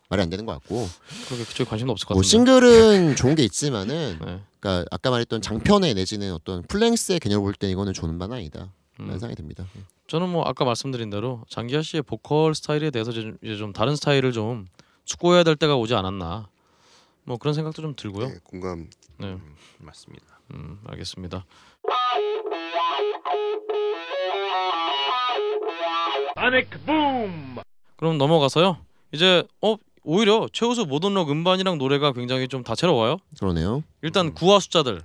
말이 0.10 0.22
안 0.24 0.30
되는 0.30 0.46
것 0.46 0.54
같고 0.54 0.90
그렇게 1.28 1.44
그쪽에 1.46 1.70
관심도 1.70 1.92
없을 1.92 2.08
것뭐 2.08 2.22
같은데. 2.22 2.28
싱글은 2.28 3.16
좋은 3.18 3.36
게 3.36 3.44
있지만은 3.44 4.18
네. 4.20 4.40
그러니까 4.60 4.86
아까 4.92 5.10
말했던 5.12 5.42
장편의 5.42 5.94
내지는 5.94 6.34
어떤 6.34 6.64
full 6.64 6.82
length의 6.82 7.20
개념을 7.20 7.44
볼 7.44 7.54
때 7.54 7.70
이거는 7.70 7.94
좋은 7.94 8.18
바는 8.18 8.36
아니다. 8.38 8.72
음. 9.00 9.06
라는 9.06 9.20
생각이 9.20 9.36
듭니다. 9.36 9.66
저는 10.08 10.28
뭐 10.30 10.44
아까 10.44 10.66
말씀드린 10.66 11.10
대로 11.10 11.44
장기하 11.50 11.82
씨의 11.82 12.02
보컬 12.02 12.54
스타일에 12.56 12.90
대해서 12.92 13.12
이제 13.12 13.56
좀, 13.56 13.72
다른 13.72 13.96
스타일을 13.96 14.34
좀 14.34 14.66
숙고해야 15.06 15.44
될 15.44 15.56
때가 15.56 15.78
오지 15.78 15.94
않았나 15.96 16.50
뭐 17.24 17.38
그런 17.38 17.54
생각도 17.54 17.82
좀 17.82 17.94
들고요. 17.96 18.28
네, 18.28 18.36
공감 18.44 18.90
네, 19.20 19.38
맞습니다. 19.82 20.26
음, 20.54 20.80
알겠습니다. 20.88 21.46
그럼 27.98 28.18
넘어가서요. 28.18 28.78
이제 29.12 29.44
어 29.62 29.76
오히려 30.04 30.48
최우수 30.52 30.86
모던록 30.86 31.30
음반이랑 31.30 31.78
노래가 31.78 32.12
굉장히 32.14 32.48
좀 32.48 32.64
다채로워요. 32.64 33.18
그러네요. 33.40 33.84
일단 34.02 34.34
구화 34.34 34.60
숫자들 34.60 35.02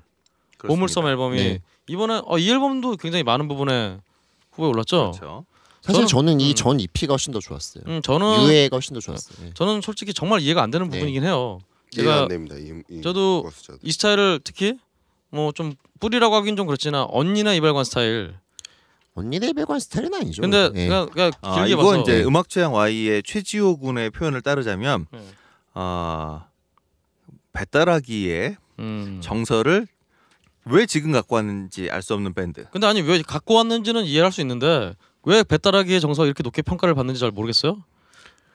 보물섬 0.58 1.06
앨범이 1.06 1.36
네. 1.36 1.58
이번에 1.88 2.22
어, 2.24 2.38
이 2.38 2.50
앨범도 2.50 2.96
굉장히 2.96 3.22
많은 3.22 3.48
부분에 3.48 3.98
후보에 4.52 4.68
올랐죠. 4.70 5.12
그렇죠. 5.12 5.44
사실 5.82 6.04
저는- 6.04 6.08
저는, 6.08 6.40
이 6.40 6.50
음. 6.50 6.54
전 6.54 6.80
EP가 6.80 7.12
훨씬 7.12 7.32
더 7.32 7.38
좋았어요. 7.38 7.84
음, 7.86 8.02
저는 8.02 8.42
유해가 8.44 8.76
훨씬 8.76 8.94
더 8.94 9.00
좋았어요. 9.00 9.46
예. 9.46 9.52
저는 9.54 9.82
솔직히 9.82 10.12
정말 10.12 10.40
이해가 10.40 10.62
안 10.62 10.70
되는 10.72 10.88
네. 10.88 10.98
부분이긴 10.98 11.22
해요. 11.24 11.60
제가 11.90 12.22
안 12.22 12.28
됩니다. 12.28 12.56
이, 12.56 12.82
이 12.90 13.00
저도 13.02 13.48
숫자도. 13.50 13.78
이 13.82 13.92
스타일을 13.92 14.40
특히 14.44 14.78
뭐 15.30 15.52
좀 15.52 15.74
뿌리라고 16.00 16.34
하긴 16.36 16.56
좀 16.56 16.66
그렇지나 16.66 17.04
언니나 17.08 17.52
이발관 17.54 17.84
스타일. 17.84 18.34
언니네 19.14 19.54
배관 19.54 19.80
스타일은 19.80 20.12
아니죠. 20.12 20.42
근데 20.42 20.70
예. 20.74 20.88
그냥, 20.88 21.08
그냥 21.08 21.32
아, 21.40 21.54
길게 21.54 21.72
이건 21.72 21.84
봐서 21.86 22.00
이제 22.02 22.22
음악 22.24 22.50
취향 22.50 22.74
Y의 22.74 23.22
최지호 23.22 23.78
군의 23.78 24.10
표현을 24.10 24.42
따르자면 24.42 25.06
네. 25.10 25.20
아 25.72 26.48
배따라기의 27.54 28.56
음. 28.78 29.20
정서를 29.22 29.86
왜 30.66 30.84
지금 30.84 31.12
갖고 31.12 31.36
왔는지 31.36 31.90
알 31.90 32.02
수 32.02 32.12
없는 32.12 32.34
밴드. 32.34 32.66
근데 32.70 32.86
아니 32.86 33.00
왜 33.00 33.22
갖고 33.22 33.54
왔는지는 33.54 34.04
이해할 34.04 34.32
수 34.32 34.42
있는데 34.42 34.94
왜 35.22 35.42
배따라기의 35.42 36.00
정서 36.02 36.26
이렇게 36.26 36.42
높게 36.42 36.60
평가를 36.60 36.94
받는지 36.94 37.18
잘 37.20 37.30
모르겠어요. 37.30 37.82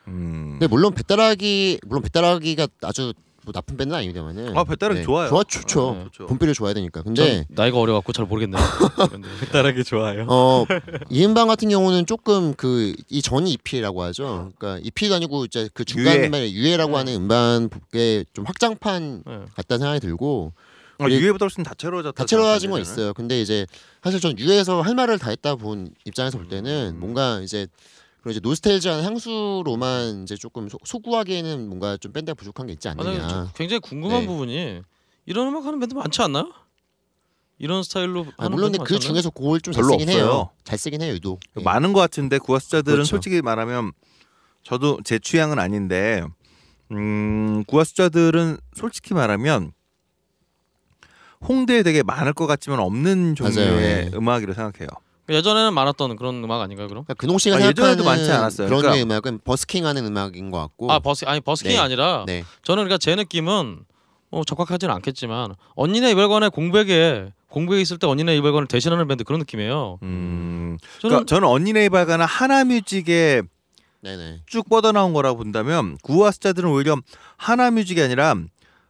음. 0.07 0.57
근데 0.59 0.67
물론 0.67 0.93
배따라기 0.93 1.79
물론 1.85 2.01
배따라기가 2.03 2.67
아주 2.83 3.13
뭐 3.43 3.51
나쁜 3.53 3.75
밴드는 3.75 3.97
아닙니다만은 3.97 4.55
아, 4.55 4.63
배따라기 4.63 5.01
좋아요. 5.01 5.27
좋아 5.29 5.43
좋죠. 5.43 5.93
네. 5.97 6.03
좋죠. 6.05 6.27
본필을 6.27 6.53
좋아야 6.53 6.75
되니까. 6.75 7.01
전 7.01 7.15
근데 7.15 7.43
나이가 7.49 7.79
어려갖고 7.79 8.13
잘 8.13 8.25
모르겠네요. 8.27 8.61
근데 9.09 9.27
따라기 9.51 9.83
좋아요. 9.83 10.27
어 10.29 10.63
이음방 11.09 11.47
같은 11.47 11.67
경우는 11.69 12.05
조금 12.05 12.53
그 12.53 12.93
이 13.09 13.21
전 13.23 13.47
EP라고 13.47 14.03
하죠. 14.03 14.51
그러니까 14.59 14.79
EP도 14.85 15.15
아니고 15.15 15.45
이제 15.45 15.69
그 15.73 15.85
중간 15.85 16.17
유해. 16.17 16.25
음반 16.27 16.43
유해 16.43 16.77
라고 16.77 16.91
네. 16.91 16.97
하는 16.97 17.13
음반에 17.15 18.25
좀 18.33 18.45
확장판 18.45 19.23
네. 19.25 19.39
같다는 19.55 19.79
생각이 19.79 19.99
들고 20.01 20.53
아, 20.99 21.09
유해보다 21.09 21.45
훨씬 21.45 21.63
다채로워졌다. 21.63 22.15
다채로워진 22.15 22.69
건 22.69 22.83
생각하는데 22.83 22.91
있어요. 23.01 23.13
근데 23.15 23.41
이제 23.41 23.65
사실 24.03 24.19
전 24.19 24.37
유해에서 24.37 24.81
할 24.81 24.93
말을 24.93 25.17
다 25.17 25.31
했다 25.31 25.55
본 25.55 25.89
입장에서 26.05 26.37
볼 26.37 26.45
음. 26.45 26.49
때는 26.49 26.99
뭔가 26.99 27.39
이제 27.41 27.65
그런 28.21 28.31
이제 28.31 28.39
노스텔지한 28.39 29.03
향수로만 29.03 30.23
이제 30.23 30.35
조금 30.35 30.69
소, 30.69 30.77
소구하기에는 30.83 31.67
뭔가 31.67 31.97
좀 31.97 32.13
밴드가 32.13 32.35
부족한 32.35 32.67
게 32.67 32.73
있지 32.73 32.87
않느냐. 32.87 33.27
저 33.27 33.49
굉장히 33.55 33.79
궁금한 33.79 34.21
네. 34.21 34.27
부분이 34.27 34.81
이런 35.25 35.47
음악 35.47 35.65
하는 35.65 35.79
밴드 35.79 35.93
많지 35.95 36.21
않나요? 36.21 36.51
이런 37.57 37.83
스타일로 37.83 38.27
아, 38.37 38.49
물론 38.49 38.71
그? 38.83 38.99
중에서 38.99 39.29
그걸 39.31 39.59
좀잘 39.61 39.81
별로 39.83 39.93
쓰긴 39.93 40.09
해요. 40.09 40.23
없어요. 40.25 40.49
잘 40.63 40.77
쓰긴 40.77 41.01
해요, 41.01 41.13
유독. 41.13 41.39
예. 41.59 41.63
많은 41.63 41.93
것 41.93 41.99
같은데 41.99 42.37
구화 42.37 42.59
숫자들은 42.59 42.95
그렇죠. 42.95 43.09
솔직히 43.09 43.41
말하면 43.41 43.91
저도 44.63 44.99
제 45.03 45.19
취향은 45.19 45.59
아닌데 45.59 46.23
음, 46.91 47.63
구화 47.65 47.83
숫자들은 47.83 48.57
솔직히 48.75 49.13
말하면 49.13 49.73
홍대에 51.47 51.81
되게 51.83 52.03
많을 52.03 52.33
것 52.33 52.45
같지만 52.45 52.79
없는 52.79 53.35
종류의 53.35 53.67
맞아요, 53.67 53.81
예. 53.81 54.11
음악이라고 54.13 54.53
생각해요. 54.55 54.89
예전에는 55.31 55.73
많았던 55.73 56.15
그런 56.17 56.43
음악 56.43 56.61
아닌가요, 56.61 56.87
그럼? 56.87 57.03
그러니까 57.05 57.13
근홍 57.15 57.37
씨가 57.37 57.57
아, 57.57 57.61
예전에도 57.67 58.03
많지 58.03 58.31
않았어요. 58.31 58.67
그런 58.67 58.81
그러니까- 58.81 59.03
음악은 59.03 59.39
버스킹하는 59.43 60.05
음악인 60.05 60.51
것 60.51 60.59
같고. 60.59 60.91
아 60.91 60.99
버스 60.99 61.25
아니 61.25 61.39
버스킹이 61.41 61.75
네. 61.75 61.79
아니라 61.81 62.23
네. 62.27 62.43
저는 62.63 62.83
그러니까 62.83 62.97
제 62.97 63.15
느낌은 63.15 63.79
어, 64.31 64.43
적확하지는 64.45 64.93
않겠지만 64.95 65.55
언니네 65.75 66.11
이별관의 66.11 66.51
공백에 66.51 67.31
공백에 67.49 67.81
있을 67.81 67.97
때 67.97 68.07
언니네 68.07 68.37
이별관을 68.37 68.67
대신하는 68.67 69.07
밴드 69.07 69.23
그런 69.23 69.39
느낌이에요. 69.39 69.99
음, 70.03 70.77
저는 70.99 71.09
그러니까 71.17 71.25
저는 71.35 71.47
언니네 71.47 71.89
발가나 71.89 72.25
하나뮤직의 72.25 73.43
네네. 74.03 74.41
쭉 74.47 74.67
뻗어 74.69 74.91
나온 74.91 75.13
거라고 75.13 75.37
본다면 75.37 75.97
9와 76.01 76.15
숫자들은 76.15 76.69
오히려 76.69 76.95
하나 77.37 77.69
뮤직이 77.71 78.01
아니라 78.01 78.35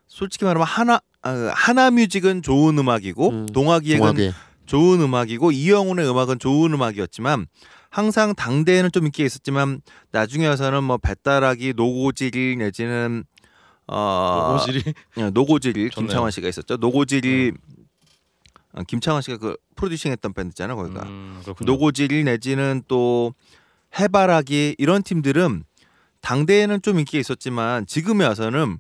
솔직히 0.08 0.46
말하면 0.46 0.66
하나 0.66 1.00
아, 1.24 1.52
하나 1.54 1.92
뮤직은 1.92 2.42
좋은 2.42 2.78
음악이고 2.78 3.30
음, 3.30 3.46
동화기획은 3.48 4.00
동화기획. 4.00 4.34
좋은 4.72 5.02
음악이고 5.02 5.52
이영훈의 5.52 6.10
음악은 6.10 6.40
좋은 6.40 6.74
음악이었지만 6.74 7.46
항상 7.90 8.34
당대에는 8.34 8.94
좀 8.94 9.04
인기가 9.04 9.26
있었지만 9.26 9.82
나중에 10.14 10.48
와서는 10.48 10.86
뭐 10.86 10.98
배따라기 10.98 11.74
노고지리 11.76 12.58
내지는 12.58 13.26
어 13.88 14.56
오질이? 14.56 14.94
노고지리 15.34 15.74
좋네요. 15.74 15.90
김창완 15.90 16.32
씨가 16.32 16.48
있었죠. 16.48 16.78
노고지리 16.78 17.52
아, 18.72 18.84
김창완 18.84 19.22
씨가 19.22 19.40
그 19.40 19.58
producing했던 19.76 20.32
밴드잖아 20.32 20.76
거기가. 20.76 21.04
음. 21.04 21.44
노고지리 21.66 22.24
내지는 22.24 22.82
또 22.88 23.34
해바라기 24.00 24.78
이런 24.78 25.04
팀들은 25.04 25.66
당대에는 26.22 26.82
좀 26.82 26.98
인기가 27.00 27.20
있었지만 27.20 27.86
지금에 27.88 28.26
와서는 28.26 28.80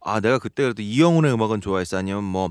아 0.00 0.20
내가 0.20 0.38
그때 0.38 0.62
그래도 0.62 0.82
이영훈의 0.82 1.32
음악은 1.32 1.60
좋아했어? 1.62 1.96
아니면 1.96 2.22
뭐 2.22 2.50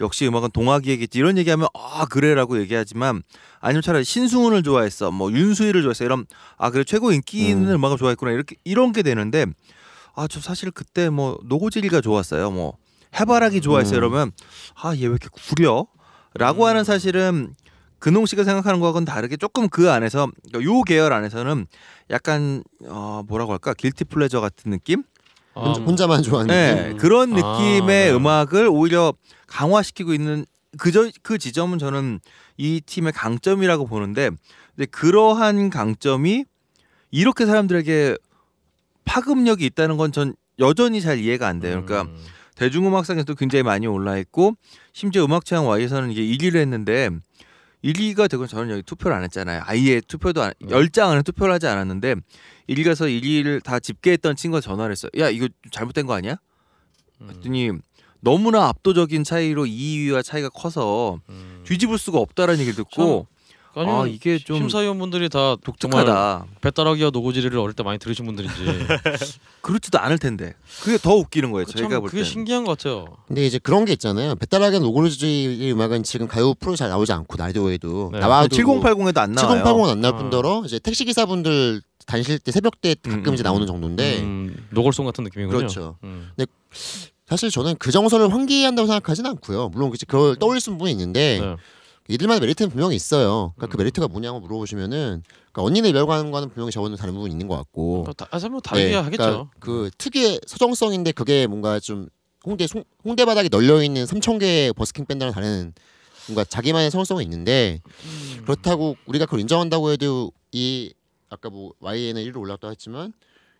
역시 0.00 0.26
음악은 0.26 0.50
동화기획이지. 0.52 1.18
이런 1.18 1.38
얘기하면 1.38 1.68
아 1.74 2.06
그래라고 2.06 2.60
얘기하지만 2.60 3.22
아니면 3.60 3.82
차라리 3.82 4.04
신승훈을 4.04 4.62
좋아했어 4.62 5.10
뭐 5.10 5.32
윤수일을 5.32 5.82
좋아했어 5.82 6.04
이런 6.04 6.26
아 6.56 6.70
그래 6.70 6.84
최고 6.84 7.12
인기 7.12 7.48
있는 7.48 7.74
음. 7.74 7.84
악을 7.84 7.96
좋아했구나. 7.98 8.32
이렇게 8.32 8.56
이런 8.64 8.92
게 8.92 9.02
되는데 9.02 9.46
아 10.14 10.26
저 10.28 10.40
사실 10.40 10.70
그때 10.70 11.10
뭐 11.10 11.38
노고질이가 11.44 12.00
좋았어요. 12.00 12.50
뭐 12.50 12.76
해바라기 13.18 13.60
좋아했어요. 13.60 13.96
음. 13.96 13.98
이러면 13.98 14.32
아 14.82 14.94
얘 14.94 15.06
왜 15.06 15.16
이렇게 15.16 15.28
구려라고 15.32 16.66
하는 16.66 16.84
사실은 16.84 17.54
근홍 17.98 18.26
씨가 18.26 18.44
생각하는 18.44 18.78
거하고는 18.78 19.04
다르게 19.04 19.36
조금 19.36 19.68
그 19.68 19.90
안에서 19.90 20.28
그러니까 20.52 20.72
요 20.72 20.82
계열 20.82 21.12
안에서는 21.12 21.66
약간 22.10 22.62
어 22.86 23.22
뭐라고 23.26 23.52
할까? 23.52 23.74
길티 23.74 24.04
플레저 24.04 24.40
같은 24.40 24.70
느낌? 24.70 25.02
아, 25.58 25.64
혼자, 25.66 25.80
혼자 25.82 26.06
만 26.06 26.22
좋아하는. 26.22 26.54
네 26.54 26.90
음. 26.92 26.96
그런 26.96 27.32
아, 27.32 27.36
느낌의 27.36 27.86
네. 27.86 28.10
음악을 28.12 28.68
오히려 28.70 29.12
강화시키고 29.46 30.14
있는 30.14 30.44
그저 30.78 31.10
그 31.22 31.38
지점은 31.38 31.78
저는 31.78 32.20
이 32.56 32.80
팀의 32.84 33.12
강점이라고 33.12 33.86
보는데 33.86 34.30
근데 34.76 34.86
그러한 34.90 35.70
강점이 35.70 36.44
이렇게 37.10 37.46
사람들에게 37.46 38.16
파급력이 39.04 39.64
있다는 39.66 39.96
건 39.96 40.12
전 40.12 40.34
여전히 40.58 41.00
잘 41.00 41.18
이해가 41.18 41.46
안 41.46 41.60
돼요. 41.60 41.84
그러니까 41.84 42.10
음. 42.10 42.16
대중음악상에서도 42.56 43.34
굉장히 43.36 43.62
많이 43.62 43.86
올라 43.86 44.18
있고 44.18 44.54
심지어 44.92 45.24
음악 45.24 45.44
취향 45.44 45.66
Y에서는 45.68 46.10
이게 46.10 46.22
1위를 46.22 46.56
했는데 46.56 47.10
1위가 47.84 48.28
되고 48.28 48.46
저는 48.46 48.70
여기 48.70 48.82
투표를 48.82 49.16
안 49.16 49.22
했잖아요. 49.24 49.62
아예 49.64 50.00
투표도 50.00 50.42
안, 50.42 50.52
네. 50.60 50.68
10장 50.68 51.10
안에 51.10 51.22
투표를 51.22 51.54
하지 51.54 51.66
않았는데 51.66 52.16
1위 52.68 52.84
가서 52.84 53.06
1위를 53.06 53.62
다 53.62 53.78
집계했던 53.78 54.36
친구가 54.36 54.60
전화를 54.60 54.92
했어요. 54.92 55.10
야 55.18 55.30
이거 55.30 55.46
좀 55.46 55.70
잘못된 55.70 56.06
거 56.06 56.14
아니야? 56.14 56.36
음. 57.20 57.30
했더니 57.30 57.70
너무나 58.20 58.66
압도적인 58.66 59.22
차이로 59.24 59.64
2위와 59.64 60.24
차이가 60.24 60.48
커서 60.48 61.20
음. 61.28 61.62
뒤집을 61.64 61.98
수가 61.98 62.18
없다라는 62.18 62.60
얘기를 62.60 62.76
듣고 62.76 63.26
아니면 63.74 64.00
아, 64.02 64.06
이게 64.06 64.38
좀 64.38 64.56
심사위원분들이 64.56 65.28
다 65.28 65.56
독특하다. 65.62 66.46
배따라기와 66.60 67.10
노고지리를 67.10 67.56
어릴 67.58 67.74
때 67.74 67.82
많이 67.82 67.98
들으신 67.98 68.26
분들인지 68.26 68.54
그렇지도 69.62 69.98
않을 69.98 70.18
텐데 70.18 70.54
그게 70.82 70.98
더 70.98 71.14
웃기는 71.14 71.52
거예요. 71.52 71.64
참 71.66 71.76
저희가 71.82 72.00
볼 72.00 72.10
그게 72.10 72.22
때. 72.22 72.28
신기한 72.28 72.64
것 72.64 72.76
같아요. 72.78 73.06
근데 73.26 73.46
이제 73.46 73.58
그런 73.58 73.84
게 73.84 73.92
있잖아요. 73.92 74.34
배따라기나 74.36 74.82
노고지리 74.82 75.70
음악은 75.72 76.02
지금 76.02 76.26
가요 76.26 76.54
프로 76.54 76.76
잘 76.76 76.88
나오지 76.88 77.12
않고 77.12 77.36
라디오에도 77.36 78.10
네. 78.12 78.18
나와도 78.20 78.56
7080에도 78.56 79.18
안 79.18 79.32
나와요. 79.32 79.62
7080은 79.64 79.88
안 79.90 80.00
나올 80.00 80.14
아. 80.14 80.18
뿐더러 80.18 80.62
이제 80.64 80.78
택시 80.78 81.04
기사분들 81.04 81.80
다니실 82.06 82.38
때 82.38 82.52
새벽 82.52 82.80
때 82.80 82.94
가끔 82.94 83.28
음, 83.28 83.34
이제 83.34 83.42
음, 83.42 83.44
나오는 83.44 83.62
음. 83.62 83.66
정도인데 83.66 84.20
음, 84.20 84.66
로고송 84.70 85.04
같은 85.06 85.24
느낌이군요. 85.24 85.56
그렇죠. 85.56 85.96
음. 86.04 86.30
사실 87.26 87.50
저는 87.50 87.76
그 87.78 87.92
정서를 87.92 88.32
환기한다고 88.32 88.86
생각하지는 88.86 89.30
않고요. 89.32 89.68
물론 89.68 89.92
그걸 90.06 90.36
떠올릴 90.36 90.60
수 90.62 90.70
있는 90.70 90.78
분이 90.78 90.90
있는데 90.92 91.38
네. 91.40 91.56
이들만의 92.08 92.40
메리트는 92.40 92.70
분명히 92.70 92.96
있어요. 92.96 93.52
그러니까 93.56 93.66
그 93.66 93.76
음. 93.76 93.84
메리트가 93.84 94.08
뭐냐고 94.08 94.40
물어보시면은 94.40 95.22
그러니까 95.52 95.62
언니네 95.62 95.92
이발관과는 95.92 96.48
분명히 96.48 96.72
저는 96.72 96.96
다른 96.96 97.14
부분이 97.14 97.30
있는 97.30 97.46
것 97.48 97.56
같고 97.56 98.04
뭐 98.04 98.12
다, 98.14 98.26
아, 98.30 98.48
뭐 98.48 98.60
다르게 98.60 98.88
네, 98.88 98.94
하겠죠. 98.94 99.22
그러니까 99.22 99.50
그 99.60 99.90
특유의 99.98 100.40
서정성인데 100.46 101.12
그게 101.12 101.46
뭔가 101.46 101.78
좀 101.78 102.08
홍대 102.46 102.66
송, 102.66 102.82
홍대 103.04 103.26
바닥에 103.26 103.50
널려 103.50 103.82
있는 103.82 104.04
3천 104.04 104.40
개의 104.40 104.72
버스킹 104.72 105.04
밴드랑 105.04 105.34
다른 105.34 105.74
뭔가 106.26 106.44
자기만의 106.44 106.90
서정성은 106.90 107.22
있는데 107.24 107.80
음. 108.04 108.42
그렇다고 108.42 108.96
우리가 109.06 109.26
그걸 109.26 109.40
인정한다고 109.40 109.90
해도 109.90 110.32
이 110.50 110.94
아까 111.28 111.50
뭐 111.50 111.72
YN은 111.80 112.24
1위로 112.24 112.38
올랐다고 112.38 112.70
했지만 112.70 113.12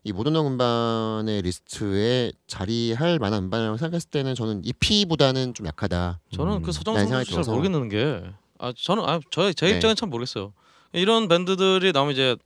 이 0.08 0.12
modern 0.12 0.33
rock 0.33 0.46
음반의 0.46 1.42
리스트에 1.42 2.32
자리할 2.46 3.18
만한 3.18 3.44
음반이라고 3.44 3.76
생각했을 3.76 4.08
때는 4.08 4.34
저는 4.34 4.62
EP보다는 4.64 5.52
좀 5.52 5.66
약하다. 5.66 6.18
저는 6.34 6.52
음, 6.54 6.62
그 6.62 6.68
라는 6.68 6.72
서정성 6.72 7.06
생각이 7.08 7.24
잘 7.26 7.32
들어서. 7.34 7.50
모르겠는 7.52 7.88
게, 7.90 8.24
아 8.58 8.72
저는 8.74 9.04
아 9.04 9.20
저의 9.30 9.54
제 9.54 9.66
네. 9.68 9.74
입장은 9.76 9.96
참 9.96 10.08
모르겠어요. 10.08 10.54
이런 10.94 11.28
밴드들이 11.28 11.92
나오면 11.92 12.14
이제 12.14 12.36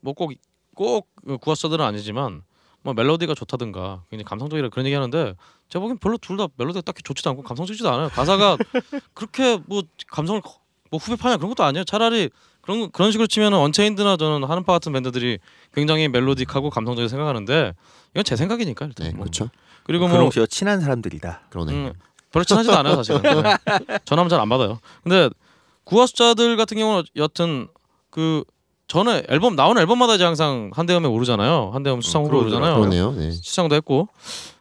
뭐꼭꼭 0.00 1.08
구하스들은 1.42 1.84
아니지만 1.84 2.42
뭐 2.82 2.94
멜로디가 2.94 3.34
좋다든가 3.34 4.04
굉장히 4.08 4.24
감성적이라 4.24 4.70
그런 4.70 4.86
얘기 4.86 4.94
하는데 4.94 5.34
제가 5.68 5.80
보기엔 5.80 5.98
별로 5.98 6.16
둘 6.16 6.38
다 6.38 6.48
멜로디가 6.56 6.80
딱히 6.80 7.02
좋지도 7.02 7.28
않고 7.28 7.42
감성적이지도 7.42 7.90
않아요. 7.90 8.08
가사가 8.08 8.56
그렇게 9.12 9.58
뭐 9.66 9.82
감성을 10.08 10.40
커- 10.40 10.60
뭐 10.90 10.98
후배 10.98 11.16
파냐 11.16 11.36
그런 11.36 11.50
것도 11.50 11.62
아니에요. 11.62 11.84
차라리 11.84 12.30
그런 12.62 12.90
그런 12.90 13.10
식으로 13.12 13.26
치면은 13.26 13.58
언체인드나 13.58 14.16
저는 14.16 14.48
하는파 14.48 14.72
같은 14.72 14.92
밴드들이 14.92 15.38
굉장히 15.74 16.08
멜로딕하고 16.08 16.70
감성적이게 16.70 17.08
생각하는데 17.08 17.74
이건 18.14 18.24
제 18.24 18.36
생각이니까 18.36 18.86
일단 18.86 19.06
네, 19.08 19.12
뭐. 19.12 19.24
그렇죠. 19.24 19.50
그리고 19.84 20.06
뭐 20.08 20.30
씨와 20.30 20.46
친한 20.46 20.80
사람들이다. 20.80 21.42
그러네. 21.50 21.72
음, 21.72 21.92
별로 22.30 22.44
친하지도 22.44 22.74
않아요 22.76 22.94
사실은 22.96 23.20
네. 23.42 23.98
전화면 24.04 24.28
잘 24.30 24.38
안 24.40 24.48
받아요 24.48 24.78
근데 25.02 25.28
구화 25.84 26.06
숫자들 26.06 26.56
같은 26.56 26.76
경우는 26.78 27.02
여튼 27.16 27.66
그 28.10 28.44
전에 28.86 29.24
앨범 29.28 29.56
나오는 29.56 29.80
앨범마다 29.80 30.14
이제 30.14 30.24
항상 30.24 30.70
한대음에 30.74 31.08
오르잖아요 31.08 31.70
한대음 31.74 32.00
수상 32.00 32.22
후보 32.24 32.38
그러더라고요. 32.40 32.80
오르잖아요 32.80 33.10
그러네요. 33.12 33.28
네. 33.30 33.32
시상도 33.32 33.74
했고 33.74 34.08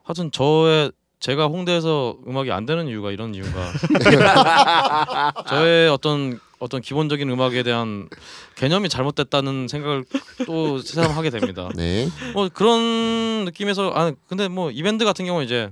하여튼 0.03 0.31
저의 0.31 0.91
제가 1.19 1.45
홍대에서 1.45 2.17
음악이 2.27 2.51
안 2.51 2.65
되는 2.65 2.87
이유가 2.87 3.11
이런 3.11 3.35
이유가 3.35 3.51
저의 5.47 5.89
어떤 5.89 6.39
어떤 6.61 6.81
기본적인 6.81 7.29
음악에 7.29 7.63
대한 7.63 8.07
개념이 8.55 8.87
잘못됐다는 8.87 9.67
생각을 9.67 10.05
또 10.45 10.79
새삼 10.79 11.11
하게 11.11 11.29
됩니다. 11.29 11.69
네. 11.75 12.07
뭐 12.33 12.47
그런 12.53 13.45
느낌에서 13.45 13.91
아 13.93 14.13
근데 14.27 14.47
뭐 14.47 14.71
이밴드 14.71 15.03
같은 15.03 15.25
경우 15.25 15.39
는 15.39 15.45
이제 15.45 15.71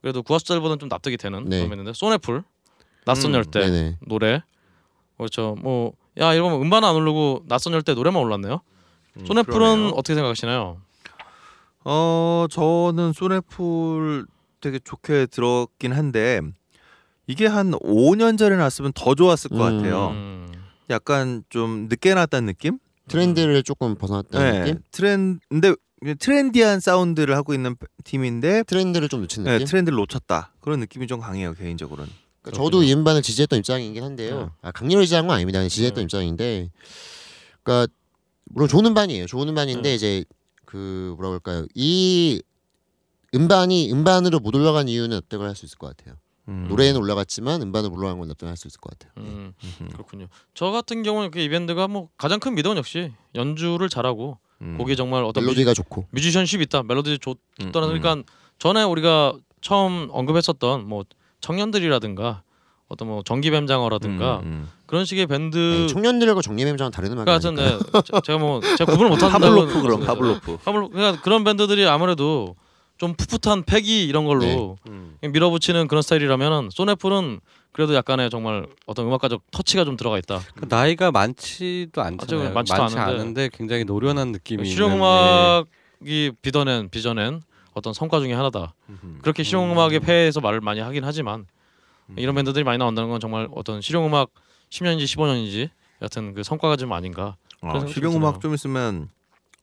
그래도 0.00 0.22
구하수자들보다는 0.22 0.78
좀 0.78 0.88
납득이 0.88 1.16
되는 1.16 1.48
네. 1.48 1.56
그런 1.56 1.70
밴드인데 1.70 1.92
소네풀 1.94 2.44
낯선 3.04 3.32
음, 3.32 3.36
열대 3.36 3.60
네네. 3.60 3.98
노래 4.06 4.42
그렇죠 5.16 5.56
뭐 5.60 5.92
야 6.18 6.34
이러면 6.34 6.60
음반 6.60 6.84
안 6.84 6.94
오르고 6.96 7.44
낯선 7.46 7.72
열대 7.72 7.94
노래만 7.94 8.20
올랐네요. 8.22 8.60
쏜애플은 9.26 9.66
음, 9.66 9.68
그러네요. 9.68 9.88
어떻게 9.94 10.14
생각하시나요? 10.14 10.80
어 11.84 12.46
저는 12.50 13.12
쏜애플 13.12 14.26
되게 14.60 14.78
좋게 14.80 15.26
들었긴 15.26 15.92
한데 15.92 16.40
이게 17.28 17.46
한 17.46 17.72
5년 17.72 18.38
전에 18.38 18.56
나왔으면 18.56 18.92
더 18.94 19.14
좋았을 19.14 19.50
것 19.50 19.56
음. 19.56 19.76
같아요. 19.78 20.08
음, 20.08 20.48
약간 20.90 21.44
좀 21.50 21.86
늦게 21.88 22.14
나왔다는 22.14 22.46
느낌? 22.46 22.78
트렌드를 23.06 23.62
조금 23.62 23.94
벗어났다는 23.94 24.64
느낌? 24.64 24.82
트렌 24.90 25.40
근데 25.48 25.74
trendy한 26.18 26.80
사운드를 26.80 27.36
하고 27.36 27.54
있는 27.54 27.76
팀인데 28.04 28.62
트렌드를 28.64 29.08
좀 29.08 29.20
놓친 29.20 29.44
네, 29.44 29.52
느낌? 29.52 29.66
트렌드를 29.66 29.96
놓쳤다. 29.96 30.52
그런 30.60 30.80
느낌이 30.80 31.06
좀 31.06 31.20
강해요 31.20 31.54
개인적으로는. 31.54 32.10
그러니까 32.40 32.62
저도 32.62 32.82
이 32.82 32.92
음반을 32.94 33.20
지지했던 33.20 33.58
입장이긴 33.58 34.02
한데요. 34.02 34.40
네. 34.40 34.46
아, 34.62 34.70
강렬히 34.70 35.04
지지한 35.04 35.26
건 35.26 35.36
아닙니다. 35.36 35.60
지지했던 35.62 35.96
네. 35.96 36.02
입장인데, 36.04 36.70
그러니까 37.62 37.92
물론 38.44 38.68
좋은 38.68 38.86
음반이에요. 38.86 39.26
좋은 39.26 39.48
음반인데 39.48 39.82
네. 39.82 39.94
이제 39.94 40.24
그 40.64 41.14
뭐라 41.16 41.30
그럴까요? 41.30 41.66
이 41.74 42.42
음반이 43.34 43.92
음반으로 43.92 44.38
못 44.38 44.54
올라간 44.54 44.88
이유는 44.88 45.16
납득을 45.16 45.46
할수 45.46 45.66
있을 45.66 45.76
것 45.76 45.94
같아요. 45.94 46.16
음. 46.48 46.66
노래는 46.68 46.98
올라갔지만 47.00 47.60
음반으로 47.62 47.90
못 47.90 47.98
올라간 47.98 48.18
건 48.18 48.28
납득할 48.28 48.56
수 48.56 48.66
있을 48.66 48.80
것 48.80 48.98
같아요. 48.98 49.12
음, 49.18 49.52
음흠. 49.62 49.90
그렇군요. 49.92 50.26
저 50.54 50.70
같은 50.70 51.02
경우는 51.02 51.30
그 51.30 51.38
이밴드가 51.40 51.88
뭐 51.88 52.08
가장 52.16 52.40
큰 52.40 52.54
미덕은 52.54 52.76
역시 52.78 53.12
연주를 53.34 53.88
잘하고 53.88 54.38
음. 54.62 54.76
곡이 54.78 54.96
정말 54.96 55.22
어떤 55.24 55.44
뮤지, 55.44 55.54
멜로디가 55.56 55.74
좋고. 55.74 56.06
뮤지션십 56.10 56.60
있다 56.62 56.82
멜로디 56.82 57.18
좋 57.18 57.32
음, 57.60 57.66
음. 57.66 57.72
그러니까 57.72 58.22
전에 58.58 58.82
우리가 58.82 59.34
처음 59.60 60.08
언급했었던 60.10 60.88
뭐 60.88 61.04
청년들이라든가 61.40 62.42
어떤 62.88 63.08
뭐 63.08 63.22
전기뱀장어라든가 63.22 64.38
음, 64.38 64.44
음. 64.46 64.68
그런 64.86 65.04
식의 65.04 65.26
밴드 65.26 65.56
네, 65.58 65.86
청년들과 65.86 66.40
전기뱀장어는 66.40 66.90
다른 66.90 67.12
음악이 67.12 67.26
그러니까 67.26 67.32
하여튼 67.48 67.62
아닐까요? 67.62 67.90
네, 67.92 68.02
제- 68.02 68.20
제가 68.24 68.38
뭐 68.38 68.60
제가 68.78 68.90
구분을 68.92 69.10
못한다 69.10 69.38
파블로프 69.38 69.82
그럼 69.82 70.00
파블로프. 70.06 70.58
파블로 70.64 70.88
그러니까 70.90 71.20
그런 71.22 71.44
밴드들이 71.44 71.86
아무래도 71.86 72.56
좀 72.98 73.14
풋풋한 73.14 73.62
패기 73.62 74.04
이런 74.04 74.24
걸로 74.24 74.76
네. 74.84 75.28
밀어붙이는 75.28 75.86
그런 75.88 76.02
스타일이라면 76.02 76.70
쏜애플은 76.70 77.40
그래도 77.72 77.94
약간의 77.94 78.28
정말 78.28 78.66
어떤 78.86 79.06
음악가적 79.06 79.42
터치가 79.52 79.84
좀 79.84 79.96
들어가 79.96 80.18
있다. 80.18 80.40
그 80.56 80.66
나이가 80.68 81.12
많지도 81.12 82.02
않잖아요. 82.02 82.52
많지도 82.52 82.82
많지 82.82 82.98
않은데. 82.98 83.20
않은데 83.22 83.50
굉장히 83.52 83.84
노련한 83.84 84.32
느낌이 84.32 84.64
실용 84.64 84.92
있는, 84.92 85.04
음악이 85.04 86.32
빚어낸 86.42 86.88
빚어낸 86.90 87.40
어떤 87.72 87.92
성과 87.94 88.18
중에 88.18 88.32
하나다. 88.32 88.74
그렇게 89.22 89.44
실용 89.44 89.70
음악의 89.72 90.00
폐해에서 90.00 90.40
말을 90.40 90.60
많이 90.60 90.80
하긴 90.80 91.04
하지만 91.04 91.46
이런 92.16 92.34
밴드들이 92.34 92.64
많이 92.64 92.78
나온다는 92.78 93.10
건 93.10 93.20
정말 93.20 93.48
어떤 93.54 93.80
실용 93.80 94.06
음악 94.06 94.30
10년인지 94.70 95.04
15년인지 95.04 95.70
여튼 96.02 96.34
그 96.34 96.42
성과가 96.42 96.76
좀 96.76 96.92
아닌가. 96.92 97.36
어, 97.60 97.68
그래서 97.72 97.86
실용 97.88 98.12
좀 98.12 98.22
음악 98.22 98.40
좀 98.40 98.54
있으면 98.54 99.08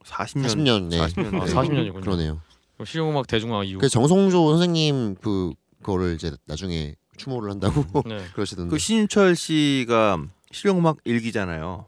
40년 0.05 0.45
40년 0.45 0.89
네. 0.89 0.99
40년 0.99 1.41
아, 1.41 1.45
네. 1.45 1.53
40년이군요. 1.53 2.01
그러네요. 2.01 2.41
실용 2.83 3.09
음악 3.11 3.27
대중화 3.27 3.63
이후. 3.63 3.79
그 3.79 3.87
정성조 3.89 4.49
선생님 4.51 5.15
그 5.21 5.53
그거를 5.81 6.15
이제 6.15 6.35
나중에 6.45 6.95
추모를 7.17 7.49
한다고 7.51 7.83
네. 8.05 8.17
그러시던데. 8.33 8.69
그 8.71 8.77
신윤철 8.77 9.35
씨가 9.35 10.17
실용 10.51 10.79
음악 10.79 10.97
1기잖아요. 11.05 11.85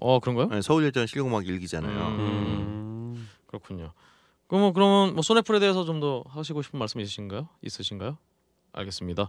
어 0.00 0.18
그런가요? 0.20 0.48
네, 0.48 0.60
서울예전 0.62 1.06
실용 1.06 1.28
음악 1.28 1.46
1기잖아요. 1.46 2.08
음. 2.08 2.18
음. 3.16 3.28
그렇군요. 3.46 3.92
그러면 4.48 4.72
그러면 4.74 5.14
뭐 5.14 5.22
쏜애플에 5.22 5.60
대해서 5.60 5.84
좀 5.84 6.00
더 6.00 6.24
하시고 6.28 6.62
싶은 6.62 6.78
말씀 6.78 7.00
있으신가요? 7.00 7.48
있으신가요? 7.62 8.18
알겠습니다. 8.72 9.28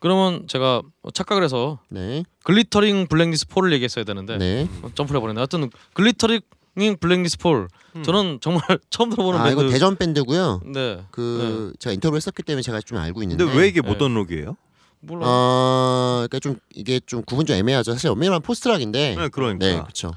그러면 0.00 0.46
제가 0.46 0.82
착각을 1.14 1.42
해서 1.42 1.78
네. 1.88 2.24
Glittering 2.44 3.06
Blackness, 3.08 3.48
Fall을 3.48 3.72
얘기했어야 3.72 4.04
되는데 4.04 4.36
네. 4.38 4.68
어, 4.82 4.90
점프를 4.94 5.18
해버렸네. 5.18 5.38
하여튼 5.40 5.70
Glittering 5.94 6.40
Blackness, 6.74 7.38
Fall 7.38 7.68
저는 8.04 8.38
정말 8.40 8.62
처음 8.90 9.10
들어보는 9.10 9.40
아 9.40 9.44
밴드. 9.44 9.60
이거 9.60 9.70
대전 9.70 9.96
밴드고요. 9.96 10.62
네. 10.64 11.04
그 11.10 11.72
제가 11.78 11.92
인터뷰를 11.92 12.16
했었기 12.16 12.42
때문에 12.42 12.62
제가 12.62 12.80
좀 12.80 12.98
알고 12.98 13.22
있는데. 13.22 13.44
근데 13.44 13.58
왜 13.58 13.68
이게 13.68 13.82
네. 13.82 13.88
modern 13.88 14.14
rock이에요? 14.14 14.56
몰라. 15.00 15.26
어, 15.26 16.26
그러니까 16.28 16.38
좀 16.38 16.56
이게 16.74 17.00
좀 17.04 17.22
구분 17.24 17.44
좀 17.44 17.56
애매하죠. 17.56 17.92
사실 17.92 18.08
엄밀한 18.08 18.40
post 18.40 18.63
rock인데. 18.63 19.16
네, 19.18 19.28
그러니까. 19.28 19.66
네, 19.66 19.74
그렇죠. 19.80 20.12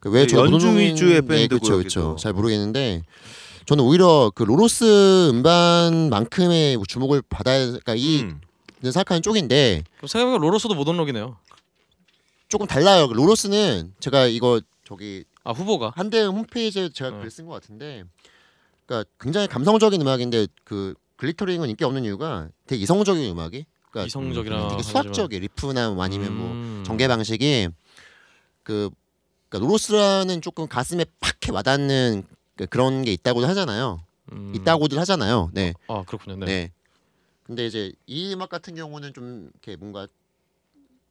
그왜 0.00 0.26
그 0.26 0.36
연주 0.36 0.76
위주의 0.76 1.22
밴드고요, 1.22 1.48
그렇죠. 1.48 1.76
그렇죠. 1.78 2.16
잘 2.20 2.34
모르겠는데 2.34 3.02
저는 3.64 3.82
오히려 3.84 4.30
그 4.34 4.42
로로스 4.42 5.30
음반만큼의 5.30 6.78
주목을 6.86 7.22
받아야 7.30 7.64
그러니까 7.66 7.94
이 7.94 8.20
음. 8.20 8.40
생각하는 8.82 9.22
쪽인데 9.22 9.82
그럼 9.96 10.08
생각해보면 10.08 10.42
로로스도 10.42 10.74
모던 10.74 10.98
록이네요. 10.98 11.38
조금 12.48 12.66
달라요. 12.66 13.08
그 13.08 13.14
로로스는 13.14 13.94
제가 14.00 14.26
이거 14.26 14.60
저기 14.84 15.24
아 15.44 15.52
후보가. 15.52 15.92
한대음 15.94 16.34
홈페이지에 16.34 16.88
제가 16.88 17.10
네. 17.10 17.20
글쓴 17.20 17.46
것 17.46 17.52
같은데, 17.52 18.04
그러니까 18.86 19.10
굉장히 19.20 19.46
감성적인 19.46 20.00
음악인데 20.00 20.46
그 20.64 20.94
글리터링은 21.16 21.68
인기 21.70 21.84
없는 21.84 22.04
이유가 22.04 22.48
되게 22.66 22.82
이성적인 22.82 23.30
음악이, 23.30 23.66
그러니까 23.90 24.06
이성적이라 24.06 24.68
되게 24.68 24.82
수학적이 24.82 25.38
리프나 25.40 25.90
뭐 25.90 26.02
아니면 26.02 26.36
뭐 26.36 26.46
음. 26.52 26.82
전개 26.86 27.06
방식이 27.06 27.68
그 28.62 28.90
그러니까 29.48 29.66
로로스라는 29.66 30.40
조금 30.40 30.66
가슴에 30.66 31.04
팍 31.20 31.34
이렇게 31.44 31.52
와닿는 31.52 32.24
그- 32.56 32.66
그런 32.66 33.02
게 33.02 33.12
있다고도 33.12 33.46
하잖아요. 33.48 34.02
음. 34.32 34.52
있다고들 34.56 34.98
하잖아요. 35.00 35.50
네, 35.52 35.74
아 35.88 36.02
그렇군요. 36.06 36.36
네. 36.36 36.46
네. 36.46 36.72
근데 37.42 37.66
이제 37.66 37.92
이 38.06 38.32
음악 38.32 38.48
같은 38.48 38.74
경우는 38.74 39.12
좀 39.12 39.50
이렇게 39.52 39.76
뭔가 39.76 40.06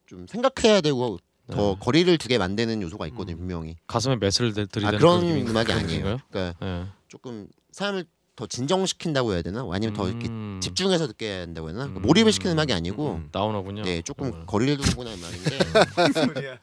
좀 0.07 0.26
생각해야 0.26 0.81
되고 0.81 1.19
더 1.51 1.71
네. 1.73 1.77
거리를 1.79 2.17
두게 2.17 2.37
만드는 2.37 2.81
요소가 2.81 3.05
있거든요, 3.07 3.35
분명히. 3.37 3.75
가슴에 3.87 4.15
메스를 4.15 4.53
들- 4.53 4.63
아 4.63 4.65
들이대는 4.67 4.99
그런 4.99 5.21
느낌이- 5.21 5.49
음악이 5.49 5.65
그런 5.67 5.79
아니에요. 5.79 5.85
느낌인가요? 5.87 6.19
그러니까 6.29 6.65
네. 6.65 6.85
조금 7.09 7.47
사람을 7.71 8.05
더 8.35 8.47
진정시킨다고 8.47 9.33
해야 9.33 9.41
되나? 9.41 9.67
아니면 9.71 9.93
더 9.93 10.07
이렇게 10.09 10.27
음. 10.29 10.59
집중해서 10.63 11.05
듣게 11.07 11.27
해야 11.27 11.45
된다고 11.45 11.67
해야 11.69 11.73
되나? 11.77 11.85
음. 11.87 12.01
몰입을 12.01 12.31
시키는 12.31 12.53
음악이 12.53 12.73
아니고 12.73 13.11
음. 13.15 13.29
다운하군요. 13.31 13.83
네 13.83 14.01
조금 14.01 14.27
음. 14.27 14.43
거리를 14.47 14.77
두는 14.77 15.13
음악인데 15.13 15.59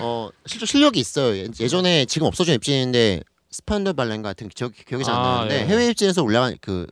어 0.00 0.28
실제 0.46 0.66
실력이 0.66 0.98
있어요. 1.00 1.36
예- 1.36 1.48
예전에 1.60 2.04
지금 2.06 2.26
없어진 2.26 2.52
웹진인데 2.52 3.22
스판더 3.50 3.92
발렌 3.94 4.22
같은 4.22 4.48
기억, 4.48 4.72
기억이 4.74 5.04
잘 5.04 5.14
안 5.14 5.20
아, 5.24 5.30
나는데 5.36 5.60
예. 5.62 5.66
해외 5.66 5.86
웹진에서 5.88 6.22
올라간 6.22 6.56
그 6.60 6.86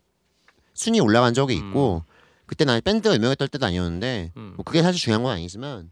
순위 0.74 1.00
올라간 1.00 1.34
적이 1.34 1.58
음. 1.60 1.68
있고 1.68 2.04
그때는 2.46 2.74
아직 2.74 2.84
밴드가 2.84 3.14
유명했던 3.14 3.48
때도 3.48 3.66
아니었는데 3.66 4.32
음. 4.36 4.52
뭐 4.56 4.64
그게 4.64 4.82
사실 4.82 5.00
중요한 5.00 5.22
건 5.22 5.32
아니지만 5.32 5.90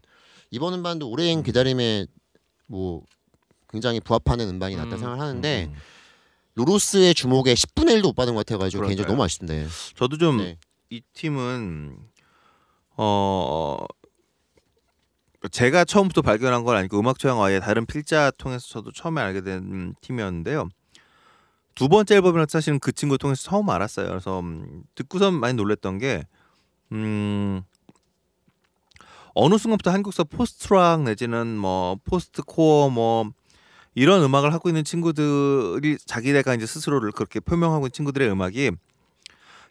이번 0.51 0.73
음반도 0.73 1.09
오랜 1.09 1.43
기다림에 1.43 2.07
뭐 2.67 3.03
굉장히 3.69 3.99
부합하는 3.99 4.47
음반이 4.49 4.75
났다 4.75 4.95
음. 4.95 4.97
생각을 4.97 5.19
하는데 5.19 5.71
로로스의 6.55 7.13
주목에 7.13 7.53
10분의 7.53 7.99
1도 7.99 8.03
못 8.03 8.15
받은 8.15 8.33
것 8.33 8.45
같아가지고 8.45 8.81
그러니까요. 8.81 8.87
개인적으로 8.87 9.13
너무 9.13 9.23
아쉽던데. 9.23 9.67
저도 9.95 10.17
좀이 10.17 10.57
네. 10.89 11.01
팀은 11.13 11.97
어 12.97 13.85
제가 15.51 15.85
처음부터 15.85 16.23
발견한 16.23 16.63
건 16.63 16.75
아니고 16.77 16.99
음악 16.99 17.19
취향 17.19 17.41
아예 17.43 17.59
다른 17.59 17.85
필자 17.85 18.31
통해서 18.31 18.67
저도 18.67 18.91
처음에 18.91 19.21
알게 19.21 19.41
된 19.41 19.93
팀이었는데요. 20.01 20.69
두 21.75 21.89
번째 21.89 22.15
앨범이랑 22.15 22.47
사실은 22.49 22.79
그 22.79 22.91
친구 22.91 23.19
통해서 23.19 23.43
처음 23.43 23.69
알았어요. 23.69 24.07
그래서 24.07 24.39
음, 24.39 24.83
듣고선 24.95 25.35
많이 25.35 25.53
놀랬던 25.53 25.99
게 25.99 26.23
음, 26.91 27.61
어느 29.39 29.59
순간부터 29.59 29.91
한국서 29.91 30.23
post 30.23 30.63
rock 30.63 31.03
내지는 31.03 31.57
뭐 31.57 31.99
post 32.03 32.41
core 32.41 32.89
뭐 32.89 33.29
이런 33.93 34.23
음악을 34.23 34.51
하고 34.51 34.67
있는 34.67 34.83
친구들이 34.83 35.99
자기네가 36.03 36.55
이제 36.55 36.65
스스로를 36.65 37.11
그렇게 37.11 37.39
표명하고 37.39 37.85
있는 37.85 37.91
친구들의 37.91 38.31
음악이 38.31 38.71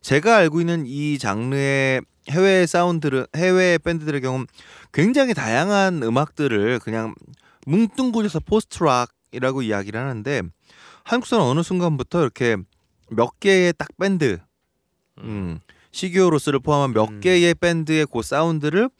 제가 0.03 0.37
알고 0.37 0.61
있는 0.61 0.85
이 0.87 1.19
장르의 1.19 2.01
해외 2.31 2.65
사운드를 2.65 3.27
해외 3.35 3.77
밴드들의 3.79 4.21
경우 4.21 4.47
굉장히 4.93 5.35
다양한 5.35 6.01
음악들을 6.01 6.79
그냥 6.79 7.17
뭉뚱그려서 7.67 8.39
post 8.39 8.77
rock이라고 8.77 9.63
이야기를 9.63 9.99
하는데 9.99 10.43
한국서는 11.03 11.45
어느 11.45 11.65
순간부터 11.65 12.23
이렇게 12.23 12.57
몇 13.11 13.41
개의 13.41 13.75
딱 13.77 13.89
밴드, 13.99 14.39
음, 15.19 15.59
시규어 15.91 16.21
로스를 16.21 16.61
포함한 16.61 16.93
몇 16.93 17.11
음. 17.11 17.21
개의 17.21 17.55
밴드의 17.55 18.07
그 18.07 18.23
사운드를 18.23 18.91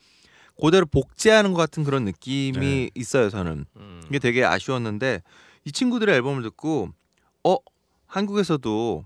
그대로 0.63 0.85
복제하는 0.85 1.53
것 1.53 1.59
같은 1.59 1.83
그런 1.83 2.03
느낌이 2.05 2.59
네. 2.59 2.89
있어요. 2.95 3.29
저는 3.29 3.65
음. 3.75 4.01
이게 4.09 4.19
되게 4.19 4.43
아쉬웠는데 4.43 5.21
이 5.65 5.71
친구들의 5.71 6.13
앨범을 6.15 6.41
듣고 6.43 6.89
어 7.43 7.57
한국에서도 8.07 9.05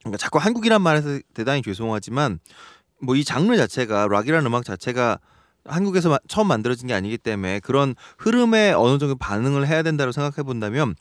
그러니까 0.00 0.16
자꾸 0.16 0.38
한국이란 0.38 0.80
말해서 0.82 1.20
대단히 1.34 1.62
죄송하지만 1.62 2.38
뭐 3.00 3.16
이 3.16 3.24
장르 3.24 3.56
자체가 3.56 4.06
락이라는 4.08 4.46
음악 4.46 4.64
자체가 4.64 5.18
한국에서 5.64 6.08
마- 6.08 6.18
처음 6.28 6.48
만들어진 6.48 6.88
게 6.88 6.94
아니기 6.94 7.18
때문에 7.18 7.60
그런 7.60 7.94
흐름에 8.18 8.72
어느 8.72 8.98
정도 8.98 9.14
반응을 9.16 9.66
해야 9.68 9.82
된다고 9.82 10.12
생각해 10.12 10.44
본다면 10.44 10.94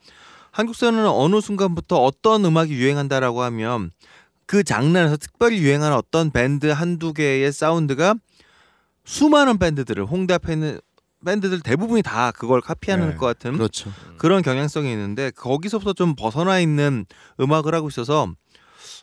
한국에서는 0.52 1.06
어느 1.08 1.40
순간부터 1.42 1.98
어떤 2.04 2.44
음악이 2.44 2.74
유행한다라고 2.74 3.42
하면 3.44 3.92
그 4.46 4.64
장르에서 4.64 5.16
특별히 5.18 5.60
유행하는 5.60 5.96
어떤 5.96 6.30
밴드 6.32 6.66
한두 6.68 7.14
개의 7.14 7.52
사운드가 7.54 8.16
수많은 9.06 9.58
밴드들을 9.58 10.06
홍대 10.06 10.34
앞에 10.36 10.54
있는 10.54 10.80
밴드들 11.26 11.62
대부분이 11.62 12.02
다 12.02 12.32
그걸 12.32 12.62
카피하는 12.62 13.12
네. 13.12 13.16
것 13.16 13.26
같은 13.26 13.54
그렇죠. 13.54 13.92
그런 14.18 14.42
경향성이 14.42 14.92
있는데 14.92 15.32
거기서부터 15.32 15.94
좀 15.94 16.16
벗어나 16.16 16.60
있는 16.60 17.06
음악을 17.40 17.76
하고 17.76 17.90
있어서 17.90 18.28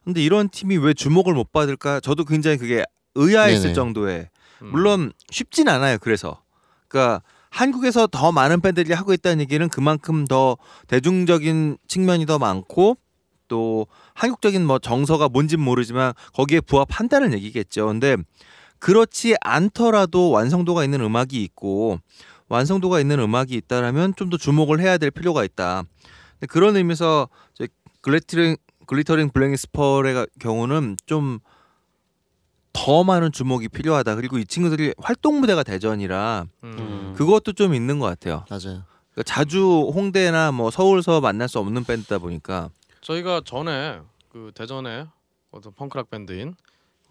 근데 0.04 0.22
이런 0.22 0.48
팀이 0.48 0.78
왜 0.78 0.94
주목을 0.94 1.34
못 1.34 1.52
받을까? 1.52 2.00
저도 2.00 2.24
굉장히 2.24 2.56
그게 2.56 2.84
의아했을 3.14 3.62
네네. 3.62 3.74
정도의 3.74 4.30
음. 4.62 4.70
물론 4.70 5.12
쉽진 5.30 5.68
않아요. 5.68 5.98
그래서 5.98 6.42
그러니까 6.88 7.22
한국에서 7.50 8.06
더 8.06 8.32
많은 8.32 8.60
밴드들이 8.60 8.94
하고 8.94 9.12
있다는 9.12 9.40
얘기는 9.40 9.66
그만큼 9.68 10.26
더 10.26 10.56
대중적인 10.86 11.78
측면이 11.86 12.26
더 12.26 12.38
많고 12.38 12.98
또 13.48 13.86
한국적인 14.14 14.64
뭐 14.64 14.78
정서가 14.78 15.28
뭔진 15.28 15.60
모르지만 15.60 16.12
거기에 16.34 16.60
부합한다는 16.60 17.32
얘기겠죠. 17.32 17.86
근데 17.86 18.16
그렇지 18.78 19.36
않더라도 19.40 20.30
완성도가 20.30 20.84
있는 20.84 21.00
음악이 21.00 21.42
있고 21.42 21.98
완성도가 22.48 23.00
있는 23.00 23.18
음악이 23.20 23.54
있다라면 23.54 24.14
좀 24.16 24.30
더 24.30 24.36
주목을 24.36 24.80
해야 24.80 24.98
될 24.98 25.10
필요가 25.10 25.44
있다. 25.44 25.84
그런 26.48 26.76
의미에서 26.76 27.28
저희 27.54 27.68
글리터링 28.00 28.56
글리터링 28.86 29.30
블랙니스 29.30 29.99
폴의 29.99 30.26
경우는 30.40 30.96
좀 31.06 31.40
더 32.74 33.02
많은 33.02 33.32
주목이 33.32 33.68
필요하다. 33.68 34.14
그리고 34.14 34.38
이 34.38 34.44
친구들이 34.46 34.94
활동 34.98 35.40
무대가 35.40 35.64
대전이라 35.64 36.46
음. 36.62 37.14
그것도 37.16 37.54
좀 37.54 37.74
있는 37.74 37.98
것 37.98 38.06
같아요. 38.06 38.44
맞아요. 38.48 38.84
그러니까 39.12 39.22
자주 39.24 39.90
홍대나 39.92 40.52
뭐 40.52 40.70
서울서 40.70 41.20
만날 41.20 41.48
수 41.48 41.58
없는 41.58 41.82
밴드다 41.84 42.18
보니까 42.18 42.70
저희가 43.00 43.40
전에 43.44 44.00
그 44.28 44.52
대전에 44.54 45.06
어떤 45.50 45.72
펑크락 45.72 46.10
밴드인 46.10 46.50
어, 46.50 46.54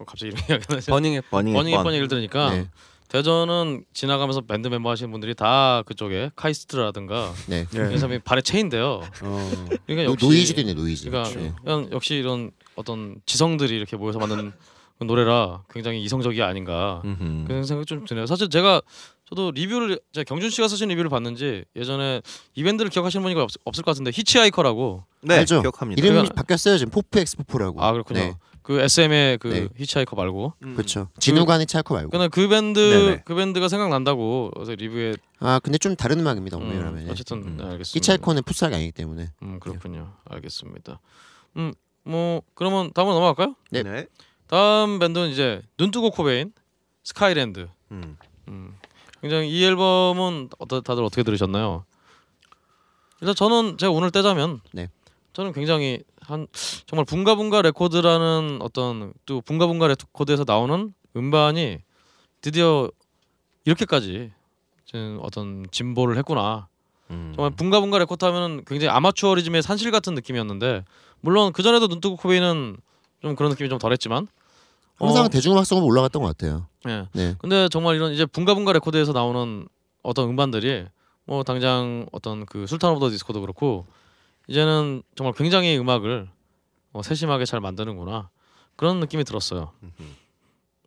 갑자기 0.06 0.26
이름이 0.28 0.42
기억이 0.46 0.64
안 0.68 0.74
나지? 0.76 0.90
버닝 0.90 1.20
버닝 1.30 1.54
버닝 1.54 1.74
햅번. 1.74 1.84
햅번 1.84 1.92
얘기를 1.92 2.08
들으니까 2.08 2.50
네. 2.50 2.68
대전은 3.08 3.84
지나가면서 3.94 4.42
밴드 4.42 4.68
멤버 4.68 4.90
하시는 4.90 5.10
분들이 5.10 5.34
다 5.34 5.82
그쪽에 5.86 6.30
카이스트라든가 6.36 7.32
네. 7.48 7.66
이런 7.72 7.98
사람이 7.98 8.18
발에 8.20 8.42
채인데요. 8.42 9.00
어. 9.22 9.50
그러니까 9.86 10.04
노, 10.06 10.12
역시 10.12 10.26
노이즈도 10.26 10.60
있네 10.60 10.74
노이즈. 10.74 11.08
그러니까 11.10 11.38
네. 11.40 11.52
그냥 11.64 11.88
역시 11.90 12.14
이런 12.16 12.50
어떤 12.76 13.16
지성들이 13.26 13.74
이렇게 13.74 13.96
모여서 13.96 14.18
만든 14.18 14.52
그 14.98 15.04
노래라 15.04 15.62
굉장히 15.70 16.02
이성적이 16.02 16.42
아닌가 16.42 17.00
음흠. 17.04 17.44
그런 17.46 17.64
생각 17.64 17.86
좀 17.86 18.04
드네요. 18.04 18.26
사실 18.26 18.50
제가 18.50 18.82
저도 19.28 19.52
리뷰를 19.52 19.98
제가 20.12 20.24
경준 20.24 20.50
씨가 20.50 20.68
쓰신 20.68 20.88
리뷰를 20.88 21.08
봤는지 21.08 21.64
예전에 21.76 22.20
이 22.54 22.62
밴드를 22.62 22.90
기억하시는 22.90 23.22
분이 23.22 23.34
없, 23.40 23.48
없을 23.64 23.82
것 23.84 23.90
같은데 23.92 24.10
히치하이커라고 24.14 25.04
네, 25.22 25.36
알죠? 25.36 25.62
기억합니다. 25.62 26.04
이름이 26.04 26.28
제가- 26.28 26.34
바뀌었어요 26.34 26.76
지금 26.78 26.90
포프 26.90 27.18
엑스 27.20 27.41
포프라고. 27.41 27.82
아 27.82 27.92
그렇군요. 27.92 28.20
네. 28.20 28.34
그 28.68 28.78
SM의 28.80 29.38
그 29.38 29.48
네. 29.48 29.68
히치하이커 29.78 30.14
말고 30.14 30.52
음. 30.62 30.74
그렇죠. 30.74 31.08
진우관의 31.18 31.64
차이코 31.64 31.94
말고. 31.94 32.10
그러나 32.10 32.28
그 32.28 32.48
밴드 32.48 32.78
네네. 32.78 33.22
그 33.24 33.34
밴드가 33.34 33.66
생각난다고 33.66 34.50
그래서 34.52 34.74
리뷰에 34.74 35.14
아 35.40 35.58
근데 35.58 35.78
좀 35.78 35.96
다른 35.96 36.20
음악입니다. 36.20 36.58
음, 36.58 36.64
오메라면 36.64 37.08
어쨌든 37.08 37.38
음. 37.38 37.56
네, 37.56 37.64
알겠습니다. 37.64 37.96
히차이코는 37.96 38.42
풋살이 38.42 38.74
아니기 38.74 38.92
때문에. 38.92 39.30
음 39.42 39.58
그렇군요. 39.58 40.12
알겠습니다. 40.26 41.00
음뭐 41.56 42.42
그러면 42.52 42.92
다음으로 42.92 43.14
넘어갈까요? 43.14 43.54
네. 43.70 43.82
네. 43.82 44.06
다음 44.48 44.98
밴드는 44.98 45.30
이제 45.30 45.62
눈뜨고 45.78 46.10
코베인 46.10 46.52
스카이랜드. 47.04 47.68
음. 47.90 48.18
음. 48.48 48.74
굉장히 49.22 49.48
이 49.50 49.64
앨범은 49.64 50.50
어떠, 50.58 50.82
다들 50.82 51.02
어떻게 51.04 51.22
들으셨나요? 51.22 51.86
일단 53.22 53.34
저는 53.34 53.78
제가 53.78 53.90
오늘 53.92 54.10
떼자면 54.10 54.60
네. 54.72 54.90
저는 55.38 55.52
굉장히 55.52 56.02
한 56.20 56.48
정말 56.84 57.04
붕가붕가 57.04 57.62
레코드라는 57.62 58.58
어떤 58.60 59.12
또 59.24 59.40
붕가붕가 59.40 59.86
레코드에서 59.86 60.42
나오는 60.44 60.92
음반이 61.14 61.78
드디어 62.40 62.90
이렇게까지 63.64 64.32
좀 64.84 65.20
어떤 65.22 65.64
진보를 65.70 66.16
했구나. 66.18 66.66
음. 67.12 67.34
정말 67.36 67.52
붕가붕가 67.52 68.00
레코드 68.00 68.24
하면은 68.24 68.64
굉장히 68.66 68.90
아마추어리즘의 68.90 69.62
산실 69.62 69.92
같은 69.92 70.16
느낌이었는데 70.16 70.84
물론 71.20 71.52
그 71.52 71.62
전에도 71.62 71.86
눈뜨고 71.86 72.16
코베인은 72.16 72.76
좀 73.22 73.36
그런 73.36 73.50
느낌이 73.50 73.68
좀 73.68 73.78
덜했지만 73.78 74.26
항상 74.96 75.26
어, 75.26 75.28
대중음악성으로 75.28 75.86
올라갔던 75.86 76.20
것 76.20 76.36
같아요. 76.36 76.66
예. 76.88 77.06
네. 77.12 77.36
근데 77.38 77.68
정말 77.68 77.94
이런 77.94 78.12
이제 78.12 78.26
붕가붕가 78.26 78.72
레코드에서 78.72 79.12
나오는 79.12 79.68
어떤 80.02 80.30
음반들이 80.30 80.86
뭐 81.26 81.44
당장 81.44 82.06
어떤 82.10 82.44
그 82.44 82.66
술탄 82.66 82.90
오브 82.90 82.98
더 82.98 83.08
디스코도 83.08 83.40
그렇고 83.40 83.86
이제는 84.48 85.02
정말 85.14 85.34
굉장히 85.34 85.78
음악을 85.78 86.28
어, 86.92 87.02
세심하게 87.02 87.44
잘 87.44 87.60
만드는구나. 87.60 88.30
그런 88.76 89.00
느낌이 89.00 89.24
들었어요. 89.24 89.72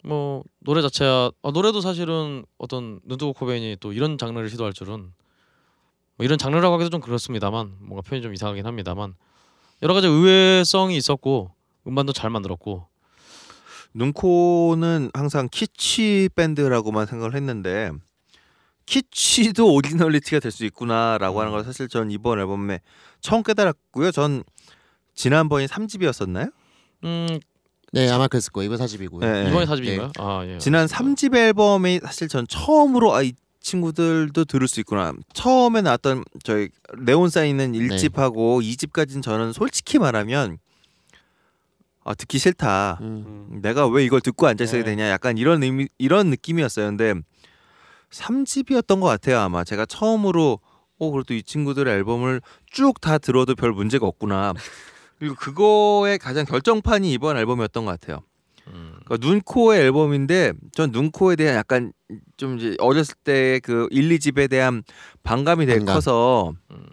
뭐 0.03 0.43
노래 0.59 0.81
자체야 0.81 1.31
어, 1.41 1.51
노래도 1.51 1.79
사실은 1.79 2.43
어떤 2.57 2.99
눈뜨고 3.05 3.33
코베인이 3.33 3.77
또 3.79 3.93
이런 3.93 4.17
장르를 4.17 4.49
시도할 4.49 4.73
줄은 4.73 5.13
뭐 6.17 6.25
이런 6.25 6.37
장르라고 6.37 6.73
하기도 6.75 6.89
좀 6.89 7.01
그렇습니다만 7.01 7.75
뭔가 7.79 8.01
표현이 8.01 8.23
좀 8.23 8.33
이상하긴 8.33 8.65
합니다만 8.65 9.15
여러 9.83 9.93
가지 9.93 10.07
의외성이 10.07 10.97
있었고 10.97 11.53
음반도 11.87 12.13
잘 12.13 12.29
만들었고. 12.29 12.87
눈코는 13.93 15.11
항상 15.13 15.49
키치 15.51 16.29
밴드라고만 16.35 17.07
생각을 17.07 17.35
했는데 17.35 17.91
키치도 18.99 19.73
오리지널리티가 19.73 20.39
될 20.39 20.51
수 20.51 20.65
있구나라고 20.65 21.39
하는 21.39 21.51
걸 21.53 21.63
사실 21.63 21.87
전 21.87 22.11
이번 22.11 22.39
앨범에 22.39 22.81
처음 23.21 23.41
깨달았고요. 23.43 24.11
전 24.11 24.43
지난번이 25.15 25.67
3집이었었나요? 25.67 26.51
음 27.05 27.39
네 27.93 28.09
아마 28.09 28.29
그랬을 28.29 28.53
거예요. 28.53 28.67
이번 28.67 28.77
사집이고요. 28.77 29.19
네. 29.19 29.49
이번에 29.49 29.65
사집인가요? 29.65 30.11
아 30.17 30.45
예. 30.45 30.57
지난 30.59 30.87
3집 30.87 31.35
앨범이 31.35 31.99
사실 32.01 32.29
전 32.29 32.47
처음으로 32.47 33.13
아, 33.13 33.21
이 33.21 33.33
친구들도 33.59 34.45
들을 34.45 34.65
수 34.69 34.79
있구나. 34.79 35.11
처음에 35.33 35.81
나왔던 35.81 36.23
저희 36.43 36.69
네온 36.97 37.29
사인은 37.29 37.73
1집하고 37.73 38.63
2집까지는 38.63 39.21
저는 39.21 39.51
솔직히 39.51 39.99
말하면 39.99 40.57
아, 42.05 42.13
듣기 42.13 42.39
싫다. 42.39 42.99
음. 43.01 43.49
음. 43.51 43.59
내가 43.61 43.87
왜 43.87 44.05
이걸 44.05 44.21
듣고 44.21 44.47
앉아 44.47 44.63
있어야 44.63 44.83
네. 44.83 44.91
되냐 44.91 45.09
약간 45.09 45.37
이런 45.37 45.61
의미 45.61 45.89
이런 45.97 46.29
느낌이었어요. 46.29 46.85
근데 46.87 47.13
3집이었던 48.11 48.99
것 48.99 49.07
같아요. 49.07 49.39
아마 49.39 49.63
제가 49.63 49.85
처음으로 49.85 50.59
어 50.99 51.11
그래도 51.11 51.33
이 51.33 51.41
친구들의 51.43 51.91
앨범을 51.93 52.41
쭉 52.71 53.01
다 53.01 53.17
들어도 53.17 53.55
별 53.55 53.71
문제가 53.71 54.05
없구나. 54.05 54.53
그리고 55.17 55.35
그거의 55.35 56.17
가장 56.19 56.45
결정판이 56.45 57.11
이번 57.11 57.37
앨범이었던 57.37 57.85
것 57.85 57.99
같아요. 57.99 58.21
음. 58.67 58.99
그러니까 59.05 59.27
눈코의 59.27 59.81
앨범인데 59.81 60.53
전 60.73 60.91
눈코에 60.91 61.35
대한 61.35 61.55
약간 61.55 61.93
좀 62.37 62.57
이제 62.57 62.75
어렸을 62.79 63.15
때 63.23 63.59
그 63.63 63.87
1, 63.91 64.09
2집에 64.09 64.49
대한 64.49 64.83
반감이 65.23 65.65
되게 65.65 65.79
반감. 65.79 65.95
커서 65.95 66.53
음. 66.71 66.85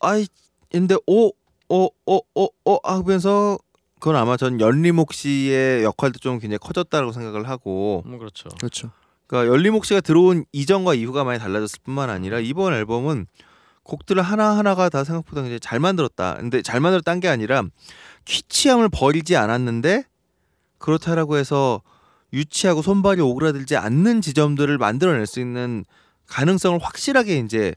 아이 0.00 0.26
근데 0.70 0.96
오 1.06 1.32
오 1.68 1.90
오 2.06 2.20
오오 2.34 2.80
하면서 2.84 3.58
그건 3.98 4.14
아마 4.16 4.36
전 4.36 4.60
연리목 4.60 5.12
씨의 5.12 5.82
역할도 5.82 6.18
좀 6.20 6.38
굉장히 6.38 6.58
커졌다고 6.58 7.10
생각을 7.12 7.48
하고 7.48 8.02
음 8.06 8.18
그렇죠. 8.18 8.48
그렇죠. 8.58 8.90
그러니까 9.26 9.52
연리목 9.52 9.84
씨가 9.84 10.00
들어온 10.00 10.44
이전과 10.52 10.94
이후가 10.94 11.24
많이 11.24 11.38
달라졌을 11.38 11.80
뿐만 11.84 12.10
아니라 12.10 12.40
이번 12.40 12.74
앨범은 12.74 13.26
곡들을 13.82 14.20
하나 14.22 14.56
하나가 14.56 14.88
다 14.88 15.04
생각보다 15.04 15.42
굉장히 15.42 15.60
잘 15.60 15.78
만들었다. 15.80 16.36
근데 16.36 16.62
잘 16.62 16.80
만들었다는 16.80 17.20
게 17.20 17.28
아니라 17.28 17.62
퀴치함을 18.24 18.88
버리지 18.88 19.36
않았는데 19.36 20.04
그렇다라고 20.78 21.36
해서 21.36 21.82
유치하고 22.32 22.82
손발이 22.82 23.20
오그라들지 23.20 23.76
않는 23.76 24.20
지점들을 24.20 24.76
만들어낼 24.78 25.26
수 25.26 25.40
있는 25.40 25.84
가능성을 26.26 26.78
확실하게 26.82 27.38
이제 27.38 27.74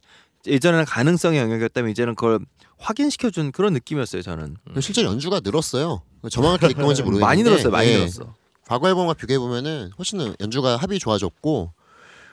예전에는 0.47 0.85
가능성의 0.85 1.39
영역이었다면 1.39 1.91
이제는 1.91 2.15
그걸 2.15 2.39
확인시켜준 2.77 3.51
그런 3.51 3.73
느낌이었어요 3.73 4.21
저는 4.21 4.55
실제 4.79 5.03
연주가 5.03 5.41
늘었어요. 5.43 6.01
저만 6.31 6.57
그렇게 6.57 6.73
느낀 6.73 6.85
건지 6.85 7.03
모르겠는데 7.03 7.25
많이 7.25 7.43
늘었어요 7.43 7.71
많이 7.71 7.89
예. 7.89 7.97
늘었어 7.97 8.33
과거 8.69 8.87
앨범과 8.87 9.15
비교해 9.15 9.39
보면은 9.39 9.89
훨씬 9.97 10.35
연주가 10.39 10.77
합이 10.77 10.99
좋아졌고 10.99 11.73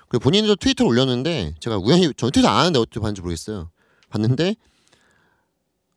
그리고 0.08 0.22
본인도 0.22 0.56
트위터를 0.56 0.90
올렸는데 0.90 1.54
제가 1.60 1.78
우연히 1.78 2.12
저 2.14 2.28
트위터 2.30 2.46
안 2.48 2.58
하는데 2.58 2.78
어떻게 2.78 3.00
봤는지 3.00 3.22
모르겠어요. 3.22 3.70
봤는데 4.10 4.54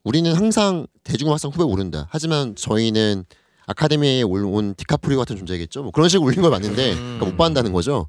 우리는 0.06 0.34
항상 0.34 0.88
대중음악상 1.04 1.52
후배 1.52 1.64
오른다. 1.64 2.08
하지만 2.10 2.56
저희는 2.56 3.26
아카데미에 3.66 4.22
올- 4.22 4.46
온 4.46 4.76
디카프리오 4.76 5.18
같은 5.18 5.36
존재겠죠. 5.36 5.84
뭐 5.84 5.92
그런 5.92 6.08
식으로 6.08 6.26
올린 6.28 6.42
걸 6.42 6.52
봤는데 6.52 6.96
그러니까 6.96 7.26
못 7.26 7.36
받는다는 7.36 7.74
거죠. 7.74 8.08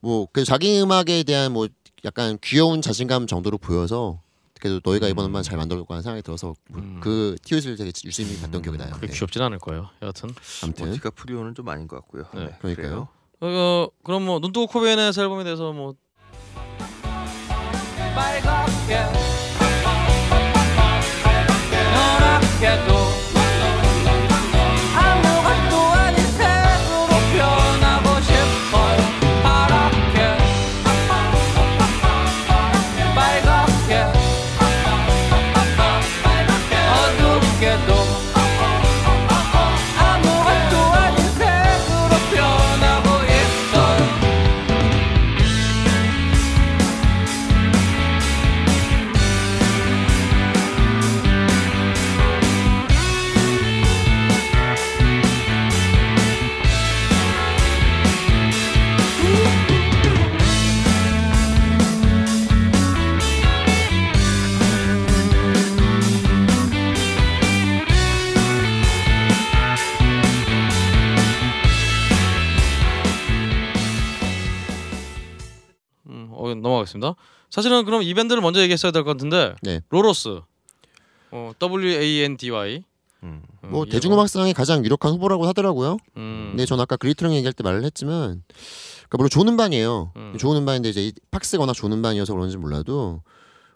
뭐 0.00 0.28
그래서 0.32 0.46
자기 0.52 0.78
음악에 0.82 1.22
대한 1.22 1.50
뭐 1.52 1.66
약간 2.04 2.36
귀여운 2.44 2.82
자신감 2.82 3.26
정도로 3.26 3.56
보여서 3.56 4.20
그래도 4.64 4.80
너희가 4.82 5.08
이번 5.08 5.26
음반 5.26 5.42
잘 5.42 5.58
만들었고 5.58 5.92
하는 5.92 6.02
생각이 6.02 6.22
들어서 6.22 6.54
음. 6.74 6.98
그 7.02 7.36
티웃을 7.42 7.76
되게 7.76 7.92
유심히 8.02 8.40
봤던 8.40 8.62
기억이 8.62 8.78
나요. 8.78 8.92
그게 8.94 9.08
네. 9.08 9.12
귀엽진 9.12 9.42
않을 9.42 9.58
거예요. 9.58 9.90
여하튼 10.00 10.30
아무튼 10.62 10.86
뭐 10.86 10.94
디카프리오는 10.94 11.54
좀 11.54 11.68
아닌 11.68 11.86
것 11.86 11.96
같고요 11.96 12.24
네, 12.32 12.56
그러니까요. 12.60 13.08
어, 13.42 13.86
그럼 14.02 14.24
뭐 14.24 14.38
눈뜨고 14.38 14.68
코베인의 14.68 15.12
새 15.12 15.20
앨범에 15.20 15.44
대해서 15.44 15.70
뭐 15.74 15.92
빨갛게 18.14 19.02
노랗게도 21.92 22.93
넘어가겠습니다. 76.64 77.14
사실은 77.50 77.84
그럼 77.84 78.02
이 78.02 78.12
밴드를 78.14 78.42
먼저 78.42 78.60
얘기했어야 78.60 78.90
될 78.90 79.04
것 79.04 79.12
같은데 79.12 79.54
네. 79.62 79.80
로로스 79.90 80.40
어, 81.30 81.52
W 81.58 81.88
A 81.92 82.22
N 82.22 82.36
D 82.36 82.50
Y 82.50 82.82
음. 83.22 83.42
어, 83.62 83.66
뭐이 83.68 83.88
대중음악상이 83.90 84.52
가장 84.52 84.84
유력한 84.84 85.12
후보라고 85.12 85.46
하더라고요. 85.46 85.96
음, 86.16 86.48
근데 86.50 86.66
전 86.66 86.78
아까 86.80 86.96
그리트랑 86.96 87.34
얘기할 87.34 87.52
때 87.54 87.62
말을 87.64 87.82
했지만, 87.84 88.42
그러니까 89.08 89.16
물론 89.16 89.30
좋은 89.30 89.48
음반이에요. 89.48 90.12
음. 90.16 90.36
좋은 90.38 90.58
음반인데 90.58 90.90
이제 90.90 91.06
이 91.06 91.12
팍스가 91.30 91.62
워낙 91.62 91.72
좋은 91.72 91.90
음반이어서 91.92 92.34
그런지 92.34 92.58
몰라도, 92.58 93.22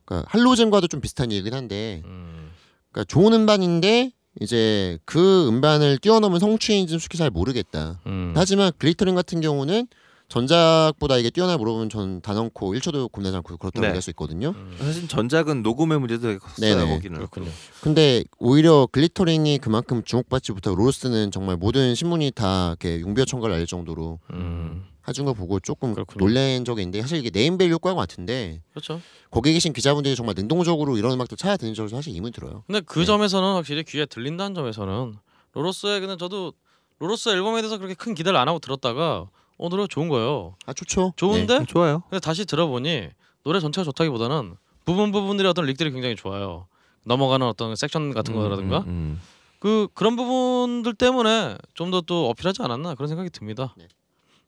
그러니까 0.05 0.29
할로우 0.31 0.54
잰과도 0.54 0.89
좀 0.89 1.01
비슷한 1.01 1.33
얘기긴 1.33 1.55
한데, 1.55 2.03
음, 2.05 2.51
그러니까 2.93 3.05
좋은 3.11 3.33
음반인데 3.33 4.13
이제 4.43 4.99
그 5.07 5.49
음반을 5.49 5.97
뛰어넘은 5.99 6.41
성취인지 6.41 6.91
솔직히 6.93 7.17
잘 7.17 7.31
모르겠다. 7.31 8.01
음. 8.07 8.35
하지만 8.37 8.71
글리터링 8.77 9.15
같은 9.15 9.41
경우는 9.41 9.89
전작보다 10.29 11.17
이게 11.17 11.31
뛰어나 11.31 11.57
물어보면 11.57 11.89
전 11.89 12.21
단언코 12.21 12.75
1초도 12.75 13.11
고민하지 13.11 13.37
않고 13.39 13.57
그렇다고 13.57 13.81
네. 13.81 13.87
얘기할 13.89 14.03
수 14.03 14.11
있거든요. 14.11 14.51
음. 14.51 14.77
사실 14.79 15.09
전작은 15.09 15.63
녹음의 15.63 15.99
문제도 15.99 16.23
되게 16.23 16.39
컸어요 16.39 16.77
네네. 16.77 16.95
거기는. 16.95 17.17
그렇군요. 17.17 17.51
근데 17.81 18.23
오히려 18.39 18.87
글리터링이 18.93 19.59
그만큼 19.59 20.03
주목받지 20.05 20.53
못하고 20.53 20.77
로로스는 20.77 21.31
정말 21.31 21.57
모든 21.57 21.95
신문이 21.95 22.33
다 22.33 22.69
이렇게 22.69 23.01
용비어천가를 23.01 23.55
알릴 23.55 23.67
정도로 23.67 24.19
음. 24.31 24.85
해준 25.09 25.25
거 25.25 25.33
보고 25.33 25.59
조금 25.61 25.95
그렇군요. 25.95 26.23
놀란 26.27 26.67
적이 26.67 26.83
있는데 26.83 27.01
사실 27.01 27.17
이게 27.19 27.31
네임밸류 27.33 27.73
효과가 27.75 27.97
같은데 27.97 28.61
그렇죠. 28.73 29.01
거기 29.31 29.55
계신 29.55 29.73
기자분들이 29.73 30.15
정말 30.15 30.35
능동적으로 30.37 30.99
이런 30.99 31.13
음악들 31.13 31.39
찾아 31.39 31.57
듣는 31.57 31.73
줄 31.73 31.89
사실 31.89 32.13
의문이 32.13 32.33
들어요. 32.33 32.65
근데 32.67 32.81
그 32.81 32.99
네. 33.01 33.05
점에서는 33.07 33.55
확실히 33.55 33.83
귀에 33.85 34.05
들린다는 34.05 34.55
점에서는 34.55 35.15
로로스의 35.55 36.01
근데 36.01 36.19
저도 36.19 36.53
로로스 36.99 37.31
앨범에 37.31 37.63
대해서 37.63 37.79
그렇게 37.79 37.95
큰 37.95 38.15
기대를 38.15 38.39
안 38.39 38.49
하고 38.49 38.59
들었다가 38.59 39.27
어 39.59 39.69
노래 39.69 39.87
좋은 39.87 40.09
거예요. 40.09 40.55
아 40.67 40.73
좋죠. 40.73 41.13
좋은데 41.17 41.59
음, 41.59 41.67
좋아요. 41.67 42.03
근데 42.09 42.21
다시 42.21 42.45
들어보니 42.47 43.09
노래 43.45 43.61
전체가 43.61 43.85
좋다기보다는 43.85 44.57
부분 44.85 45.13
부분들이 45.13 45.49
어떤 45.49 45.65
lick들이 45.67 45.91
굉장히 45.91 46.17
좋아요. 46.17 46.67
넘어가는 47.05 47.47
어떤 47.47 47.75
섹션 47.77 48.13
같은 48.15 48.35
거라든가 48.35 48.79
음, 48.81 48.87
음. 48.89 49.21
그 49.61 49.89
그런 49.95 50.15
부분들 50.17 50.95
때문에 50.95 51.57
좀 51.75 51.91
더 51.91 52.01
또 52.03 52.29
어필하지 52.31 52.63
않았나 52.63 52.95
그런 52.95 53.09
생각이 53.09 53.31
듭니다. 53.31 53.75
네. 53.77 53.89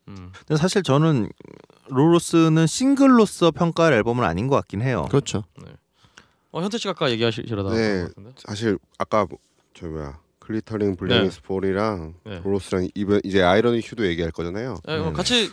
음. 0.08 0.30
근데 0.46 0.56
사실 0.56 0.82
저는 0.82 1.28
로로스는 1.88 2.66
싱글로서 2.66 3.50
평가할 3.50 3.92
앨범은 3.94 4.24
아닌 4.24 4.46
것 4.46 4.56
같긴 4.56 4.82
해요. 4.82 5.06
그렇죠. 5.10 5.44
어 6.52 6.60
현태 6.62 6.78
씨가 6.78 6.90
아까 6.92 7.10
얘기하시려다 7.10 7.70
네. 7.74 8.08
사실 8.36 8.78
아까 8.98 9.24
뭐- 9.24 9.38
저 9.74 9.86
뭐야 9.86 10.18
글리터링 10.54 10.96
블랙니스 10.96 11.42
폴이랑 11.42 12.14
네. 12.26 12.40
로로스랑 12.42 12.88
이번 12.96 13.20
이제 13.22 13.40
아이러닉 13.40 13.80
휴도 13.84 14.04
얘기할 14.06 14.32
거잖아요. 14.32 14.78
네, 14.84 14.94
어, 14.94 15.08
음. 15.08 15.12
같이 15.12 15.48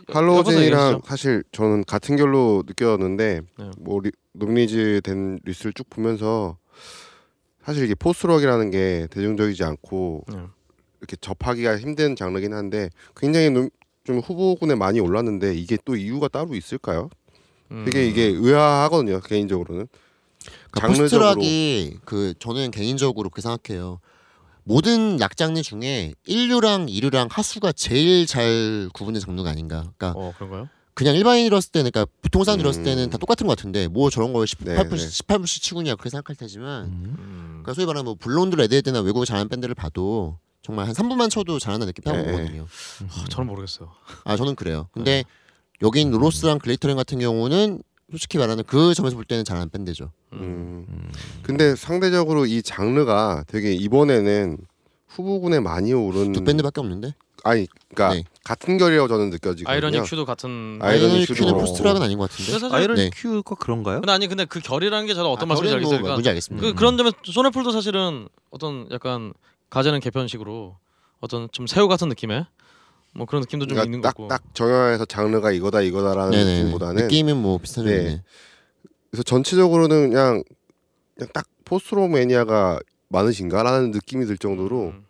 얘기하시죠. 0.91 1.02
사실 1.06 1.44
저는 1.52 1.84
같은 1.86 2.15
결로 2.15 2.64
느꼈는데 2.65 3.41
네. 3.60 3.72
뭐 3.78 3.99
리, 4.02 4.11
nominees 4.34 5.01
된 5.03 5.38
리스트를 5.44 5.74
쭉 5.74 5.88
보면서 5.90 6.57
사실 7.64 7.84
이게 7.86 7.94
post 7.93 8.14
rock이라는 8.14 8.72
게 8.72 9.07
대중적이지 9.11 9.64
않고 9.64 10.26
네. 10.34 10.40
이렇게 10.99 11.15
접하기가 11.22 11.78
힘든 11.78 12.15
장르긴 12.15 12.53
한데 12.53 12.90
굉장히 13.15 13.52
노- 13.52 13.69
좀 14.03 14.19
후보군에 14.19 14.74
많이 14.74 14.99
올랐는데 14.99 15.53
이게 15.53 15.78
또 15.86 15.95
이유가 15.95 16.28
따로 16.28 16.56
있을까요? 16.56 17.10
음. 17.72 17.84
되게 17.86 18.07
이게 18.07 18.24
의아하거든요 18.24 19.19
개인적으로는 19.19 19.88
그러니까 20.72 20.80
장르적으로. 20.80 21.36
post 21.35 21.63
rock이 21.63 21.97
그 22.06 22.34
저는 22.40 22.72
개인적으로 22.72 23.30
그렇게 23.30 23.41
생각해요. 23.41 23.99
모든 24.68 25.15
락 25.15 25.38
장르 25.38 25.61
중에 25.61 26.14
1류랑 26.27 26.89
2류랑 26.89 27.30
하수가 27.31 27.72
제일 27.72 28.27
잘 28.27 28.89
구분된 28.94 29.22
장르가 29.22 29.49
아닌가. 29.49 29.89
그러니까 29.98 30.11
어 30.19 30.34
그런가요? 30.35 30.68
그냥 30.94 31.15
일반인이 31.15 31.48
들었을 31.48 31.72
때는 31.72 31.91
그러니까 31.91 32.11
보통 32.22 32.44
사람 32.44 32.57
들었을 32.57 32.81
음. 32.81 32.84
때는 32.84 33.10
다 33.10 33.18
똑같은 33.18 33.48
것 33.48 33.56
같은데 33.56 33.88
뭐 33.88 34.10
저런 34.10 34.34
거 34.34 34.39
18분 34.39 34.65
네, 34.65 34.76
네. 34.76 34.98
18분씩 34.97 35.61
치고냐 35.61 35.95
그렇게 35.95 36.10
생각할 36.10 36.35
테지만 36.35 36.85
음. 36.85 37.15
음. 37.18 37.48
그러니까 37.61 37.76
소위 37.76 37.85
말하는 37.85 38.03
뭐 38.03 38.15
블론드 38.19 38.56
레드헤드나 38.57 38.99
외국에 39.02 39.26
잘하는 39.26 39.48
밴드를 39.48 39.73
봐도 39.73 40.38
정말 40.61 40.85
한 40.85 40.94
3분만 40.94 41.30
쳐도 41.30 41.60
잘하는 41.60 41.88
느낌 41.88 42.03
딱 42.03 42.14
네. 42.14 42.34
오거든요. 42.34 42.68
아, 43.10 43.26
저는 43.30 43.48
모르겠어요. 43.48 43.89
아 44.26 44.35
저는 44.35 44.56
그래요. 44.56 44.89
근데 44.91 45.23
여긴 45.81 46.11
로로스랑 46.11 46.60
글리터링 46.60 46.98
같은 46.98 47.19
경우는 47.19 47.81
솔직히 48.09 48.38
말하는 48.38 48.63
그 48.65 48.93
점에서 48.93 49.15
볼 49.15 49.25
때는 49.25 49.43
잘하는 49.43 49.69
밴드죠. 49.69 50.11
음. 50.34 50.85
음. 50.89 51.11
근데 51.43 51.75
상대적으로 51.75 52.45
이 52.45 52.61
장르가 52.61 53.43
되게 53.47 53.73
이번에는 53.73 54.57
후보군에 55.07 55.59
많이 55.59 55.93
오른 55.93 56.31
두 56.31 56.43
밴드밖에 56.43 56.79
없는데 56.79 57.13
아니 57.43 57.67
그러니까 57.93 58.15
네. 58.15 58.23
같은 58.43 58.77
결이라고 58.77 59.07
저는 59.07 59.29
느껴지거든요. 59.29 59.69
아이러닉 59.73 60.01
휴도 60.01 60.26
같은. 60.25 60.79
아이러닉 60.81 61.26
휴는 61.26 61.51
뭐- 61.51 61.61
post 61.61 61.76
rock은 61.76 62.01
아닌 62.01 62.17
것 62.17 62.29
같은데. 62.29 62.51
사실 62.51 62.73
아이러닉 62.73 63.01
네. 63.05 63.09
휴가 63.14 63.55
그런가요? 63.55 63.99
근데 64.01 64.11
아니 64.11 64.27
근데 64.27 64.45
그 64.45 64.59
결이라는 64.59 65.05
게 65.05 65.13
저도 65.13 65.31
어떤 65.31 65.43
아, 65.43 65.47
말씀인지 65.49 65.71
뭐 65.71 65.77
알겠어요. 65.77 65.97
그러니까 65.97 66.13
뭔지 66.13 66.29
알겠습니다. 66.29 66.65
그 66.67 66.73
그런 66.73 66.97
점에 66.97 67.11
소네풀도 67.23 67.71
사실은 67.71 68.27
어떤 68.51 68.88
약간 68.91 69.34
가재는 69.69 69.99
개편식으로 69.99 70.77
어떤 71.19 71.49
좀 71.51 71.67
새우 71.67 71.88
같은 71.88 72.07
느낌의 72.09 72.45
뭐 73.13 73.25
그런 73.25 73.41
느낌도 73.41 73.67
좀 73.67 73.77
있는 73.79 74.01
것 74.01 74.09
같고. 74.09 74.27
그러니까 74.27 74.38
딱딱 74.38 74.55
정형해서 74.55 75.05
장르가 75.05 75.51
이거다 75.51 75.81
이거다라는 75.81 76.31
네네. 76.31 76.59
느낌보다는 76.59 77.03
느낌은 77.03 77.38
뭐 77.38 77.57
비슷한 77.57 77.85
네. 77.85 77.97
점이네. 77.97 78.23
그래서 79.09 79.23
전체적으로는 79.23 80.11
그냥 80.11 80.43
그냥 81.15 81.29
딱 81.34 81.47
포스트로 81.65 82.07
매니아가 82.07 82.79
많으신가라는 83.09 83.91
느낌이 83.91 84.25
들 84.25 84.38
정도로 84.38 84.88
음. 84.89 85.05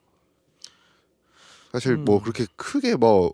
사실 1.72 1.94
음. 1.94 2.06
뭐 2.06 2.22
그렇게 2.22 2.46
크게 2.56 2.96
뭐 2.96 3.34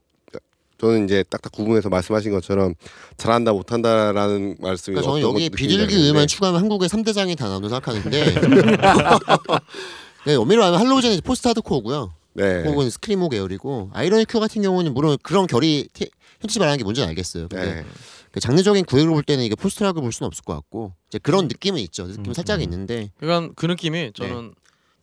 저는 0.80 1.06
이제 1.06 1.24
딱딱 1.30 1.52
구분해서 1.54 1.90
말씀하신 1.90 2.32
것처럼 2.32 2.74
잘한다 3.16 3.54
못한다라는 3.54 4.58
말씀이 4.60 4.96
그러니까 4.96 5.14
저는 5.14 5.22
여기 5.22 5.50
것 5.50 5.56
비둘기 5.56 5.96
알겠는데 5.96 6.26
추가하면 6.26 6.62
한국의 6.62 6.90
3대장이 6.90 7.38
다 7.38 7.48
나온다고 7.48 7.70
생각하는데 7.70 8.36
네, 10.26 10.36
엄밀히 10.36 10.58
말하면 10.58 10.80
할로우젠이 10.80 11.22
포스트 11.22 11.48
하드코어고요. 11.50 12.14
네. 12.34 12.64
혹은 12.64 12.90
스크리모 12.90 13.30
계열이고 13.30 13.92
아이러니 13.94 14.26
큐 14.26 14.40
같은 14.40 14.62
경우는 14.62 14.94
물론 14.94 15.18
그런 15.24 15.48
결이 15.48 15.88
티- 15.94 16.10
현태 16.42 16.60
말하는 16.60 16.78
게 16.78 16.84
뭔지는 16.84 17.08
알겠어요. 17.10 17.48
근데 17.48 17.76
네. 17.76 17.86
그 18.32 18.40
장르적인 18.40 18.86
구획으로 18.86 19.14
볼 19.14 19.24
때는 19.24 19.44
이게 19.44 19.56
post 19.56 19.72
rock을 19.72 20.02
볼 20.02 20.12
수는 20.12 20.28
없을 20.28 20.44
것 20.44 20.54
같고 20.56 20.94
이제 21.08 21.20
그런 21.20 21.48
느낌은 21.48 21.80
있죠. 21.82 22.08
느낌 22.08 22.26
음, 22.26 22.30
은 22.30 22.34
살짝 22.34 22.58
음. 22.60 22.64
있는데 22.64 23.12
그러니까 23.20 23.54
그 23.56 23.66
느낌이 23.68 24.12
저는 24.14 24.54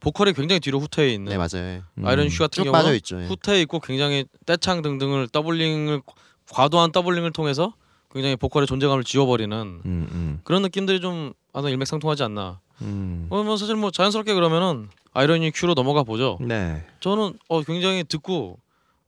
보컬이 0.01 0.32
굉장히 0.32 0.61
뒤로 0.61 0.81
후퇴해 0.81 1.12
있는 1.12 1.31
네 1.31 1.36
맞아요. 1.36 1.82
음. 1.98 2.07
아이러닉 2.07 2.31
휴 2.31 2.41
같은 2.40 2.65
쭉 2.65 2.73
빠져 2.73 2.85
경우는 2.85 2.97
있죠. 2.98 3.23
예. 3.23 3.27
후퇴해 3.27 3.61
있고 3.62 3.81
굉장히 3.81 4.24
떼창 4.47 4.82
등등을 4.82 5.28
doubling을 5.29 6.03
과도한 6.51 6.90
doubling을 6.93 7.33
통해서 7.32 7.74
굉장히 8.12 8.37
보컬의 8.37 8.66
존재감을 8.66 9.05
지워버리는 9.05 9.57
음, 9.57 9.81
음, 9.85 10.41
그런 10.45 10.62
느낌들이 10.62 11.01
좀 11.01 11.32
아주 11.53 11.69
일맥상통하지 11.69 12.23
않나. 12.24 12.61
음. 12.82 13.27
어, 13.31 13.43
뭐 13.43 13.57
사실 13.57 13.77
뭐 13.77 13.91
자연스럽게 13.91 14.35
그러면은 14.35 14.89
아이러니 15.12 15.51
큐로 15.53 15.74
넘어가 15.74 16.03
보죠. 16.03 16.39
네. 16.41 16.85
저는 17.01 17.35
어 17.49 17.62
굉장히 17.62 18.05
듣고 18.05 18.59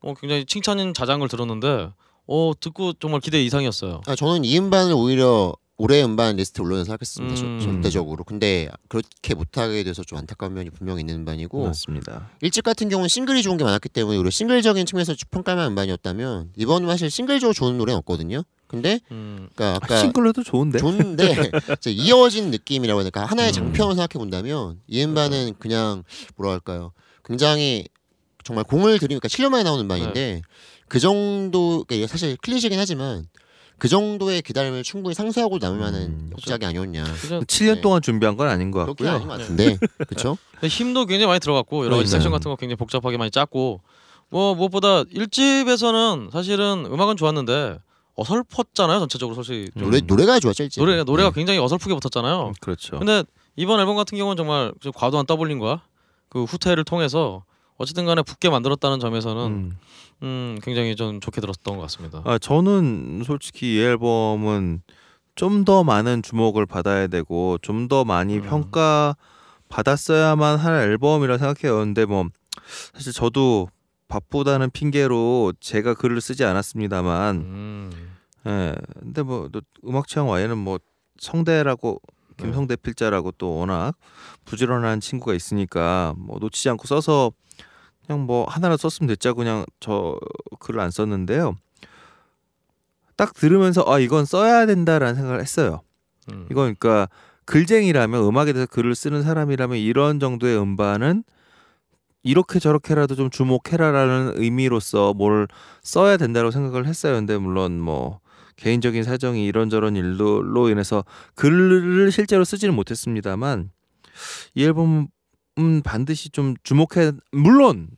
어 0.01 0.15
굉장히 0.15 0.45
칭찬인 0.45 0.95
자장을 0.95 1.27
들었는데 1.29 1.91
어 2.27 2.53
듣고 2.61 2.93
정말 2.95 3.21
기대 3.21 3.43
이상이었어요. 3.43 4.03
아, 4.07 4.15
저는 4.15 4.45
이 4.45 4.59
음반을 4.59 4.93
오히려 4.95 5.55
올해 5.79 6.03
음반 6.05 6.37
리스트에 6.37 6.63
올려서 6.65 6.85
생각했습니다. 6.85 7.35
저- 7.35 7.45
음. 7.45 7.61
전대적으로. 7.61 8.23
근데 8.25 8.69
그렇게 8.89 9.35
못하게 9.35 9.83
돼서 9.83 10.05
좀 10.05 10.19
안타까운 10.19 10.55
면이 10.55 10.71
분명히 10.71 11.01
있는 11.01 11.17
음반이고 11.17 11.65
맞습니다. 11.65 12.29
일집 12.41 12.63
같은 12.63 12.89
경우는 12.89 13.09
싱글이 13.09 13.43
좋은 13.43 13.57
게 13.57 13.65
많았기 13.65 13.89
때문에 13.89 14.17
오히려 14.17 14.31
싱글적인 14.31 14.87
측면에서 14.87 15.15
평가만 15.31 15.67
음반이었다면 15.71 16.51
이번은 16.57 16.89
사실 16.89 17.11
싱글적으로 17.11 17.53
좋은 17.55 17.79
노래는 17.79 17.99
없거든요. 17.99 18.43
근데 18.73 19.01
음. 19.11 19.49
그러니까 19.55 19.87
아, 19.95 19.99
싱글로도 19.99 20.43
좋은데. 20.43 20.79
좋은데 20.79 21.51
이제 21.79 21.91
이어진 21.91 22.51
느낌이라고 22.51 23.01
해야 23.01 23.05
될까 23.05 23.27
하나의 23.27 23.51
음. 23.51 23.53
장편을 23.53 23.95
생각해 23.95 24.15
본다면 24.15 24.81
이 24.89 25.05
음반은 25.05 25.57
그냥 25.59 26.03
뭐라 26.37 26.53
할까요 26.53 26.93
굉장히 27.23 27.87
정말 28.45 28.65
공을 28.65 28.99
들이니까 28.99 29.29
7년 29.29 29.51
만에 29.51 29.63
나오는 29.63 29.85
음반인데 29.85 30.41
그 30.89 30.99
정도 30.99 31.85
그러니까 31.85 31.95
이게 31.97 32.07
사실 32.07 32.37
클리셰긴 32.39 32.79
하지만 32.81 33.27
그 33.77 33.89
정도의 33.89 34.41
기다림을 34.41 34.85
충분히 34.85 35.15
상쇄하고 35.15 35.59
남을 35.59 35.79
만한 35.79 36.03
음. 36.03 36.31
역작이 36.33 36.65
아니었냐 36.65 37.05
그냥 37.05 37.43
7년 37.43 37.75
네. 37.75 37.81
동안 37.83 38.01
준비한 38.01 38.39
건 38.39 38.49
아닌 38.49 38.71
것 38.71 38.87
같고요. 38.87 39.11
아닌 39.11 39.29
것 39.29 39.39
같은데 39.39 39.77
그렇죠 40.09 40.39
힘도 40.65 41.05
굉장히 41.05 41.27
많이 41.27 41.41
들어갔고 41.41 41.85
여러 41.85 41.97
가지 41.97 42.07
그러니까요. 42.07 42.21
섹션 42.21 42.33
같은 42.33 42.51
거 42.51 42.57
굉장히 42.57 42.77
복잡하게 42.77 43.19
많이 43.19 43.31
짰고 43.31 43.83
뭐 44.31 44.55
무엇보다 44.55 45.03
1집에서는 45.05 46.31
사실은 46.33 46.87
음악은 46.87 47.17
좋았는데 47.19 47.79
어설펐잖아요 48.15 48.99
전체적으로 49.01 49.35
솔직히 49.35 49.71
좀. 49.73 49.85
노래 49.85 50.01
노래가 50.01 50.39
좋았죠 50.41 50.65
일집 50.65 50.81
노래 50.81 51.03
노래가 51.03 51.31
네. 51.31 51.35
굉장히 51.35 51.59
어설프게 51.61 51.95
붙었잖아요. 51.95 52.49
음, 52.49 52.53
그렇죠. 52.61 52.99
근데 52.99 53.25
이번 53.57 53.81
앨범 53.81 53.97
같은 53.97 54.17
경우는 54.19 54.37
정말 54.37 54.73
좀 54.81 54.93
과도한 54.95 55.27
더블링과 55.27 55.83
그 56.29 56.45
후퇴를 56.45 56.85
통해서 56.85 57.45
어쨌든 57.77 58.05
간에 58.07 58.23
붙게 58.23 58.49
만들었다는 58.51 59.01
점에서는 59.01 59.43
음, 59.47 59.79
음. 60.23 60.59
굉장히 60.63 60.95
좀 60.97 61.21
좋게 61.21 61.41
들었던 61.41 61.77
것 61.77 61.83
같습니다. 61.83 62.23
아 62.25 62.39
저는 62.39 63.23
솔직히 63.27 63.77
이 63.77 63.81
앨범은 63.81 64.83
좀 65.35 65.65
더 65.65 65.83
많은 65.83 66.23
주목을 66.23 66.67
받아야 66.67 67.07
되고 67.07 67.57
좀 67.63 67.89
더 67.89 68.05
많이 68.05 68.37
음. 68.37 68.43
평가 68.43 69.17
받았어야만 69.71 70.59
할 70.59 70.75
앨범이라 70.91 71.39
생각해요. 71.39 71.79
근데 71.79 72.05
뭐 72.05 72.27
사실 72.93 73.13
저도 73.13 73.69
바쁘다는 74.13 74.71
핑계로 74.71 75.55
제가 75.59 75.95
글을 75.95 76.21
쓰지 76.21 76.45
않았습니다만 76.45 77.37
음. 77.37 77.91
예. 78.47 78.75
근데 79.01 79.23
뭐또 79.23 79.63
음악 79.87 80.07
취향 80.07 80.29
와이는 80.29 80.59
뭐 80.59 80.79
성대라고 81.19 82.03
네. 82.37 82.45
김성대 82.45 82.77
필자라고 82.77 83.33
또 83.33 83.57
워낙 83.57 83.97
부지런한 84.45 85.01
친구가 85.01 85.33
있으니까 85.33 86.15
뭐 86.19 86.39
놓치지 86.39 86.69
않고 86.69 86.87
써서 86.87 87.33
그냥 88.05 88.27
뭐 88.27 88.45
하나를 88.45 88.77
썼으면 88.77 89.09
됐자 89.09 89.33
그냥 89.33 89.65
저 89.81 90.19
글을 90.59 90.81
안 90.81 90.91
썼는데요. 90.91 91.57
딱 93.17 93.33
들으면서 93.33 93.83
아 93.87 93.99
이건 93.99 94.27
써야 94.27 94.67
된다라는 94.67 95.15
생각을 95.15 95.41
했어요. 95.41 95.81
음. 96.31 96.47
이건 96.51 96.75
그러니까 96.79 97.09
글쟁이라면 97.47 98.25
음악에 98.25 98.53
대해서 98.53 98.67
글을 98.71 98.95
쓰는 98.95 99.23
사람이라면 99.23 99.79
이런 99.79 100.21
정도의 100.21 100.59
음반은 100.59 101.25
이렇게 102.23 102.59
저렇게라도 102.59 103.15
좀 103.15 103.31
주목해라라는 103.31 104.35
의미로서 104.37 105.15
뭘 105.15 105.49
써야 105.83 106.17
된다고 106.17 106.51
생각을 106.51 106.87
했어요. 106.87 107.15
근데 107.15 107.37
물론 107.37 107.81
뭐 107.81 108.21
개인적인 108.57 109.03
사정이 109.03 109.45
이런저런 109.45 109.97
일로 109.97 110.69
인해서 110.69 111.05
글을 111.35 112.13
실제로 112.13 112.45
쓰지는 112.45 112.75
못했습니다만 112.75 113.71
이 114.55 114.65
앨범은 114.65 115.09
반드시 115.85 116.31
좀 116.31 116.55
주목해 116.63 117.13
물론 117.33 117.89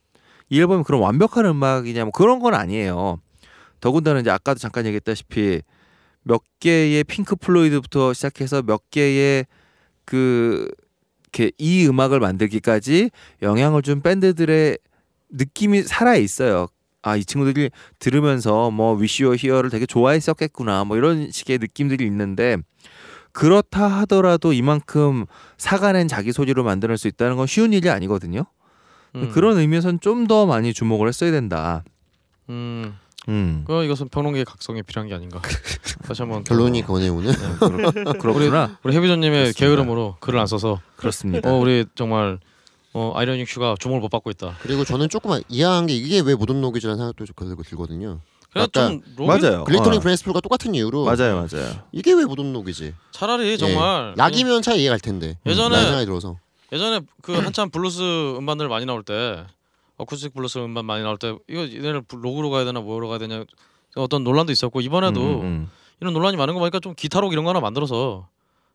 이 0.49 0.61
앨범이 0.61 0.85
그런 0.85 1.01
완벽한 1.01 1.45
음악이냐 1.45 2.05
뭐 2.05 2.13
그런 2.13 2.39
건 2.39 2.55
아니에요. 2.55 3.21
더군다나 3.81 4.21
이제 4.21 4.31
아까도 4.31 4.59
잠깐 4.59 4.87
얘기했다시피 4.87 5.61
몇 6.23 6.41
개의 6.61 7.05
핑크 7.05 7.37
플로이드부터 7.37 8.15
시작해서 8.15 8.63
몇 8.63 8.89
개의 8.91 9.45
그 10.07 10.71
이렇게 11.35 11.51
이 11.59 11.87
음악을 11.87 12.21
만들기까지 12.21 13.11
영향을 13.43 13.83
준 13.83 14.01
밴드들의 14.01 14.79
느낌이 15.31 15.83
살아 15.83 16.15
있어요. 16.15 16.69
아 17.03 17.17
이 17.19 17.25
친구들이 17.25 17.71
들으면서 17.99 18.71
뭐 18.71 18.95
위시 18.95 19.25
오 19.25 19.35
히어를 19.35 19.69
되게 19.69 19.85
좋아했었겠구나 19.85 20.85
뭐 20.85 20.97
이런 20.97 21.31
식의 21.31 21.59
느낌들이 21.59 22.07
있는데 22.07 22.57
그렇다 23.33 23.87
하더라도 23.87 24.55
이만큼 24.55 25.27
사가낸 25.59 26.09
자기 26.09 26.33
소리로 26.33 26.65
만들 26.65 26.97
수 26.97 27.09
있다는 27.09 27.37
건 27.37 27.47
쉬운 27.47 27.73
일이 27.75 27.91
아니거든요. 27.91 28.45
음. 29.17 29.31
그런 29.33 29.59
의미에서는 29.59 30.01
좀 30.01 30.27
더 30.29 30.47
많이 30.47 30.73
주목을 30.73 31.09
했어야 31.09 31.31
된다. 31.31 31.85
음. 32.49 32.95
음. 33.29 33.65
그 33.67 33.85
이것은 33.85 34.09
평론계의 34.09 34.45
각성이 34.45 34.83
필요한 34.83 35.09
게 35.09 35.15
아닌가. 35.15 35.41
다시 36.07 36.23
한번 36.23 36.45
결론이 36.45 36.83
그거네 36.83 37.09
오늘. 37.09 37.33
네, 37.33 37.39
그렇- 37.59 38.13
그렇구나. 38.21 38.79
우리 38.83 38.95
해비전님의. 38.97 39.53
게으름으로 39.55 40.17
글을 40.21 40.39
안 40.39 40.47
써서 40.47 40.81
그렇습니다. 40.97 41.51
어 41.51 41.57
우리 41.59 41.87
정말 41.95 42.39
어 42.93 43.13
아이러닉 43.17 43.49
휴가 43.49 43.77
주목을 43.81 44.01
못 44.01 44.09
받고 44.09 44.31
있다. 44.31 44.57
그리고 44.61 44.85
저는 44.85 45.09
조금 45.09 45.41
이해한 45.49 45.87
게 45.87 45.95
이게 45.95 46.21
왜 46.21 46.35
모던 46.35 46.61
록이지라는 46.61 46.99
생각도 46.99 47.25
좀 47.25 47.35
들고 47.49 47.63
들거든요. 47.63 48.21
로빈 48.55 49.03
맞아요. 49.27 49.65
글리터링 49.65 49.99
어. 49.99 50.01
블랙니스 50.01 50.28
폴과 50.28 50.41
똑같은 50.41 50.77
이유로 50.77 51.05
맞아요, 51.07 51.35
맞아요. 51.51 51.73
이게 51.91 52.13
왜 52.13 52.25
모던 52.25 52.53
록이지? 52.53 52.95
차라리 53.11 53.59
정말 53.59 54.11
예. 54.11 54.15
락이면 54.17 54.63
차라리 54.63 54.83
이해갈 54.83 55.01
텐데. 55.01 55.39
예전에- 55.45 56.05
들어서. 56.05 56.37
예전에 56.73 57.01
그 57.21 57.33
한참 57.33 57.69
블루스 57.71 58.37
음반들 58.37 58.69
많이 58.69 58.87
나올 58.87 59.03
때 59.03 59.45
어쿠스틱 59.97 60.35
블루스 60.35 60.59
음반 60.59 60.85
많이 60.85 61.03
나올 61.03 61.17
때 61.19 61.37
이거 61.49 61.63
얘네를 61.63 62.03
록으로 62.11 62.51
가야 62.51 62.65
되나 62.65 62.81
뭐로 62.81 63.09
가야 63.09 63.19
되냐 63.19 63.45
어떤 63.97 64.25
논란도 64.25 64.53
있었고 64.53 64.81
이번에도 64.81 65.21
음, 65.21 65.43
음, 65.43 65.71
이런 66.01 66.13
논란이 66.13 66.37
많은 66.37 66.55
거 66.55 66.61
보니까 66.61 66.81
좀 66.81 66.95
기타록 66.97 67.33
이런 67.33 67.45
거 67.45 67.51
하나 67.51 67.61
만들어서 67.61 68.29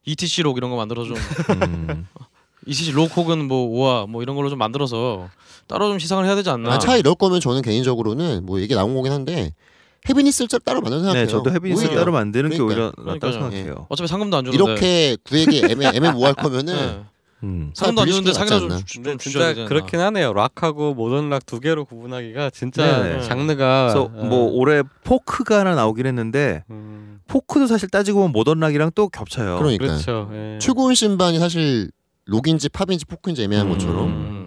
ETC 0.06 0.44
록 0.44 0.58
이런 0.58 0.70
거 0.72 0.78
만들어 0.78 1.04
좀 1.04 1.16
음. 1.62 2.08
ETC 2.66 2.91
록 2.91 3.16
혹은 3.18 3.48
뭐 3.48 3.68
오아 3.68 4.06
뭐 4.08 4.22
이런 4.22 4.36
걸로 4.36 4.50
좀 4.50 4.58
만들어서 4.60 5.30
따로 5.68 5.90
좀 5.90 6.00
시상을 6.00 6.26
해야 6.26 6.36
되지 6.36 6.50
않나? 6.50 6.74
아, 6.74 6.80
차라리 6.80 7.00
이럴 7.00 7.16
거면 7.16 7.40
저는 7.41 7.62
개인적으로는 7.62 8.46
뭐 8.46 8.62
얘기 8.62 8.74
나온 8.76 8.96
거긴 8.96 9.12
한데 9.12 9.54
heaviness를 10.07 10.60
따로 10.64 10.80
만들어 10.82 11.02
생각해요. 11.02 11.26
네, 11.26 11.30
저도 11.32 11.52
heaviness. 11.52 11.90
따로 11.90 12.12
만드는 12.14 12.50
게 12.50 12.58
그러니까요. 12.58 12.91
오히려 12.96 13.14
낫다고. 13.14 13.34
생각해요. 13.34 13.86
어차피 13.90 14.08
상금도 14.08 14.38
안 14.38 14.46
주는데 14.46 14.64
이렇게 14.64 15.18
구획이 15.23 15.72
애매 15.72 15.88
애매모호할 15.94 16.34
거면은 16.36 16.74
네. 16.76 17.04
음. 17.44 17.72
상금도 17.74 18.02
안게 18.02 18.34
상이나 18.34 18.60
좀, 18.60 18.70
좀 18.86 19.18
주셔야 19.18 19.53
진짜? 19.53 19.68
그렇긴 19.70 19.99
하네요. 19.99 20.34
락하고 20.34 20.94
모던 20.94 21.30
락 21.30 21.45
두 21.45 21.60
개로 21.60 21.86
구분하기가 21.86 22.49
진짜 22.52 23.02
네네. 23.02 23.22
장르가 23.24 23.88
그래서 23.94 24.03
어, 24.14 24.26
뭐 24.26 24.52
올해 24.52 24.84
포크가 25.03 25.60
하나 25.61 25.74
나오긴 25.74 26.06
했는데 26.06 26.64
음, 26.70 27.22
포크도 27.28 27.66
사실 27.68 27.90
따지고 27.90 28.20
보면 28.20 28.32
모던 28.34 28.60
락이랑 28.60 28.91
또 28.94 29.07
겹쳐요. 29.10 29.57
그러니까 29.57 29.86
그렇죠. 29.86 30.30
예. 30.34 30.60
최고운 30.60 30.94
신반이 30.95 31.40
사실 31.40 31.90
록인지 32.26 32.70
팝인지 32.70 33.06
포크인지 33.06 33.44
애매한 33.44 33.68
음. 33.68 33.72
것처럼 33.72 34.07
음. 34.07 34.39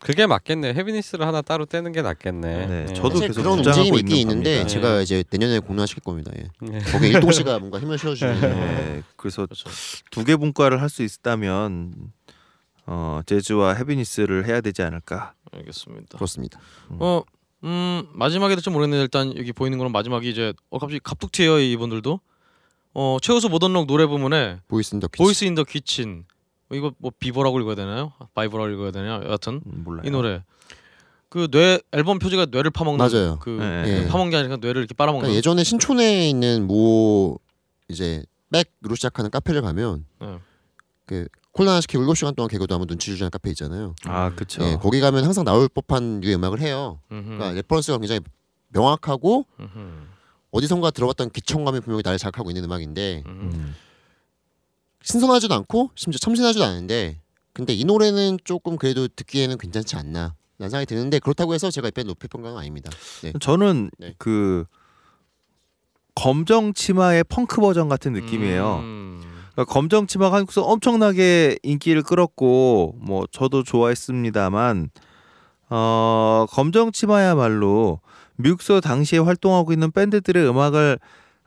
그게 0.00 0.26
맞겠네. 0.26 0.74
헤비니스를 0.74 1.26
하나 1.26 1.42
따로 1.42 1.64
떼는 1.66 1.92
게 1.92 2.02
낫겠네. 2.02 2.66
네, 2.66 2.86
예. 2.88 2.92
저도 2.94 3.20
계속 3.20 3.42
그런 3.42 3.58
움직임이 3.58 3.98
있긴 3.98 4.16
있는 4.16 4.20
있는데 4.32 4.50
겁니다. 4.58 4.68
제가 4.68 5.00
이제 5.00 5.24
내년에 5.30 5.58
공론화시킬 5.58 6.02
겁니다. 6.02 6.30
예. 6.38 6.44
예. 6.72 6.78
거기 6.92 7.08
일동 7.08 7.30
씨가 7.32 7.58
뭔가 7.58 7.80
힘을 7.80 7.98
실어주면 7.98 8.40
네, 8.40 9.02
그래서 9.16 9.46
그렇죠. 9.46 9.68
두개 10.10 10.36
분과를 10.36 10.80
할 10.80 10.88
수 10.88 11.02
있다면 11.02 11.92
어, 12.86 13.20
재즈와 13.26 13.74
헤비니스를 13.74 14.46
해야 14.46 14.60
되지 14.60 14.82
않을까. 14.82 15.34
알겠습니다. 15.52 16.16
그렇습니다. 16.16 16.58
어, 16.90 17.22
음 17.64 18.06
마지막에 18.14 18.54
될지 18.54 18.70
모르겠는데 18.70 19.02
일단 19.02 19.36
여기 19.36 19.52
보이는 19.52 19.76
거는 19.78 19.90
마지막이 19.92 20.30
이제 20.30 20.52
어 20.70 20.78
갑자기 20.78 21.00
갑툭 21.02 21.32
튀어요 21.32 21.58
이분들도. 21.60 22.20
어 22.94 23.16
최우수 23.20 23.48
모던록 23.48 23.86
노래 23.86 24.06
부문에 24.06 24.60
보이스 24.68 24.94
인 24.94 25.00
더 25.00 25.08
키친. 25.08 25.22
보이스 25.22 25.44
인 25.44 25.52
더 25.52 25.64
키친 25.64 26.24
이거 26.72 26.92
뭐 26.98 27.10
비버라고 27.18 27.60
읽어야 27.60 27.74
되나요? 27.74 28.12
바이버라고 28.34 28.70
읽어야 28.70 28.90
되냐? 28.90 29.20
여하튼 29.24 29.60
음, 29.66 29.82
몰라요. 29.84 30.02
이 30.04 30.10
노래 30.10 30.42
그 31.30 31.48
뇌 31.50 31.80
앨범 31.92 32.18
표지가 32.18 32.46
뇌를 32.50 32.70
파먹는 32.70 32.98
맞아요. 32.98 33.38
그 33.40 33.50
네. 33.50 34.04
예. 34.04 34.08
파먹는 34.08 34.30
게 34.30 34.36
아니라 34.36 34.56
뇌를 34.56 34.80
이렇게 34.82 34.94
빨아먹는. 34.94 35.22
그러니까 35.22 35.36
예전에 35.36 35.62
신촌에 35.64 36.28
있는 36.30 36.66
모 36.66 37.38
이제 37.88 38.22
백으로 38.50 38.94
시작하는 38.94 39.30
카페를 39.30 39.60
가면 39.62 40.06
네. 40.20 40.38
그 41.04 41.26
콜라 41.52 41.80
시키고 41.80 42.04
7시간 42.04 42.34
동안 42.36 42.48
개그도 42.48 42.74
하면 42.74 42.86
눈치 42.86 43.06
주지 43.10 43.22
않는 43.24 43.30
카페 43.30 43.50
있잖아요. 43.50 43.94
아, 44.04 44.30
그렇죠. 44.34 44.62
예, 44.64 44.76
거기 44.80 45.00
가면 45.00 45.24
항상 45.24 45.44
나올 45.44 45.68
법한 45.68 46.20
류의 46.20 46.36
음악을 46.36 46.60
해요. 46.60 47.00
음흠. 47.10 47.24
그러니까 47.24 47.52
reference가 47.52 47.98
굉장히 47.98 48.20
명확하고 48.68 49.44
음흠. 49.58 49.78
어디선가 50.50 50.90
들어봤던 50.92 51.30
기청감이 51.30 51.80
분명히 51.80 52.02
나를 52.04 52.18
자극하고 52.18 52.50
있는 52.50 52.64
음악인데 52.64 53.24
음흠. 53.26 53.54
음. 53.54 53.74
신선하지도 55.08 55.54
않고 55.54 55.90
심지어 55.94 56.18
참신하지도 56.18 56.62
않은데 56.64 57.18
근데 57.54 57.72
이 57.72 57.84
노래는 57.84 58.38
조금 58.44 58.76
그래도 58.76 59.08
듣기에는 59.08 59.56
괜찮지 59.56 59.96
않나 59.96 60.34
라는 60.58 60.70
생각이 60.70 60.84
드는데 60.84 61.18
그렇다고 61.18 61.54
해서 61.54 61.70
제가 61.70 61.88
이 61.88 61.90
밴드 61.92 62.08
높일 62.08 62.28
평가는 62.28 62.56
아닙니다. 62.58 62.90
네. 63.22 63.32
저는 63.40 63.90
네. 63.98 64.14
그 64.18 64.66
검정 66.14 66.74
치마의 66.74 67.24
펑크 67.24 67.60
버전 67.60 67.88
같은 67.88 68.12
느낌이에요. 68.12 68.80
음. 68.82 69.22
그러니까 69.52 69.72
검정 69.72 70.06
치마가 70.06 70.36
한국에서 70.36 70.62
엄청나게 70.62 71.58
인기를 71.62 72.02
끌었고 72.02 72.96
뭐 73.00 73.24
저도 73.32 73.62
좋아했습니다만 73.62 74.90
어 75.70 76.46
검정 76.50 76.92
치마야말로 76.92 78.00
미국서 78.36 78.80
당시에 78.80 79.20
활동하고 79.20 79.72
있는 79.72 79.90
밴드들의 79.90 80.46
음악을 80.46 80.98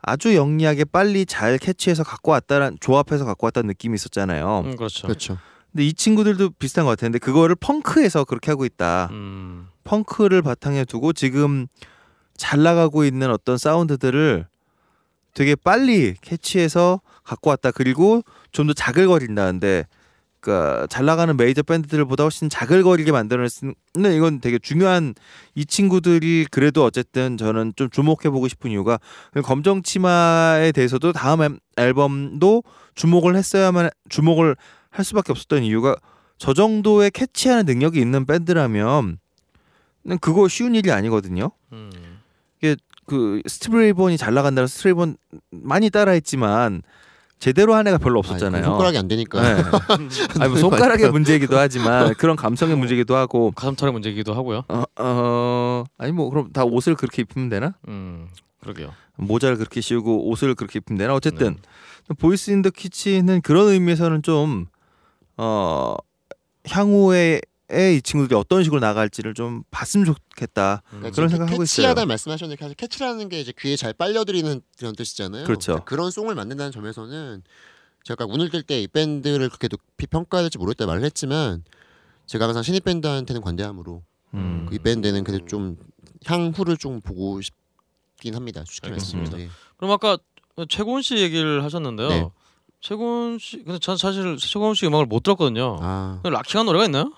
아주 0.02 0.34
영리하게 0.34 0.84
빨리 0.84 1.24
잘 1.24 1.58
캐치해서 1.58 2.02
갖고 2.02 2.32
왔다는 2.32 2.76
조합해서 2.80 3.24
갖고 3.24 3.46
왔다는 3.46 3.68
느낌이 3.68 3.94
있었잖아요. 3.94 4.62
음, 4.66 4.76
그렇죠. 4.76 5.06
그렇죠. 5.06 5.38
근데 5.70 5.86
이 5.86 5.92
친구들도 5.94 6.50
비슷한 6.58 6.84
것 6.84 6.90
같은데 6.90 7.18
그거를 7.18 7.54
펑크에서 7.54 8.24
그렇게 8.24 8.50
하고 8.50 8.64
있다. 8.64 9.08
음. 9.12 9.68
펑크를 9.84 10.42
바탕에 10.42 10.84
두고 10.84 11.12
지금 11.12 11.66
잘 12.36 12.62
나가고 12.62 13.04
있는 13.04 13.30
어떤 13.30 13.56
사운드들을 13.56 14.46
되게 15.34 15.54
빨리 15.56 16.14
캐치해서 16.20 17.00
갖고 17.24 17.50
왔다. 17.50 17.70
그리고 17.70 18.22
좀 18.50 18.66
더 18.66 18.72
자글거린다는데 18.74 19.86
그러니까 20.46 20.88
잘 20.88 21.04
나가는 21.06 21.34
메이저 21.36 21.62
밴드들보다 21.62 22.24
훨씬 22.24 22.50
자글거리게 22.50 23.12
만들어냈는 23.12 23.74
이건 24.16 24.40
되게 24.40 24.58
중요한 24.58 25.14
이 25.54 25.64
친구들이 25.64 26.46
그래도 26.50 26.84
어쨌든 26.84 27.36
저는 27.36 27.72
좀 27.76 27.88
주목해 27.88 28.28
보고 28.30 28.48
싶은 28.48 28.72
이유가 28.72 28.98
검정 29.44 29.82
치마에 29.82 30.72
대해서도 30.72 31.12
다음 31.12 31.42
앨- 31.42 31.58
앨범도 31.76 32.64
주목을 32.96 33.36
했어야만 33.36 33.90
주목을 34.08 34.56
할 34.90 35.04
수밖에 35.04 35.30
없었던 35.32 35.62
이유가 35.62 35.94
저 36.38 36.52
정도의 36.52 37.12
캐치하는 37.12 37.64
능력이 37.64 38.00
있는 38.00 38.26
밴드라면 38.26 39.18
그거 40.20 40.48
쉬운 40.48 40.74
일이 40.74 40.90
아니거든요. 40.90 41.52
음. 41.70 41.90
그 43.06 43.42
스티비 43.46 43.76
레이 43.76 43.93
본이 43.93 44.16
잘 44.16 44.34
나간다는 44.34 44.66
스티비 44.66 44.88
레이 44.88 45.02
본 45.02 45.16
많이 45.50 45.88
따라했지만 45.90 46.82
제대로 47.42 47.74
한 47.74 47.84
애가 47.88 47.98
별로 47.98 48.20
없었잖아요. 48.20 48.62
아, 48.62 48.66
손가락이 48.66 48.96
안 48.98 49.08
되니까. 49.08 49.42
네. 49.42 49.62
아니 50.38 50.48
뭐 50.52 50.60
손가락의 50.60 51.10
문제이기도 51.10 51.58
하지만 51.58 52.14
그런 52.14 52.36
감성의 52.36 52.76
문제이기도 52.76 53.16
하고 53.16 53.50
가슴털의 53.50 53.92
문제이기도 53.92 54.32
하고요. 54.32 54.62
어, 54.68 54.84
어 55.00 55.84
아니 55.98 56.12
뭐 56.12 56.30
그럼 56.30 56.52
다 56.52 56.62
옷을 56.62 56.94
그렇게 56.94 57.22
입으면 57.22 57.48
되나? 57.48 57.74
음. 57.88 58.28
그러게요. 58.60 58.92
모자를 59.16 59.56
그렇게 59.56 59.80
씌우고 59.80 60.28
옷을 60.30 60.54
그렇게 60.54 60.78
입으면 60.78 60.98
되나? 60.98 61.14
어쨌든 61.14 61.56
보이스 62.18 62.52
인 62.52 62.62
더 62.62 62.70
키친은 62.70 63.40
그런 63.40 63.66
의미에서는 63.68 64.22
좀 64.22 64.66
어 65.36 65.96
향후에 66.68 67.40
이 67.72 68.02
친구들이 68.02 68.38
어떤 68.38 68.62
식으로 68.64 68.80
나갈지를 68.80 69.34
좀 69.34 69.62
봤으면 69.70 70.04
좋겠다. 70.06 70.82
음. 70.86 70.98
그러니까 70.98 71.14
그런 71.14 71.28
생각하고 71.28 71.62
있어요. 71.62 71.86
캐치하다 71.86 72.06
말씀하셨는데 72.06 72.60
사실 72.62 72.74
catchy라는 72.76 73.28
게 73.28 73.40
이제 73.40 73.52
귀에 73.58 73.76
잘 73.76 73.92
빨려들이는 73.92 74.60
그런 74.78 74.94
뜻이잖아요. 74.94 75.44
그렇죠. 75.44 75.72
그러니까 75.72 75.84
그런 75.84 76.10
song을 76.10 76.34
만든다는 76.34 76.72
점에서는 76.72 77.42
제가 78.04 78.26
운을 78.26 78.50
뜰 78.50 78.62
때 78.64 78.82
이 78.82 78.86
밴드를 78.88 79.48
그렇게 79.48 79.68
높이 79.68 80.06
평가해야 80.06 80.44
될지 80.44 80.58
모르겠다 80.58 80.86
말을 80.86 81.04
했지만 81.04 81.62
제가 82.26 82.46
항상 82.46 82.62
신입 82.62 82.84
밴드한테는 82.84 83.40
관대함으로 83.42 84.02
음. 84.34 84.68
이 84.72 84.78
밴드는 84.78 85.24
그래도 85.24 85.46
좀 85.46 85.76
향후를 86.26 86.76
좀 86.76 87.00
보고 87.00 87.40
싶긴 87.40 88.34
합니다. 88.34 88.62
솔직히. 88.66 88.90
말씀드리면. 88.90 89.40
예. 89.40 89.48
그럼 89.76 89.92
아까 89.92 90.18
최고은 90.68 91.02
씨 91.02 91.16
얘기를 91.16 91.64
하셨는데요. 91.64 92.08
네. 92.08 92.28
최고은 92.80 93.38
씨 93.38 93.62
근데 93.62 93.78
전 93.78 93.96
사실 93.96 94.36
최고은 94.36 94.74
씨 94.74 94.86
음악을 94.86 95.06
못 95.06 95.22
들었거든요. 95.22 95.78
아 95.80 96.18
근데 96.22 96.34
rocking한 96.36 96.66
노래가 96.66 96.84
있나요? 96.86 97.12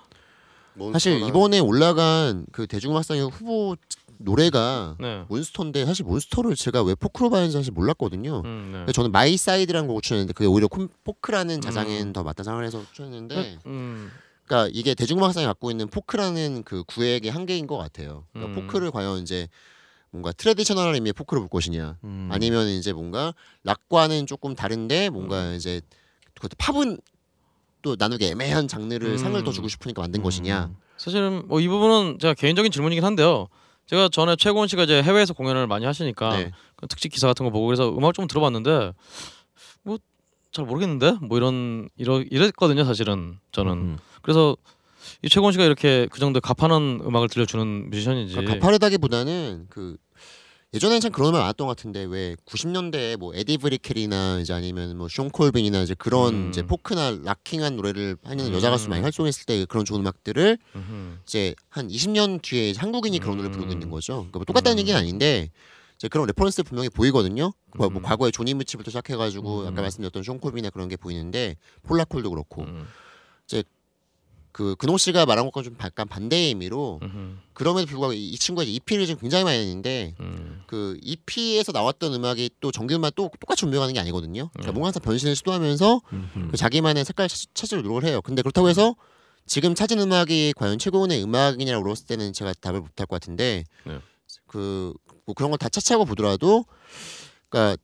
사실 0.93 1.21
이번에 1.21 1.59
올라간 1.59 2.45
그 2.51 2.67
대중음악상 2.67 3.17
후보 3.31 3.75
노래가 4.17 4.95
네. 4.99 5.23
Monster인데 5.27 5.85
사실 5.85 6.05
Monster를 6.05 6.55
제가 6.55 6.83
왜 6.83 6.95
포크로 6.95 7.29
봤는지 7.29 7.53
사실 7.57 7.71
몰랐거든요. 7.73 8.41
음, 8.45 8.69
네. 8.71 8.77
그래서 8.79 8.91
저는 8.93 9.11
My 9.11 9.35
Side라는 9.37 9.87
곡을 9.87 10.01
추천했는데 10.01 10.33
그게 10.33 10.47
오히려 10.47 10.67
콤- 10.67 10.87
포크라는 11.03 11.59
자장엔 11.61 12.13
더 12.13 12.23
맞다 12.23 12.43
생각을 12.43 12.65
해서 12.65 12.81
추천했는데 12.87 13.59
음, 13.65 14.09
그러니까 14.45 14.71
이게 14.73 14.93
대중음악상이 14.95 15.45
갖고 15.45 15.69
있는 15.71 15.87
포크라는 15.87 16.63
그 16.63 16.83
구획의 16.85 17.29
한계인 17.31 17.67
것 17.67 17.77
같아요. 17.77 18.25
그러니까 18.33 18.53
음. 18.59 18.67
포크를 18.67 18.91
과연 18.91 19.19
이제 19.21 19.47
뭔가 20.11 20.31
traditional한 20.31 20.95
의미의 20.95 21.11
포크를 21.13 21.41
볼 21.41 21.49
것이냐 21.49 21.97
음. 22.05 22.29
아니면 22.31 22.67
이제 22.69 22.93
뭔가 22.93 23.33
락과는 23.63 24.27
조금 24.27 24.55
다른데 24.55 25.09
뭔가 25.09 25.49
음. 25.49 25.55
이제 25.55 25.81
그것도 26.35 26.55
팝은 26.57 26.99
또 27.85 27.95
나누기 27.95 28.25
애매한 28.25 28.67
장르를 28.67 29.09
음. 29.11 29.17
상을 29.17 29.43
더 29.43 29.51
주고 29.51 29.67
싶으니까 29.67 30.01
만든 30.01 30.23
것이냐 30.23 30.71
사실은 30.97 31.47
뭐 31.47 31.59
이 31.61 31.67
부분은 31.67 32.17
제가 32.19 32.33
개인적인 32.33 32.71
질문이긴 32.71 33.05
한데요. 33.05 33.47
제가 33.85 34.09
전에 34.09 34.35
최고원 34.35 34.67
씨가 34.67 34.85
이제 34.85 35.03
해외에서 35.03 35.33
공연을 35.35 35.67
많이 35.67 35.85
하시니까 35.85 36.35
네. 36.35 36.51
그 36.75 36.87
특집 36.87 37.09
기사 37.09 37.27
같은 37.27 37.45
거 37.45 37.51
보고 37.51 37.67
그래서 37.67 37.95
음악 37.95 38.15
좀 38.15 38.27
들어봤는데 38.27 38.93
뭐 39.83 39.97
잘 40.51 40.65
모르겠는데 40.65 41.17
뭐 41.21 41.37
이런 41.37 41.89
이러 41.97 42.21
이랬거든요 42.21 42.85
사실은 42.85 43.37
저는 43.51 43.73
음. 43.73 43.97
그래서 44.21 44.55
이 45.21 45.27
최고원 45.27 45.51
씨가 45.51 45.65
이렇게 45.65 46.07
그 46.09 46.19
정도 46.19 46.39
가파는 46.39 47.01
음악을 47.05 47.27
들려주는 47.27 47.89
뮤지션인지 47.89 48.33
그러니까 48.33 48.55
가파르다기보다는 48.55 49.67
그 49.69 49.97
예전에는 50.75 50.99
참 50.99 51.11
그런 51.13 51.31
말 51.31 51.39
많았던 51.39 51.67
것 51.67 51.77
같은데 51.77 52.03
왜 52.03 52.35
90년대에 52.45 53.15
뭐 53.15 53.33
에디 53.33 53.57
브리켈이나 53.59 54.39
이제 54.41 54.51
아니면 54.51 54.97
뭐숀 54.97 55.29
콜빈이나 55.29 55.81
이제 55.81 55.95
그런 55.97 56.33
음. 56.33 56.49
이제 56.49 56.63
포크나 56.63 57.17
락킹한 57.23 57.77
노래를 57.77 58.17
하는 58.23 58.47
음. 58.47 58.53
여자 58.53 58.69
가수 58.69 58.89
많이 58.89 59.01
활동했을 59.01 59.45
때 59.45 59.65
그런 59.69 59.85
좋은 59.85 60.01
음악들을 60.01 60.57
음흠. 60.75 61.17
이제 61.23 61.55
한 61.69 61.87
20년 61.87 62.41
뒤에 62.41 62.71
이제 62.71 62.79
한국인이 62.81 63.17
그런 63.19 63.37
노래를 63.37 63.53
부르고 63.53 63.71
음. 63.71 63.73
있는 63.73 63.89
거죠. 63.89 64.15
그러니까 64.15 64.39
뭐 64.39 64.45
똑같다는 64.45 64.77
음. 64.77 64.79
얘기는 64.79 64.99
아닌데 64.99 65.49
이제 65.95 66.09
그런 66.09 66.27
reference 66.27 66.63
분명히 66.63 66.89
보이거든요. 66.89 67.53
뭐, 67.77 67.89
뭐 67.89 68.01
음. 68.01 68.03
과거에 68.03 68.31
조니 68.31 68.53
미첼부터 68.53 68.91
시작해가지고 68.91 69.61
음. 69.61 69.67
아까 69.67 69.81
말씀드렸던 69.81 70.23
숀 70.23 70.39
콜빈이나 70.39 70.71
그런 70.71 70.89
게 70.89 70.97
보이는데 70.97 71.55
폴라 71.83 72.06
콜도 72.06 72.29
그렇고 72.29 72.63
음. 72.63 72.85
그 74.55 74.73
근홍 74.77 74.97
씨가 74.97 75.25
말한 75.25 75.43
것과 75.47 75.63
좀 75.63 75.75
약간 75.83 76.07
반대의 76.07 76.47
의미로 76.47 77.01
음흠. 77.03 77.35
그럼에도 77.51 77.87
불구하고 77.87 78.13
이, 78.13 78.29
이 78.29 78.37
친구가 78.37 78.63
EP를 78.63 79.05
지금 79.05 79.19
굉장히 79.19 79.43
많이 79.43 79.57
냈는데 79.59 80.15
음. 80.21 80.63
그 80.65 80.97
EP에서 81.01 81.73
나왔던 81.73 82.13
음악이 82.13 82.51
또 82.61 82.71
정규랑 82.71 83.11
또 83.17 83.29
똑같이 83.41 83.65
운용하는 83.65 83.93
게 83.93 83.99
아니거든요. 83.99 84.47
그러니까 84.53 84.71
음. 84.71 84.73
뭔가 84.75 84.87
항상 84.87 85.01
변신을 85.03 85.35
시도하면서 85.35 86.01
음. 86.13 86.47
그 86.51 86.55
자기만의 86.55 87.03
색깔 87.03 87.27
찾, 87.27 87.37
찾으려 87.53 87.81
노력을 87.81 88.05
해요. 88.05 88.21
근데 88.21 88.41
그렇다고 88.41 88.69
해서 88.69 88.95
지금 89.45 89.75
찾은 89.75 89.99
음악이 89.99 90.53
과연 90.55 90.79
최고의 90.79 91.21
음악이냐고 91.21 91.83
물었을 91.83 92.05
때는 92.07 92.31
제가 92.31 92.53
답을 92.53 92.79
못할 92.79 93.07
것 93.07 93.19
같은데 93.19 93.65
네. 93.85 93.99
그뭐 94.47 94.93
그런 95.35 95.51
걸 95.51 95.57
다 95.57 95.67
차치하고 95.67 96.05
보더라도 96.05 96.63
그러니까 97.49 97.75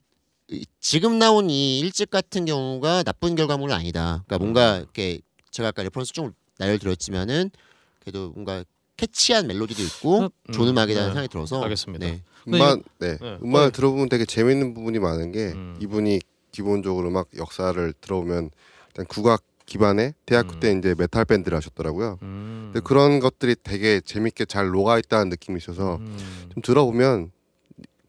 이- 0.50 0.66
지금 0.80 1.20
나온 1.20 1.50
이 1.50 1.80
일집 1.80 2.10
같은 2.12 2.46
경우가 2.46 3.04
나쁜 3.04 3.36
결과물은 3.36 3.76
아니다. 3.76 4.24
그러니까 4.26 4.38
뭔가 4.38 4.78
이렇게 4.78 5.20
제가 5.52 5.68
아까 5.70 5.84
reference 5.84 6.14
좀 6.14 6.32
날려드렸지만은 6.62 7.52
그래도 8.00 8.32
뭔가 8.32 8.64
catchy한 8.98 9.48
멜로디도 9.48 9.82
있고 9.84 10.20
음, 10.22 10.54
좋은 10.54 10.70
음악이라는 10.70 11.10
네. 11.10 11.14
생각이 11.14 11.28
들어서 11.28 11.62
알겠습니다. 11.64 12.06
네. 12.06 12.24
음반 12.48 12.84
네, 13.00 13.18
네. 13.20 13.38
음반을 13.44 13.68
어. 13.68 13.72
들어보면 13.72 14.10
되게 14.10 14.26
재밌는 14.26 14.74
부분이 14.74 15.00
많은 15.00 15.32
게 15.32 15.52
음. 15.54 15.78
이분이 15.82 16.20
기본적으로 16.52 17.10
음악 17.10 17.30
역사를 17.38 17.94
들어보면 18.02 18.52
일단 18.90 19.06
국악 19.08 19.44
기반의 19.66 20.14
대학교 20.26 20.56
음. 20.56 20.60
때 20.60 20.72
이제 20.74 20.96
메탈 20.98 21.26
밴드를 21.26 21.56
하셨더라고요. 21.58 22.20
음. 22.22 22.72
근데 22.74 22.84
그런 22.86 23.20
것들이 23.20 23.56
되게 23.64 24.02
재밌게 24.02 24.46
잘 24.46 24.70
녹아 24.70 25.00
있다는 25.00 25.30
느낌이 25.30 25.58
있어서 25.58 25.96
음. 25.96 26.18
좀 26.54 26.62
들어보면 26.62 27.32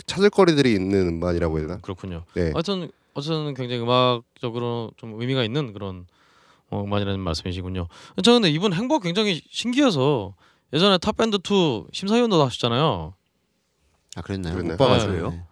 찾을 0.07 0.31
거리들이 0.31 0.73
있는 0.73 1.07
음반이라고 1.09 1.59
해야 1.59 1.67
되나? 1.69 1.79
그렇군요. 1.81 2.25
네. 2.35 2.51
하여튼 2.53 2.91
어쨌든 3.15 3.55
굉장히 3.55 3.83
음악적으로 3.83 4.91
좀 4.97 5.21
의미가 5.21 5.45
있는 5.45 5.73
그런 5.73 6.07
어, 6.73 6.83
음악이라는 6.85 7.21
말씀이시군요. 7.21 7.87
저 8.25 8.33
근데 8.33 8.49
이분 8.51 8.73
행보가 8.73 9.03
굉장히 9.05 9.43
신기해서 9.51 10.35
예전에 10.73 10.97
탑밴드 10.99 11.37
2 11.37 11.85
심사위원도 11.93 12.43
하셨잖아요. 12.45 13.15
아 14.17 14.21
그랬나요? 14.23 14.55
그랬나요? 14.55 14.77
못 14.79 14.85
봐가지고. 14.85 15.11
아, 15.11 15.15
그래요? 15.15 15.31
네. 15.31 15.43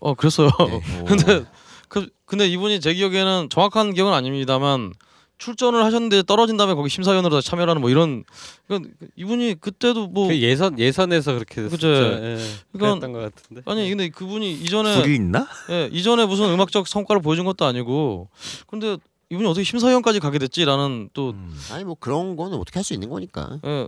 어 0.00 0.14
그랬어요. 0.14 0.50
네. 0.58 0.80
근데 1.06 1.44
그 1.88 2.08
근데 2.24 2.48
이분이 2.48 2.80
제 2.80 2.94
기억에는 2.94 3.48
정확한 3.50 3.92
기억은 3.92 4.12
아닙니다만 4.14 4.94
출전을 5.36 5.82
하셨는데 5.84 6.22
떨어진 6.24 6.56
다음에 6.58 6.74
거기 6.74 6.88
심사위원으로 6.90 7.34
다시 7.36 7.48
참여하는 7.48 7.80
뭐 7.80 7.88
이런 7.90 8.24
이건 8.68 8.92
이분이 9.16 9.56
그때도 9.60 10.08
뭐 10.08 10.28
그 10.28 10.38
예선 10.38 10.78
예선에서 10.78 11.32
그렇게 11.34 11.62
그죠. 11.62 11.88
됐었죠. 11.88 12.24
예, 12.24 12.38
그랬던 12.78 13.12
것 13.12 13.18
같은데. 13.34 13.62
아니 13.66 13.88
근데 13.88 14.08
그분이 14.10 14.52
이전에 14.52 15.00
불이 15.00 15.14
있나? 15.16 15.46
예, 15.70 15.88
이전에 15.92 16.24
무슨 16.26 16.46
음악적 16.50 16.86
성과를 16.88 17.20
보여준 17.22 17.44
것도 17.46 17.64
아니고 17.64 18.28
근데 18.66 18.96
이분이 19.30 19.46
어떻게 19.48 19.62
심사위원까지 19.64 20.18
가게 20.20 20.38
됐지라는 20.38 21.10
또 21.14 21.30
음. 21.30 21.56
아니 21.72 21.84
뭐 21.84 21.94
그런 21.98 22.34
거는 22.36 22.58
어떻게 22.58 22.78
할 22.80 22.84
수 22.84 22.94
있는 22.94 23.08
거니까. 23.08 23.58
예. 23.64 23.86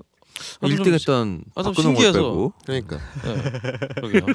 아주 0.63 0.77
좀 0.77 0.87
1등 0.87 0.93
했던 0.95 1.45
아, 1.55 1.63
좀 1.63 1.73
박근홍을 1.75 1.97
신기해서. 1.97 2.19
빼고 2.19 2.53
그러니까 2.65 2.99
예. 3.27 4.01
그러게요. 4.01 4.27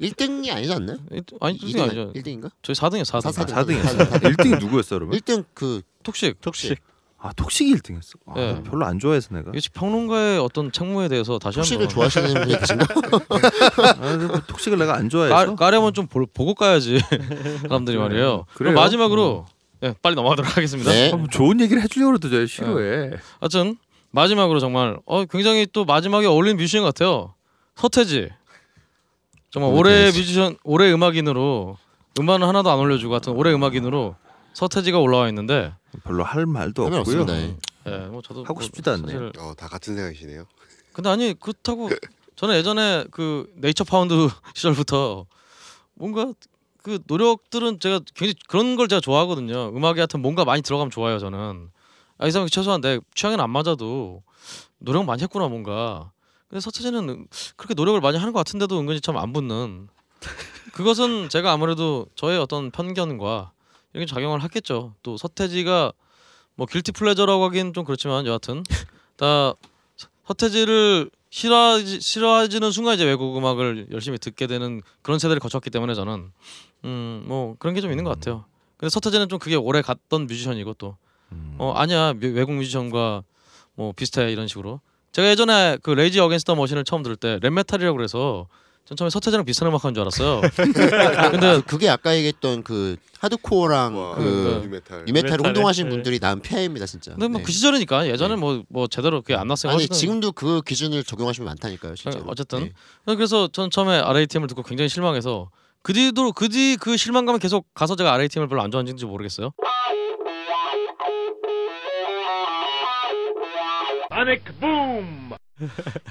1등이 0.00 0.52
아니지 0.52 0.72
않나요? 0.72 0.98
아니 1.40 1.58
1등이 1.58 1.80
아니죠. 1.80 2.12
1등인가? 2.12 2.50
저희 2.62 2.74
4등이요 2.76 3.02
4등. 3.02 3.04
사- 3.04 3.28
아, 3.28 3.32
사등. 3.32 3.54
4등이었어. 3.54 4.20
1등이 4.20 4.60
누구였어 4.60 4.96
그러면? 4.96 5.18
1등 5.18 5.44
그 5.54 5.80
톡식. 6.02 6.40
톡식. 6.42 6.78
아 7.18 7.32
톡식이 7.32 7.72
1등 7.76 7.96
했어. 7.96 8.12
아, 8.26 8.34
예. 8.36 8.62
별로 8.68 8.84
안 8.84 8.98
좋아해서 8.98 9.34
내가. 9.34 9.50
이게 9.54 9.66
평론가의 9.72 10.38
어떤 10.40 10.70
책무에 10.70 11.08
대해서 11.08 11.38
다시 11.38 11.56
톡식을 11.56 11.86
한번 11.88 11.94
좋아하시는 11.94 12.34
분이 12.34 12.58
계신가? 12.58 12.86
아, 13.98 14.16
뭐 14.18 14.40
톡식을 14.46 14.78
내가 14.78 14.94
안 14.96 15.04
까, 15.04 15.08
좋아해서. 15.08 15.54
까려면 15.56 15.94
좀 15.94 16.06
볼- 16.06 16.26
보고 16.26 16.54
까야지 16.54 17.00
사람들이 17.62 17.96
말이에요. 17.96 18.08
그래요? 18.08 18.46
그럼 18.54 18.74
마지막으로 18.74 19.46
예, 19.84 19.94
빨리 20.02 20.14
넘어가도록 20.14 20.50
하겠습니다. 20.56 20.90
네. 20.90 21.12
아, 21.12 21.16
뭐 21.16 21.26
좋은 21.28 21.60
얘기를 21.60 21.82
해주려고 21.82 22.18
저 22.18 22.46
싫어해. 22.46 23.10
하여튼 23.40 23.76
마지막으로 24.10 24.60
정말 24.60 24.98
어 25.04 25.24
굉장히 25.26 25.66
또 25.72 25.84
마지막에 25.84 26.26
어울리는 26.26 26.56
뮤지션 26.56 26.82
같아요. 26.84 27.34
서태지. 27.76 28.30
정말 29.50 29.70
어, 29.72 29.74
올해 29.74 30.06
서태지. 30.06 30.18
뮤지션 30.20 30.56
올해 30.64 30.92
음악인으로 30.92 31.76
음반은 32.18 32.46
하나도 32.46 32.70
안 32.70 32.78
올려주고 32.78 33.12
같은 33.12 33.32
올해 33.32 33.52
음악인으로 33.52 34.16
서태지가 34.54 34.98
올라와 34.98 35.28
있는데 35.28 35.72
별로 36.04 36.24
할 36.24 36.46
말도 36.46 36.84
없고요. 36.84 37.00
없습니다. 37.00 37.36
예. 37.36 37.56
예, 37.86 37.90
뭐 38.06 38.22
저도 38.22 38.44
하고 38.44 38.54
뭐 38.54 38.62
싶지도 38.62 38.92
않네요. 38.92 39.06
사실 39.06 39.32
어, 39.38 39.52
다 39.54 39.68
같은 39.68 39.94
생각이시네요. 39.96 40.44
근데 40.92 41.10
아니 41.10 41.34
그렇다고 41.38 41.90
저는 42.36 42.54
예전에 42.56 43.04
그 43.10 43.46
네이처 43.56 43.84
파운드 43.84 44.14
시절부터 44.54 45.26
뭔가 45.94 46.32
그 46.84 46.98
노력들은 47.06 47.80
제가 47.80 48.00
굉장히 48.14 48.34
그런 48.46 48.76
걸 48.76 48.88
제가 48.88 49.00
좋아하거든요. 49.00 49.70
음악에 49.74 50.00
하여튼 50.00 50.20
뭔가 50.20 50.44
많이 50.44 50.60
들어가면 50.60 50.90
좋아요 50.90 51.18
저는. 51.18 51.70
아, 52.18 52.26
이 52.26 52.30
사람 52.30 52.46
최소한 52.46 52.82
내 52.82 53.00
취향에는 53.14 53.42
안 53.42 53.48
맞아도 53.50 54.22
노력 54.78 55.04
많이 55.06 55.22
했구나 55.22 55.48
뭔가. 55.48 56.12
근데 56.46 56.60
서태지는 56.60 57.26
그렇게 57.56 57.72
노력을 57.72 57.98
많이 58.02 58.18
하는 58.18 58.34
것 58.34 58.38
같은데도 58.40 58.78
은근히 58.78 59.00
참 59.00 59.16
안 59.16 59.32
붙는. 59.32 59.88
그것은 60.74 61.30
제가 61.30 61.52
아무래도 61.52 62.06
저의 62.16 62.38
어떤 62.38 62.70
편견과 62.70 63.52
이런 63.94 64.06
게 64.06 64.12
작용을 64.12 64.42
하겠죠. 64.42 64.94
또 65.02 65.16
서태지가 65.16 65.92
뭐 66.56 66.66
길티 66.66 66.92
플레저라고 66.92 67.44
하긴 67.44 67.72
좀 67.72 67.84
그렇지만 67.84 68.26
여하튼 68.26 68.62
다 69.16 69.54
서- 69.96 70.08
서태지를 70.26 71.10
싫어하지, 71.38 72.00
싫어하지는 72.00 72.70
순간 72.70 72.94
이제 72.94 73.04
외국 73.04 73.36
음악을 73.36 73.88
열심히 73.90 74.18
듣게 74.18 74.46
되는 74.46 74.82
그런 75.02 75.18
세대를 75.18 75.40
거쳤기 75.40 75.68
때문에 75.70 75.94
저는 75.94 76.30
음 76.84 77.24
뭐 77.26 77.56
그런 77.58 77.74
게 77.74 77.80
좀 77.80 77.90
있는 77.90 78.04
것 78.04 78.10
같아요. 78.10 78.44
근데 78.76 78.88
서태지는 78.90 79.28
좀 79.28 79.40
그게 79.40 79.56
오래 79.56 79.82
갔던 79.82 80.28
뮤지션이고 80.28 80.74
또 80.74 80.96
음. 81.32 81.56
어 81.58 81.72
아니야 81.72 82.12
미- 82.12 82.28
외국 82.28 82.52
뮤지션과 82.52 83.24
뭐 83.74 83.90
비슷해 83.92 84.30
이런 84.30 84.46
식으로 84.46 84.80
제가 85.10 85.28
예전에 85.28 85.78
그 85.82 85.90
Rage 85.90 86.20
Against 86.20 86.44
the 86.44 86.54
Machine을 86.54 86.84
처음 86.84 87.02
들을 87.02 87.16
때 87.16 87.38
랩메탈이라고 87.40 87.96
그래서 87.96 88.46
전 88.86 88.96
처음에 88.98 89.08
서태지랑 89.08 89.46
비슷한 89.46 89.68
음악 89.68 89.82
하는 89.84 89.94
줄 89.94 90.02
알았어요. 90.02 90.42
근데 91.30 91.62
그게 91.66 91.88
아까 91.88 92.14
얘기했던 92.14 92.62
그 92.62 92.96
하드코어랑 93.18 93.96
와, 93.96 94.14
그 94.16 94.60
뉴메탈. 94.62 95.04
뉴메탈 95.06 95.06
뉴메탈에? 95.06 95.48
혼동하신 95.48 95.84
네. 95.84 95.90
분들이 95.90 96.18
난 96.18 96.40
폐해입니다 96.40 96.84
진짜. 96.84 97.12
근데 97.12 97.28
뭐 97.28 97.38
네. 97.38 97.44
그 97.44 97.50
시절이니까 97.50 98.08
예전에 98.08 98.36
뭐뭐 98.36 98.88
제대로 98.90 99.22
그게 99.22 99.36
안 99.36 99.48
났어요. 99.48 99.72
아니 99.72 99.84
어쨌든 99.84 99.96
지금도 99.96 100.32
그 100.32 100.60
기준을 100.60 101.02
적용하시면 101.04 101.46
많다니까요. 101.46 101.94
진짜. 101.94 102.18
네, 102.18 102.24
어쨌든. 102.26 102.72
그래서 103.06 103.48
전 103.48 103.70
처음에 103.70 104.00
RATM을 104.00 104.48
듣고 104.48 104.62
굉장히 104.62 104.90
실망해서 104.90 105.50
그 105.82 105.94
뒤도 105.94 106.32
그뒤 106.32 106.76
그 106.78 106.98
실망감을 106.98 107.40
계속 107.40 107.66
가서 107.72 107.96
제가 107.96 108.12
RATM을 108.12 108.48
별로 108.48 108.60
안 108.60 108.70
좋아하는지 108.70 109.06
모르겠어요. 109.06 109.52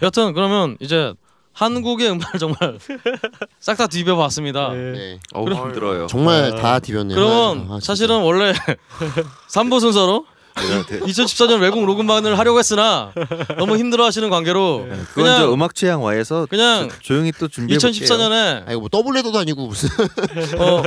여튼 0.01 0.33
그러면 0.33 0.77
이제 0.79 1.13
한국의 1.53 2.09
음반을 2.11 2.39
정말 2.39 2.77
싹 3.59 3.77
다 3.77 3.87
뒤벼봤습니다. 3.87 4.69
네. 4.73 5.19
어우 5.33 5.45
그럼- 5.45 5.59
힘들어요. 5.67 6.07
정말 6.07 6.55
다 6.55 6.79
디볐네요. 6.79 7.15
그러면 7.15 7.67
아, 7.69 7.79
진짜. 7.79 7.85
사실은 7.85 8.21
원래 8.21 8.53
3부 9.49 9.79
순서로 9.79 10.25
내가 10.55 10.85
대- 10.85 10.99
2014년 10.99 11.59
외국 11.61 11.83
록 11.85 11.98
음반을 11.98 12.37
하려고 12.37 12.59
했으나 12.59 13.11
너무 13.57 13.77
힘들어하시는 13.77 14.29
관계로 14.29 14.85
그건 14.87 15.05
저 15.05 15.13
그냥 15.15 15.53
음악 15.53 15.73
취향 15.75 16.03
와에서 16.03 16.45
그냥 16.49 16.89
조- 16.89 16.99
조용히 17.01 17.31
또 17.31 17.47
준비해 17.47 17.77
볼게요. 17.79 17.91
2014년에 18.05 18.67
아 18.67 18.71
이거 18.71 18.79
뭐 18.81 18.89
더블 18.89 19.15
헤더도 19.17 19.37
아니고 19.39 19.65
무슨 19.67 19.89
어 20.59 20.83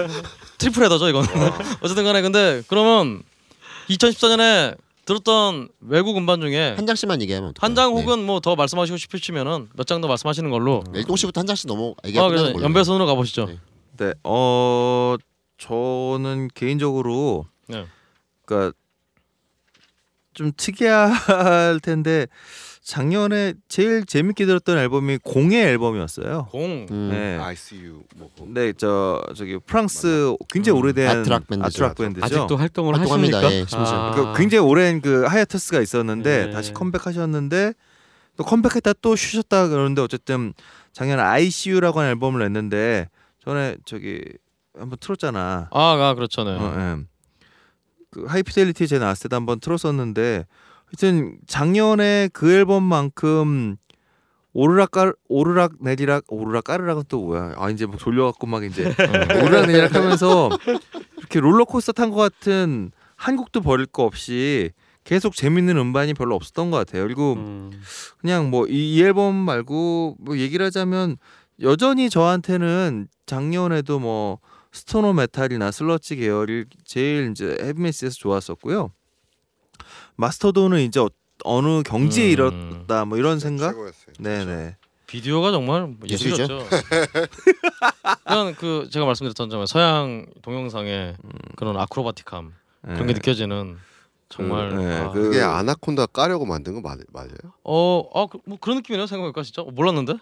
triple 0.58 0.84
header죠 0.84 1.08
이건 1.08 1.26
어쨌든 1.80 2.04
간에 2.04 2.22
근데 2.22 2.62
그러면 2.68 3.22
2014년에 3.90 4.76
들었던 5.06 5.68
외국 5.80 6.16
음반 6.18 6.40
중에 6.40 6.74
한 6.76 6.86
장씩만 6.86 7.22
얘기하면 7.22 7.50
어떨까요? 7.50 7.64
한장 7.66 7.94
네. 7.94 8.00
혹은 8.02 8.26
뭐 8.26 8.40
더 8.40 8.54
말씀하시고 8.56 8.98
싶으시면은 8.98 9.68
몇 9.74 9.84
장 9.86 10.00
더 10.02 10.08
말씀하시는 10.08 10.50
걸로 10.50 10.84
네, 10.92 10.98
일동 10.98 11.16
씨부터 11.16 11.40
한 11.40 11.46
장씩 11.46 11.66
넘어 11.68 11.92
아 11.92 11.94
그래서 12.02 12.28
끝나는 12.28 12.52
걸로. 12.52 12.64
연배선으로 12.64 13.06
가보시죠 13.06 13.46
네. 13.46 13.58
네, 13.98 14.12
어 14.24 15.16
저는 15.58 16.48
개인적으로 16.54 17.46
네. 17.68 17.86
그러니까 18.44 18.76
좀 20.34 20.52
특이할 20.56 21.80
텐데 21.82 22.26
작년에 22.86 23.54
제일 23.66 24.06
재밌게 24.06 24.46
들었던 24.46 24.78
앨범이 24.78 25.18
공의 25.24 25.60
앨범이었어요. 25.64 26.46
공 26.52 26.86
음. 26.88 27.08
네. 27.10 27.36
I 27.36 27.54
see 27.54 27.84
you 27.84 28.04
뭐 28.14 28.30
그거. 28.32 28.46
네, 28.48 28.72
저 28.74 29.20
저기 29.34 29.58
프랑스 29.58 30.36
굉장히 30.48 30.78
음, 30.78 30.84
오래된 30.84 31.08
아트락 31.08 31.48
밴드죠. 31.48 31.66
아트락 31.66 31.94
밴드죠. 31.96 32.24
아직도 32.24 32.56
활동을 32.56 32.96
활동합니다. 32.96 33.38
하십니까? 33.38 33.56
예, 33.56 33.66
심지어. 33.66 33.92
아. 33.92 34.10
그 34.12 34.38
굉장히 34.38 34.64
오랜 34.64 35.00
그 35.00 35.24
하이아투스가 35.24 35.80
있었는데 35.80 36.46
네. 36.46 36.52
다시 36.52 36.72
컴백하셨는데 36.72 37.72
또 38.36 38.44
컴백했다 38.44 38.92
또 39.02 39.16
쉬셨다 39.16 39.66
그러는데 39.66 40.00
어쨌든 40.00 40.54
작년 40.92 41.18
ICU라고 41.18 41.98
하는 41.98 42.12
앨범을 42.12 42.40
냈는데 42.40 43.08
전에 43.44 43.78
저기 43.84 44.22
한번 44.78 44.96
틀었잖아. 45.00 45.70
아, 45.72 45.92
아 45.92 46.14
그렇죠 46.14 46.44
네. 46.44 46.52
어, 46.52 46.74
예. 46.78 47.04
그 48.12 48.26
하이피델리티 48.26 48.86
제 48.86 49.00
나왔을 49.00 49.24
때도 49.24 49.34
한번 49.34 49.58
틀었었는데 49.58 50.44
하여튼 50.86 51.38
작년에 51.46 52.28
그 52.32 52.52
앨범만큼 52.52 53.76
오르락 54.52 54.90
깔 54.92 55.12
오르락 55.28 55.72
내리락 55.80 56.24
오르락 56.28 56.64
까르락은 56.64 57.04
또 57.08 57.24
뭐야? 57.26 57.54
아 57.56 57.68
이제 57.70 57.86
막 57.86 57.98
졸려갖고 57.98 58.46
막 58.46 58.64
이제 58.64 58.84
오르락 59.44 59.66
내리락 59.66 59.94
하면서 59.94 60.48
이렇게 61.18 61.40
롤러코스터 61.40 61.92
탄 61.92 62.10
것 62.10 62.16
같은 62.16 62.90
한 63.16 63.36
곡도 63.36 63.60
버릴 63.60 63.86
거 63.86 64.04
없이 64.04 64.70
계속 65.04 65.36
재밌는 65.36 65.76
음반이 65.76 66.14
별로 66.14 66.34
없었던 66.36 66.70
것 66.70 66.78
같아요. 66.78 67.02
그리고 67.04 67.34
음. 67.34 67.70
그냥 68.18 68.50
뭐이 68.50 69.00
앨범 69.02 69.34
말고 69.34 70.16
뭐 70.18 70.38
얘기를 70.38 70.64
하자면 70.66 71.16
여전히 71.62 72.10
저한테는 72.10 73.08
작년에도 73.26 73.98
뭐 73.98 74.38
스토너 74.72 75.12
메탈이나 75.12 75.70
슬러지 75.70 76.16
계열이 76.16 76.64
제일 76.84 77.30
이제 77.30 77.56
헤비메스에서 77.60 78.14
좋았었고요. 78.16 78.90
마스터도는 80.16 80.80
이제 80.80 81.00
어, 81.00 81.08
어느 81.44 81.82
경지에 81.82 82.26
음. 82.26 82.30
이뤘다 82.30 83.04
뭐 83.04 83.18
이런 83.18 83.38
생각? 83.38 83.70
최고였어요. 83.72 84.14
네네. 84.18 84.76
비디오가 85.06 85.52
정말 85.52 85.82
뭐 85.82 85.98
예술이죠. 86.08 86.42
예술이었죠. 86.42 86.68
그냥 88.24 88.54
그 88.56 88.88
제가 88.90 89.06
말씀드렸던 89.06 89.50
점에 89.50 89.66
서양 89.66 90.26
동영상의 90.42 91.16
그런 91.56 91.76
아크로바틱함 91.76 92.52
그런 92.82 92.98
게 92.98 93.04
네. 93.06 93.12
느껴지는 93.14 93.76
정말 94.28 94.70
그, 94.70 94.74
네, 94.74 94.98
아, 94.98 95.10
그- 95.12 95.22
그게 95.22 95.40
아나콘다 95.40 96.06
까려고 96.06 96.44
만든 96.46 96.74
거 96.74 96.80
맞, 96.80 96.98
맞아요? 97.12 97.30
어, 97.62 98.02
아, 98.14 98.26
그, 98.26 98.38
뭐 98.46 98.58
그런 98.60 98.78
느낌이네요 98.78 99.06
생각해보니까 99.06 99.42
진짜 99.44 99.62
어, 99.62 99.70
몰랐는데. 99.70 100.14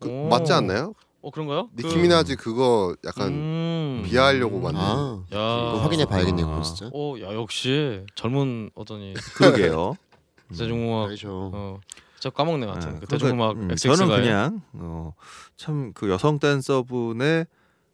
그, 0.00 0.08
오. 0.08 0.28
맞지 0.28 0.52
않나요? 0.52 0.94
어 1.24 1.30
그런가요? 1.30 1.70
니키 1.74 1.96
미나지 1.96 2.36
그거 2.36 2.94
약간 3.06 3.28
음. 3.28 4.02
비하하려고 4.04 4.60
만든 4.60 4.78
아, 4.82 5.22
야, 5.32 5.80
확인해 5.82 6.04
봐야겠네요, 6.04 6.46
그거 6.46 6.58
아. 6.58 6.62
진짜. 6.62 6.90
어, 6.92 7.14
야 7.22 7.32
역시 7.32 8.02
젊은 8.14 8.70
어떤이 8.74 9.14
그러게요. 9.34 9.96
대중음악 10.56 11.06
그렇죠. 11.06 11.50
어, 11.54 11.80
진짜 12.18 12.28
까먹네 12.28 12.66
같은 12.66 12.80
네, 12.80 12.98
그 13.00 13.06
그러니까, 13.06 13.16
대중음악 13.16 13.56
음, 13.56 13.74
저는 13.74 14.08
그냥 14.08 14.60
어, 14.74 15.14
참그 15.56 16.10
여성 16.10 16.38
댄서분의 16.38 17.46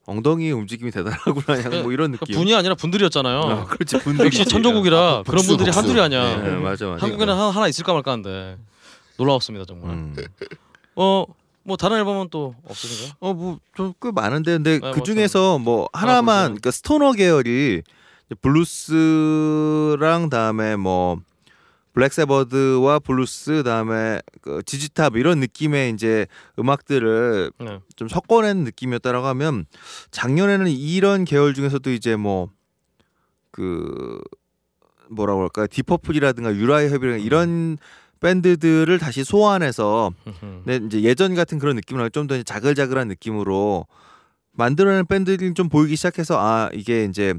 엉덩이 0.06 0.50
움직임이 0.50 0.90
대단하구나 0.90 1.62
그냥 1.62 1.82
뭐 1.84 1.92
이런 1.92 2.10
느낌. 2.10 2.34
분이 2.36 2.52
아니라 2.52 2.74
분들이었잖아요. 2.74 3.40
아, 3.42 3.64
그렇지 3.66 3.98
분들 4.00 4.26
역시 4.26 4.44
천조국이라 4.44 5.22
그런 5.22 5.24
복수, 5.24 5.46
분들이 5.50 5.66
복수. 5.66 5.78
한둘이 5.78 6.00
아니야. 6.00 6.36
네, 6.42 6.50
맞아 6.56 6.88
맞아. 6.88 7.06
한국에는 7.06 7.32
하나, 7.32 7.50
하나 7.50 7.68
있을까 7.68 7.92
말까 7.92 8.10
한데 8.10 8.58
놀라웠습니다 9.18 9.66
정말. 9.66 9.90
음. 9.90 10.16
어, 10.96 11.24
뭐 11.70 11.76
다른 11.76 11.98
앨범은 11.98 12.28
또 12.30 12.54
없으신가요? 12.64 13.16
어뭐좀 13.20 13.94
꽤 14.02 14.10
많은데 14.10 14.52
근데 14.52 14.78
네, 14.78 14.90
그뭐 14.90 15.02
중에서 15.04 15.58
뭐 15.58 15.88
하나만 15.92 16.24
그러세요? 16.24 16.46
그러니까 16.48 16.70
stoner 16.72 17.12
계열이 17.12 17.82
블루스랑 18.40 20.30
다음에 20.30 20.76
뭐 20.76 21.18
Black 21.92 22.30
Sabbath와 22.30 22.98
블루스 23.00 23.52
그다음에 23.52 24.20
그 24.42 24.62
ZZ 24.64 24.85
Top 24.85 25.16
이런 25.16 25.38
느낌의 25.40 25.90
이제 25.90 26.26
음악들을 26.58 27.52
네. 27.58 27.78
좀 27.96 28.08
섞어낸 28.08 28.58
느낌이었다라고 28.64 29.26
하면 29.28 29.66
작년에는 30.10 30.68
이런 30.68 31.24
계열 31.24 31.54
중에서도 31.54 31.90
이제 31.90 32.16
뭐 32.16 32.50
그 33.50 34.20
뭐라고 35.10 35.42
할까 35.42 35.66
디퍼플이라든가 35.66 36.54
유라이 36.54 36.88
협이라든가 36.88 37.16
이런 37.18 37.78
밴드들을 38.20 38.98
다시 38.98 39.24
소환해서 39.24 40.12
네, 40.64 40.80
이제 40.86 41.02
예전 41.02 41.34
같은 41.34 41.58
그런 41.58 41.76
느낌으로 41.76 42.08
좀더 42.10 42.42
자글자글한 42.42 43.08
느낌으로 43.08 43.86
만들어낸 44.52 45.06
밴드들이 45.06 45.54
좀 45.54 45.68
보이기 45.68 45.96
시작해서 45.96 46.38
아 46.38 46.68
이게 46.72 47.04
이제 47.04 47.34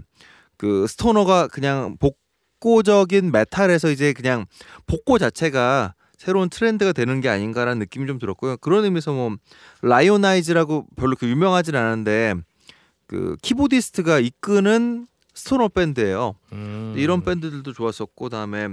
그 0.58 0.88
스토너가 0.88 1.48
그냥 1.48 1.98
복고적인 2.00 3.32
메탈에서 3.32 3.92
이제 3.92 4.14
그냥 4.14 4.46
복고 4.88 5.18
자체가 5.18 5.94
새로운 6.18 6.50
트렌드가 6.50 6.94
되는 6.94 7.20
게 7.20 7.30
아닌가라는 7.30 7.80
느낌이 7.80 8.06
좀 8.06 8.20
들었고요. 8.20 8.58
그런 8.58 8.84
의미에서 8.84 9.12
뭐 9.12 9.36
Lionize라고 9.82 10.86
별로 10.96 11.16
그 11.16 11.28
유명하진 11.28 11.76
않은데 11.76 12.36
그 13.08 13.36
keyboardist가 13.42 14.20
이끄는 14.20 15.08
stoner 15.34 15.68
밴드예요. 15.70 16.36
음. 16.52 16.94
이런 16.96 17.24
밴드들도 17.24 17.74
좋았었고 17.74 18.26
그다음에 18.26 18.70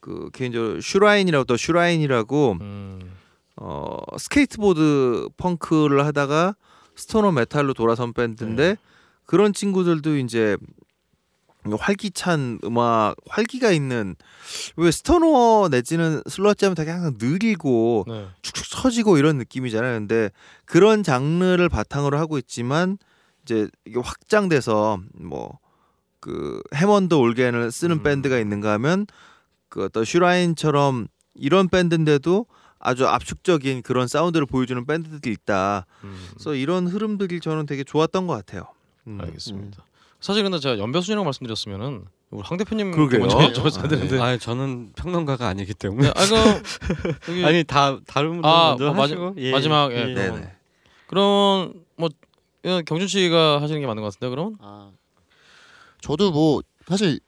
그 0.00 0.30
개인적으로 0.32 0.80
Shrine이라고 0.80 1.44
또 1.44 1.56
Shrine이라고 1.56 2.58
음. 2.60 3.12
어 3.56 3.96
스케이트보드 4.16 5.28
펑크를 5.36 6.04
하다가 6.06 6.54
stoner 6.94 7.32
메탈로 7.32 7.74
돌아선 7.74 8.12
밴드인데 8.12 8.76
그런 9.24 9.52
친구들도 9.52 10.16
이제 10.18 10.56
활기찬 11.78 12.60
음악, 12.64 13.16
활기가 13.28 13.72
있는 13.72 14.14
왜 14.76 14.90
스토너 14.90 15.68
내지는 15.68 16.22
슬러지 16.28 16.64
하면 16.64 16.74
되게 16.74 16.90
항상 16.90 17.16
느리고 17.18 18.04
네. 18.06 18.28
축축 18.42 18.64
처지고 18.70 19.18
이런 19.18 19.36
느낌이잖아요. 19.38 19.98
근데 19.98 20.30
그런 20.64 21.02
장르를 21.02 21.68
바탕으로 21.68 22.18
하고 22.18 22.38
있지만 22.38 22.96
이제 23.42 23.68
이게 23.84 23.98
확장돼서 23.98 25.00
뭐 25.14 25.58
그 26.20 26.62
해먼드 26.74 27.14
올겐을 27.14 27.70
쓰는 27.70 27.98
음. 27.98 28.02
밴드가 28.02 28.38
있는가 28.38 28.72
하면 28.74 29.06
그 29.68 29.84
어떤 29.84 30.04
슈라인처럼 30.04 31.08
이런 31.34 31.68
밴드인데도 31.68 32.46
아주 32.78 33.06
압축적인 33.06 33.82
그런 33.82 34.06
사운드를 34.08 34.46
보여주는 34.46 34.84
밴드들이 34.86 35.32
있다. 35.32 35.86
음. 36.04 36.16
그래서 36.34 36.54
이런 36.54 36.86
흐름들이 36.86 37.40
저는 37.40 37.66
되게 37.66 37.84
좋았던 37.84 38.26
것 38.26 38.34
같아요. 38.34 38.66
음. 39.06 39.18
알겠습니다. 39.20 39.84
사실 40.20 40.42
근데 40.42 40.58
제가 40.58 40.78
연배순이라고 40.78 41.24
말씀드렸으면 41.24 42.06
우리 42.30 42.42
황 42.44 42.58
대표님 42.58 42.90
그러게요. 42.92 43.20
먼저 43.20 43.38
여쭤봤어야 43.38 43.84
아, 43.84 43.88
되는데. 43.88 44.20
아 44.20 44.36
저는 44.36 44.92
평론가가 44.96 45.46
아니기 45.46 45.74
때문에 45.74 46.08
네, 46.08 46.12
아 46.14 46.60
여기 47.30 47.44
아니 47.46 47.64
다 47.64 47.98
다른 48.06 48.30
분들 48.32 48.48
아, 48.50 48.68
먼저 48.70 48.84
뭐 48.86 48.94
마지- 48.94 49.14
하시고 49.14 49.34
예, 49.38 49.52
마지막, 49.52 49.92
예, 49.92 50.08
예. 50.10 50.14
그럼. 50.14 50.50
그런 51.06 51.74
뭐 51.96 52.08
경준 52.84 53.08
씨가 53.08 53.62
하시는 53.62 53.80
게 53.80 53.86
맞는 53.86 54.02
것 54.02 54.12
같은데 54.12 54.28
그럼? 54.28 54.56
아, 54.60 54.90
저도 56.00 56.30
뭐 56.32 56.62
사실 56.86 57.20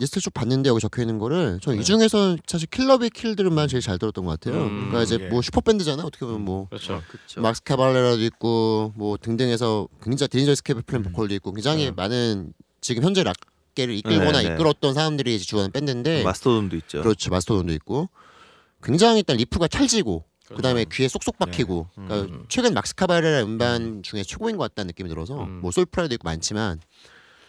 리스트 0.00 0.18
쭉 0.18 0.32
봤는데 0.32 0.70
여기 0.70 0.80
적혀 0.80 1.02
있는 1.02 1.18
거를 1.18 1.58
저이 1.62 1.76
네. 1.76 1.82
중에서 1.82 2.36
사실 2.46 2.66
Killer 2.68 2.99
Be 2.99 3.10
Killed만 3.10 3.68
제일 3.68 3.82
잘 3.82 3.98
들었던 3.98 4.24
것 4.24 4.40
같아요. 4.40 4.62
음, 4.62 4.88
그러니까 4.88 5.02
이제 5.02 5.18
예. 5.20 5.28
뭐 5.28 5.42
슈퍼 5.42 5.60
밴드잖아 5.60 6.02
어떻게 6.02 6.24
보면 6.24 6.40
뭐 6.40 6.66
그렇죠. 6.68 7.02
그렇죠. 7.08 7.40
막스 7.42 7.62
카발레라도 7.62 8.22
있고 8.24 8.92
뭐 8.96 9.18
등등해서 9.18 9.88
굉장히 10.02 10.28
Dillinger 10.28 10.62
Escape 10.62 10.86
Plan 10.86 11.02
음. 11.02 11.12
보컬도 11.12 11.34
있고 11.34 11.52
굉장히 11.52 11.84
네. 11.84 11.90
많은 11.90 12.54
지금 12.80 13.02
현재 13.02 13.22
락계를 13.22 13.94
이끌거나 13.94 14.40
네, 14.40 14.48
네. 14.48 14.54
이끌었던 14.54 14.94
사람들이 14.94 15.36
이제 15.36 15.44
주하는 15.44 15.70
밴드인데 15.70 16.22
Mastodon도 16.24 16.76
있죠. 16.76 17.02
그렇죠 17.02 17.30
Mastodon도 17.30 17.72
있고 17.74 18.08
굉장히 18.82 19.18
일단 19.18 19.36
riff가 19.36 19.68
찰지고 19.68 20.24
그 20.48 20.62
다음에 20.62 20.86
귀에 20.90 21.08
쏙쏙 21.08 21.38
박히고 21.38 21.88
네. 21.98 22.04
그러니까 22.06 22.34
음. 22.34 22.44
최근 22.48 22.72
막스 22.72 22.94
카발레라 22.94 23.42
음반 23.42 24.02
중에 24.02 24.22
최고인 24.22 24.56
것 24.56 24.64
같다는 24.64 24.88
느낌이 24.88 25.10
들어서 25.10 25.44
음. 25.44 25.60
뭐 25.60 25.70
Soulfly도 25.70 26.14
있고 26.14 26.24
많지만 26.24 26.80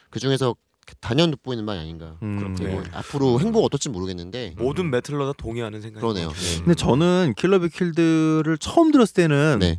그 0.09 0.19
중에서 0.19 0.53
단연 0.99 1.31
돋보이는 1.31 1.61
음반이 1.63 1.79
아닌가 1.79 2.17
음. 2.21 2.53
그리고 2.55 2.81
네. 2.81 2.89
앞으로 2.93 3.39
행보가 3.39 3.65
어떨지 3.65 3.89
모르겠는데 3.89 4.55
모든 4.57 4.89
metaller 4.91 5.25
다 5.25 5.33
동의하는 5.37 5.81
생각이 5.81 6.01
그러네요 6.01 6.27
음. 6.27 6.33
근데 6.59 6.75
저는 6.75 7.33
Killer 7.37 7.61
Be 7.61 7.69
Killed를 7.69 8.57
처음 8.59 8.91
들었을 8.91 9.13
때는 9.13 9.59
네. 9.59 9.77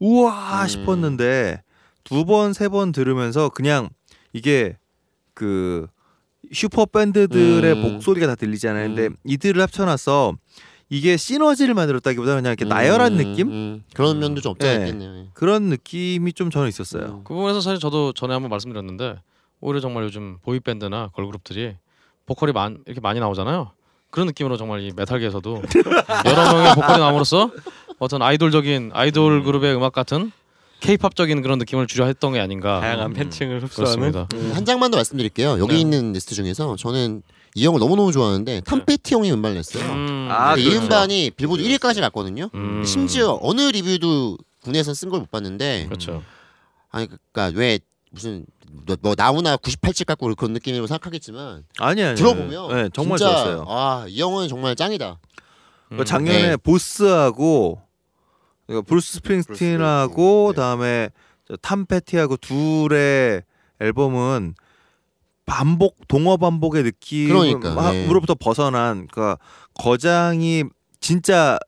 우와 0.00 0.62
음. 0.62 0.68
싶었는데 0.68 1.62
두 2.04 2.24
번 2.24 2.52
세번 2.52 2.92
들으면서 2.92 3.48
그냥 3.50 3.88
이게 4.32 4.76
그 5.34 5.86
슈퍼 6.52 6.86
밴드들의 6.86 7.72
음. 7.72 7.80
목소리가 7.82 8.26
다 8.26 8.34
들리잖아요. 8.34 8.88
근데 8.88 9.06
음. 9.08 9.16
이들을 9.24 9.60
합쳐놔서 9.60 10.34
이게 10.90 11.18
시너지를 11.18 11.74
만들었다기보다 11.74 12.34
그냥 12.36 12.52
이렇게 12.52 12.64
나열한 12.64 13.12
음, 13.12 13.16
느낌 13.18 13.48
음. 13.50 13.84
그런 13.92 14.18
면도 14.20 14.40
좀 14.40 14.52
없지 14.52 14.66
않아 14.66 14.78
네. 14.78 14.86
있겠네요. 14.86 15.16
예. 15.18 15.26
그런 15.34 15.64
느낌이 15.64 16.32
좀 16.32 16.50
저는 16.50 16.68
있었어요. 16.68 17.04
음. 17.18 17.24
그 17.24 17.34
부분에서 17.34 17.60
사실 17.60 17.78
저도 17.78 18.14
전에 18.14 18.32
한번 18.32 18.48
말씀드렸는데 18.50 19.16
오히려 19.60 19.80
정말 19.80 20.04
요즘 20.04 20.38
보이 20.42 20.60
밴드나 20.60 21.08
걸그룹들이 21.14 21.76
보컬이 22.26 22.52
많 22.52 22.78
이렇게 22.86 23.00
많이 23.00 23.20
나오잖아요. 23.20 23.72
그런 24.10 24.26
느낌으로 24.26 24.56
정말 24.56 24.80
이 24.80 24.92
메탈계에서도 24.94 25.62
여러 26.26 26.52
명의 26.52 26.74
보컬이 26.74 26.98
나옴으로써 26.98 27.50
어떤 27.98 28.22
아이돌적인 28.22 28.90
아이돌 28.94 29.42
그룹의 29.42 29.74
음악 29.76 29.92
같은 29.92 30.30
케이팝적인 30.80 31.42
그런 31.42 31.58
느낌을 31.58 31.86
주려 31.88 32.06
했던 32.06 32.32
게 32.32 32.40
아닌가. 32.40 32.80
다양한 32.80 33.12
팬층을 33.12 33.62
흡수하는 33.64 34.12
그렇습니다. 34.12 34.28
음, 34.36 34.52
한 34.54 34.64
장만 34.64 34.90
더 34.92 34.96
말씀드릴게요. 34.98 35.58
여기 35.58 35.74
네. 35.74 35.80
있는 35.80 36.12
리스트 36.12 36.34
중에서 36.36 36.76
저는 36.76 37.22
이 37.54 37.66
형을 37.66 37.80
너무 37.80 37.96
너무 37.96 38.12
좋아하는데 38.12 38.60
탐 38.60 38.83
페티 38.83 39.14
형이 39.14 39.32
음반을 39.32 39.56
냈어요. 39.56 39.84
음, 39.92 40.28
아, 40.30 40.54
근데 40.54 40.62
이 40.62 40.64
그렇죠. 40.66 40.84
음반이 40.84 41.30
빌보드 41.32 41.62
1위까지 41.64 42.00
갔거든요. 42.00 42.48
음, 42.54 42.84
심지어 42.84 43.38
어느 43.42 43.62
리뷰도 43.62 44.38
국내에서 44.62 44.94
쓴 44.94 45.10
걸 45.10 45.20
못 45.20 45.30
봤는데 45.32 45.86
그렇죠. 45.86 46.22
아니 46.90 47.08
그러니까 47.08 47.58
왜 47.58 47.80
무슨 48.12 48.46
뭐, 48.70 48.96
뭐 49.00 49.14
나무나 49.14 49.56
98집 49.56 50.06
갖고 50.06 50.34
그런 50.34 50.52
느낌으로 50.52 50.86
생각하겠지만 50.86 51.64
아니 51.78 52.02
아니. 52.02 52.16
들어보면 52.16 52.68
네, 52.74 52.90
정말 52.92 53.18
진짜, 53.18 53.32
좋았어요. 53.32 53.64
아이 53.68 54.20
형은 54.20 54.48
정말 54.48 54.76
짱이다. 54.76 55.18
그 55.90 56.04
작년에 56.04 56.50
네. 56.50 56.56
보스하고 56.56 57.80
그러니까 58.66 58.86
브루스 58.86 59.14
스프링스틴하고 59.14 60.14
브루스, 60.14 60.46
네. 60.48 60.54
그다음에 60.54 61.10
저 61.48 61.67
탐 61.67 61.86
페티하고 61.86 62.36
둘의 62.36 63.42
앨범은 63.80 64.54
반복 65.46 66.06
동어 66.08 66.36
반복의 66.36 66.92
그러니까, 67.00 67.90
네. 67.90 68.00
느낌으로부터 68.00 68.34
벗어난 68.34 69.06
그러니까 69.06 69.38
거장이 69.74 70.64
진짜 71.00 71.58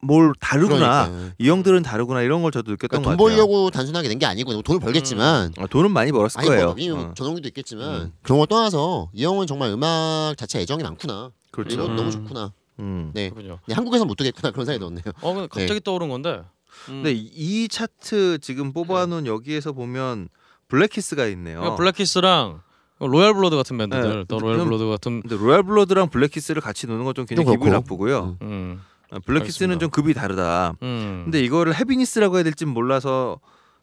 뭘 0.00 0.32
다르구나 0.38 1.08
그러니까. 1.08 1.34
이 1.38 1.48
형들은 1.48 1.82
다르구나 1.82 2.22
이런 2.22 2.42
걸 2.42 2.52
저도 2.52 2.70
느꼈던 2.72 3.02
그러니까 3.02 3.10
돈 3.10 3.16
것 3.16 3.24
같아요. 3.24 3.36
벌려고 3.46 3.70
단순하게 3.70 4.08
낸게 4.08 4.26
아니고 4.26 4.62
돈을 4.62 4.80
벌겠지만 4.80 5.52
아, 5.58 5.66
돈은 5.66 5.90
많이 5.90 6.12
벌었을 6.12 6.38
아니 6.40 6.48
거예요. 6.48 6.66
뭐, 6.66 6.74
이 6.78 6.90
어, 6.90 7.12
전용기도 7.16 7.48
있겠지만 7.48 7.94
음. 8.02 8.12
그런 8.22 8.38
걸 8.38 8.46
떠나서 8.46 9.10
이 9.12 9.24
형은 9.24 9.46
정말 9.48 9.70
음악 9.70 10.34
자체 10.36 10.60
애정이 10.60 10.82
많구나. 10.84 11.32
그렇죠. 11.50 11.74
이거 11.74 11.86
음. 11.86 11.96
너무 11.96 12.10
좋구나. 12.12 12.52
음. 12.78 13.10
네. 13.12 13.30
그렇군요. 13.30 13.58
네, 13.66 13.74
한국에서는 13.74 14.06
못 14.06 14.14
두겠구나 14.14 14.52
그런 14.52 14.66
생각이 14.66 14.78
들었네요. 14.78 15.12
어 15.20 15.34
근데 15.34 15.48
갑자기 15.50 15.80
떠오른 15.80 16.08
건데. 16.08 16.42
음, 16.90 17.02
근데 17.02 17.12
이- 17.12 17.30
이 17.34 17.68
차트 17.68 18.38
지금 18.40 18.72
뽑아놓은 18.72 19.26
여기에서 19.26 19.72
보면 19.72 20.28
블랙키스가 20.68 21.26
있네요. 21.26 21.58
그러니까 21.58 21.76
블랙키스랑 21.76 22.60
로얄 23.00 23.34
블러드 23.34 23.56
같은 23.56 23.76
밴드들, 23.78 24.18
네, 24.20 24.24
또 24.28 24.38
로얄 24.38 24.58
블러드 24.64 24.86
같은. 24.86 25.22
근데 25.22 25.36
로얄 25.36 25.62
블러드랑 25.64 26.08
블랙키스를 26.10 26.62
같이 26.62 26.86
놓는 26.86 27.04
건 27.04 27.14
좀 27.14 27.26
굉장히 27.26 27.50
기분이 27.50 27.70
그렇고. 27.70 27.82
나쁘고요. 27.82 28.36
음. 28.42 28.80
음, 29.12 29.16
아, 29.16 29.18
블랙키스는. 29.24 29.78
좀 29.78 29.90
급이 29.90 30.14
다르다. 30.14 30.74
음. 30.82 31.22
근데 31.24 31.40
이거를 31.40 31.74
heaviness라고 31.74 32.36
해야 32.36 32.44
될지 32.44 32.64
몰라서 32.64 33.40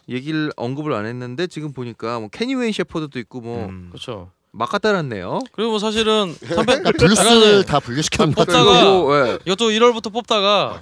얘기를 0.10 0.52
언급을 0.56 0.94
안 0.94 1.06
했는데 1.06 1.48
지금 1.48 1.74
보니까 1.74 2.20
뭐 2.20 2.30
케니 2.30 2.56
웨인 2.56 2.72
셰퍼드도 2.72 3.20
있고 3.20 3.42
뭐 3.42 3.66
음. 3.68 3.88
그렇죠. 3.92 4.32
막 4.52 4.70
갖다 4.70 4.94
놨네요. 4.94 5.40
그리고 5.52 5.72
뭐 5.72 5.80
사실은 5.80 6.34
탐페 6.40 6.78
그러니까 6.80 6.92
블루스를 6.92 7.66
다 7.66 7.80
분류시켰나 7.80 8.32
아, 8.32 8.36
뽑다가 8.36 8.64
그리고, 8.80 9.16
예. 9.16 9.40
이것도 9.46 9.70
1월부터 9.70 10.14
뽑다가 10.14 10.80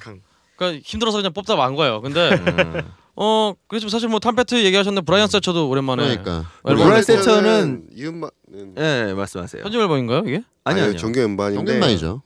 그러니까 0.56 0.82
힘들어서 0.86 1.18
그냥 1.18 1.34
뽑다 1.34 1.56
만 1.56 1.76
거예요. 1.76 2.02
근데 2.02 2.30
음. 2.34 2.82
어 3.16 3.54
그래서 3.68 3.90
사실 3.90 4.10
뭐 4.10 4.20
탐 4.20 4.39
페티 4.39 4.64
얘기하셨는데 4.64 5.06
브라이언 5.06 5.28
세처도 5.28 5.70
오랜만에 5.70 6.04
그러니까 6.04 6.50
앨범 6.68 6.84
브라이언 6.86 7.04
세처는 7.04 7.88
이 7.96 8.06
음반은 8.06 8.76
예, 8.78 9.14
말씀하세요. 9.16 9.64
편집 9.64 9.80
앨범인가요 9.82 10.24
이게? 10.28 10.44
아니 10.66 10.82
아니요. 10.82 10.98
정규 10.98 11.22
음반인데 11.22 11.66
정규만이죠. 11.66 12.22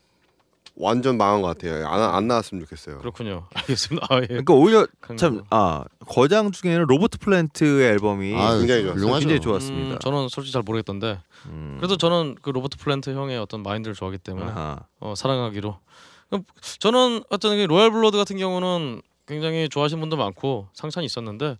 완전 0.79 1.17
망한 1.17 1.41
것 1.41 1.47
같아요. 1.47 1.87
안, 1.87 2.01
안 2.01 2.27
나왔으면 2.27 2.63
좋겠어요. 2.63 2.99
그렇군요. 2.99 3.47
알겠습니다. 3.55 4.07
아, 4.09 4.21
예. 4.21 4.27
그러니까 4.27 4.53
오히려 4.53 4.87
큰참 4.99 5.37
거. 5.39 5.43
아 5.49 5.83
거장 6.07 6.51
중에는 6.51 6.85
로버트 6.87 7.17
플랜트의 7.19 7.89
앨범이 7.89 8.35
아, 8.35 8.57
굉장히 8.57 8.83
좋았어요. 8.83 8.93
훌륭하죠. 8.93 9.19
굉장히 9.19 9.41
좋았습니다. 9.41 9.95
음, 9.95 9.99
저는 9.99 10.29
솔직히 10.29 10.53
잘 10.53 10.61
모르겠던데 10.63 11.19
음. 11.47 11.75
그래도 11.79 11.97
저는 11.97 12.35
그 12.41 12.51
로버트 12.51 12.77
플랜트 12.77 13.09
형의 13.09 13.37
어떤 13.39 13.63
마인드를 13.63 13.95
좋아하기 13.95 14.19
때문에 14.19 14.45
아하. 14.45 14.79
어, 14.99 15.13
사랑하기로 15.15 15.77
저는 16.79 17.23
어떤 17.29 17.57
그 17.57 17.63
로얄 17.63 17.91
블러드 17.91 18.17
같은 18.17 18.37
경우는 18.37 19.01
굉장히 19.27 19.69
좋아하시는 19.69 19.99
분도 19.99 20.15
많고 20.17 20.67
상찬이 20.73 21.05
있었는데 21.05 21.57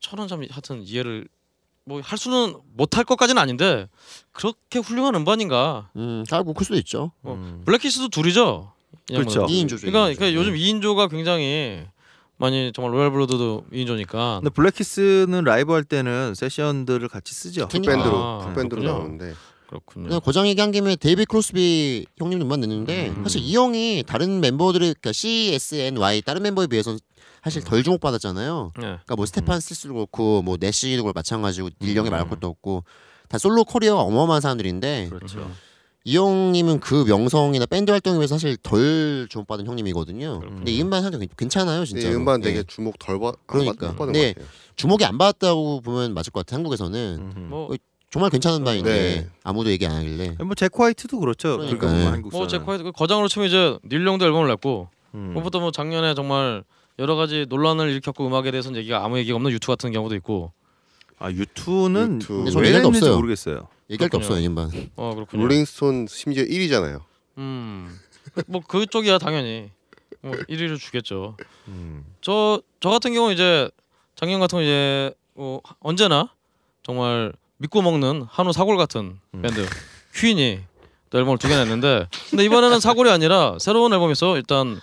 저는 0.00 0.28
참 0.28 0.42
하여튼 0.50 0.82
이해를 0.82 1.28
뭐 1.86 2.00
할 2.02 2.18
수는 2.18 2.56
못할 2.76 3.04
것까지는 3.04 3.40
아닌데 3.40 3.88
그렇게 4.32 4.80
훌륭한 4.80 5.14
음반인가 5.14 5.88
음, 5.96 6.24
잘못클 6.28 6.64
수도 6.64 6.76
있죠. 6.78 7.12
어, 7.22 7.32
음. 7.34 7.62
블랙키스도 7.64 8.08
둘이죠 8.08 8.72
이 9.08 9.14
그렇죠. 9.14 9.40
양반은. 9.42 9.54
2인조죠. 9.66 9.80
그러니까, 9.82 10.00
그러니까 10.14 10.34
요즘 10.34 10.54
2인조가 10.54 11.08
굉장히 11.08 11.84
많이 12.38 12.72
정말 12.74 12.92
로얄 12.92 13.12
블러드도 13.12 13.66
2인조니까 13.72 14.40
근데 14.40 14.50
블랙키스는 14.50 15.44
라이브 15.44 15.72
할 15.72 15.84
때는 15.84 16.34
세션들을 16.34 17.08
같이 17.08 17.32
쓰죠. 17.34 17.68
밴드로 17.68 17.94
아, 17.96 18.52
밴드로 18.54 18.82
그렇군요. 18.82 18.92
나오는데 18.92 19.34
그렇군요. 19.68 20.06
그냥 20.08 20.20
거장 20.20 20.46
얘기한 20.48 20.72
김에 20.72 20.96
데이빗 20.96 21.24
크로스비 21.24 22.06
형님 22.18 22.42
음반 22.42 22.60
냈는데 22.60 23.08
음. 23.10 23.22
사실 23.22 23.42
이 23.42 23.54
형이 23.56 24.02
다른 24.06 24.40
멤버들의 24.40 24.88
그러니까 25.00 25.12
CSNY 25.12 26.22
다른 26.22 26.42
멤버에 26.42 26.66
비해서 26.66 26.96
사실 27.46 27.62
덜 27.62 27.84
주목받았잖아요. 27.84 28.72
네. 28.74 28.80
그러니까 28.80 29.14
뭐 29.14 29.24
스테판 29.24 29.60
스틸스도 29.60 29.94
그렇고 29.94 30.42
뭐 30.42 30.56
내시도 30.58 31.04
그렇고 31.04 31.14
마찬가지고 31.14 31.70
닐 31.80 31.96
형이 31.96 32.08
음. 32.08 32.10
말할 32.10 32.28
것도 32.28 32.48
없고 32.48 32.82
다 33.28 33.38
솔로 33.38 33.62
커리어가 33.62 34.02
어마어마한 34.02 34.40
사람들인데 34.40 35.10
그렇죠. 35.10 35.48
이 36.02 36.16
형님은 36.16 36.80
그 36.80 37.04
명성이나 37.06 37.66
밴드 37.66 37.92
활동에 37.92 38.18
비해서 38.18 38.34
사실 38.34 38.56
덜 38.56 39.28
주목받은 39.30 39.64
형님이거든요. 39.64 40.40
그렇군요. 40.40 40.56
근데 40.56 40.72
이 40.72 40.82
음반 40.82 41.02
상당 41.02 41.24
괜찮아요, 41.36 41.84
이 41.84 41.86
진짜. 41.86 42.10
음반 42.10 42.40
되게 42.40 42.64
주목 42.64 42.98
덜 42.98 43.20
받, 43.20 43.36
그러니까. 43.46 43.88
못 43.88 43.96
받은 43.96 44.12
네. 44.12 44.32
것 44.32 44.40
같아요. 44.40 44.52
주목이 44.74 45.04
안 45.04 45.16
받았다고 45.16 45.82
보면 45.82 46.14
맞을 46.14 46.32
것 46.32 46.44
같아요. 46.44 46.56
한국에서는 46.56 47.32
음. 47.36 47.46
뭐 47.48 47.76
정말 48.10 48.30
괜찮은 48.30 48.58
음반인데 48.58 48.90
네. 48.90 49.28
아무도 49.44 49.70
얘기 49.70 49.86
안 49.86 49.92
하길래. 49.92 50.36
뭐 50.44 50.58
잭 50.58 50.72
화이트도 50.74 51.20
그렇죠. 51.20 51.58
그러니까. 51.58 51.78
그러니까 51.78 51.86
뭐 51.86 51.96
네. 51.96 52.10
한국 52.10 52.32
뭐. 52.32 52.46
잭 52.48 52.60
화이트 52.60 52.82
그 52.82 52.90
거장으로 52.90 53.28
치면 53.28 53.46
이제 53.46 53.78
닐 53.84 54.06
형도 54.06 54.24
앨범을 54.24 54.48
냈고 54.48 54.88
음. 55.14 55.30
무엇보다 55.32 55.60
뭐 55.60 55.70
작년에 55.70 56.14
정말 56.14 56.64
여러 56.98 57.14
가지 57.16 57.46
논란을 57.48 57.90
일으켰고 57.90 58.26
음악에 58.26 58.50
대해서는 58.50 58.78
얘기가 58.80 59.04
아무 59.04 59.18
얘기가 59.18 59.36
없는 59.36 59.50
유투 59.52 59.68
같은 59.68 59.92
경우도 59.92 60.14
있고 60.16 60.52
아 61.18 61.30
유투는 61.30 62.16
유투. 62.22 62.44
근데 62.44 62.60
왜 62.60 62.82
없어요. 62.82 63.16
모르겠어요. 63.16 63.68
얘기할 63.90 64.08
게 64.10 64.18
그렇군요. 64.18 64.24
없어요, 64.24 64.40
이 64.42 64.46
음반. 64.46 64.70
어 64.96 65.12
그렇군요. 65.14 65.42
롤링스톤 65.42 66.06
심지어 66.08 66.44
1위잖아요. 66.44 67.00
음뭐 67.38 68.60
그쪽이야 68.68 69.18
당연히 69.18 69.70
뭐 70.22 70.32
1위를 70.32 70.78
주겠죠. 70.78 71.36
음. 71.68 72.04
저 72.20 72.60
저 72.80 72.90
같은 72.90 73.14
경우 73.14 73.32
이제 73.32 73.70
작년 74.14 74.38
같은 74.40 74.56
경우 74.58 74.62
이제 74.62 75.12
뭐 75.34 75.60
언제나 75.80 76.30
정말 76.82 77.32
믿고 77.58 77.82
먹는 77.82 78.26
한우 78.28 78.52
사골 78.52 78.76
같은 78.76 79.18
음. 79.34 79.42
밴드 79.42 79.66
퀸이 80.14 80.60
또 81.10 81.18
앨범을 81.18 81.38
두 81.38 81.48
개 81.48 81.56
냈는데 81.56 82.08
근데 82.30 82.44
이번에는 82.44 82.80
사골이 82.80 83.10
아니라 83.10 83.56
새로운 83.60 83.92
앨범이 83.92 84.12
있어 84.12 84.36
일단 84.36 84.80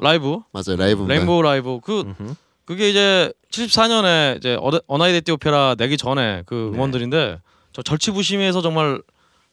라이브 0.00 0.40
맞아요, 0.52 0.76
라이브 0.76 1.02
음반. 1.02 1.16
레인보우 1.16 1.42
라이브 1.42 1.80
그 1.82 2.00
음흠. 2.00 2.34
그게 2.64 2.90
이제 2.90 3.32
74년에 3.50 4.36
이제 4.38 4.58
A 4.86 4.90
Night 4.90 5.11
at 5.11 5.19
the 5.19 5.32
Opera 5.32 5.74
내기 5.78 5.96
전에 5.96 6.42
그 6.46 6.54
네. 6.54 6.76
음원들인데 6.76 7.40
저 7.72 7.82
절치부심에서 7.82 8.60
정말 8.60 9.00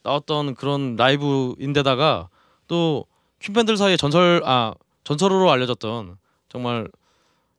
나왔던 0.04 0.56
그런 0.56 0.96
라이브인데다가 0.96 2.30
또 2.68 3.06
퀸 3.42 3.54
팬들 3.54 3.78
사이에 3.78 3.98
전설 3.98 4.42
아 4.46 4.74
전설으로 5.04 5.52
알려졌던 5.52 6.18
정말 6.50 6.88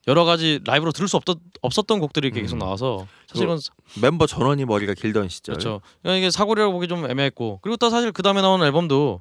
여러 0.09 0.25
가지 0.25 0.61
라이브로 0.65 0.93
들을 0.93 1.09
수 1.09 1.17
없던 1.17 1.37
없었던 1.63 1.99
곡들이 2.01 2.29
이렇게 2.29 2.41
계속 2.43 2.57
음. 2.57 2.59
나와서 2.61 3.07
사실은 3.27 3.59
멤버 4.01 4.27
전원이 4.27 4.65
머리가 4.65 4.95
길던 4.95 5.29
시절. 5.29 5.55
그렇죠. 5.55 5.81
그러니까 6.03 6.19
이게 6.19 6.31
사골이라고 6.31 6.73
보기 6.73 6.87
좀 6.87 7.11
애매했고 7.11 7.59
그리고 7.63 7.77
또 7.77 7.91
사실 7.91 8.13
그 8.13 8.23
다음에 8.23 8.41
나온 8.41 8.63
앨범도 8.63 9.21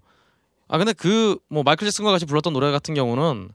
아 0.67 0.77
근데 0.77 0.93
그 0.93 1.37
뭐 1.49 1.63
마이클 1.63 1.85
잭슨과 1.87 2.11
같이 2.11 2.25
불렀던 2.25 2.53
노래 2.53 2.71
같은 2.71 2.93
경우는 2.95 3.49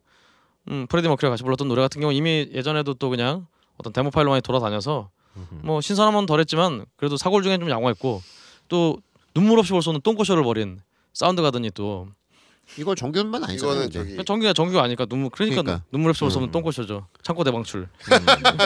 음 0.69 0.87
프레디 0.89 1.09
머큐리가 1.09 1.31
같이 1.31 1.43
불렀던 1.43 1.69
노래 1.69 1.83
같은 1.83 2.01
경우 2.01 2.13
이미 2.13 2.49
예전에도 2.53 2.95
또 2.95 3.11
그냥 3.11 3.47
어떤 3.79 3.93
데모 3.93 4.11
파일로 4.11 4.31
많이 4.31 4.43
돌아다녀서. 4.43 5.11
뭐 5.63 5.81
신선함은 5.81 6.27
덜했지만 6.27 6.85
그래도 6.97 7.17
사골 7.17 7.43
중엔 7.43 7.61
좀 7.61 7.71
양호했고 7.71 8.21
또 8.69 8.99
눈물 9.33 9.59
없이 9.59 9.73
볼 9.73 9.81
수 9.81 9.89
없는 9.91 10.03
똥꼬쇼를 10.03 10.43
벌인 10.43 10.81
사운드 11.15 11.41
가든이 11.41 11.71
또 11.71 12.09
이거 12.77 12.95
정규 12.95 13.21
음반 13.21 13.43
아니잖아요. 13.45 13.85
이거는. 13.85 13.91
저기 13.91 14.25
정규가 14.25 14.53
정규가 14.53 14.83
아니까 14.83 15.07
눈물 15.07 15.31
그러니까, 15.31 15.63
그러니까. 15.63 15.85
눈물 15.93 16.11
없이 16.11 16.21
볼 16.21 16.31
수 16.31 16.39
없는 16.39 16.51
음. 16.51 16.53
똥꼬쇼죠 16.53 17.07
창고 17.23 17.43
대방출 17.45 17.89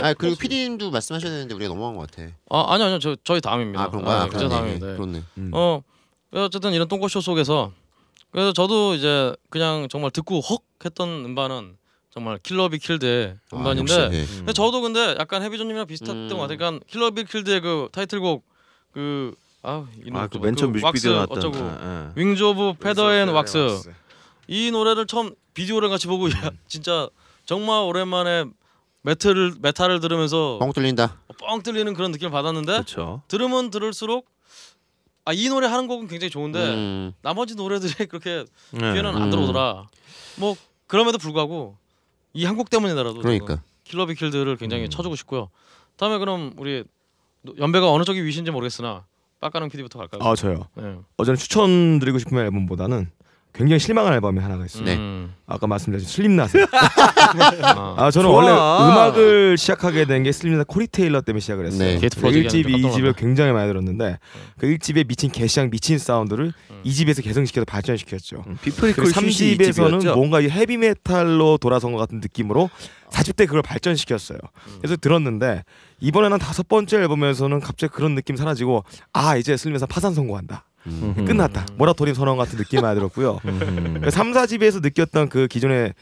아 0.02 0.14
그리고 0.14 0.36
PD님도 0.40 0.90
말씀하셔야 0.90 1.30
되는데 1.30 1.54
우리가 1.54 1.72
넘어간 1.72 1.96
것 1.96 2.10
같아. 2.10 2.28
아 2.50 2.72
아니요 2.74 2.86
아니요 2.86 2.98
저 2.98 3.14
저희 3.24 3.40
다음입니다 3.40 3.82
아 3.84 3.88
그런가? 3.90 4.22
아, 4.22 4.24
네, 4.24 4.30
저 4.30 4.36
그렇네. 4.38 4.54
다음입니다 4.54 4.86
네. 4.86 4.92
그렇네. 4.94 5.22
음. 5.38 5.50
어 5.54 5.82
어쨌든 6.32 6.72
이런 6.72 6.88
똥꼬쇼 6.88 7.20
속에서 7.20 7.72
그래서 8.34 8.52
저도 8.52 8.94
이제 8.94 9.32
그냥 9.48 9.86
정말 9.88 10.10
듣고 10.10 10.40
헉 10.40 10.60
했던 10.84 11.08
음반은 11.24 11.76
정말 12.10 12.36
Killer 12.42 12.71
Be 12.71 12.80
Killed의 12.80 13.36
아, 13.52 13.56
음반인데 13.56 13.94
역시, 13.94 14.16
예. 14.18 14.22
음. 14.22 14.36
근데 14.38 14.52
저도 14.52 14.80
근데 14.80 15.14
약간 15.20 15.40
헤비조님이랑 15.44 15.86
비슷했던 15.86 16.16
음. 16.22 16.28
것 16.28 16.36
같아요. 16.38 16.58
그러니까 16.58 16.84
Killer 16.88 17.15
Be 17.15 17.24
Killed의 17.26 17.60
그 17.60 17.88
타이틀곡 17.92 18.44
그 18.92 19.34
아, 19.62 19.86
이 20.04 20.10
노래 20.10 20.24
아 20.24 20.26
그 20.26 20.30
또 20.38 20.46
맨 20.46 20.56
처음 20.56 20.72
그 20.72 20.78
뮤직비디오 20.78 21.12
나왔던. 21.12 21.38
어쩌고 21.38 21.58
예, 21.58 21.86
예. 21.86 22.08
Wings 22.16 22.42
of 22.42 22.74
Feather 22.80 23.14
and 23.14 23.28
Wax 23.28 23.92
이 24.48 24.70
노래를 24.72 25.06
처음 25.06 25.32
비디오를 25.54 25.88
같이 25.88 26.08
보고 26.08 26.28
야 26.28 26.50
진짜 26.66 27.08
정말 27.46 27.82
오랜만에 27.84 28.46
메탈을 29.02 29.54
메탈을 29.60 30.00
들으면서 30.00 30.58
뻥 30.58 30.72
뚫린다. 30.72 31.18
뻥 31.38 31.62
뚫리는 31.62 31.94
그런 31.94 32.10
느낌을 32.10 32.32
받았는데 32.32 32.72
그렇죠. 32.72 33.22
들으면 33.28 33.70
들을수록 33.70 34.26
아 35.26 35.32
이 35.32 35.48
노래 35.48 35.66
하는 35.66 35.86
곡은 35.88 36.06
굉장히 36.08 36.30
좋은데 36.30 36.58
음. 36.74 37.12
나머지 37.22 37.54
노래들이 37.54 38.06
그렇게 38.06 38.44
네. 38.72 38.92
귀에는 38.92 39.06
안 39.16 39.22
음. 39.24 39.30
들어오더라. 39.30 39.88
뭐 40.36 40.56
그럼에도 40.86 41.18
불구하고 41.18 41.76
이 42.34 42.44
한 42.44 42.56
곡 42.56 42.68
때문이더라도 42.70 43.20
그러니까. 43.20 43.62
Killer 43.84 44.06
Be 44.06 44.14
Killed를 44.14 44.52
음. 44.52 44.56
굉장히 44.58 44.88
쳐주고 44.88 45.16
싶고요. 45.16 45.48
다음에 45.96 46.18
그럼 46.18 46.52
우리 46.58 46.84
연배가 47.58 47.90
어느 47.90 48.04
쪽이 48.04 48.22
위신지 48.24 48.50
모르겠으나 48.50 49.04
빡가는 49.40 49.68
PD부터 49.68 49.98
갈까요? 49.98 50.20
아 50.28 50.34
저요. 50.34 50.68
네. 50.74 50.96
어제는 51.16 51.36
추천드리고 51.36 52.18
싶은 52.18 52.36
앨범보다는 52.38 53.10
굉장히 53.54 53.78
실망한 53.78 54.12
앨범이 54.14 54.40
하나가 54.40 54.64
있어요. 54.66 54.84
네. 54.84 54.96
음. 54.96 55.32
아까 55.46 55.66
말씀드린 55.68 56.04
슬림낫. 56.04 56.50
아, 57.62 57.94
아 57.96 58.10
저는 58.10 58.28
좋아. 58.28 58.36
원래 58.36 58.50
음악을 58.50 59.56
시작하게 59.56 60.06
된 60.06 60.24
게 60.24 60.32
슬림낫 60.32 60.66
코리 60.66 60.86
테일러 60.86 61.20
때문에 61.20 61.40
시작을 61.40 61.66
했어요. 61.66 61.78
네. 61.78 61.98
게이트 61.98 62.18
프로젝트 62.18 62.48
1집, 62.56 62.64
하는데 62.64 62.82
깜짝 62.82 62.88
2집을 62.96 63.00
놀랐네. 63.00 63.14
굉장히 63.18 63.52
많이 63.52 63.68
들었는데 63.68 64.18
그 64.58 64.66
1집에 64.66 65.06
미친 65.06 65.30
개시장 65.30 65.70
미친 65.70 65.98
사운드를 65.98 66.52
음. 66.70 66.82
2집에서 66.84 67.22
개성시켜서 67.22 67.64
발전시켰죠. 67.64 68.44
피프리클 68.62 69.04
그리고 69.04 69.20
슈시 69.20 69.56
3집에서는 69.56 69.72
집이었죠? 70.00 70.14
뭔가 70.16 70.40
이 70.40 70.48
헤비 70.48 70.76
메탈로 70.78 71.58
돌아선 71.58 71.92
것 71.92 71.98
같은 71.98 72.20
느낌으로 72.20 72.70
4집 73.10 73.36
때 73.36 73.46
그걸 73.46 73.62
발전시켰어요. 73.62 74.38
음. 74.42 74.78
그래서 74.80 74.96
들었는데 74.96 75.62
이번에는 76.00 76.38
다섯 76.38 76.66
번째 76.66 76.96
앨범에서는 76.98 77.60
갑자기 77.60 77.92
그런 77.92 78.14
느낌 78.14 78.34
사라지고 78.36 78.84
아 79.12 79.36
이제 79.36 79.56
슬림에서 79.56 79.86
파산 79.86 80.12
선고한다. 80.14 80.64
음. 80.86 81.14
음. 81.18 81.24
끝났다. 81.24 81.66
모라토리움 81.76 82.14
선언 82.14 82.36
같은 82.36 82.58
느낌이 82.58 82.82
많이 82.82 82.94
들었고요. 82.96 83.40
음. 83.46 84.02
3, 84.10 84.32
4집에서 84.32 84.82
느꼈던 84.82 85.28
그 85.28 85.46
기존의 85.48 85.94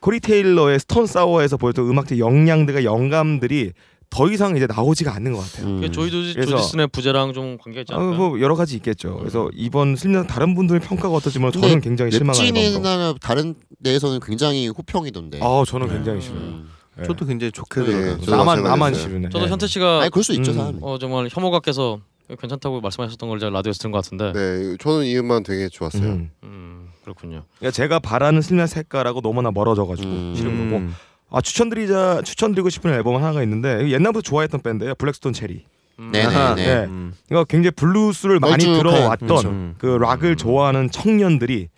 코리 0.00 0.20
테일러의 0.20 0.80
스톤 0.80 1.06
사워에서 1.06 1.56
보였던 1.56 1.88
음악적 1.88 2.18
역량들과 2.18 2.84
영감들이 2.84 3.72
더 4.10 4.30
이상 4.30 4.56
이제 4.56 4.66
나오지가 4.66 5.12
않는 5.14 5.32
것 5.32 5.38
같아요. 5.40 5.66
음. 5.66 5.90
조이도 5.90 6.16
그래서- 6.34 6.50
조디슨의 6.56 6.88
부재랑 6.88 7.32
좀 7.32 7.56
관계가 7.58 7.80
있지 7.82 7.92
아, 7.94 7.96
않을까요? 7.96 8.16
뭐 8.18 8.40
여러 8.40 8.54
가지 8.54 8.76
있겠죠. 8.76 9.16
그래서 9.18 9.48
이번 9.54 9.96
슬립낫 9.96 10.26
다른 10.28 10.54
분들의 10.54 10.80
평가가 10.82 11.14
어떨지만 11.14 11.50
근데 11.50 11.66
저는 11.68 11.80
굉장히 11.80 12.12
실망한 12.12 12.44
앨범으로. 12.44 12.82
웹진이나 13.14 13.20
다른 13.20 13.54
데에서는 13.82 14.20
굉장히 14.20 14.68
호평이던데. 14.68 15.40
아 15.42 15.64
저는 15.66 15.88
네. 15.88 15.94
굉장히 15.94 16.20
싫어요. 16.20 16.38
음. 16.40 16.68
네. 16.96 17.04
저도 17.06 17.26
굉장히 17.26 17.50
좋게 17.50 17.80
네, 17.80 17.86
들어요. 17.86 18.18
나만. 18.36 18.62
나만 18.62 18.94
싫으네. 18.94 19.30
저도 19.30 19.46
네. 19.46 19.50
현태 19.50 19.66
씨가 19.66 20.02
아니 20.02 20.10
그럴 20.10 20.22
수 20.22 20.32
있죠 20.34 20.52
음. 20.52 20.56
사람. 20.56 20.78
어 20.82 20.98
정말 20.98 21.28
혐오가께서 21.32 21.98
괜찮다고 22.28 22.80
말씀하셨던 22.80 23.28
걸 23.28 23.38
제가 23.38 23.50
라디오에서 23.50 23.78
들은 23.78 23.92
것 23.92 24.02
같은데 24.02 24.32
네, 24.32 24.76
저는 24.78 25.04
이 25.04 25.16
음반 25.18 25.42
되게 25.42 25.68
좋았어요. 25.68 26.02
음. 26.02 26.30
음, 26.42 26.88
그렇군요. 27.02 27.44
그러니까 27.58 27.70
제가 27.70 27.98
바라는 27.98 28.40
Slipknot 28.40 28.68
색깔하고 28.70 29.20
너무나 29.20 29.50
멀어져가지고 29.50 30.08
음. 30.08 30.34
싫은 30.34 30.70
거고. 30.70 30.84
아 31.30 31.40
추천드리자 31.40 32.22
추천드리고 32.22 32.70
싶은 32.70 32.92
앨범 32.92 33.16
하나가 33.16 33.42
있는데 33.42 33.90
옛날부터 33.90 34.20
좋아했던 34.22 34.62
밴드예요. 34.62 34.94
Black 34.94 35.13
Stone 35.13 35.32
Cherry. 35.32 35.64
음. 35.98 36.10
네네네. 36.12 36.34
아하, 36.36 36.54
네. 36.54 36.84
음. 36.84 37.12
이거 37.30 37.44
굉장히 37.44 37.72
블루스를 37.72 38.40
많이 38.40 38.64
걸쭉한, 38.64 38.78
들어왔던 38.78 39.28
그렇죠. 39.28 39.48
음. 39.48 39.74
그 39.78 39.86
락을 39.86 40.36
좋아하는 40.36 40.90
청년들이 40.90 41.68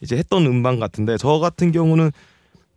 이제 0.00 0.16
했던 0.16 0.46
음반 0.46 0.78
같은데 0.78 1.16
저 1.16 1.38
같은 1.38 1.72
경우는 1.72 2.10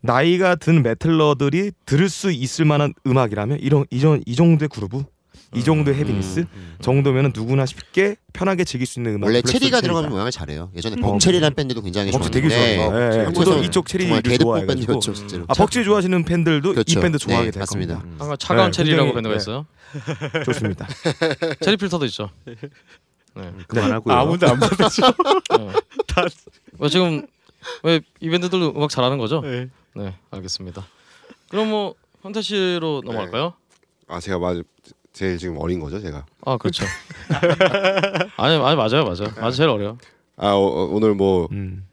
나이가 0.01 0.55
든 0.55 0.81
메틀러들이 0.81 1.71
들을 1.85 2.09
수 2.09 2.31
있을 2.31 2.65
만한 2.65 2.93
음악이라면 3.05 3.59
이런 3.59 3.85
이전 3.91 4.21
이 4.25 4.35
정도의 4.35 4.69
그루브 4.69 5.03
이 5.53 5.63
정도의 5.63 5.97
헤비니스 5.97 6.45
정도면은 6.81 7.31
누구나 7.35 7.65
쉽게 7.65 8.15
편하게 8.31 8.63
즐길 8.63 8.87
수 8.87 8.99
있는 8.99 9.15
음악 9.15 9.27
원래 9.27 9.41
체리가 9.41 9.59
체리다. 9.59 9.81
들어가는 9.81 10.09
모양을 10.09 10.31
잘해요. 10.31 10.71
예전에 10.75 10.95
음. 10.95 11.01
벅체리라는 11.01 11.55
밴드도 11.55 11.81
굉장히 11.81 12.11
벅치 12.11 12.31
되게 12.31 12.47
좋아요. 12.49 13.11
예. 13.13 13.23
한국에서 13.25 13.51
저도 13.51 13.63
이쪽 13.63 13.85
체리를 13.87 14.23
좋아해가지고. 14.39 14.99
아 15.47 15.53
벅지 15.53 15.83
좋아하시는 15.83 16.23
팬들도 16.23 16.71
그렇죠. 16.73 16.99
이 16.99 17.01
밴드 17.01 17.17
좋아하게 17.17 17.45
네, 17.47 17.51
될 17.51 17.59
맞습니다. 17.59 17.99
겁니다. 17.99 18.25
아까 18.25 18.35
차가운 18.37 18.71
네, 18.71 18.77
체리라고 18.77 19.13
굉장히- 19.13 19.15
밴드가 19.15 19.33
네. 19.33 19.37
있어요. 19.37 19.65
좋습니다. 20.45 20.87
체리 21.59 21.75
필터도 21.75 22.05
있죠. 22.05 22.29
네. 22.45 22.55
그만하고요. 23.67 24.15
아무도 24.15 24.47
안 24.47 24.57
받으죠. 24.59 25.05
어. 25.59 25.71
왜 26.79 26.89
지금 26.89 27.27
왜이 27.83 27.99
밴드들도 28.21 28.73
음악 28.75 28.89
잘하는 28.89 29.17
거죠? 29.17 29.41
네, 29.41 30.15
알겠습니다. 30.31 30.85
그럼 31.49 31.69
뭐 31.69 31.95
현태 32.21 32.41
씨로 32.41 33.01
넘어갈까요? 33.05 33.53
아 34.07 34.19
제가 34.19 34.39
맞 34.39 34.57
제일 35.13 35.37
지금 35.37 35.57
어린 35.59 35.79
거죠, 35.79 35.99
제가. 36.01 36.25
아 36.45 36.57
그렇죠. 36.57 36.85
아니 38.37 38.55
아니 38.55 38.75
맞아요 38.75 39.03
맞아요 39.03 39.27
맞아 39.39 39.51
제일 39.51 39.69
어려요. 39.69 39.97
아 40.37 40.47
어, 40.53 40.57
어, 40.59 40.85
오늘 40.91 41.13
뭐저 41.15 41.49
음. 41.53 41.85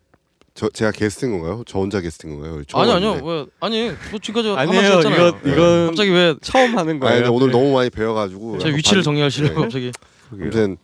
제가 0.72 0.92
게스트인 0.92 1.32
건가요? 1.32 1.62
저 1.66 1.78
혼자 1.80 2.00
게스트인 2.00 2.34
건가요? 2.34 2.62
아니 2.74 2.92
아니요. 2.92 3.20
왜 3.24 3.46
아니 3.60 3.90
뭐 4.10 4.18
지금까지 4.20 4.48
한 4.50 4.58
아니에요. 4.58 4.80
번씩 4.92 5.10
이거 5.12 5.24
했잖아요. 5.24 5.52
이건 5.52 5.86
갑자기 5.88 6.10
왜제 6.10 6.38
처음 6.42 6.78
하는 6.78 6.90
아니 6.92 7.00
거예요. 7.00 7.14
근데 7.24 7.28
오늘 7.28 7.50
너무 7.50 7.72
많이 7.74 7.90
배워가지고 7.90 8.58
제 8.58 8.68
위치를 8.70 8.98
반- 9.00 9.04
정리하시려고 9.04 9.54
네. 9.54 9.60
갑자기 9.62 9.92
아무튼 10.32 10.76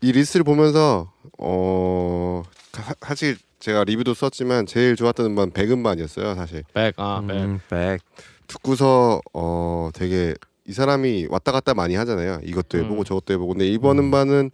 이 0.00 0.12
리스트를 0.12 0.44
보면서 0.44 1.10
어 1.38 2.42
사- 2.72 2.94
사실 3.00 3.36
제가 3.60 3.84
리뷰도 3.84 4.12
썼지만 4.14 4.66
제일 4.66 4.96
좋았던 4.96 5.24
음반 5.26 5.50
Beck 5.50 5.70
음반이었어요 5.70 6.34
사실 6.34 6.64
백 6.74 6.94
아 6.98 7.22
Beck. 7.26 7.34
음, 7.36 7.60
Beck. 7.70 8.00
듣고서 8.46 9.20
어 9.32 9.88
되게 9.94 10.34
이 10.66 10.72
사람이 10.72 11.26
왔다 11.30 11.52
갔다 11.52 11.74
많이 11.74 11.94
하잖아요 11.94 12.40
이것도 12.42 12.78
해보고 12.78 13.02
음. 13.02 13.04
저것도 13.04 13.34
해보고 13.34 13.52
근데 13.52 13.66
이번 13.66 13.98
음. 13.98 14.04
음반은 14.04 14.50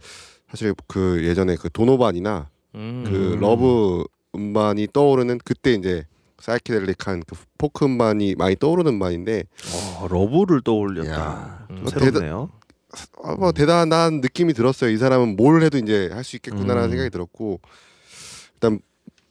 사실 0.50 0.74
그 0.88 1.24
예전에 1.24 1.56
그 1.56 1.70
Donovan이나 1.70 2.48
음. 2.74 3.04
그 3.06 3.34
음. 3.34 3.40
Love 3.40 4.05
음반이 4.34 4.88
떠오르는 4.92 5.38
그때 5.44 5.72
이제 5.72 6.04
사이키델릭한 6.40 7.22
그 7.26 7.36
포크 7.58 7.84
음반이 7.84 8.34
많이 8.36 8.56
떠오르는 8.56 8.92
음반인데 8.94 9.44
어, 9.74 10.08
Love를 10.09 10.62
떠올렸다. 10.62 11.66
음. 11.70 11.84
새롭네요. 11.86 12.50
아, 13.22 13.34
뭐 13.34 13.52
대단한 13.52 14.20
느낌이 14.20 14.54
들었어요. 14.54 14.90
이 14.90 14.96
사람은 14.96 15.36
뭘 15.36 15.62
해도 15.62 15.78
이제 15.78 16.08
할 16.12 16.24
수 16.24 16.36
있겠구나라는 16.36 16.88
음. 16.88 16.90
생각이 16.90 17.10
들었고 17.10 17.60
일단 18.54 18.80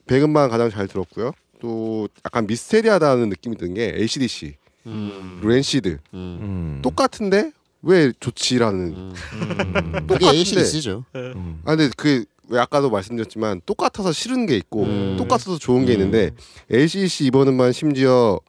Beck 0.07 0.24
음반 0.24 0.49
가장 0.49 0.69
잘 0.69 0.87
들었고요. 0.87 1.31
또 1.59 2.07
약간 2.25 2.45
미스테리하다는 2.47 3.29
느낌이 3.29 3.57
든게 3.57 3.93
AC/DC, 3.95 4.55
음. 4.85 5.41
Rancid 5.43 5.97
음. 6.13 6.37
음. 6.41 6.79
똑같은데 6.81 7.51
왜 7.81 8.11
좋지라는. 8.19 8.79
음. 8.79 9.13
음. 9.33 9.91
그게 9.93 10.07
똑같은데. 10.07 10.37
AC/DC죠. 10.37 11.05
음. 11.15 11.61
아 11.65 11.75
근데 11.75 11.91
그왜 11.95 12.59
아까도 12.59 12.89
말씀드렸지만 12.89 13.61
똑같아서 13.65 14.11
싫은 14.11 14.45
게 14.45 14.57
있고 14.57 14.83
음. 14.83 15.15
똑같아서 15.17 15.57
좋은 15.57 15.85
게 15.85 15.93
음. 15.93 15.99
있는데 15.99 16.31
AC/DC 16.69 17.25
이번 17.25 17.47
음반 17.47 17.71
심지어 17.71 18.39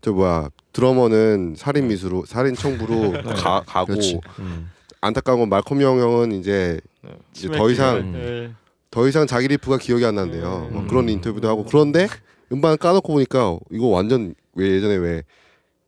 저 0.00 0.12
뭐야 0.12 0.48
드러머는 0.72 1.54
살인 1.56 1.88
미수로 1.88 2.24
살인 2.26 2.54
청부로 2.54 3.12
가, 3.36 3.62
가고. 3.66 3.94
음. 4.38 4.70
안타까운 5.00 5.40
건 5.40 5.48
말콤 5.48 5.80
형 5.82 5.98
형은 5.98 6.30
이제, 6.32 6.80
네. 7.02 7.10
이제 7.34 7.48
더 7.48 7.68
이상 7.70 7.96
음. 7.96 8.12
네. 8.12 8.52
더 8.88 9.08
이상 9.08 9.26
자기 9.26 9.48
리프가 9.48 9.78
기억이 9.78 10.04
안 10.04 10.14
난대요. 10.14 10.68
음. 10.70 10.74
뭐 10.74 10.86
그런 10.86 11.08
인터뷰도 11.08 11.48
하고 11.48 11.64
그런데 11.64 12.06
음반 12.52 12.78
까놓고 12.78 13.12
보니까 13.12 13.58
이거 13.72 13.86
완전 13.88 14.34
왜 14.54 14.70
예전에 14.70 14.94
왜 14.96 15.24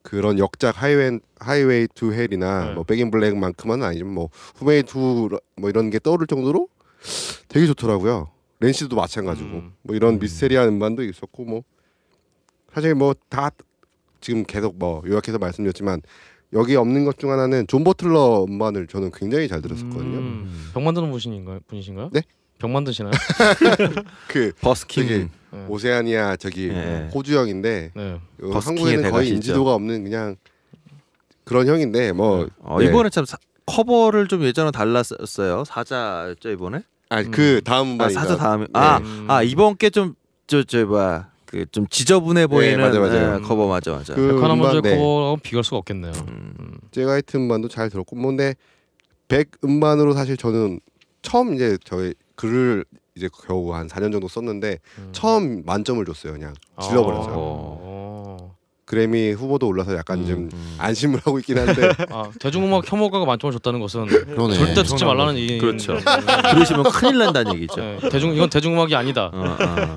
그런 0.04 0.38
역작 0.38 0.80
Highway 0.80 1.18
Highway 1.40 1.88
to 1.94 2.12
Hell이나 2.12 2.66
네. 2.66 2.74
뭐 2.74 2.84
Back 2.84 3.02
in 3.02 3.10
Black만큼은 3.10 3.82
아니지만 3.82 4.12
뭐 4.12 4.28
Who 4.54 4.82
Made 4.82 5.00
Who 5.00 5.13
뭐 5.13 5.30
이런 5.66 5.88
게 5.90 5.98
떠오를 5.98 6.26
정도로 6.26 6.68
되게 7.48 7.66
좋더라고요. 7.66 8.28
Rancid도 8.60 8.94
마찬가지고 8.96 9.48
음. 9.48 9.72
뭐 9.82 9.96
이런 9.96 10.18
미스테리한 10.18 10.68
음반도 10.68 11.02
있었고 11.02 11.44
뭐 11.44 11.62
사실 12.72 12.94
뭐 12.94 13.14
다 13.30 13.50
지금 14.20 14.44
계속 14.44 14.78
뭐 14.78 15.02
요약해서 15.06 15.38
말씀드렸지만 15.38 16.02
여기 16.52 16.76
없는 16.76 17.04
것 17.06 17.16
중 17.16 17.30
하나는 17.32 17.66
존 17.66 17.82
버틀러 17.82 18.44
음반을 18.48 18.86
저는 18.86 19.10
굉장히 19.12 19.48
잘 19.48 19.60
들었었거든요. 19.62 20.18
음. 20.18 20.70
병 20.74 20.84
만드는 20.84 21.08
분이신가요? 21.10 21.60
분이신가요? 21.66 22.10
네? 22.12 22.20
병 22.58 22.72
만드시나요? 22.72 23.12
그 24.28 24.52
버스킹. 24.60 25.06
되게 25.06 25.28
네. 25.50 25.66
오세아니아 25.68 26.36
저기 26.36 26.68
예. 26.68 27.08
호주 27.14 27.36
형인데 27.36 27.90
네. 27.94 28.20
어, 28.42 28.50
한국에는 28.58 29.02
거의 29.02 29.02
대가시죠. 29.02 29.34
인지도가 29.34 29.74
없는 29.74 30.04
그냥 30.04 30.36
그런 31.44 31.66
형인데 31.68 32.12
뭐 32.12 32.48
어, 32.60 32.80
네. 32.80 32.86
이번에 32.86 33.10
참 33.10 33.24
사, 33.24 33.36
커버를 33.66 34.26
좀 34.28 34.42
예전에 34.44 34.70
달랐었어요. 34.70 35.64
사자였죠 35.64 36.50
이번에? 36.50 36.82
아니 37.10 37.30
그 37.30 37.60
다음 37.64 38.00
아 38.00 38.08
사자 38.08 38.36
다음에 38.36 38.64
네. 38.64 38.70
아, 38.72 38.98
음. 38.98 39.26
아 39.28 39.42
이번 39.42 39.76
게 39.76 39.90
좀 39.90 40.14
저저 40.46 40.86
뭐야 40.86 41.30
그 41.46 41.66
좀 41.70 41.86
지저분해 41.86 42.46
보이는 42.48 42.80
맞아요. 42.80 43.36
예, 43.36 43.40
커버 43.42 43.68
맞아 43.68 43.92
맞아. 43.92 44.14
그 44.14 44.34
백화나 44.34 44.56
먼저 44.56 44.80
네. 44.80 44.96
커버하고 44.96 45.36
비교할 45.36 45.62
수가 45.62 45.76
없겠네요. 45.78 46.12
음. 46.28 46.54
음. 46.58 46.78
제가이트 46.90 47.36
음반도 47.36 47.68
잘 47.68 47.90
들었고 47.90 48.16
뭐 48.16 48.28
근데 48.30 48.54
백 49.28 49.50
음반으로 49.64 50.14
사실 50.14 50.36
저는 50.36 50.80
처음 51.22 51.54
이제 51.54 51.78
저의 51.84 52.14
글을 52.36 52.84
이제 53.16 53.28
겨우 53.46 53.72
한 53.74 53.86
4년 53.88 54.10
정도 54.12 54.28
썼는데 54.28 54.78
음. 54.98 55.08
처음 55.12 55.62
만점을 55.64 56.04
줬어요 56.04 56.32
그냥 56.32 56.54
질러버렸어요. 56.80 57.34
어. 57.36 58.56
그래미 58.86 59.32
후보도 59.32 59.66
올라서 59.66 59.96
약간 59.96 60.20
음, 60.20 60.26
좀 60.26 60.50
음. 60.52 60.76
안심을 60.78 61.20
하고 61.24 61.38
있긴 61.38 61.58
한데 61.58 61.90
아, 62.10 62.30
대중음악 62.38 62.90
혐오가가 62.90 63.24
만점을 63.24 63.52
줬다는 63.54 63.80
것은 63.80 64.06
그러네. 64.06 64.54
절대 64.54 64.82
듣지 64.82 65.04
말라는 65.04 65.36
이 65.36 65.58
그렇죠. 65.58 65.96
그러시면 66.52 66.84
큰일 66.84 67.18
난다는 67.18 67.54
얘기죠. 67.54 67.76
네, 67.76 67.98
대중 68.10 68.34
이건 68.34 68.50
대중음악이 68.50 68.94
아니다. 68.94 69.30
어, 69.32 69.56
어. 69.58 69.94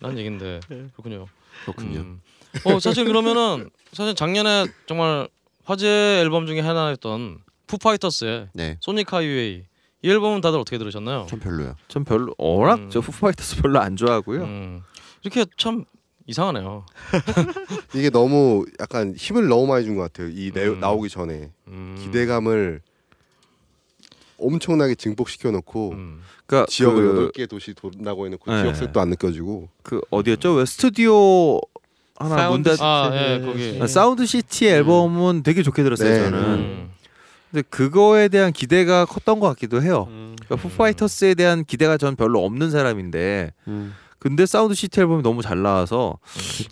라는 0.00 0.18
얘긴데 0.18 0.60
그렇군요. 0.68 1.26
그렇군요. 1.64 2.00
음. 2.00 2.20
어 2.64 2.78
사실 2.78 3.04
그러면은 3.04 3.70
사실 3.92 4.14
작년에 4.14 4.66
정말 4.86 5.28
화제 5.64 6.20
앨범 6.20 6.46
중에 6.46 6.60
하나였던 6.60 7.38
Foo 7.66 7.85
Fighters의 7.85 8.48
네, 8.54 8.78
Sonic 8.80 9.12
Highway 9.12 9.64
이 10.02 10.10
앨범은 10.10 10.40
다들 10.40 10.58
어떻게 10.58 10.78
들으셨나요? 10.78 11.26
좀 11.28 11.40
별로요. 11.40 11.74
전 11.88 12.04
별로 12.04 12.34
워낙 12.38 12.78
음. 12.78 12.90
저 12.90 13.00
Foo 13.00 13.15
Fighters 13.15 13.56
별로 13.62 13.80
안 13.80 13.96
좋아하고요. 13.96 14.42
음, 14.44 14.82
이렇게 15.22 15.44
참 15.56 15.84
이상하네요. 16.26 16.84
이게 17.94 18.10
너무 18.10 18.64
약간 18.80 19.14
힘을 19.16 19.48
너무 19.48 19.66
많이 19.66 19.84
준 19.84 19.96
것 19.96 20.02
같아요. 20.02 20.28
이 20.28 20.50
내, 20.52 20.66
음. 20.68 20.80
나오기 20.80 21.08
전에 21.08 21.50
음, 21.68 21.96
기대감을 22.02 22.80
엄청나게 24.38 24.96
증폭시켜 24.96 25.50
놓고 25.50 25.92
음. 25.92 26.20
그러니까 26.46 26.66
지역을 26.70 27.02
그, 27.02 27.08
여덟 27.10 27.32
개 27.32 27.46
도시 27.46 27.72
돈다고 27.74 28.26
해놓고 28.26 28.52
네. 28.52 28.62
지역색도 28.62 29.00
안 29.00 29.08
느껴지고 29.10 29.68
그 29.82 30.00
어디였죠? 30.10 30.54
왜 30.54 30.66
스튜디오 30.66 31.58
하나 32.16 32.36
사운드 32.36 32.76
아, 32.80 33.10
예, 33.14 33.40
거기. 33.44 33.78
아, 33.80 33.86
Sound 33.86 34.26
City 34.26 34.66
앨범은 34.68 35.42
되게 35.42 35.62
좋게 35.62 35.82
들었어요 35.82 36.08
네. 36.10 36.18
저는. 36.30 36.85
음. 37.48 37.50
근데 37.50 37.62
그거에 37.70 38.28
대한 38.28 38.52
기대가 38.52 39.04
컸던 39.04 39.40
것 39.40 39.48
같기도 39.48 39.82
해요. 39.82 40.06
음. 40.10 40.36
그러니까 40.44 40.68
Foo 40.68 40.85
Fighters에 40.85 41.34
대한 41.34 41.64
기대가 41.64 41.96
전 41.96 42.16
별로 42.16 42.44
없는 42.44 42.70
사람인데 42.70 43.52
근데 44.18 44.46
Sound 44.46 44.74
City 44.74 45.00
앨범이 45.00 45.22
너무 45.22 45.42
잘 45.42 45.62
나와서 45.62 46.18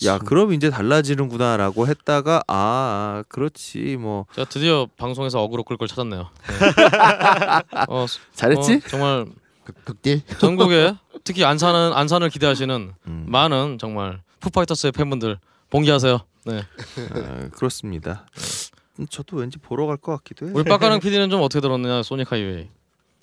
야 0.05 0.19
그럼 0.19 0.53
이제 0.53 0.71
달라지는구나라고 0.71 1.87
했다가 1.87 2.43
아 2.49 3.23
그렇지 3.29 3.97
뭐 4.01 4.27
제가 4.35 4.49
드디어 4.49 4.89
방송에서 4.97 5.41
어그로 5.43 5.63
끌 5.65 5.77
걸 5.77 5.87
찾았네요. 5.89 6.29
네. 6.49 7.85
어, 7.89 8.07
잘했지? 8.35 8.75
어, 8.75 8.89
정말 8.89 9.27
극, 9.65 9.85
극딜. 9.85 10.23
전국에 10.39 10.95
특히 11.23 11.45
안산은 11.45 11.93
안산을 11.93 12.31
기대하시는 12.31 12.93
음. 13.07 13.25
많은 13.29 13.79
정말 13.79 14.21
Foo 14.41 14.53
Fighters의 14.53 14.93
팬분들 14.93 15.39
봉기하세요. 15.71 16.21
네. 16.47 16.63
아, 17.15 17.49
그렇습니다. 17.55 18.27
음, 19.01 19.07
저도 19.09 19.37
왠지 19.39 19.59
보러 19.59 19.87
갈 19.87 19.97
것 19.97 20.13
같기도 20.19 20.47
해요. 20.47 20.55
우리 20.57 20.65
빡가랑 20.65 21.01
PD는 21.01 21.31
좀 21.31 21.43
어떻게 21.43 21.61
들었느냐 21.61 22.03
Sonic 22.03 22.31
Highway 22.31 22.69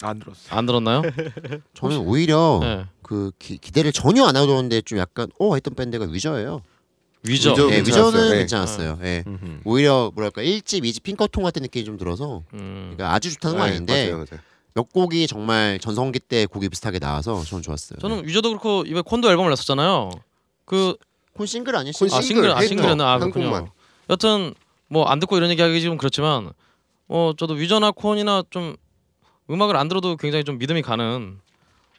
안 0.02 0.20
들었어. 0.20 0.56
안 0.56 0.66
들었나요? 0.66 1.02
저는 1.76 1.98
오히려 2.00 2.60
네. 2.62 2.86
그 3.04 3.32
기, 3.40 3.58
기대를 3.58 3.92
전혀 3.92 4.26
안 4.26 4.36
하고 4.36 4.48
들었는데 4.48 4.82
좀 4.82 4.98
약간 4.98 5.30
어 5.40 5.54
했던 5.54 5.74
밴드가 5.76 6.06
위저예요. 6.06 6.62
위저. 7.24 7.52
위저. 7.52 7.68
네, 7.68 7.76
괜찮았어요. 7.84 8.08
위저는 8.08 8.30
네. 8.32 8.38
괜찮았어요. 8.40 9.00
예. 9.04 9.24
음흠. 9.28 9.60
오히려 9.66 10.12
뭐랄까 10.16 10.42
1집, 10.42 10.82
2집 10.84 11.04
핑커통 11.04 11.44
같은 11.44 11.62
느낌이 11.62 11.86
좀 11.86 11.98
들어서 11.98 12.42
음. 12.54 12.94
그러니까 12.96 13.14
아주 13.14 13.32
좋다는 13.34 13.58
건 13.58 13.68
네, 13.68 13.72
아닌데 13.74 14.12
맞아요, 14.12 14.26
맞아요. 14.30 14.42
몇 14.74 14.92
곡이 14.92 15.28
정말 15.28 15.78
전성기 15.80 16.20
때 16.20 16.46
곡이 16.48 16.70
비슷하게 16.70 16.98
나와서 17.00 17.44
저는 17.44 17.62
좋았어요. 17.62 18.00
저는 18.00 18.26
위저도 18.26 18.50
그렇고 18.50 18.84
이번에 18.88 19.02
콘도 19.04 19.30
앨범을 19.30 19.50
냈었잖아요. 19.52 20.12
그 20.66 20.96
콘 21.34 21.46
싱글 21.48 21.78
아니에요? 21.78 21.94
콘 21.98 22.08
아, 22.12 22.20
싱글? 22.22 22.24
싱글 22.44 22.52
아. 22.52 22.62
싱글이었나 22.62 23.06
아한 23.08 23.20
그렇군요. 23.32 23.46
곡만. 23.52 23.70
여튼 24.10 24.54
뭐 24.92 25.06
안 25.08 25.20
듣고 25.20 25.38
이런 25.38 25.50
얘기하기 25.50 25.82
좀 25.82 25.98
그렇지만 25.98 26.52
어 27.08 27.32
저도 27.38 27.54
위저나 27.56 27.92
콘이나 27.92 28.44
좀 28.50 28.76
음악을 29.50 29.76
안 29.78 29.88
들어도 29.88 30.18
굉장히 30.18 30.44
좀 30.44 30.58
믿음이 30.58 30.82
가는 30.82 31.40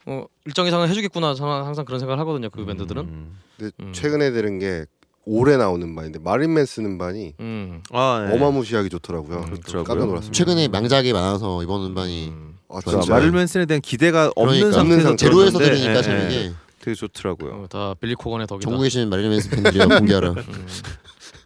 어 0.05 0.25
일정 0.45 0.67
이상은 0.67 0.87
해주겠구나 0.89 1.33
저는 1.33 1.63
항상 1.65 1.85
그런 1.85 1.99
생각을 1.99 2.19
하거든요 2.21 2.49
그 2.49 2.65
밴드들은. 2.65 3.01
음. 3.03 3.37
근데 3.57 3.71
음. 3.79 3.93
최근에 3.93 4.31
들은 4.31 4.59
게 4.59 4.85
올해 5.25 5.55
나오는 5.57 5.95
반인데 5.95 6.19
마린 6.19 6.53
맨슨 6.53 6.85
음반이 6.85 7.35
음. 7.39 7.81
아, 7.91 8.27
네. 8.29 8.35
어마무시하게 8.35 8.89
좋더라고요. 8.89 9.37
음, 9.37 9.45
그렇더라고요. 9.45 9.83
깜짝 9.85 10.05
놀랐습니다. 10.05 10.37
최근에 10.37 10.67
명작이 10.67 11.13
많아서 11.13 11.63
이번 11.63 11.85
음반이 11.85 12.27
음. 12.27 12.57
아, 12.69 12.79
마를맨슨에 13.09 13.65
대한 13.65 13.81
기대가 13.81 14.31
없는 14.35 14.59
그러니까 14.59 14.77
상태에서 14.79 15.15
제로에서 15.15 15.59
들으니까 15.59 15.97
예, 15.97 16.01
재밌게 16.01 16.35
예, 16.35 16.53
되게 16.79 16.95
좋더라고요. 16.95 17.53
어, 17.63 17.67
다 17.69 17.93
빌리 17.99 18.15
코건의 18.15 18.47
덕이다. 18.47 18.67
전국에 18.67 18.87
계신 18.87 19.09
마릴린 19.09 19.31
맨슨 19.31 19.51
팬들이요 19.51 19.87
공개하라. 19.87 20.29
음, 20.31 20.67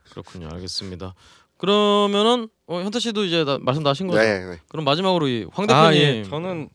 그렇군요. 0.09 0.49
알겠습니다. 0.53 1.13
그러면은 1.57 2.49
어, 2.67 2.81
현태 2.81 2.99
씨도 2.99 3.23
이제 3.25 3.43
나, 3.43 3.57
말씀 3.59 3.83
다 3.83 3.91
하신 3.91 4.07
거죠? 4.07 4.19
네, 4.21 4.45
네. 4.45 4.59
그럼 4.67 4.85
마지막으로 4.85 5.27
이 5.27 5.45
황 5.53 5.67
대표님 5.67 5.73
아, 5.85 5.95
예. 5.95 6.23
저는 6.23 6.69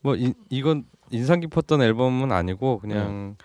뭐 0.00 0.16
이, 0.16 0.32
이건 0.50 0.84
인상 1.10 1.40
깊었던 1.40 1.80
앨범은 1.82 2.30
아니고 2.32 2.78
그냥 2.80 3.36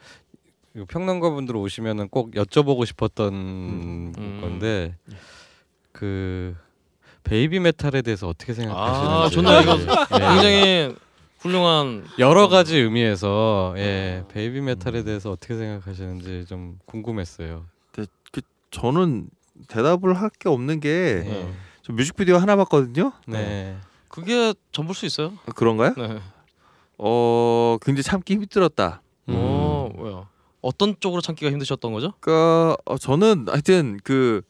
그 0.74 0.86
평론가 0.86 1.30
분들 1.32 1.56
오시면은 1.56 2.10
꼭 2.10 2.32
여쭤보고 2.32 2.86
싶었던 2.86 3.34
음. 3.34 4.40
건데 4.42 4.96
그 5.92 6.56
베이비 7.24 7.60
메탈에 7.60 8.02
대해서 8.02 8.28
어떻게 8.28 8.54
생각하시는지 8.54 9.12
아, 9.12 9.30
좋네요. 9.30 9.62
이거 9.62 9.74
예. 9.80 10.20
굉장히 10.20 10.96
훌륭한 11.40 12.06
여러 12.20 12.48
가지 12.50 12.78
의미에서 12.78 13.74
예 13.78 14.24
베이비 14.30 14.62
메탈에 14.62 15.04
대해서 15.04 15.32
어떻게 15.32 15.56
생각하시는지 15.56 16.46
좀 16.48 16.80
궁금했어요. 16.86 17.66
저는 18.72 19.30
대답을 19.68 20.14
할 20.14 20.30
게 20.40 20.50
없는 20.50 20.80
게 20.80 20.90
예. 21.26 21.54
저 21.84 21.94
뮤직비디오 21.94 22.38
하나 22.38 22.56
봤거든요. 22.56 23.12
네. 23.28 23.78
그게 24.08 24.54
전부일 24.72 24.96
수 24.96 25.06
있어요. 25.06 25.34
그런가요? 25.56 25.94
네. 25.98 26.20
어 26.98 27.78
굉장히 27.82 28.04
참기 28.04 28.34
힘들었다. 28.34 29.02
음. 29.30 29.34
어 29.38 29.90
뭐야? 29.96 30.28
어떤 30.62 30.96
쪽으로 31.00 31.22
참기가 31.22 31.52
힘드셨던 31.52 31.94
거죠? 31.94 32.14
그러니까 32.20 32.76
어, 32.86 32.98
저는 32.98 33.46
하여튼 33.50 33.98
그, 34.04 34.42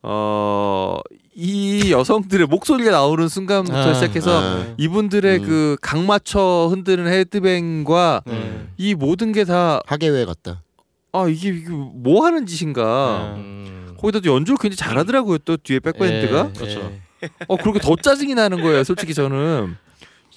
그어이 0.00 1.90
여성들의 1.90 2.46
목소리가 2.46 2.90
나오는 2.90 3.28
순간부터 3.28 3.90
아, 3.90 3.94
시작해서 3.94 4.30
아. 4.40 4.74
이분들의 4.78 5.38
음. 5.40 5.44
그각 5.44 6.00
맞춰 6.04 6.68
흔드는 6.70 7.06
헤드뱅과 7.08 8.22
네. 8.26 8.68
이 8.78 8.94
모든 8.94 9.32
게다아 9.32 9.80
하계회 9.86 10.24
같다. 10.24 10.62
이게, 11.30 11.48
이게 11.48 11.70
뭐 11.70 12.24
하는 12.26 12.46
짓인가. 12.46 13.34
음. 13.36 13.85
거기다 14.06 14.20
또 14.20 14.34
연주를 14.34 14.58
굉장히 14.60 14.76
잘하더라고요. 14.76 15.38
또 15.38 15.56
뒤에 15.56 15.80
백밴드가. 15.80 16.48
예, 16.48 16.58
그렇죠. 16.58 16.92
예. 17.22 17.28
어 17.48 17.56
그렇게 17.56 17.80
더 17.80 17.96
짜증이 17.96 18.34
나는 18.34 18.62
거예요. 18.62 18.84
솔직히 18.84 19.14
저는 19.14 19.76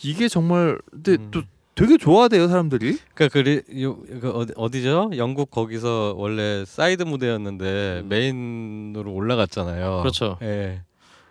이게 0.04 0.28
정말 0.28 0.80
근데 0.90 1.14
음. 1.14 1.28
또 1.32 1.42
되게 1.76 1.98
좋아해요 1.98 2.48
사람들이. 2.48 2.98
그러니까 3.14 3.34
그리 3.34 3.62
요, 3.82 3.98
그 4.20 4.32
어디, 4.32 4.54
어디죠? 4.56 5.12
영국 5.18 5.52
거기서 5.52 6.16
원래 6.18 6.64
사이드 6.66 7.04
무대였는데 7.04 8.04
메인으로 8.06 9.12
올라갔잖아요. 9.14 10.00
그렇죠. 10.02 10.38
예. 10.42 10.82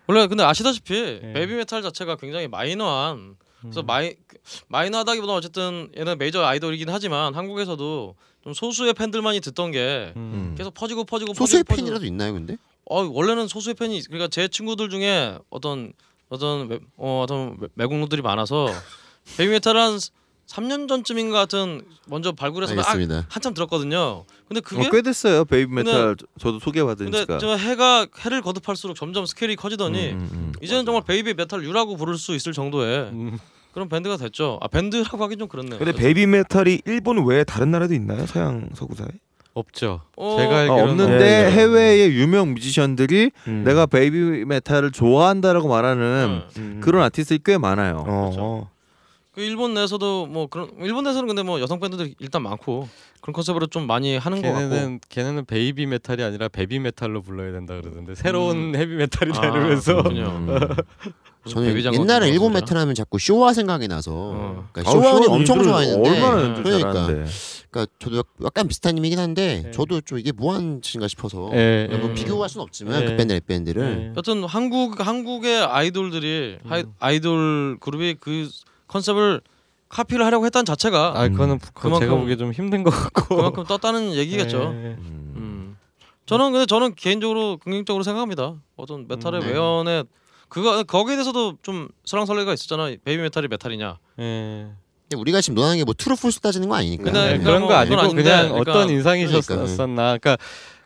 원래 0.07 0.27
근데 0.27 0.43
아시다시피 0.45 0.95
예. 0.95 1.33
베이비 1.35 1.55
메탈 1.55 1.83
자체가 1.83 2.17
굉장히 2.17 2.49
마이너한 2.49 3.37
그래서 3.61 3.81
음. 3.81 3.87
마이 3.87 4.15
마이너하다기보다 4.69 5.35
어쨌든 5.35 5.91
얘는 5.99 6.17
메이저 6.19 6.43
아이돌이긴 6.45 6.89
하지만 6.89 7.35
한국에서도 7.35 8.15
좀 8.49 8.55
소수의 8.55 8.95
팬들만이 8.95 9.41
듣던 9.43 9.73
게 9.73 10.15
음. 10.17 10.55
계속 10.57 10.73
퍼지고 10.73 11.05
퍼지고 11.05 11.35
소수의 11.35 11.65
퍼지고 11.65 11.85
팬이라도 11.85 12.07
있나요, 12.07 12.33
근데? 12.33 12.57
어 12.87 13.03
원래는 13.03 13.47
소수의 13.47 13.75
팬이 13.75 14.01
그러니까 14.05 14.29
제 14.29 14.49
친구들 14.49 14.89
중에 14.89 15.37
어떤 15.51 15.93
어떤 16.31 16.67
외, 16.71 16.79
어, 16.97 17.21
어떤 17.25 17.59
외- 17.61 17.69
외국노들이 17.77 18.23
많아서 18.23 18.67
베이비 19.37 19.53
메탈을 19.53 19.79
한 19.79 19.99
3년 20.47 20.89
전쯤인가 20.89 21.39
같은 21.41 21.83
먼저 22.07 22.33
발굴해서 22.33 22.75
막 22.75 22.89
알겠습니다. 22.89 23.27
한참 23.29 23.53
들었거든요. 23.53 24.25
근데 24.49 24.63
그게 24.63 24.87
어, 24.87 24.91
꽤 24.91 25.03
됐어요 25.03 25.45
베이비 25.45 25.75
근데- 25.75 25.93
메탈 25.93 26.17
저- 26.19 26.27
저도 26.41 26.59
소개받은 26.61 27.11
근데. 27.11 27.39
저 27.39 27.55
해가 27.55 28.07
해를 28.21 28.41
거듭할수록 28.41 28.97
점점 28.97 29.27
스케일이 29.27 29.57
커지더니 29.57 30.13
음, 30.13 30.19
음, 30.21 30.29
음. 30.33 30.53
이제는 30.63 30.87
정말 30.87 31.05
베이비 31.05 31.35
메탈 31.35 31.63
류라고 31.65 31.99
부를 31.99 32.17
수 32.17 32.35
있을 32.35 32.55
정도의 32.55 33.11
음. 33.11 33.39
그런 33.73 33.89
밴드가 33.89 34.17
됐죠. 34.17 34.59
아 34.61 34.69
밴드라고 34.69 35.23
하긴 35.25 35.39
좀 35.39 35.49
그렇네요. 35.49 35.79
근데 35.79 35.93
베이비 35.93 36.27
메탈이 36.27 36.83
일본 36.87 37.25
외에 37.27 37.45
다른 37.45 37.71
나라도 37.71 37.95
있나요? 37.95 38.27
서양 38.27 38.69
서구 38.75 38.89
사회에? 38.89 39.09
없죠. 39.55 40.03
어, 40.17 40.37
제가 40.39 40.55
아, 40.55 40.59
알기로는 40.61 40.89
없는데 40.91 41.25
예, 41.25 41.47
예. 41.47 41.51
해외의 41.51 42.11
유명 42.15 42.55
뮤지션들이 42.55 43.31
음. 43.49 43.65
내가 43.65 43.87
베이비 43.87 44.45
메탈을 44.45 44.93
좋아한다라고 44.93 45.69
말하는 45.69 46.43
네. 46.55 46.61
음. 46.61 46.81
그런 46.83 47.03
아티스트들이 47.03 47.41
꽤 47.45 47.59
많아요. 47.59 48.05
어. 48.07 48.31
그렇죠. 48.31 48.69
그 49.33 49.43
일본 49.43 49.75
내에서도 49.75 50.27
뭐 50.27 50.47
그런 50.49 50.69
일본 50.81 51.05
내에서는 51.05 51.27
근데 51.29 51.43
뭐 51.43 51.61
여성 51.61 51.79
밴드들이 51.81 52.15
일단 52.19 52.43
많고 52.43 52.89
그런 53.21 53.33
컨셉으로 53.33 53.67
좀 53.67 53.87
많이 53.87 54.17
하는 54.17 54.43
것 54.43 54.49
같고. 54.49 54.69
걔네는 54.71 55.01
걔네는 55.09 55.45
베이비 55.45 55.87
메탈이 55.87 56.23
아니라 56.23 56.49
베비 56.49 56.79
메탈로 56.79 57.23
불러야 57.23 57.53
된다 57.53 57.75
그러던데 57.81 58.15
새로운 58.15 58.75
음. 58.75 58.77
헤비 58.77 58.95
메탈이다 58.95 59.41
아, 59.43 59.47
이러면서. 59.47 60.01
음. 60.07 60.59
저는 61.47 61.95
옛날에 61.95 62.29
일본 62.29 62.53
메탈 62.53 62.77
하면 62.77 62.95
자꾸 62.95 63.19
쇼야 63.19 63.55
생각이 63.55 63.89
나서 63.89 64.13
어. 64.15 64.69
그러니까 64.73 64.91
쇼야는 64.93 65.23
쇼야 65.23 65.35
엄청 65.37 65.63
좋아했는데 65.63 66.11
얼마나 66.11 66.43
연주 66.43 66.63
그러니까 66.63 66.93
잘하는데. 66.93 67.31
그러니까 67.71 67.93
저도 67.99 68.17
약- 68.19 68.27
약간 68.45 68.69
비슷한 68.69 68.97
의미긴 68.97 69.19
한데 69.19 69.63
네. 69.65 69.71
저도 69.71 70.01
좀 70.03 70.19
이게 70.19 70.33
뭐 70.33 70.53
하는 70.53 70.83
짓인가 70.83 71.07
싶어서 71.09 71.51
예, 71.55 71.87
그러니까 71.87 71.99
뭐 71.99 72.11
예. 72.11 72.15
비교할 72.15 72.49
수는 72.49 72.63
없지만 72.65 73.03
예. 73.03 73.07
그 73.07 73.17
밴드 73.17 73.33
랩 73.33 73.47
밴드를 73.47 74.11
예. 74.13 74.13
여튼 74.17 74.45
한국 74.45 75.07
한국의 75.07 75.65
아이돌들이 75.65 76.59
하이, 76.65 76.83
음. 76.83 76.93
아이돌 76.99 77.79
그룹이 77.81 78.17
그 78.21 78.49
컨셉을 78.89 79.41
카피를 79.89 80.25
하려고 80.25 80.45
했다는 80.47 80.65
자체가 80.65 81.15
아 81.17 81.29
그거는 81.29 81.59
그 81.59 81.73
그만큼- 81.73 82.07
제가 82.07 82.19
보기에 82.21 82.37
좀 82.37 82.53
힘든 82.53 82.83
것 82.83 82.91
같고 82.91 83.37
그만큼 83.37 83.65
떴다는 83.65 84.15
얘기겠죠. 84.15 84.59
예. 84.59 84.63
음. 84.67 85.33
음. 85.37 85.77
저는 86.27 86.53
근데 86.53 86.67
저는 86.67 86.95
개인적으로 86.95 87.57
긍정적으로 87.57 88.03
생각합니다. 88.03 88.55
어떤 88.77 89.07
메탈의 89.09 89.41
음, 89.41 89.47
네. 89.47 89.53
외연의 89.53 90.05
그거 90.49 90.83
거기에 90.83 91.17
대해서도 91.17 91.55
좀 91.63 91.89
설왕설래가 92.05 92.53
있었잖아. 92.53 92.85
베이비 93.05 93.17
메탈이 93.23 93.49
메탈이냐. 93.49 93.99
예. 94.21 94.67
근데 95.09 95.17
우리가 95.21 95.41
지금 95.41 95.55
논하는 95.55 95.79
게 95.79 95.85
뭐 95.85 95.95
true 95.97 96.17
false 96.17 96.41
따지는 96.41 96.69
거 96.69 96.75
아니니까. 96.75 97.05
근데 97.05 97.19
네, 97.19 97.27
그러니까 97.39 97.45
그런 97.47 97.61
뭐거 97.63 97.75
아니고 97.77 97.97
아닌데, 97.99 98.23
그냥 98.23 98.49
그러니까 98.51 98.71
어떤 98.73 98.91
인상이셨었나. 98.91 100.19
그러니까 100.19 100.37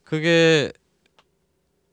그게 0.04 0.70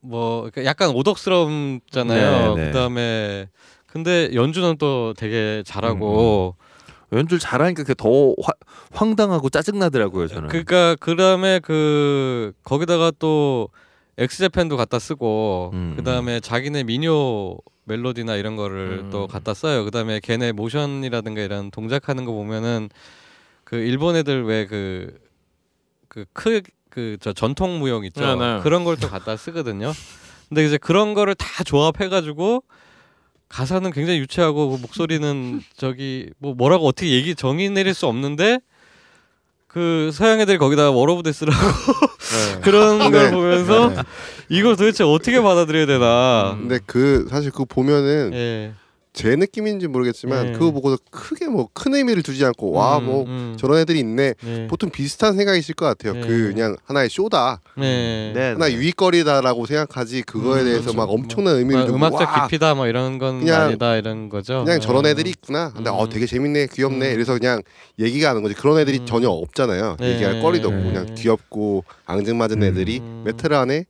뭐 0.02 0.42
그러니까 0.42 0.66
약간 0.66 0.90
오덕스럽잖아요. 0.92 2.56
네, 2.56 2.62
네. 2.62 2.68
그다음에 2.72 3.50
근데 3.88 4.30
연주는 4.34 4.78
또 4.78 5.14
되게 5.18 5.64
잘하고 5.66 6.56
연주를 7.12 7.40
잘하니까 7.40 7.84
그게 7.84 7.94
더 7.96 8.30
화, 8.42 8.52
황당하고 8.92 9.50
짜증나더라고요 9.50 10.28
저는. 10.28 10.48
그러니까 10.50 10.96
그다음에 10.96 11.60
그 11.60 12.54
거기다가 12.64 13.12
또 13.20 13.70
엑스제팬도 14.18 14.78
갖다 14.78 15.00
쓰고 15.00 15.72
음. 15.74 15.94
그다음에 15.98 16.40
자기네 16.40 16.84
미녀 16.84 17.56
멜로디나 17.86 18.36
이런 18.36 18.56
거를 18.56 19.02
음. 19.06 19.10
또 19.10 19.28
갖다 19.28 19.54
써요. 19.54 19.84
그다음에 19.86 20.20
걔네 20.20 20.52
모션이라든가 20.52 21.42
이런 21.42 21.72
동작하는 21.72 22.26
거 22.26 22.32
보면은 22.34 22.90
그 23.64 23.78
일본 23.78 24.16
애들 24.16 24.44
왜 24.46 24.66
그 24.66 25.18
그크그저 26.10 27.34
전통 27.34 27.80
무용 27.80 28.04
있죠. 28.06 28.22
네, 28.36 28.56
네. 28.56 28.60
그런 28.62 28.84
걸 28.84 28.96
또 28.98 29.08
갖다 29.10 29.38
쓰거든요. 29.38 29.94
근데 30.50 30.66
이제 30.66 30.78
그런 30.78 31.14
거를 31.14 31.36
다 31.36 31.64
조합해 31.64 32.10
가지고 32.10 32.64
가사는 33.50 33.92
굉장히 33.92 34.20
유치하고 34.20 34.70
그 34.70 34.78
목소리는 34.82 35.62
저기 35.76 36.30
뭐 36.38 36.54
뭐라고 36.54 36.88
어떻게 36.88 37.12
얘기 37.12 37.36
정의 37.36 37.70
내릴 37.70 37.94
수 37.94 38.06
없는데 38.06 38.60
그 39.68 40.12
서양 40.14 40.40
애들이 40.40 40.58
거기다 40.58 40.92
워러브데 40.92 41.32
쓰라고 41.32 41.58
네. 41.60 42.62
그런 42.62 43.12
걸 43.12 43.32
보면서 43.32 43.90
네. 43.90 44.02
이걸 44.50 44.76
도대체 44.76 45.04
어떻게 45.04 45.42
받아들여야 45.42 45.86
되나. 45.86 46.56
근데 46.60 46.80
그 46.86 47.28
사실 47.30 47.52
그거 47.52 47.66
보면은 47.66 48.32
예. 48.34 48.74
제 49.20 49.36
느낌인지 49.36 49.88
모르겠지만 49.90 50.46
네. 50.46 50.52
그거 50.54 50.72
보고서 50.72 50.98
크게 51.12 51.48
뭐 51.48 51.68
큰 51.74 51.94
의미를 51.94 52.24
두지 52.24 52.46
않고 52.46 52.72
와 52.72 53.00
음, 53.00 53.06
뭐 53.06 53.26
음. 53.26 53.58
저런 53.60 53.80
애들이 53.80 54.00
있네. 54.00 54.34
네. 54.42 54.68
보통 54.68 54.90
비슷한 54.90 55.36
생각이실 55.36 55.76
것 55.76 55.86
같아요. 55.86 56.14
네. 56.14 56.22
그 56.22 56.52
그냥 56.54 56.78
하나의 56.86 57.10
쇼다, 57.10 57.60
네. 57.78 58.32
네, 58.34 58.50
하나의 58.54 58.76
유익거리다라고 58.76 59.66
생각하지 59.66 60.22
그거에 60.22 60.62
음, 60.62 60.66
대해서 60.66 60.82
그렇죠. 60.84 60.98
막 60.98 61.10
엄청난 61.10 61.58
의미를 61.58 61.80
뭐 61.82 61.86
두고 61.88 61.98
음악적 61.98 62.22
와, 62.22 62.48
깊이다 62.48 62.76
뭐 62.76 62.88
이런 62.88 63.18
건 63.20 63.40
그냥- 63.40 63.62
아니다 63.64 63.98
이런 63.98 64.30
거죠. 64.30 64.64
그냥 64.64 64.80
저런 64.80 65.06
어. 65.06 65.10
애들이 65.10 65.32
있구나. 65.32 65.74
근데 65.76 65.90
어 65.90 66.06
음. 66.06 66.10
되게 66.10 66.26
재밌네, 66.26 66.68
귀엽네. 66.74 67.10
음. 67.10 67.14
그래서 67.14 67.38
그냥 67.38 67.62
얘기가 68.00 68.30
하는 68.30 68.42
거지. 68.42 68.56
그런 68.56 68.80
애들이 68.80 69.00
음. 69.00 69.06
전혀 69.06 69.28
없잖아요. 69.30 69.98
네. 70.00 70.14
얘기할 70.14 70.42
거리도 70.42 70.70
없고 70.70 70.80
네. 70.82 70.88
그냥 70.94 71.16
귀엽고 71.16 71.84
앙증맞은 72.06 72.62
음. 72.62 72.64
애들이 72.64 73.00
음. 73.00 73.24
메탈 73.26 73.52
안에 73.54 73.84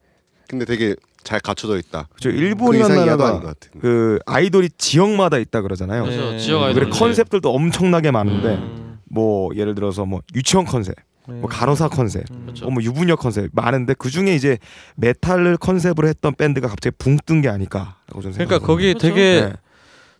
근데 0.48 0.66
되게 0.66 0.96
잘 1.24 1.40
갖춰져 1.40 1.78
있다. 1.78 2.08
저그 2.20 2.36
일본이라는 2.36 2.96
이상 2.96 3.06
이하도 3.08 3.24
아닌 3.24 3.34
나라가 3.40 3.41
것 3.54 3.60
같은. 3.60 3.80
그 3.82 4.20
아이돌이 4.26 4.70
지역마다 4.78 5.38
있다 5.38 5.62
그러잖아요. 5.62 6.04
그래서 6.04 6.32
네. 6.32 6.40
지역 6.40 6.60
그리고 6.60 6.66
아이돌 6.66 6.90
컨셉들도 6.90 7.54
엄청나게 7.54 8.12
많은데 8.12 8.56
음. 8.56 9.00
뭐 9.10 9.50
예를 9.56 9.76
들어서 9.76 10.06
뭐 10.06 10.22
유치원 10.34 10.66
컨셉, 10.66 10.96
네. 11.28 11.36
뭐 11.36 11.50
간호사 11.50 11.90
컨셉, 11.90 12.24
음. 12.32 12.44
그렇죠. 12.46 12.66
뭐, 12.66 12.76
뭐 12.76 12.84
유부녀 12.84 13.16
컨셉 13.16 13.50
많은데 13.54 13.96
그 13.98 14.10
중에 14.10 14.34
이제 14.34 14.58
메탈을 14.96 15.58
컨셉으로 15.58 16.08
했던 16.08 16.34
밴드가 16.36 16.68
갑자기 16.68 16.96
붕 16.98 17.18
뜬 17.26 17.41
게 17.41 17.50
아닐까라고 17.50 18.22
저는 18.22 18.32
그러니까. 18.34 18.60
거기 18.60 18.94
그렇죠. 18.94 19.00
되게 19.08 19.41
네. 19.41 19.54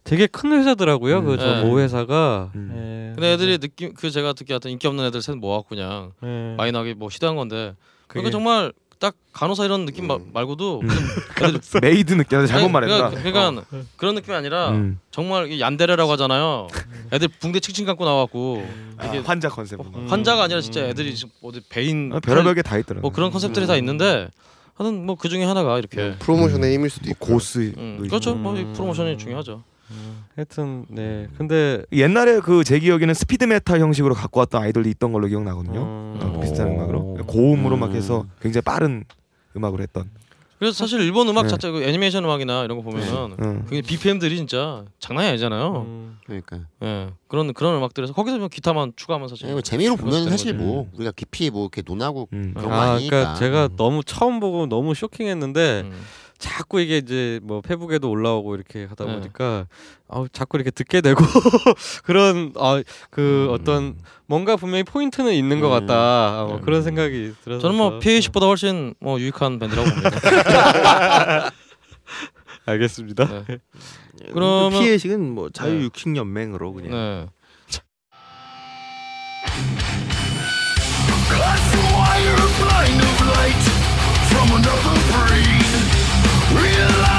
되게 0.04 0.28
큰 0.28 0.52
회사더라고요. 0.54 1.20
음. 1.20 1.26
그저 1.26 1.46
네. 1.58 1.64
모 1.64 1.80
회사가. 1.80 2.52
음. 2.56 2.72
예. 2.74 3.14
근데 3.16 3.34
애들이 3.34 3.58
느낌 3.58 3.94
그 3.94 4.10
제가 4.10 4.34
듣기 4.34 4.52
같은 4.54 4.72
인기 4.72 4.88
없는 4.88 5.06
애들 5.06 5.22
셋 5.22 5.36
모아갖고 5.36 5.70
그냥 5.76 6.12
예. 6.24 6.56
마이너하게 6.58 6.94
뭐 6.96 7.10
시도한 7.10 7.36
건데 7.36 7.74
그게- 8.08 8.22
그러니까 8.22 8.32
정말 8.32 8.74
딱 9.00 9.16
간호사 9.32 9.64
이런 9.66 9.86
느낌 9.86 10.08
마- 10.08 10.16
음. 10.16 10.30
말고도 10.34 10.82
음. 10.84 10.88
그냥 11.36 11.60
메이드 11.82 12.14
느낌 12.16 12.46
잘못 12.46 12.64
아니, 12.66 12.72
말했다. 12.74 13.10
그러니까, 13.12 13.22
그러니까 13.32 13.66
그런 13.96 14.16
느낌이 14.16 14.36
아니라 14.36 14.72
음. 14.72 15.00
정말 15.10 15.50
이 15.52 15.62
얀데레라고 15.62 16.12
하잖아요. 16.14 16.68
애들 17.14 17.30
붕대 17.40 17.62
칭칭 17.62 17.86
감고 17.86 18.04
나와갖고 18.04 18.66
이게 19.08 19.20
아, 19.20 19.24
환자 19.26 19.48
컨셉. 19.48 19.80
음. 19.80 20.06
환자가 20.10 20.44
아니라 20.44 20.60
진짜 20.60 20.82
애들이 20.82 21.16
지금 21.16 21.32
어디 21.42 21.62
베인 21.70 22.12
아, 22.14 22.20
별의별 22.20 22.56
게 22.56 22.62
다 22.62 22.78
있더라고요. 22.78 23.02
뭐 23.02 23.12
그런 23.12 23.32
컨셉들이 23.32 23.66
다 23.68 23.78
있는데 23.78 24.30
하여튼 24.76 25.06
뭐그 25.06 25.30
중에 25.30 25.44
하나가 25.46 25.78
이렇게 25.80 26.16
프로모션의 26.20 26.74
힘일 26.74 26.90
수도 26.90 27.06
뭐 27.06 27.12
있고. 27.12 27.26
Goth. 27.34 27.74
음, 27.78 27.98
도 28.02 28.08
그렇죠. 28.08 28.36
뭐이 28.36 28.62
음. 28.64 28.74
프로모션이 28.74 29.18
중요하죠. 29.18 29.64
음. 29.92 30.24
하여튼 30.36 30.86
네. 30.90 31.28
근데 31.38 31.84
옛날에 31.94 32.42
그 32.42 32.64
제 32.64 32.80
기억에는 32.80 33.14
스피드 33.14 33.46
메탈 33.46 33.80
형식으로 33.80 34.14
갖고 34.14 34.40
왔던 34.42 34.62
아이돌이 34.62 34.90
있던 34.92 35.12
걸로 35.14 35.28
기억나거든요. 35.28 35.80
음. 35.82 36.20
어, 36.22 36.40
비슷한 36.42 36.68
오. 36.68 36.74
음악으로 36.76 36.99
고음으로 37.32 37.78
막 37.78 37.92
음. 37.92 37.96
해서 37.96 38.26
굉장히 38.42 38.64
빠른 38.64 39.06
음악을 39.56 39.82
했던. 39.82 40.10
그래서 40.60 40.76
사실 40.78 41.00
일본 41.00 41.30
음악 41.30 41.44
네. 41.44 41.50
자체 41.50 41.72
그 41.72 41.84
애니메이션 41.84 42.26
음악이나 42.26 42.66
이런 42.66 42.78
거 42.78 42.84
보면은 42.84 43.38
음. 43.40 43.66
그 43.70 43.82
BPM들이 43.82 44.36
진짜 44.36 44.84
장난이 45.00 45.30
아니잖아요. 45.30 45.86
음. 45.88 46.18
그러니까. 46.26 46.60
예 46.84 47.08
그런 47.30 47.54
그런 47.54 47.78
음악들에서 47.78 48.12
거기서 48.12 48.40
뭐 48.40 48.50
기타만 48.50 48.92
추가하면 48.98 49.30
사실 49.30 49.46
아니, 49.46 49.54
뭐 49.54 49.62
재미로 49.62 49.96
보면 49.96 50.30
사실 50.30 50.52
거지. 50.52 50.54
뭐 50.54 50.90
우리가 50.96 51.14
깊이 51.16 51.50
뭐 51.50 51.64
이렇게 51.64 51.82
논하고 51.82 52.28
음. 52.34 52.54
그런 52.58 52.70
거 52.70 52.76
아, 52.76 52.92
아니니까. 52.92 53.10
그러니까 53.10 53.36
제가 53.36 53.70
너무 53.78 54.04
처음 54.04 54.42
보고 54.42 54.68
너무 54.68 54.94
쇼킹했는데 54.94 55.84
음. 55.86 56.02
자꾸 56.40 56.80
이게 56.80 56.98
이제 56.98 57.40
뭐 57.44 57.60
페북에도 57.62 58.10
올라오고 58.10 58.56
이렇게 58.56 58.86
하다 58.86 59.06
네. 59.06 59.14
보니까 59.14 59.68
아 60.08 60.26
자꾸 60.32 60.58
이렇게 60.58 60.72
듣게 60.72 61.02
되고 61.02 61.22
그런 62.04 62.54
아그 62.58 62.88
음. 63.20 63.48
어떤 63.52 63.98
뭔가 64.26 64.56
분명히 64.56 64.84
포인트는 64.84 65.34
있는 65.34 65.60
것 65.60 65.68
음. 65.68 65.72
같다 65.86 65.94
아, 65.96 66.46
뭐 66.48 66.56
네. 66.56 66.62
그런 66.64 66.82
생각이 66.82 67.34
들어서 67.44 67.62
저는 67.62 67.78
뭐 67.78 68.00
PAC보다 68.00 68.48
훨씬 68.48 68.96
뭐 69.02 69.20
유익한 69.20 69.60
밴드라고 69.60 69.90
봅니다. 69.90 71.52
알겠습니다. 72.66 73.26
네. 73.26 73.44
그러면 74.32 74.34
그러면- 74.34 74.82
피해식은 74.82 75.34
뭐 75.34 75.50
네. 75.50 75.52
자유 75.54 75.84
육식 75.84 76.16
연맹으로 76.16 76.74
그냥. 76.74 76.92
네. 76.92 77.28
어 86.52 87.19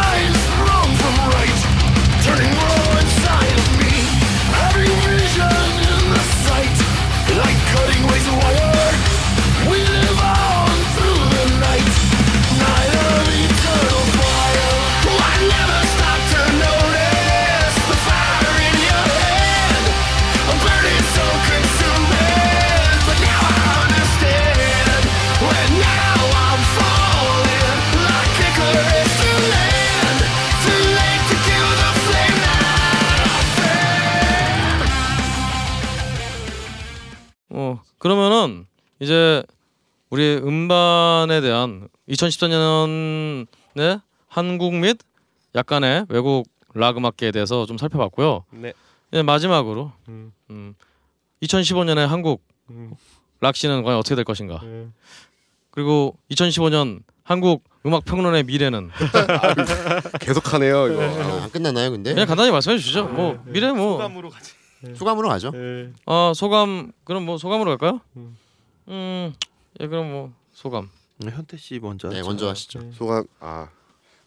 그러면은 38.01 38.67
이제 38.99 39.43
우리 40.09 40.41
음반에 40.43 41.41
대한 41.43 41.89
2014년에 42.09 44.01
한국 44.27 44.75
및 44.75 44.99
약간의 45.55 46.07
외국 46.09 46.49
락 46.73 46.97
음악계에 46.97 47.31
대해서 47.31 47.67
좀 47.67 47.77
살펴봤고요. 47.77 48.45
네. 48.53 48.73
이제 49.13 49.23
마지막으로 49.23 49.93
음, 50.09 50.33
음, 50.49 50.75
2015년에 51.43 52.07
한국 52.07 52.43
음, 52.71 52.93
락 53.41 53.55
씬은 53.55 53.83
과연 53.83 53.99
어떻게 53.99 54.15
될 54.15 54.25
것인가? 54.25 54.61
음. 54.63 54.95
그리고 55.71 56.17
2015년 56.31 57.03
한국 57.23 57.65
음악 57.85 58.05
평론의 58.07 58.45
미래는 58.45 58.91
계속하네요 60.21 60.89
이거. 60.89 61.03
아, 61.03 61.43
안 61.45 61.51
끝났나요, 61.51 61.91
근데? 61.91 62.15
그냥 62.15 62.27
간단히 62.27 62.51
말씀해 62.51 62.79
주시죠. 62.79 63.05
뭐 63.05 63.43
미래 63.47 63.73
뭐 63.73 63.99
소감으로 64.81 64.95
가지. 64.95 64.99
소감으로 64.99 65.29
가죠. 65.29 65.51
네. 65.53 65.93
아 66.07 66.33
소감 66.35 66.93
그럼 67.05 67.25
뭐 67.27 67.39
소감으로 67.39 67.71
갈까요? 67.77 68.01
음. 68.17 68.37
음, 68.89 69.33
예 69.81 69.87
그럼 69.87 70.11
뭐 70.11 70.33
소감. 70.53 70.89
현태 71.23 71.57
씨 71.57 71.79
먼저. 71.81 72.09
네, 72.09 72.17
하죠. 72.17 72.29
먼저 72.29 72.49
하시죠. 72.49 72.93
소감 72.93 73.25
아 73.41 73.69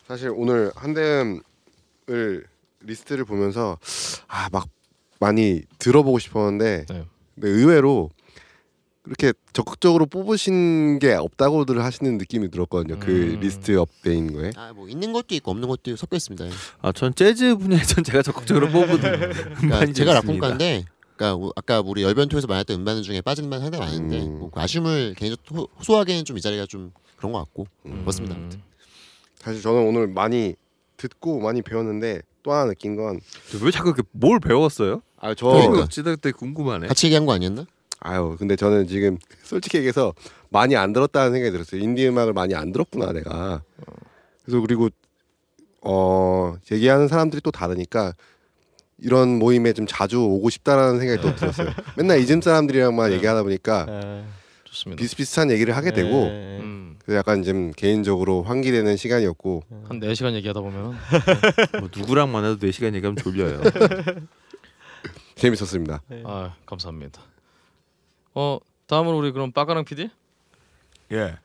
사실 0.07 0.31
오늘 0.35 0.71
한대음을 0.75 1.41
리스트를 2.81 3.25
보면서 3.25 3.77
아 4.27 4.49
막 4.51 4.67
많이 5.19 5.61
들어보고 5.79 6.19
싶었는데 6.19 6.85
네. 6.89 7.05
근데 7.35 7.47
의외로 7.49 8.09
그렇게 9.03 9.33
적극적으로 9.51 10.05
뽑으신 10.05 10.97
게 10.99 11.13
없다고들 11.13 11.83
하시는 11.83 12.17
느낌이 12.17 12.49
들었거든요. 12.49 12.97
그 12.99 13.33
음. 13.33 13.39
list 13.41 13.77
up된 13.77 14.31
거에. 14.33 14.51
아, 14.55 14.71
뭐 14.73 14.87
있는 14.87 15.11
것도 15.11 15.35
있고 15.35 15.51
없는 15.51 15.67
것도 15.67 15.95
섞여 15.97 16.15
있습니다. 16.15 16.45
아, 16.81 16.91
전 16.93 17.13
재즈 17.13 17.57
분야에선 17.57 18.03
제가 18.05 18.21
적극적으로 18.21 18.69
뽑은 18.69 18.97
그러니까 19.01 19.91
제가. 19.91 20.13
락본가인데 20.13 20.85
그러니까 21.17 21.35
우- 21.35 21.51
아까 21.57 21.81
우리 21.81 22.01
열변토에서 22.03 22.47
말했던 22.47 22.79
음반 22.79 23.03
중에 23.03 23.19
빠진 23.19 23.45
음반 23.45 23.59
상당히 23.59 23.85
많은데 23.85 24.21
음. 24.21 24.39
뭐 24.39 24.51
아쉬움을 24.55 25.15
개인적으로 25.17 25.63
호- 25.63 25.69
호소하기에는 25.79 26.23
좀 26.23 26.37
이 26.37 26.41
자리가 26.41 26.65
좀 26.65 26.91
그런 27.17 27.33
것 27.33 27.39
같고 27.39 27.67
음. 27.85 27.99
그렇습니다. 28.01 28.35
아무튼. 28.35 28.61
사실 29.35 29.61
저는 29.61 29.85
오늘 29.85 30.07
많이 30.07 30.55
듣고 30.95 31.41
많이 31.41 31.61
배웠는데 31.61 32.21
또 32.41 32.53
하나 32.53 32.65
느낀 32.69 32.95
건 32.95 33.19
왜 33.61 33.69
자꾸 33.71 33.89
이렇게 33.89 34.03
뭘 34.11 34.39
배웠어요? 34.39 35.01
아, 35.17 35.33
저 35.35 35.47
그러니까. 35.47 35.87
찌들 35.89 36.15
때 36.17 36.31
궁금하네. 36.31 36.87
같이 36.87 37.07
얘기한 37.07 37.25
거 37.25 37.33
아니었나? 37.33 37.65
아유 38.03 38.35
근데 38.37 38.55
저는 38.55 38.87
지금 38.87 39.17
솔직히 39.43 39.77
얘기해서 39.77 40.13
많이 40.49 40.75
안 40.75 40.93
들었다는 40.93 41.31
생각이 41.31 41.51
들었어요 41.51 41.81
인디 41.81 42.07
음악을 42.07 42.33
많이 42.33 42.53
안 42.53 42.71
들었구나 42.71 43.13
내가 43.13 43.63
그래서 44.43 44.59
그리고 44.59 44.89
어 45.81 46.55
얘기하는 46.71 47.07
사람들이 47.07 47.41
또 47.41 47.49
다르니까 47.49 48.13
이런 48.99 49.39
모임에 49.39 49.73
좀 49.73 49.87
자주 49.87 50.21
오고 50.21 50.49
싶다라는 50.49 50.99
생각이 50.99 51.21
또 51.21 51.35
들었어요 51.35 51.69
맨날 51.97 52.19
이즘 52.19 52.41
사람들이랑만 52.41 53.09
네. 53.09 53.15
얘기하다 53.15 53.43
보니까 53.43 53.85
예. 53.89 54.23
좋습니다. 54.65 54.99
비슷비슷한 54.99 55.51
얘기를 55.51 55.75
하게 55.75 55.91
되고. 55.91 56.25
음, 56.25 56.97
그래서 56.97 57.19
약간 57.19 57.43
좀 57.43 57.71
개인적으로 57.75 58.41
환기되는 58.41 58.97
시간이었고 58.97 59.63
한 59.87 59.99
4시간 59.99 60.33
얘기하다 60.33 60.61
보면 60.61 60.95
뭐 61.79 61.89
누구랑 61.95 62.31
만나도 62.31 62.57
4 62.59 62.71
시간 62.71 62.95
얘기하면 62.95 63.17
졸려요. 63.17 63.61
재밌었습니다 65.35 66.01
아, 66.23 66.55
감사합니다. 66.65 67.21
어, 68.35 68.57
다음으로 68.87 69.17
우리 69.17 69.31
그럼 69.31 69.51
빠까랑 69.51 69.85
PD? 69.85 70.09
예. 71.11 71.35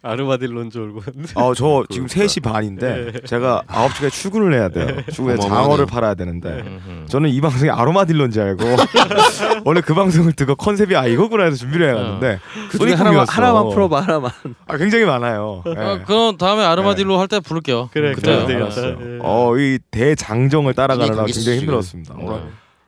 아르마딜론 0.00 0.70
졸고 0.70 1.02
아저 1.34 1.84
지금 1.90 2.06
3시 2.06 2.42
반인데 2.42 3.20
제가 3.26 3.64
9시까지 3.68 4.10
출근을 4.12 4.54
해야 4.54 4.68
돼요. 4.70 4.86
출근에 5.12 5.34
어마어마하네요. 5.34 5.48
장어를 5.48 5.86
팔아야 5.86 6.14
되는데 6.14 6.48
음흠. 6.62 7.06
저는 7.08 7.28
이 7.28 7.38
방송이 7.42 7.70
아로마딜론지 7.70 8.40
알고 8.40 8.64
원래 9.66 9.82
그 9.82 9.94
방송을 9.94 10.32
듣고 10.32 10.54
컨셉이 10.56 10.96
아 10.96 11.06
이거구나 11.06 11.44
해서 11.44 11.56
준비를 11.56 11.90
해갔는데 11.90 12.40
그 12.70 12.78
중에 12.78 12.94
하나만. 12.94 13.26
하나만 13.28 13.68
풀어봐 13.70 14.00
하나만. 14.00 14.30
아 14.66 14.76
굉장히 14.78 15.04
많아요. 15.04 15.62
예. 15.66 15.74
아, 15.78 16.02
그럼 16.04 16.38
다음에 16.38 16.64
아르마딜로 16.64 17.18
할 17.18 17.28
때 17.28 17.40
부를게요. 17.40 17.90
그래 17.92 18.14
그때 18.14 18.44
그래 18.46 18.56
알았어. 18.56 18.80
되겠다. 18.80 19.06
예. 19.06 19.18
어이 19.22 19.78
대장정을 19.90 20.72
따라가느라 20.74 21.24
굉장히. 21.26 21.58
힘들었습니다. 21.58 22.14
네. 22.16 22.24
오늘 22.24 22.42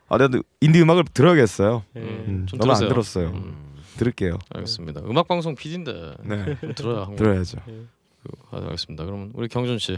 아 0.09 0.17
내가 0.17 0.41
인디 0.61 0.81
음악을 0.81 1.05
들어야겠어요. 1.13 1.83
예. 1.95 1.99
음, 1.99 2.45
좀 2.47 2.59
너무 2.59 2.71
안 2.71 2.77
들으세요. 2.79 2.89
들었어요. 2.89 3.27
음, 3.29 3.75
들을게요. 3.97 4.37
알겠습니다. 4.53 5.01
음악 5.05 5.27
방송 5.27 5.55
PD인데 5.55 6.13
네 6.23 6.57
들어야 6.75 7.01
한 7.01 7.09
거. 7.11 7.15
들어야죠. 7.15 7.57
아, 8.51 8.57
알겠습니다. 8.57 9.05
그러면 9.05 9.31
우리 9.33 9.47
경준 9.47 9.79
씨. 9.79 9.97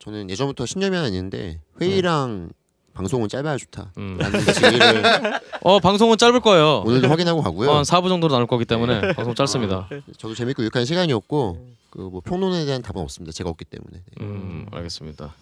저는 0.00 0.28
예전부터 0.30 0.66
신념이 0.66 0.94
하나 0.96 1.08
있는데 1.08 1.60
회의랑 1.80 2.50
방송은 2.94 3.28
짧아야 3.28 3.56
좋다. 3.56 3.92
음. 3.98 4.18
어 5.62 5.78
방송은 5.80 6.16
짧을 6.18 6.40
거예요. 6.40 6.82
오늘도 6.86 7.08
확인하고 7.08 7.42
가고요. 7.42 7.70
한 7.72 7.82
4부 7.82 8.08
정도로 8.08 8.32
나눌 8.32 8.46
거기 8.46 8.64
때문에 8.64 9.12
방송 9.14 9.34
짧습니다. 9.34 9.88
저도 10.18 10.34
재밌고 10.34 10.62
유익한 10.62 10.84
시간이었고 10.84 11.74
그 11.90 12.00
뭐 12.10 12.20
평론에 12.20 12.64
대한 12.64 12.82
답은 12.82 13.00
없습니다. 13.02 13.32
제가 13.32 13.50
없기 13.50 13.64
때문에. 13.66 13.92
네. 14.18 14.24
음, 14.24 14.66
알겠습니다. 14.72 15.32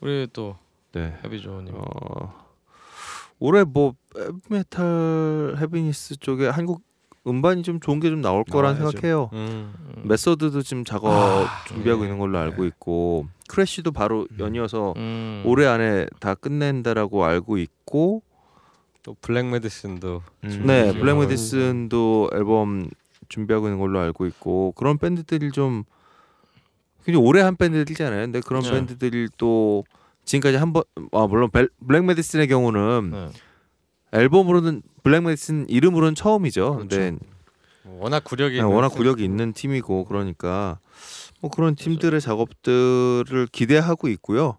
우리 0.00 0.26
또 0.32 0.56
네. 0.92 1.14
헤비조님. 1.22 1.74
어, 1.74 2.41
올해 3.42 3.64
뭐 3.64 3.94
메탈 4.48 5.56
heaviness 5.58 6.16
쪽에 6.20 6.46
한국 6.48 6.82
음반이 7.26 7.62
좀 7.64 7.80
좋은 7.80 7.98
게 7.98 8.08
좀 8.08 8.20
나올 8.20 8.44
거란 8.44 8.74
나와야죠. 8.78 8.90
생각해요. 9.00 9.30
음. 9.32 9.74
메서드도 10.04 10.62
지금 10.62 10.84
작업 10.84 11.08
아, 11.10 11.46
준비하고 11.66 12.02
네. 12.02 12.06
있는 12.06 12.18
걸로 12.20 12.38
알고 12.38 12.64
있고 12.66 13.26
크래쉬도 13.48 13.90
바로 13.90 14.26
연이어서 14.38 14.94
음. 14.96 15.42
올해 15.44 15.66
안에 15.66 16.06
다 16.20 16.34
끝낸다라고 16.34 17.24
알고 17.24 17.58
있고 17.58 18.22
또 19.02 19.16
블랙 19.20 19.46
메디슨도 19.46 20.22
음. 20.44 20.62
네. 20.66 20.92
블랙 20.96 21.16
메디슨도 21.18 22.30
앨범 22.34 22.88
준비하고 23.28 23.66
있는 23.66 23.80
걸로 23.80 23.98
알고 23.98 24.26
있고 24.26 24.72
그런 24.76 24.98
밴드들이 24.98 25.50
좀 25.50 25.82
굉장히 27.04 27.26
오래 27.26 27.40
한 27.40 27.56
밴드들이잖아요. 27.56 28.20
근데 28.26 28.40
그런 28.40 28.62
네. 28.62 28.70
밴드들이 28.70 29.28
또 29.36 29.84
지금까지 30.24 30.56
한 30.56 30.72
번 30.72 30.84
아 31.12 31.26
물론 31.26 31.50
벨- 31.50 31.68
블랙 31.86 32.04
메디슨의 32.04 32.48
경우는 32.48 33.10
네. 33.10 33.28
앨범으로는 34.12 34.82
블랙 35.02 35.22
메디슨 35.22 35.68
이름으로는 35.68 36.14
처음이죠. 36.14 36.76
근데 36.76 37.16
워낙 37.84 38.22
구력이 38.24 38.56
네, 38.56 38.62
워낙 38.62 38.90
구력이 38.90 39.24
있는 39.24 39.52
팀이고 39.52 40.04
그러니까 40.04 40.78
뭐 41.40 41.50
그런 41.50 41.74
팀들의 41.74 42.20
작업들을 42.20 43.48
기대하고 43.50 44.08
있고요. 44.08 44.58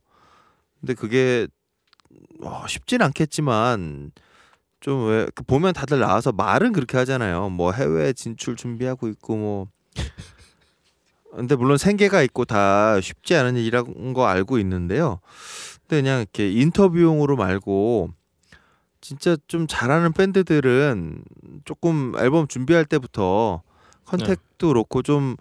근데 0.81 0.93
그게 0.93 1.47
어, 2.41 2.65
쉽진 2.67 3.01
않겠지만 3.01 4.11
좀 4.81 5.07
왜 5.07 5.27
보면 5.47 5.73
다들 5.73 5.99
나와서 5.99 6.33
말은 6.33 6.73
그렇게 6.73 6.97
하잖아요. 6.97 7.49
뭐 7.49 7.71
해외 7.71 8.11
진출 8.11 8.57
준비하고 8.57 9.07
있고 9.07 9.37
뭐 9.37 9.67
근데 11.35 11.55
물론 11.55 11.77
생계가 11.77 12.21
있고 12.23 12.45
다 12.45 12.99
쉽지 13.01 13.35
않은 13.35 13.57
일이라는 13.57 14.13
거 14.13 14.25
알고 14.27 14.59
있는데요. 14.59 15.19
근데 15.87 16.01
그냥 16.01 16.19
이렇게 16.21 16.51
인터뷰용으로 16.51 17.35
말고 17.35 18.09
진짜 19.01 19.35
좀 19.47 19.67
잘하는 19.67 20.13
밴드들은 20.13 21.23
조금 21.65 22.13
앨범 22.19 22.47
준비할 22.47 22.85
때부터 22.85 23.61
contact도 24.05 24.67
그렇고 24.69 25.01
좀, 25.01 25.35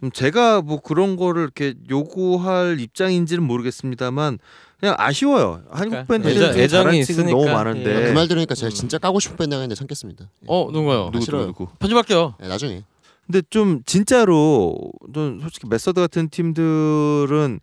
좀 0.00 0.10
제가 0.10 0.60
뭐 0.62 0.80
그런 0.80 1.16
거를 1.16 1.42
이렇게 1.44 1.74
요구할 1.88 2.78
입장인지는 2.80 3.42
모르겠습니다만 3.44 4.38
그냥 4.80 4.94
아쉬워요. 4.98 5.62
한국 5.70 6.06
밴드들 6.06 6.36
애정- 6.36 6.52
중에 6.52 6.66
잘하는 6.68 6.90
애정이 6.98 7.04
친구 7.06 7.22
너무 7.30 7.42
있으니까. 7.44 7.54
많은데 7.64 8.08
그말 8.08 8.28
들으니까 8.28 8.54
제가 8.54 8.68
음. 8.68 8.74
진짜 8.74 8.98
까고 8.98 9.20
싶은 9.20 9.36
밴드가 9.36 9.58
있는데 9.62 9.74
참겠습니다. 9.74 10.24
예. 10.42 10.46
어 10.48 10.66
누군가요? 10.70 11.04
누구 11.06 11.12
누구 11.12 11.24
싫어요. 11.24 11.46
누구 11.46 11.66
편집할게요. 11.78 12.34
네, 12.40 12.48
나중에. 12.48 12.82
근데 13.26 13.42
좀 13.50 13.82
진짜로 13.84 14.78
좀 15.12 15.40
솔직히 15.40 15.66
메서드 15.68 16.00
같은 16.00 16.28
팀들은 16.28 17.60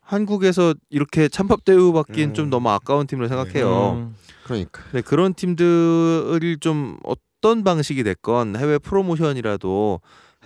한국에서 0.00 0.74
이렇게 0.90 1.28
찬밥 1.28 1.64
대우 1.64 1.92
받기엔 1.92 2.30
음. 2.30 2.34
좀 2.34 2.50
너무 2.50 2.68
아까운 2.68 3.06
팀으로 3.06 3.28
생각해요. 3.28 3.92
음. 3.92 4.16
그러니까. 4.44 4.82
네, 4.92 5.00
그런 5.00 5.34
팀들이 5.34 6.58
좀 6.60 6.98
어떤 7.04 7.62
방식이 7.64 8.02
됐건 8.02 8.56
해외 8.56 8.78
프로모션이라도 8.78 10.00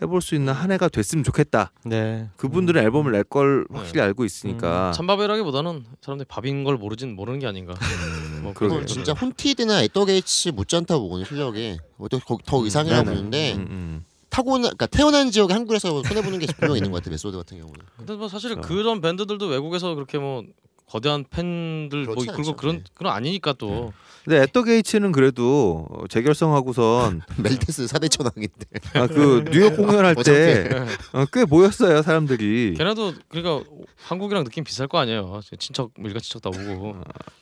해볼 0.05 0.23
수 0.23 0.34
있는 0.34 0.52
한 0.52 0.70
해가 0.70 0.89
됐으면 0.89 1.24
좋겠다. 1.24 1.73
네. 1.84 2.28
그분들은 2.36 2.83
앨범을 2.83 3.12
낼 3.12 3.24
걸 3.24 3.66
확실히 3.73 4.00
알고 4.02 4.24
있으니까. 4.24 4.92
찬밥이라기보다는 4.92 5.84
사람들이 6.02 6.26
밥인 6.28 6.62
걸 6.62 6.76
모르진 6.76 7.16
모르는 7.16 7.39
게 7.41 7.47
아닌가. 7.47 7.74
뭐 8.42 8.52
그러게요. 8.52 8.81
그건 8.81 8.86
진짜 8.86 9.12
혼티드나 9.15 9.83
앳 9.84 10.01
더 10.01 10.18
게이츠 10.18 10.51
못지않다 10.50 10.99
보거든요 10.99 11.24
실력이. 11.26 11.78
더, 12.10 12.39
더 12.44 12.66
이상이라고 12.66 13.02
네네. 13.05 13.16
보는데 13.16 13.55
음, 13.55 13.66
음. 13.70 14.05
타고난 14.28 14.62
그러니까 14.62 14.86
태어난 14.86 15.31
지역에 15.31 15.55
한국에서 15.55 16.02
손해 16.02 16.20
보는 16.23 16.39
게 16.39 16.47
분명 16.58 16.76
있는 16.76 16.91
것 16.91 16.99
같아요 16.99 17.12
메소드 17.15 17.36
같은 17.36 17.58
경우는. 17.58 17.81
근데 17.97 18.15
뭐 18.15 18.28
사실 18.28 18.50
그렇죠. 18.50 18.68
그런 18.68 19.00
밴드들도 19.00 19.47
외국에서 19.47 19.94
그렇게 19.94 20.18
뭐 20.18 20.44
거대한 20.87 21.25
팬들 21.29 22.05
뭐 22.05 22.15
그렇지 22.15 22.27
그리고 22.29 22.51
않죠. 22.51 22.57
그런 22.57 22.77
네. 22.77 22.83
그런 22.95 23.13
아니니까 23.13 23.55
또. 23.55 23.93
근데 24.25 24.41
앳 24.43 24.52
더 24.52 24.62
게이츠는 24.63 25.13
그래도 25.13 25.87
어, 25.91 26.07
재결성하고선 26.09 27.23
멜데스 27.43 27.86
4대 27.87 28.11
천왕인데. 28.11 28.67
아, 28.95 29.07
그 29.07 29.45
뉴욕 29.51 29.77
공연할 29.77 30.15
때 30.17 30.69
어, 31.13 31.25
꽤 31.33 31.45
모였어요 31.45 32.03
사람들이. 32.03 32.75
걔네도 32.77 33.13
그러니까 33.29 33.69
한국이랑 34.07 34.45
느낌 34.45 34.65
비슷할 34.65 34.89
거 34.89 34.99
아니에요. 34.99 35.41
친척 35.59 35.91
일가 35.99 36.21
친척 36.21 36.43
다 36.43 36.49
오고 36.49 36.97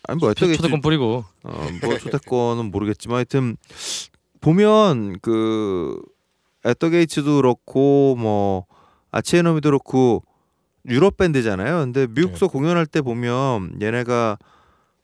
아니 0.09 0.19
뭐 0.19 0.31
앳 0.31 0.39
더 0.39 0.47
게이츠 0.47 0.57
초대권 0.59 0.81
뿌리고. 0.81 1.25
어, 1.45 1.69
뭐 1.83 1.99
초대권은 1.99 2.71
모르겠지만 2.71 3.17
하여튼 3.17 3.57
보면 4.41 5.19
그 5.21 6.01
앳 6.65 6.78
더 6.78 6.91
게이츠도 6.91 7.37
그렇고 7.37 8.17
뭐 8.19 8.67
아치 9.11 9.27
에너미도 9.27 9.69
그렇고 9.69 10.25
유럽 10.89 11.17
밴드잖아요. 11.17 11.81
근데 11.81 12.07
미국서 12.09 12.49
공연할 12.49 12.87
때 12.87 13.01
보면 13.01 13.81
얘네가 13.81 14.39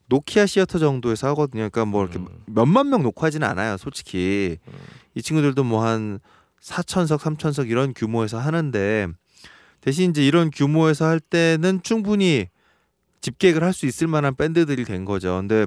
노키아 0.06 0.46
시어터 0.46 0.78
정도에서 0.78 1.28
하거든요. 1.28 1.68
그러니까 1.70 1.84
뭐 1.84 2.02
이렇게 2.02 2.18
음. 2.18 2.26
몇만 2.46 2.88
명 2.88 3.02
녹화하진 3.02 3.42
않아요, 3.44 3.76
솔직히. 3.76 4.58
이 5.14 5.22
친구들도 5.22 5.62
뭐한 5.64 6.20
4천석, 6.62 7.18
3천석 7.18 7.68
이런 7.70 7.92
규모에서 7.94 8.38
하는데 8.38 9.08
대신 9.80 10.10
이제 10.10 10.26
이런 10.26 10.50
규모에서 10.50 11.04
할 11.06 11.20
때는 11.20 11.82
충분히 11.82 12.46
집객을 13.20 13.62
할 13.62 13.72
수 13.72 13.86
있을 13.86 14.06
만한 14.06 14.34
밴드들이 14.34 14.84
된 14.84 15.04
거죠. 15.04 15.36
근데 15.36 15.66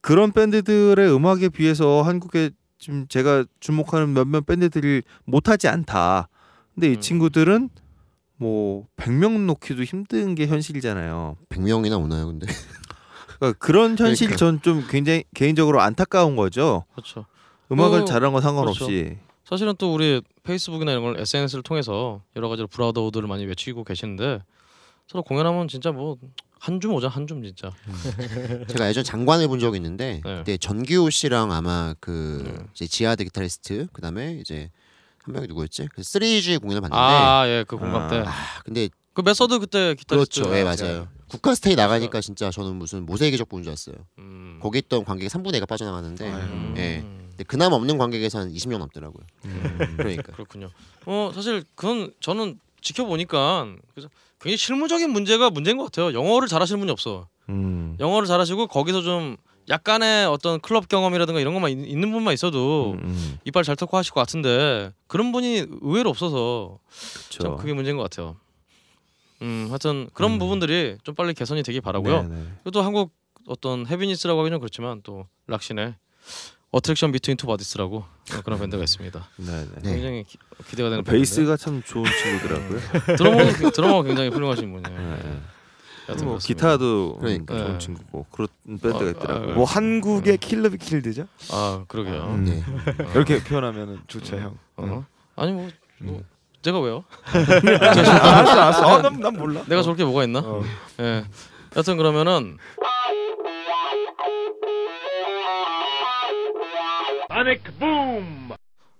그런 0.00 0.32
밴드들의 0.32 1.14
음악에 1.14 1.48
비해서 1.48 2.02
한국에 2.02 2.50
지금 2.78 3.06
제가 3.08 3.44
주목하는 3.60 4.12
몇몇 4.14 4.44
밴드들이 4.46 5.02
못하지 5.24 5.68
않다. 5.68 6.28
근데 6.74 6.88
이 6.88 6.94
음. 6.96 7.00
친구들은 7.00 7.68
뭐 8.42 8.86
100명 8.96 9.46
놓기도 9.46 9.84
힘든 9.84 10.34
게 10.34 10.46
현실이잖아요. 10.48 11.36
100명이나 11.48 12.02
오나요 12.02 12.26
근데? 12.26 12.46
그러니까 13.38 13.58
그런 13.64 13.96
현실이 13.96 14.34
그러니까. 14.34 14.36
전좀 14.36 14.86
굉장히 14.90 15.24
개인적으로 15.34 15.80
안타까운 15.80 16.34
거죠. 16.36 16.84
그렇죠. 16.92 17.24
음악을 17.70 18.00
어, 18.00 18.04
잘하는 18.04 18.32
건 18.32 18.42
상관없이. 18.42 19.16
사실은 19.44 19.74
또 19.78 19.94
우리 19.94 20.20
페이스북이나 20.42 20.90
이런 20.92 21.04
걸 21.04 21.20
SNS를 21.20 21.62
통해서 21.62 22.22
여러 22.36 22.48
가지로 22.48 22.66
브라더우드를 22.68 23.28
많이 23.28 23.44
외치고 23.46 23.84
계시는데 23.84 24.40
서로 25.06 25.22
공연하면 25.22 25.68
진짜 25.68 25.92
뭐 25.92 26.16
한 26.64 26.78
줌 26.80 26.92
오자 26.92 27.08
한 27.08 27.26
줌 27.26 27.42
진짜. 27.42 27.72
제가 28.68 28.88
예전 28.88 29.02
장관을 29.02 29.48
본 29.48 29.58
적이 29.58 29.78
있는데 29.78 30.20
네. 30.24 30.36
그때 30.38 30.56
전기호 30.56 31.10
씨랑 31.10 31.50
아마 31.52 31.94
그 31.98 32.44
네. 32.46 32.64
이제 32.72 32.86
지하드 32.86 33.24
기타리스트 33.24 33.88
그다음에 33.92 34.34
이제 34.40 34.70
한 35.24 35.34
명이 35.34 35.46
누구였지? 35.48 35.88
그 35.94 36.02
3G 36.02 36.60
공연을 36.60 36.80
봤는데 36.80 36.96
아, 36.96 37.46
예, 37.46 37.64
그 37.66 37.76
공감 37.76 38.02
아. 38.02 38.08
때. 38.08 38.18
아, 38.26 38.32
근데 38.64 38.88
그 39.14 39.22
메서드 39.22 39.58
그때 39.58 39.94
기타리스트. 39.94 40.42
그렇죠. 40.42 40.56
예, 40.56 40.64
맞아요. 40.64 41.08
국카스텐이 41.28 41.76
나가니까 41.76 42.20
진짜 42.20 42.50
저는 42.50 42.76
무슨 42.76 43.06
모세의 43.06 43.30
기적 43.30 43.48
보는 43.48 43.62
줄 43.62 43.70
알았어요. 43.70 43.96
음. 44.18 44.58
거기 44.60 44.78
있던 44.78 45.04
관객이 45.04 45.28
3분의 45.28 45.60
1가 45.60 45.68
빠져나가는데 45.68 46.28
음. 46.28 46.74
예. 46.76 47.04
근데 47.30 47.44
그나마 47.44 47.76
없는 47.76 47.96
관객에서 47.98 48.40
한 48.40 48.52
20명 48.52 48.78
넘더라고요. 48.78 49.24
음. 49.46 49.94
그러니까. 49.96 50.32
그렇군요. 50.32 50.70
어 51.06 51.30
사실 51.34 51.64
그건 51.74 52.12
저는 52.20 52.58
지켜보니까 52.80 53.66
그래서 53.94 54.08
굉장히 54.40 54.56
실무적인 54.58 55.10
문제가 55.10 55.50
문제인 55.50 55.78
것 55.78 55.84
같아요. 55.84 56.12
영어를 56.12 56.48
잘하시는 56.48 56.78
분이 56.80 56.90
없어. 56.90 57.28
음. 57.48 57.96
영어를 58.00 58.26
잘하시고 58.26 58.66
거기서 58.66 59.02
좀 59.02 59.36
약간의 59.68 60.26
어떤 60.26 60.60
클럽 60.60 60.88
경험이라든가 60.88 61.40
이런 61.40 61.54
것만 61.54 61.70
있, 61.70 61.96
는 61.96 62.10
분만 62.12 62.34
있어도 62.34 62.96
음, 63.02 63.38
이빨 63.44 63.62
잘 63.64 63.76
털고 63.76 63.96
하실 63.96 64.12
것 64.12 64.20
같은데 64.20 64.92
그런 65.06 65.32
분이 65.32 65.66
의외로 65.82 66.10
없어서 66.10 66.78
참 67.28 67.38
그렇죠. 67.38 67.56
그게 67.56 67.72
문제인 67.72 67.96
것 67.96 68.02
같아요. 68.02 68.36
음, 69.42 69.66
하여튼 69.68 70.08
그런 70.14 70.38
부분들이 70.38 70.98
좀 71.04 71.14
빨리 71.14 71.34
개선이 71.34 71.62
되기 71.62 71.80
바라고요. 71.80 72.22
네, 72.22 72.28
네. 72.28 72.44
그리고 72.62 72.70
또 72.70 72.82
한국 72.82 73.12
어떤 73.46 73.86
헤비니스라고 73.86 74.40
하기는 74.40 74.58
그렇지만 74.60 75.00
또 75.02 75.26
락신의 75.48 75.94
Attraction 76.70 77.12
Between 77.12 77.36
Two 77.36 77.46
Bodies라고 77.46 78.04
그런 78.44 78.58
밴드가 78.58 78.82
있습니다. 78.82 79.28
네, 79.36 79.46
네. 79.52 79.82
네. 79.82 79.92
굉장히 79.92 80.24
기, 80.24 80.38
기대가 80.68 80.88
되는 80.90 81.04
베이스가 81.04 81.56
참 81.56 81.82
좋은 81.84 82.04
친구더라고요. 82.04 82.80
밴드인데. 82.80 83.16
드러머 83.16 83.70
드러머 83.70 84.02
굉장히 84.02 84.28
훌륭하신 84.30 84.72
분이에요. 84.72 84.98
네. 84.98 85.06
여하튼 85.10 85.42
뭐. 86.24 86.38
기타도 86.38 87.18
그러니까. 87.20 87.54
음, 87.54 87.58
좋은 87.58 87.72
네. 87.72 87.78
친구고 87.78 88.26
그런 88.30 88.48
밴드가 88.66 88.98
어, 88.98 89.10
있더라고요. 89.10 89.52
아, 89.52 89.54
뭐 89.54 89.64
한국의 89.64 90.38
Killer 90.38 90.68
Be 90.68 90.78
Killed죠? 90.78 91.26
아 91.52 91.84
그러게요. 91.88 92.22
음. 92.34 92.44
네. 92.44 92.62
이렇게 93.14 93.42
표현하면 93.42 94.02
좋죠, 94.06 94.36
형. 94.36 94.58
어? 94.76 95.04
아니 95.36 95.52
뭐, 95.52 95.68
뭐 95.98 96.22
제가 96.62 96.78
왜요? 96.80 97.04
알았어, 97.24 98.52
알았어. 98.52 98.86
아, 98.86 99.02
난, 99.02 99.20
난 99.20 99.34
몰라. 99.36 99.62
내가 99.66 99.82
저렇게 99.82 100.04
뭐가 100.04 100.24
있나? 100.24 100.40
어. 100.40 100.62
예. 101.00 101.24
여튼 101.76 101.96
그러면은 101.96 102.58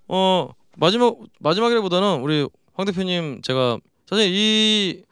어 0.07 0.49
마지막 0.75 1.15
마지막이라보다는 1.39 2.21
우리 2.21 2.47
황 2.73 2.85
대표님 2.85 3.41
제가 3.43 3.77
사실 4.09 4.27
이 4.33 5.03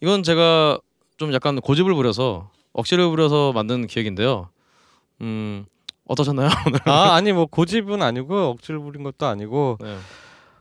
이건 0.00 0.22
제가 0.22 0.78
좀 1.20 1.34
약간 1.34 1.60
고집을 1.60 1.92
부려서 1.92 2.48
억지를 2.72 3.06
부려서 3.10 3.52
만든 3.52 3.86
기획인데요. 3.86 4.48
음 5.20 5.66
어떠셨나요? 6.08 6.48
아 6.86 7.12
아니 7.12 7.30
뭐 7.34 7.44
고집은 7.44 8.00
아니고 8.00 8.34
억지를 8.52 8.80
부린 8.80 9.02
것도 9.02 9.26
아니고 9.26 9.76
네. 9.82 9.98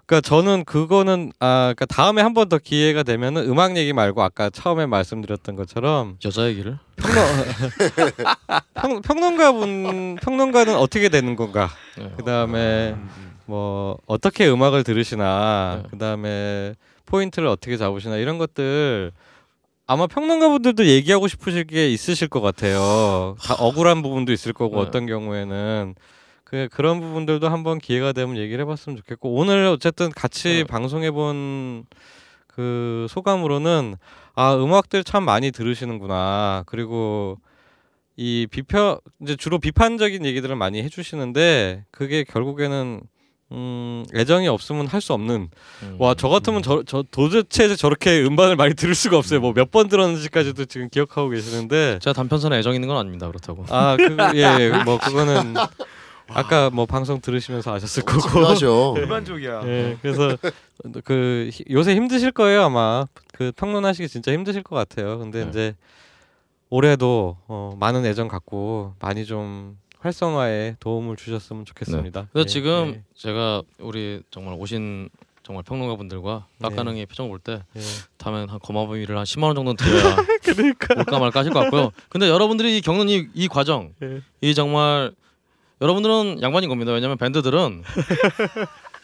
그러니까 0.05 0.27
저는 0.27 0.65
그거는 0.65 1.31
아 1.39 1.71
그러니까 1.73 1.85
다음에 1.85 2.21
한 2.21 2.33
번 2.33 2.49
더 2.49 2.57
기회가 2.57 3.03
되면은 3.03 3.49
음악 3.49 3.77
얘기 3.77 3.93
말고 3.93 4.21
아까 4.21 4.49
처음에 4.49 4.85
말씀드렸던 4.85 5.55
것처럼 5.55 6.17
여자 6.25 6.45
얘기를 6.49 6.77
평, 8.73 9.01
평론가분 9.01 10.17
평론가는 10.21 10.75
어떻게 10.75 11.07
되는 11.07 11.37
건가 11.37 11.69
네. 11.97 12.11
그다음에 12.17 12.97
뭐 13.45 13.97
어떻게 14.07 14.49
음악을 14.49 14.83
들으시나 14.83 15.83
네. 15.83 15.89
그다음에 15.89 16.75
포인트를 17.05 17.47
어떻게 17.47 17.77
잡으시나 17.77 18.17
이런 18.17 18.37
것들 18.37 19.13
아마 19.89 20.05
평론가분들도 20.05 20.85
얘기하고 20.85 21.27
싶으실 21.27 21.63
게 21.63 21.89
있으실 21.89 22.27
것 22.27 22.41
같아요. 22.41 23.35
다 23.41 23.55
억울한 23.55 24.03
부분도 24.03 24.31
있을 24.31 24.53
거고 24.53 24.75
네. 24.75 24.81
어떤 24.83 25.07
경우에는 25.07 25.95
그 26.43 26.67
그런 26.71 27.01
부분들도 27.01 27.49
한번 27.49 27.79
기회가 27.79 28.11
되면 28.11 28.37
얘기를 28.37 28.61
해봤으면 28.61 28.97
좋겠고 28.97 29.33
오늘 29.33 29.65
어쨌든 29.65 30.11
같이 30.11 30.57
네. 30.57 30.63
방송해본 30.63 31.85
그 32.45 33.07
소감으로는 33.09 33.95
아 34.35 34.53
음악들 34.53 35.03
참 35.03 35.23
많이 35.25 35.49
들으시는구나 35.49 36.65
그리고 36.67 37.39
이 38.15 38.45
비평 38.51 38.99
이제 39.23 39.35
주로 39.35 39.57
비판적인 39.57 40.23
얘기들을 40.23 40.55
많이 40.55 40.83
해주시는데 40.83 41.85
그게 41.89 42.23
결국에는 42.23 43.01
음 43.51 44.05
애정이 44.15 44.47
없으면 44.47 44.85
할 44.87 45.01
수 45.01 45.13
없는 45.13 45.49
음. 45.83 45.95
와저 45.97 46.29
같으면 46.29 46.61
저, 46.61 46.83
저 46.85 47.03
도대체 47.09 47.75
저렇게 47.75 48.21
음반을 48.23 48.55
많이 48.55 48.75
들을 48.75 48.93
수가 48.93 49.17
없어요 49.17 49.39
뭐 49.39 49.53
몇 49.53 49.71
번 49.71 49.87
들었는지까지도 49.87 50.65
지금 50.65 50.87
기억하고 50.89 51.29
계시는데 51.29 51.97
제가 52.01 52.13
단편선에 52.13 52.57
애정 52.59 52.75
있는 52.75 52.87
건 52.87 52.97
아닙니다. 52.97 53.27
그렇다고. 53.27 53.65
아그예뭐 53.69 54.99
그거는 55.01 55.55
아까 56.31 56.69
뭐 56.69 56.85
방송 56.85 57.21
들으시면서 57.21 57.73
아셨을 57.73 58.03
거고 58.03 58.21
중요하죠. 58.29 58.93
일반적이야. 59.01 59.61
예, 59.65 59.97
그래서 60.01 60.37
그 61.03 61.49
히- 61.51 61.65
요새 61.71 61.95
힘드실 61.95 62.31
거예요 62.31 62.61
아마 62.65 63.07
그 63.33 63.51
평론하시기 63.55 64.07
진짜 64.09 64.31
힘드실 64.31 64.61
것 64.61 64.75
같아요. 64.75 65.17
근데 65.17 65.43
네. 65.45 65.49
이제 65.49 65.75
올해도 66.69 67.37
어, 67.47 67.75
많은 67.79 68.05
애정 68.05 68.27
갖고 68.27 68.93
많이 68.99 69.25
좀 69.25 69.77
활성화에 69.99 70.77
도움을 70.79 71.15
주셨으면 71.17 71.65
좋겠습니다. 71.65 72.27
그래서 72.31 72.45
예, 72.45 72.49
지금 72.49 72.93
예, 72.95 73.03
제가 73.15 73.61
우리 73.79 74.21
정말 74.31 74.55
오신 74.57 75.09
정말 75.43 75.63
평론가 75.63 75.95
분들과 75.97 76.45
네. 76.59 76.69
락가능의 76.69 77.05
표정을 77.07 77.29
볼때 77.29 77.63
예. 77.75 77.81
다음엔 78.17 78.49
한 78.49 78.59
거마비를 78.59 79.17
한 79.17 79.23
10만 79.25 79.43
원 79.43 79.55
정도는 79.55 79.75
드려야 79.75 80.15
올까 80.99 81.19
말까 81.19 81.39
하실 81.41 81.51
것 81.51 81.59
같고요. 81.61 81.91
근데 82.07 82.29
여러분들이 82.29 82.77
이 82.77 82.81
겪는 82.81 83.09
이, 83.09 83.27
이 83.33 83.47
과정, 83.47 83.93
예. 84.01 84.21
이 84.41 84.53
정말 84.53 85.11
여러분들은 85.81 86.41
양반인 86.41 86.69
겁니다. 86.69 86.91
왜냐면 86.91 87.17
밴드들은 87.17 87.83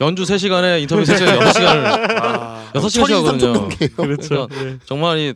연주 0.01 0.23
3시간에 0.23 0.81
인터뷰 0.81 1.01
3시간 1.03 1.39
6시간을 1.39 2.21
아, 2.21 2.71
6시간씩 2.73 3.13
하거든요. 3.13 3.53
넘게요. 3.53 3.89
그렇죠. 3.95 4.47
그러니까 4.47 4.85
정말 4.85 5.17
이 5.19 5.33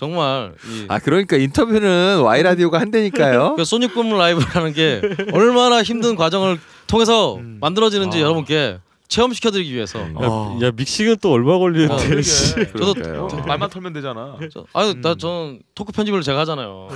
정말 0.00 0.54
이 0.66 0.86
아 0.88 0.98
그러니까 0.98 1.36
인터뷰는 1.36 2.22
Y 2.22 2.42
라디오가 2.42 2.80
한다니까요. 2.80 3.54
그 3.60 3.66
소닉붐 3.66 4.16
라이브라는 4.16 4.72
게 4.72 5.02
얼마나 5.34 5.82
힘든 5.82 6.16
과정을 6.16 6.58
통해서 6.86 7.36
음. 7.36 7.58
만들어지는지 7.60 8.16
아. 8.16 8.20
여러분께 8.22 8.78
체험시켜드리기 9.08 9.74
위해서 9.74 9.98
음. 9.98 10.14
아. 10.16 10.58
야, 10.62 10.68
야 10.68 10.70
믹싱은 10.74 11.16
또 11.20 11.32
얼마 11.32 11.56
아, 11.56 11.58
걸리는데? 11.58 12.22
씨. 12.22 12.54
저도 12.78 12.94
그러니까요. 12.94 13.24
어, 13.30 13.42
말만 13.46 13.68
털면 13.68 13.92
되잖아. 13.92 14.38
저, 14.50 14.64
아유 14.72 14.94
나 15.02 15.10
음. 15.12 15.18
저는 15.18 15.60
토크 15.74 15.92
편집을 15.92 16.22
제가 16.22 16.40
하잖아요. 16.40 16.88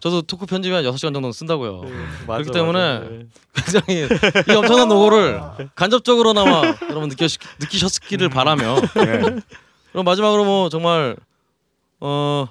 저도 0.00 0.22
토크 0.22 0.46
편집에 0.46 0.74
한 0.76 0.84
6시간 0.84 1.12
정도는 1.12 1.32
쓴다고요. 1.32 1.82
맞아, 2.26 2.42
그렇기 2.42 2.52
때문에 2.52 2.98
맞아. 3.00 3.10
예. 3.10 3.26
굉장히 3.54 4.08
이 4.48 4.52
엄청난 4.56 4.88
노고를 4.88 5.42
간접적으로나마 5.74 6.62
여러분 6.88 7.10
느끼, 7.10 7.26
느끼셨기를 7.60 8.30
바라며 8.30 8.76
예. 8.96 9.40
그럼 9.92 10.04
마지막으로 10.06 10.44
뭐 10.46 10.68
정말 10.70 11.16
어 12.00 12.46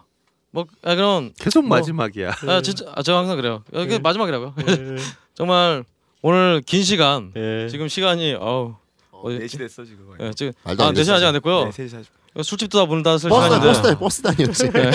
뭐 0.51 0.65
아, 0.83 0.95
그럼 0.95 1.31
계속 1.37 1.67
뭐. 1.67 1.77
마지막이야. 1.77 2.31
아 2.47 2.61
진짜 2.61 2.85
아, 2.95 3.01
제가 3.03 3.17
항상 3.17 3.35
그래요. 3.35 3.61
아, 3.73 3.81
이게 3.81 3.95
예. 3.95 3.99
마지막이라고요. 3.99 4.53
예. 4.69 4.95
정말 5.35 5.83
오늘 6.21 6.61
긴 6.65 6.81
시간 6.81 7.33
예. 7.35 7.67
지금 7.69 7.89
시간이 7.89 8.35
어우 8.39 8.75
어디- 9.11 9.39
4시 9.39 9.57
됐어 9.57 9.83
지금. 9.83 10.05
예, 10.21 10.31
지금 10.33 10.53
말도 10.63 10.81
아안 10.85 10.93
4시 10.93 11.11
아직 11.11 11.25
안 11.25 11.33
됐고요. 11.33 11.65
네, 11.65 11.71
3시 11.71 11.89
40분. 12.35 12.43
술집도 12.43 12.79
다 12.79 12.85
문을 12.85 13.03
닫았을 13.03 13.29
버스 13.29 13.49
다 13.49 13.55
시간인데 13.55 13.67
버스 13.67 13.81
다 13.81 13.97
버스 13.99 14.21
다녔지. 14.21 14.69
네. 14.71 14.91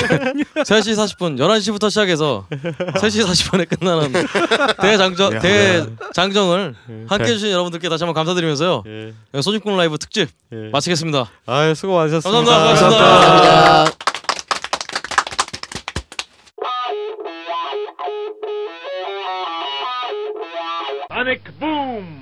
3시 0.62 0.94
40분 0.96 1.38
11시부터 1.38 1.90
시작해서 1.90 2.46
3시 2.50 3.26
40분에 3.26 3.68
끝나는 3.78 4.12
대장정 4.80 5.34
야. 5.34 5.40
대장정을 5.40 6.74
예. 6.88 7.04
함께 7.06 7.24
해주신 7.24 7.50
여러분들께 7.50 7.86
다시 7.90 8.04
한번 8.04 8.14
감사드리면서요 8.14 8.84
예. 8.86 9.42
소집꾼 9.42 9.76
라이브 9.76 9.98
특집 9.98 10.30
예. 10.54 10.56
마치겠습니다 10.72 11.30
아유 11.44 11.74
수고 11.74 11.96
많으셨습니다. 11.96 12.30
감사합니다. 12.44 12.64
고맙습니다. 12.64 12.98
감사합니다. 12.98 14.09
sonic 21.30 21.60
boom. 21.60 22.19